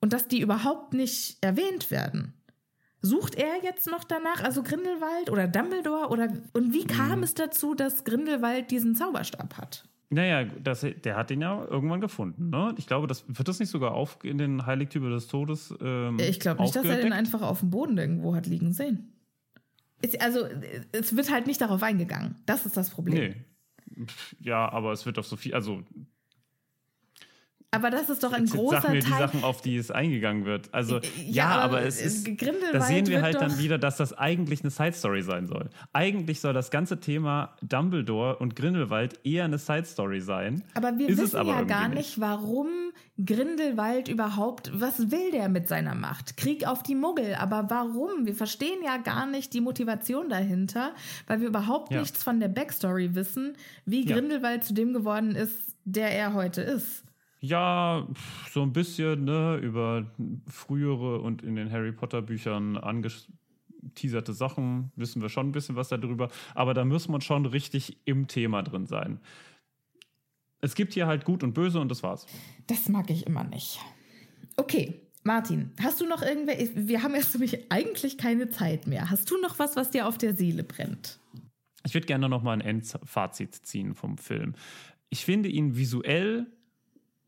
und 0.00 0.12
dass 0.12 0.28
die 0.28 0.40
überhaupt 0.40 0.94
nicht 0.94 1.38
erwähnt 1.40 1.90
werden. 1.90 2.34
Sucht 3.00 3.36
er 3.36 3.62
jetzt 3.62 3.88
noch 3.88 4.02
danach, 4.02 4.42
also 4.42 4.62
Grindelwald 4.62 5.30
oder 5.30 5.46
Dumbledore 5.46 6.08
oder 6.08 6.32
und 6.52 6.72
wie 6.72 6.84
kam 6.84 7.18
mhm. 7.18 7.22
es 7.22 7.34
dazu, 7.34 7.74
dass 7.74 8.04
Grindelwald 8.04 8.70
diesen 8.70 8.96
Zauberstab 8.96 9.56
hat? 9.56 9.88
Naja, 10.10 10.44
das, 10.44 10.86
der 11.04 11.16
hat 11.16 11.30
den 11.30 11.42
ja 11.42 11.64
irgendwann 11.66 12.00
gefunden. 12.00 12.48
Ne? 12.48 12.74
Ich 12.78 12.86
glaube, 12.86 13.06
das 13.06 13.24
wird 13.28 13.46
das 13.46 13.60
nicht 13.60 13.68
sogar 13.68 13.92
auf 13.92 14.18
in 14.24 14.38
den 14.38 14.64
Heiligtümer 14.64 15.10
des 15.10 15.26
Todes. 15.26 15.74
Ähm, 15.80 16.18
ich 16.18 16.40
glaube 16.40 16.62
nicht, 16.62 16.74
dass 16.74 16.84
er 16.84 16.96
den 16.96 17.12
einfach 17.12 17.42
auf 17.42 17.60
dem 17.60 17.70
Boden 17.70 17.98
irgendwo 17.98 18.34
hat 18.34 18.46
liegen 18.46 18.72
sehen. 18.72 19.12
Ist, 20.00 20.20
also 20.20 20.46
es 20.92 21.14
wird 21.14 21.30
halt 21.30 21.46
nicht 21.46 21.60
darauf 21.60 21.82
eingegangen. 21.82 22.36
Das 22.46 22.64
ist 22.64 22.76
das 22.76 22.90
Problem. 22.90 23.34
Nee. 23.96 24.06
Ja, 24.40 24.70
aber 24.70 24.92
es 24.92 25.04
wird 25.04 25.18
auf 25.18 25.26
so 25.26 25.36
viel, 25.36 25.54
also 25.54 25.82
aber 27.70 27.90
das 27.90 28.08
ist 28.08 28.24
doch 28.24 28.32
ein 28.32 28.44
Jetzt 28.44 28.54
großer 28.54 28.80
sag 28.80 28.92
mir 28.92 29.00
Teil. 29.00 29.12
die 29.12 29.18
Sachen, 29.18 29.44
auf 29.44 29.60
die 29.60 29.76
es 29.76 29.90
eingegangen 29.90 30.46
wird. 30.46 30.72
Also 30.72 31.00
ja, 31.00 31.02
ja 31.26 31.48
aber, 31.48 31.78
aber, 31.78 31.82
es 31.82 32.00
ist. 32.00 32.26
Da 32.72 32.80
sehen 32.80 33.06
wir 33.08 33.20
halt 33.20 33.34
dann 33.36 33.58
wieder, 33.58 33.76
dass 33.76 33.98
das 33.98 34.16
eigentlich 34.16 34.62
eine 34.62 34.70
Side 34.70 34.94
Story 34.94 35.22
sein 35.22 35.46
soll. 35.46 35.68
Eigentlich 35.92 36.40
soll 36.40 36.54
das 36.54 36.70
ganze 36.70 36.98
Thema 36.98 37.56
Dumbledore 37.60 38.36
und 38.36 38.56
Grindelwald 38.56 39.20
eher 39.22 39.44
eine 39.44 39.58
Side 39.58 39.84
Story 39.84 40.22
sein. 40.22 40.64
Aber 40.74 40.96
wir 40.96 41.10
ist 41.10 41.18
wissen 41.18 41.36
aber 41.36 41.50
ja 41.50 41.62
gar 41.64 41.88
nicht, 41.88 42.18
warum 42.18 42.68
Grindelwald 43.22 44.08
überhaupt. 44.08 44.70
Was 44.72 45.10
will 45.10 45.30
der 45.30 45.50
mit 45.50 45.68
seiner 45.68 45.94
Macht? 45.94 46.38
Krieg 46.38 46.66
auf 46.66 46.82
die 46.82 46.94
Muggel. 46.94 47.34
Aber 47.34 47.66
warum? 47.68 48.24
Wir 48.24 48.34
verstehen 48.34 48.78
ja 48.82 48.96
gar 48.96 49.26
nicht 49.26 49.52
die 49.52 49.60
Motivation 49.60 50.30
dahinter, 50.30 50.94
weil 51.26 51.42
wir 51.42 51.48
überhaupt 51.48 51.92
ja. 51.92 52.00
nichts 52.00 52.22
von 52.22 52.40
der 52.40 52.48
Backstory 52.48 53.14
wissen, 53.14 53.56
wie 53.84 54.06
Grindelwald 54.06 54.62
ja. 54.62 54.66
zu 54.68 54.72
dem 54.72 54.94
geworden 54.94 55.36
ist, 55.36 55.76
der 55.84 56.12
er 56.12 56.32
heute 56.32 56.62
ist. 56.62 57.04
Ja, 57.40 58.06
so 58.50 58.62
ein 58.62 58.72
bisschen, 58.72 59.24
ne, 59.24 59.56
über 59.56 60.10
frühere 60.48 61.20
und 61.20 61.42
in 61.42 61.54
den 61.54 61.70
Harry 61.70 61.92
Potter 61.92 62.20
Büchern 62.20 62.76
angeteaserte 62.76 64.32
Sachen 64.32 64.90
wissen 64.96 65.22
wir 65.22 65.28
schon 65.28 65.48
ein 65.48 65.52
bisschen 65.52 65.76
was 65.76 65.88
darüber, 65.88 66.30
aber 66.54 66.74
da 66.74 66.84
muss 66.84 67.08
man 67.08 67.20
schon 67.20 67.46
richtig 67.46 67.98
im 68.04 68.26
Thema 68.26 68.62
drin 68.62 68.86
sein. 68.86 69.20
Es 70.60 70.74
gibt 70.74 70.94
hier 70.94 71.06
halt 71.06 71.24
Gut 71.24 71.44
und 71.44 71.54
Böse 71.54 71.78
und 71.78 71.88
das 71.88 72.02
war's. 72.02 72.26
Das 72.66 72.88
mag 72.88 73.08
ich 73.10 73.26
immer 73.26 73.44
nicht. 73.44 73.78
Okay, 74.56 75.00
Martin, 75.22 75.70
hast 75.80 76.00
du 76.00 76.06
noch 76.06 76.22
irgendwelche. 76.22 76.88
Wir 76.88 77.02
haben 77.04 77.14
jetzt 77.14 77.34
nämlich 77.34 77.70
eigentlich 77.70 78.18
keine 78.18 78.48
Zeit 78.48 78.88
mehr. 78.88 79.10
Hast 79.10 79.30
du 79.30 79.40
noch 79.40 79.60
was, 79.60 79.76
was 79.76 79.90
dir 79.90 80.08
auf 80.08 80.18
der 80.18 80.34
Seele 80.34 80.64
brennt? 80.64 81.20
Ich 81.84 81.94
würde 81.94 82.06
gerne 82.06 82.28
noch 82.28 82.42
mal 82.42 82.54
ein 82.54 82.60
Endfazit 82.60 83.54
ziehen 83.54 83.94
vom 83.94 84.18
Film. 84.18 84.54
Ich 85.10 85.24
finde 85.24 85.48
ihn 85.48 85.76
visuell 85.76 86.46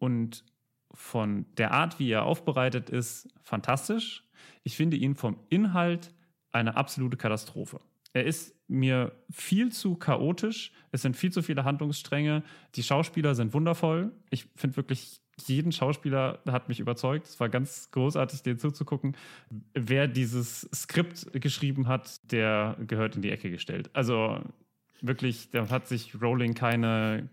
und 0.01 0.44
von 0.93 1.47
der 1.56 1.70
Art, 1.70 2.01
wie 2.01 2.10
er 2.10 2.24
aufbereitet 2.24 2.90
ist, 2.90 3.28
fantastisch. 3.40 4.24
Ich 4.64 4.77
finde 4.77 4.97
ihn 4.97 5.14
vom 5.14 5.39
Inhalt 5.48 6.12
eine 6.51 6.77
absolute 6.77 7.16
Katastrophe. 7.16 7.81
Er 8.12 8.24
ist 8.24 8.56
mir 8.66 9.12
viel 9.31 9.70
zu 9.70 9.94
chaotisch. 9.94 10.72
Es 10.90 11.02
sind 11.02 11.16
viel 11.16 11.31
zu 11.31 11.43
viele 11.43 11.64
Handlungsstränge. 11.64 12.43
Die 12.74 12.82
Schauspieler 12.82 13.36
sind 13.36 13.55
wundervoll. 13.55 14.10
Ich 14.31 14.47
finde 14.56 14.77
wirklich, 14.77 15.20
jeden 15.47 15.70
Schauspieler 15.70 16.40
hat 16.47 16.68
mich 16.68 16.81
überzeugt. 16.81 17.27
Es 17.28 17.39
war 17.39 17.48
ganz 17.48 17.90
großartig, 17.93 18.43
den 18.43 18.59
zuzugucken. 18.59 19.16
Wer 19.74 20.09
dieses 20.09 20.68
Skript 20.74 21.40
geschrieben 21.40 21.86
hat, 21.86 22.32
der 22.32 22.77
gehört 22.86 23.16
in 23.16 23.22
die 23.22 23.31
Ecke 23.31 23.51
gestellt. 23.51 23.90
Also 23.93 24.40
wirklich, 25.01 25.51
da 25.51 25.68
hat 25.70 25.86
sich 25.86 26.20
Rowling 26.20 26.55
keine. 26.55 27.28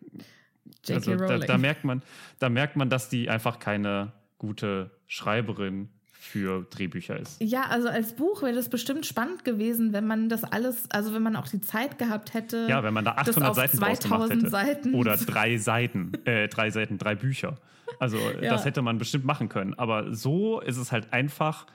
Also 0.89 1.15
da, 1.15 1.37
da 1.37 1.57
merkt 1.57 1.83
man, 1.83 2.01
da 2.39 2.49
merkt 2.49 2.75
man, 2.75 2.89
dass 2.89 3.09
die 3.09 3.29
einfach 3.29 3.59
keine 3.59 4.11
gute 4.37 4.91
Schreiberin 5.07 5.89
für 6.27 6.65
Drehbücher 6.69 7.17
ist. 7.17 7.41
Ja, 7.41 7.67
also 7.69 7.87
als 7.87 8.13
Buch 8.13 8.41
wäre 8.41 8.53
das 8.53 8.69
bestimmt 8.69 9.05
spannend 9.05 9.45
gewesen, 9.45 9.93
wenn 9.93 10.05
man 10.05 10.29
das 10.29 10.43
alles, 10.43 10.89
also 10.91 11.13
wenn 11.13 11.23
man 11.23 11.35
auch 11.35 11.47
die 11.47 11.61
Zeit 11.61 11.97
gehabt 11.97 12.33
hätte. 12.33 12.67
Ja, 12.69 12.83
wenn 12.83 12.93
man 12.93 13.05
da 13.05 13.13
das 13.13 13.37
800 13.37 13.49
auf 13.49 13.55
Seiten 13.55 13.77
draus 13.77 13.99
gemacht 13.99 14.29
2000 14.29 14.41
hätte. 14.41 14.49
Seiten. 14.49 14.93
Oder 14.93 15.17
drei 15.17 15.57
Seiten, 15.57 16.11
äh, 16.25 16.47
drei 16.49 16.69
Seiten, 16.69 16.97
drei 16.97 17.15
Bücher. 17.15 17.55
Also 17.99 18.17
Ja. 18.41 18.49
das 18.51 18.65
hätte 18.65 18.81
man 18.81 18.97
bestimmt 18.97 19.25
machen 19.25 19.47
können. 19.47 19.73
Aber 19.75 20.13
so 20.13 20.59
ist 20.59 20.77
es 20.77 20.91
halt 20.91 21.13
einfach 21.13 21.65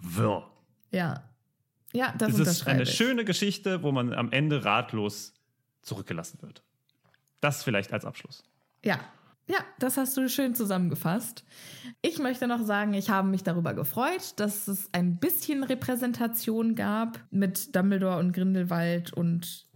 wirr. 0.00 0.50
Ja. 0.90 1.24
Ja, 1.92 2.14
das 2.18 2.38
Es 2.38 2.48
ist 2.48 2.66
eine 2.66 2.86
schöne 2.86 3.24
Geschichte, 3.24 3.82
wo 3.82 3.92
man 3.92 4.12
am 4.14 4.32
Ende 4.32 4.64
ratlos 4.64 5.34
zurückgelassen 5.82 6.38
wird. 6.42 6.62
Das 7.44 7.62
vielleicht 7.62 7.92
als 7.92 8.06
Abschluss. 8.06 8.42
Ja. 8.82 8.98
Ja, 9.46 9.58
das 9.78 9.98
hast 9.98 10.16
du 10.16 10.26
schön 10.30 10.54
zusammengefasst. 10.54 11.44
Ich 12.00 12.18
möchte 12.18 12.46
noch 12.46 12.62
sagen, 12.64 12.94
ich 12.94 13.10
habe 13.10 13.28
mich 13.28 13.42
darüber 13.42 13.74
gefreut, 13.74 14.32
dass 14.36 14.66
es 14.68 14.88
ein 14.92 15.18
bisschen 15.18 15.62
Repräsentation 15.62 16.74
gab 16.74 17.22
mit 17.30 17.76
Dumbledore 17.76 18.18
und 18.18 18.32
Grindelwald 18.32 19.12
und 19.12 19.66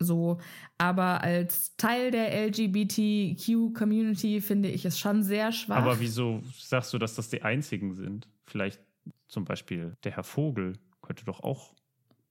so. 0.00 0.40
Aber 0.76 1.22
als 1.22 1.76
Teil 1.76 2.10
der 2.10 2.32
LGBTQ-Community 2.48 4.40
finde 4.40 4.70
ich 4.70 4.84
es 4.84 4.98
schon 4.98 5.22
sehr 5.22 5.52
schwach. 5.52 5.76
Aber 5.76 6.00
wieso 6.00 6.42
sagst 6.58 6.92
du, 6.92 6.98
dass 6.98 7.14
das 7.14 7.28
die 7.28 7.42
einzigen 7.42 7.94
sind? 7.94 8.26
Vielleicht 8.46 8.80
zum 9.28 9.44
Beispiel 9.44 9.96
der 10.02 10.16
Herr 10.16 10.24
Vogel 10.24 10.80
könnte 11.00 11.24
doch 11.24 11.44
auch 11.44 11.72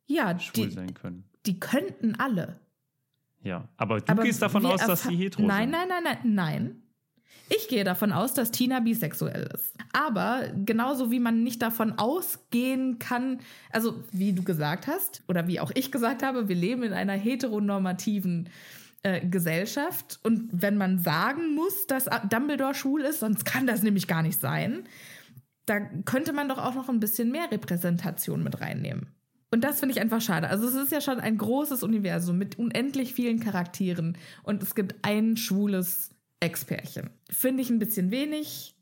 ja, 0.08 0.38
schwul 0.38 0.68
die, 0.68 0.74
sein 0.74 0.94
können. 0.94 1.24
die 1.46 1.58
könnten 1.58 2.20
alle. 2.20 2.60
Ja, 3.44 3.68
aber 3.78 4.02
du 4.02 4.12
Aber 4.12 4.24
gehst 4.24 4.42
davon 4.42 4.66
aus, 4.66 4.82
dass 4.86 5.04
sie 5.04 5.16
hetero 5.16 5.44
nein, 5.44 5.70
sind. 5.70 5.72
Nein, 5.72 5.88
nein, 5.90 6.04
nein, 6.04 6.18
nein. 6.24 6.82
Ich 7.54 7.68
gehe 7.68 7.84
davon 7.84 8.14
aus, 8.14 8.34
dass 8.34 8.52
Tina 8.52 8.80
bisexuell 8.80 9.50
ist. 9.54 9.74
Aber 9.92 10.50
genauso 10.66 11.12
wie 11.12 11.20
man 11.20 11.44
nicht 11.44 11.62
davon 11.62 11.94
ausgehen 11.98 12.98
kann, 12.98 13.42
also 13.72 14.04
wie 14.14 14.32
du 14.32 14.42
gesagt 14.42 14.88
hast, 14.88 15.22
oder 15.28 15.48
wie 15.48 15.60
auch 15.60 15.72
ich 15.76 15.92
gesagt 15.92 16.24
habe, 16.24 16.48
wir 16.48 16.56
leben 16.56 16.84
in 16.84 16.94
einer 16.94 17.14
heteronormativen 17.14 18.48
äh, 19.04 19.28
Gesellschaft. 19.28 20.20
Und 20.24 20.50
wenn 20.54 20.78
man 20.78 21.00
sagen 21.00 21.54
muss, 21.54 21.88
dass 21.88 22.06
Dumbledore 22.30 22.74
schwul 22.74 23.02
ist, 23.02 23.20
sonst 23.20 23.44
kann 23.44 23.68
das 23.68 23.84
nämlich 23.84 24.08
gar 24.08 24.22
nicht 24.22 24.40
sein, 24.40 24.86
da 25.66 25.80
könnte 26.06 26.32
man 26.32 26.48
doch 26.48 26.58
auch 26.58 26.76
noch 26.76 26.88
ein 26.88 27.02
bisschen 27.02 27.32
mehr 27.32 27.52
Repräsentation 27.52 28.44
mit 28.44 28.62
reinnehmen. 28.62 29.08
Und 29.52 29.64
das 29.64 29.80
finde 29.80 29.94
ich 29.94 30.02
einfach 30.02 30.22
schade. 30.22 30.50
Also 30.50 30.68
es 30.68 30.76
ist 30.76 30.92
ja 30.92 31.02
schon 31.02 31.20
ein 31.20 31.38
großes 31.38 31.84
Universum 31.84 32.38
mit 32.38 32.58
unendlich 32.58 33.14
vielen 33.14 33.42
Charakteren 33.42 34.18
und 34.44 34.64
es 34.64 34.76
gibt 34.76 34.96
ein 35.04 35.36
schwules 35.38 36.12
Ex-Pärchen. 36.40 37.10
Finde 37.30 37.62
ich 37.62 37.70
ein 37.70 37.80
bisschen 37.80 38.12
wenig. 38.12 38.76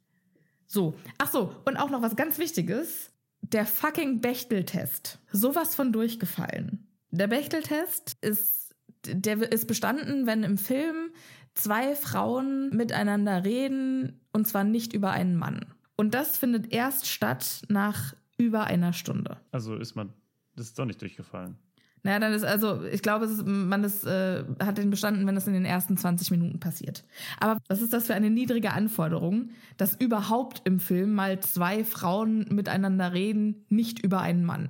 So. 0.68 0.94
Ach 1.18 1.32
so, 1.32 1.56
und 1.66 1.78
auch 1.78 1.90
noch 1.90 2.04
was 2.04 2.16
ganz 2.16 2.38
Wichtiges. 2.38 3.12
Der 3.42 3.66
fucking 3.66 4.22
Bechtel-Test. 4.22 5.20
Sowas 5.32 5.74
von 5.74 5.92
durchgefallen. 5.92 6.88
Der 7.10 7.28
Bechtel-Test 7.28 8.18
ist, 8.22 8.76
der 9.06 9.52
ist 9.52 9.68
bestanden, 9.68 10.28
wenn 10.28 10.44
im 10.44 10.58
Film 10.58 11.12
zwei 11.56 11.96
Frauen 11.96 12.70
miteinander 12.76 13.44
reden 13.44 14.22
und 14.32 14.48
zwar 14.48 14.64
nicht 14.64 14.94
über 14.94 15.12
einen 15.12 15.36
Mann. 15.36 15.66
Und 15.96 16.14
das 16.14 16.38
findet 16.38 16.72
erst 16.72 17.08
statt 17.08 17.64
nach 17.68 18.14
über 18.38 18.66
einer 18.66 18.94
Stunde. 18.94 19.38
Also 19.52 19.76
ist 19.76 19.96
man, 19.96 20.14
das 20.56 20.68
ist 20.68 20.80
doch 20.80 20.86
nicht 20.86 21.02
durchgefallen. 21.02 21.58
Naja, 22.02 22.20
dann 22.20 22.32
ist 22.32 22.46
also, 22.46 22.84
ich 22.86 23.02
glaube, 23.02 23.26
ist, 23.26 23.46
man 23.46 23.84
ist, 23.84 24.06
äh, 24.06 24.46
hat 24.64 24.78
den 24.78 24.90
bestanden, 24.90 25.28
wenn 25.28 25.36
es 25.36 25.48
in 25.48 25.54
den 25.54 25.66
ersten 25.66 25.98
20 25.98 26.32
Minuten 26.32 26.60
passiert. 26.60 27.04
Aber 27.42 27.58
was 27.68 27.82
ist 27.82 27.92
das 27.92 28.08
für 28.08 28.14
eine 28.14 28.30
niedrige 28.30 28.72
Anforderung, 28.72 29.50
dass 29.76 29.96
überhaupt 30.00 30.62
im 30.64 30.80
Film 30.80 31.14
mal 31.14 31.42
zwei 31.42 31.84
Frauen 31.84 32.46
miteinander 32.52 33.12
reden, 33.14 33.66
nicht 33.68 34.00
über 34.00 34.22
einen 34.22 34.46
Mann? 34.46 34.70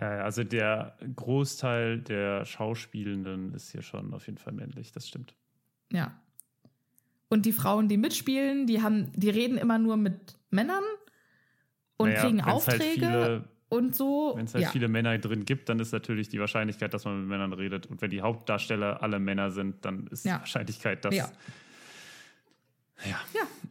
Ja, 0.00 0.18
also 0.22 0.44
der 0.44 0.96
Großteil 1.16 2.00
der 2.00 2.44
Schauspielenden 2.44 3.52
ist 3.54 3.72
hier 3.72 3.82
schon 3.82 4.14
auf 4.14 4.26
jeden 4.26 4.38
Fall 4.38 4.52
männlich, 4.52 4.92
das 4.92 5.08
stimmt. 5.08 5.34
Ja. 5.90 6.14
Und 7.28 7.46
die 7.46 7.52
Frauen, 7.52 7.88
die 7.88 7.96
mitspielen, 7.96 8.66
die 8.68 8.80
haben, 8.80 9.10
die 9.16 9.30
reden 9.30 9.58
immer 9.58 9.78
nur 9.78 9.96
mit 9.96 10.36
Männern 10.50 10.84
und 11.96 12.10
Naja, 12.10 12.20
kriegen 12.22 12.44
halt 12.44 12.54
Aufträge 12.54 12.94
viele- 12.94 13.44
und 13.74 13.94
so. 13.94 14.32
Wenn 14.36 14.46
es 14.46 14.54
halt 14.54 14.64
ja. 14.64 14.70
viele 14.70 14.88
Männer 14.88 15.18
drin 15.18 15.44
gibt, 15.44 15.68
dann 15.68 15.80
ist 15.80 15.92
natürlich 15.92 16.28
die 16.28 16.40
Wahrscheinlichkeit, 16.40 16.94
dass 16.94 17.04
man 17.04 17.20
mit 17.20 17.28
Männern 17.28 17.52
redet. 17.52 17.86
Und 17.86 18.00
wenn 18.00 18.10
die 18.10 18.22
Hauptdarsteller 18.22 19.02
alle 19.02 19.18
Männer 19.18 19.50
sind, 19.50 19.84
dann 19.84 20.06
ist 20.06 20.24
Ja. 20.24 20.36
die 20.36 20.40
Wahrscheinlichkeit, 20.40 21.04
dass. 21.04 21.14
Ja. 21.14 21.30
Ja. 23.04 23.20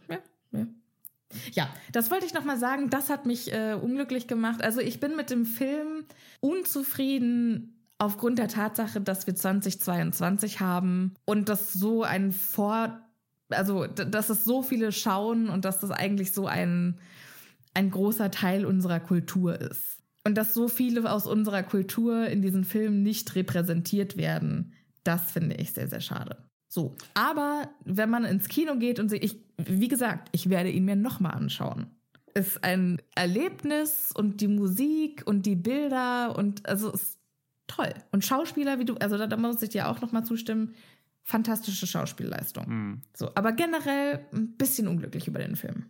Ja, 0.10 0.18
ja, 0.52 0.66
ja. 1.54 1.70
Das 1.92 2.12
wollte 2.12 2.26
ich 2.26 2.34
noch 2.34 2.44
mal 2.44 2.58
sagen. 2.58 2.90
Das 2.90 3.10
hat 3.10 3.26
mich 3.26 3.52
äh, 3.52 3.74
unglücklich 3.74 4.28
gemacht. 4.28 4.62
Also 4.62 4.80
ich 4.82 5.00
bin 5.00 5.16
mit 5.16 5.30
dem 5.30 5.46
Film 5.46 6.06
unzufrieden 6.42 7.74
aufgrund 7.98 8.38
der 8.38 8.50
Tatsache, 8.50 9.02
dass 9.02 9.28
wir 9.28 9.36
2022 9.36 10.60
haben 10.60 11.14
und 11.26 11.50
dass 11.50 11.74
so 11.74 12.04
ein 12.04 12.32
Vor, 12.32 13.00
also 13.50 13.88
dass 13.88 14.30
es 14.30 14.44
so 14.44 14.62
viele 14.62 14.92
schauen 14.92 15.50
und 15.50 15.66
dass 15.66 15.80
das 15.80 15.92
eigentlich 15.92 16.34
so 16.34 16.48
ein 16.48 17.00
ein 17.74 17.92
großer 17.92 18.32
Teil 18.32 18.66
unserer 18.66 19.00
Kultur 19.00 19.60
ist 19.60 20.04
und 20.24 20.36
dass 20.36 20.54
so 20.54 20.68
viele 20.68 21.12
aus 21.12 21.28
unserer 21.28 21.64
Kultur 21.64 22.28
in 22.28 22.42
diesen 22.42 22.64
Filmen 22.64 23.04
nicht 23.04 23.36
repräsentiert 23.36 24.18
werden. 24.18 24.74
Das 25.04 25.32
finde 25.32 25.56
ich 25.56 25.74
sehr 25.74 25.88
sehr 25.88 26.02
schade. 26.02 26.38
So, 26.74 26.96
aber 27.14 27.70
wenn 27.86 28.10
man 28.10 28.26
ins 28.26 28.48
Kino 28.48 28.78
geht 28.78 29.00
und 29.00 29.10
sich, 29.10 29.22
ich, 29.22 29.38
wie 29.58 29.88
gesagt, 29.88 30.30
ich 30.32 30.50
werde 30.50 30.72
ihn 30.72 30.86
mir 30.86 30.96
nochmal 30.96 31.34
anschauen. 31.34 31.88
Ist 32.34 32.64
ein 32.64 33.00
Erlebnis 33.14 34.12
und 34.12 34.42
die 34.42 34.48
Musik 34.48 35.22
und 35.26 35.46
die 35.46 35.56
Bilder 35.56 36.36
und 36.36 36.68
also 36.68 36.92
ist 36.92 37.20
toll. 37.68 37.94
Und 38.12 38.26
Schauspieler, 38.26 38.80
wie 38.80 38.86
du, 38.86 38.96
also 38.96 39.20
da, 39.20 39.28
da 39.28 39.38
muss 39.38 39.62
ich 39.62 39.70
dir 39.70 39.88
auch 39.88 40.02
nochmal 40.02 40.26
zustimmen, 40.26 40.74
fantastische 41.22 41.86
Schauspielleistung. 41.86 42.66
Hm. 42.66 43.02
So, 43.16 43.30
aber 43.36 43.52
generell 43.52 44.26
ein 44.34 44.54
bisschen 44.58 44.88
unglücklich 44.88 45.28
über 45.28 45.40
den 45.40 45.56
Film. 45.56 45.86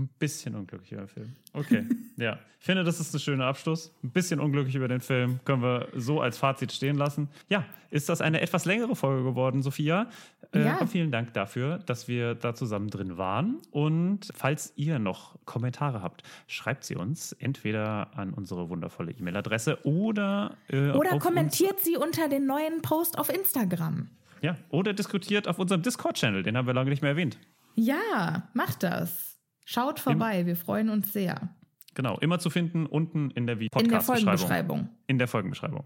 Ein 0.00 0.08
bisschen 0.18 0.54
unglücklich 0.54 0.92
über 0.92 1.02
den 1.02 1.08
Film. 1.08 1.36
Okay, 1.52 1.86
ja. 2.16 2.38
Ich 2.58 2.66
finde, 2.66 2.84
das 2.84 3.00
ist 3.00 3.14
ein 3.14 3.20
schöner 3.20 3.46
Abschluss. 3.46 3.92
Ein 4.02 4.10
bisschen 4.10 4.38
unglücklich 4.40 4.74
über 4.74 4.88
den 4.88 5.00
Film. 5.00 5.40
Können 5.44 5.62
wir 5.62 5.88
so 5.96 6.20
als 6.20 6.36
Fazit 6.38 6.72
stehen 6.72 6.96
lassen. 6.96 7.28
Ja, 7.48 7.64
ist 7.90 8.08
das 8.08 8.20
eine 8.20 8.40
etwas 8.40 8.64
längere 8.66 8.94
Folge 8.96 9.24
geworden, 9.24 9.62
Sophia? 9.62 10.08
Äh, 10.52 10.64
Ja. 10.64 10.86
vielen 10.86 11.10
Dank 11.10 11.32
dafür, 11.34 11.78
dass 11.78 12.06
wir 12.08 12.34
da 12.34 12.54
zusammen 12.54 12.88
drin 12.88 13.16
waren. 13.16 13.58
Und 13.70 14.28
falls 14.34 14.72
ihr 14.76 14.98
noch 14.98 15.38
Kommentare 15.46 16.02
habt, 16.02 16.22
schreibt 16.48 16.84
sie 16.84 16.96
uns 16.96 17.32
entweder 17.32 18.16
an 18.16 18.34
unsere 18.34 18.68
wundervolle 18.68 19.12
E-Mail-Adresse 19.12 19.84
oder 19.86 20.56
äh, 20.68 20.90
Oder 20.90 21.18
kommentiert 21.18 21.80
sie 21.80 21.96
unter 21.96 22.28
den 22.28 22.46
neuen 22.46 22.82
Post 22.82 23.18
auf 23.18 23.28
Instagram. 23.32 24.08
Ja, 24.42 24.56
oder 24.70 24.92
diskutiert 24.92 25.48
auf 25.48 25.58
unserem 25.58 25.82
Discord-Channel. 25.82 26.42
Den 26.42 26.56
haben 26.56 26.66
wir 26.66 26.74
lange 26.74 26.90
nicht 26.90 27.02
mehr 27.02 27.10
erwähnt. 27.12 27.38
Ja, 27.74 28.48
macht 28.54 28.82
das. 28.82 29.29
Schaut 29.72 30.00
vorbei, 30.00 30.46
wir 30.46 30.56
freuen 30.56 30.88
uns 30.90 31.12
sehr. 31.12 31.54
Genau, 31.94 32.18
immer 32.18 32.40
zu 32.40 32.50
finden 32.50 32.86
unten 32.86 33.30
in 33.30 33.46
der 33.46 33.58
Vi- 33.58 33.64
In 33.78 33.88
der 33.88 33.98
Podcast-Beschreibung. 33.98 34.38
Folgenbeschreibung. 34.38 34.88
In 35.06 35.18
der 35.18 35.28
Folgenbeschreibung. 35.28 35.84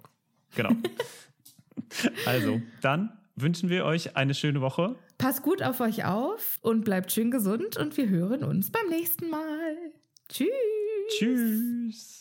Genau. 0.57 0.71
also, 2.27 2.63
dann 2.81 3.13
wünschen 3.37 3.69
wir 3.69 3.85
euch 3.85 4.17
eine 4.17 4.33
schöne 4.33 4.63
Woche. 4.63 4.97
Passt 5.19 5.43
gut 5.43 5.63
auf 5.63 5.81
euch 5.81 6.05
auf 6.07 6.59
und 6.63 6.85
bleibt 6.87 7.13
schön 7.13 7.31
gesund 7.31 7.77
und 7.77 7.97
wir 7.99 8.09
hören 8.09 8.43
uns 8.43 8.71
beim 8.71 8.89
nächsten 8.89 9.29
Mal. 9.29 9.77
Tschüss. 10.31 10.49
Tschüss. 11.19 12.21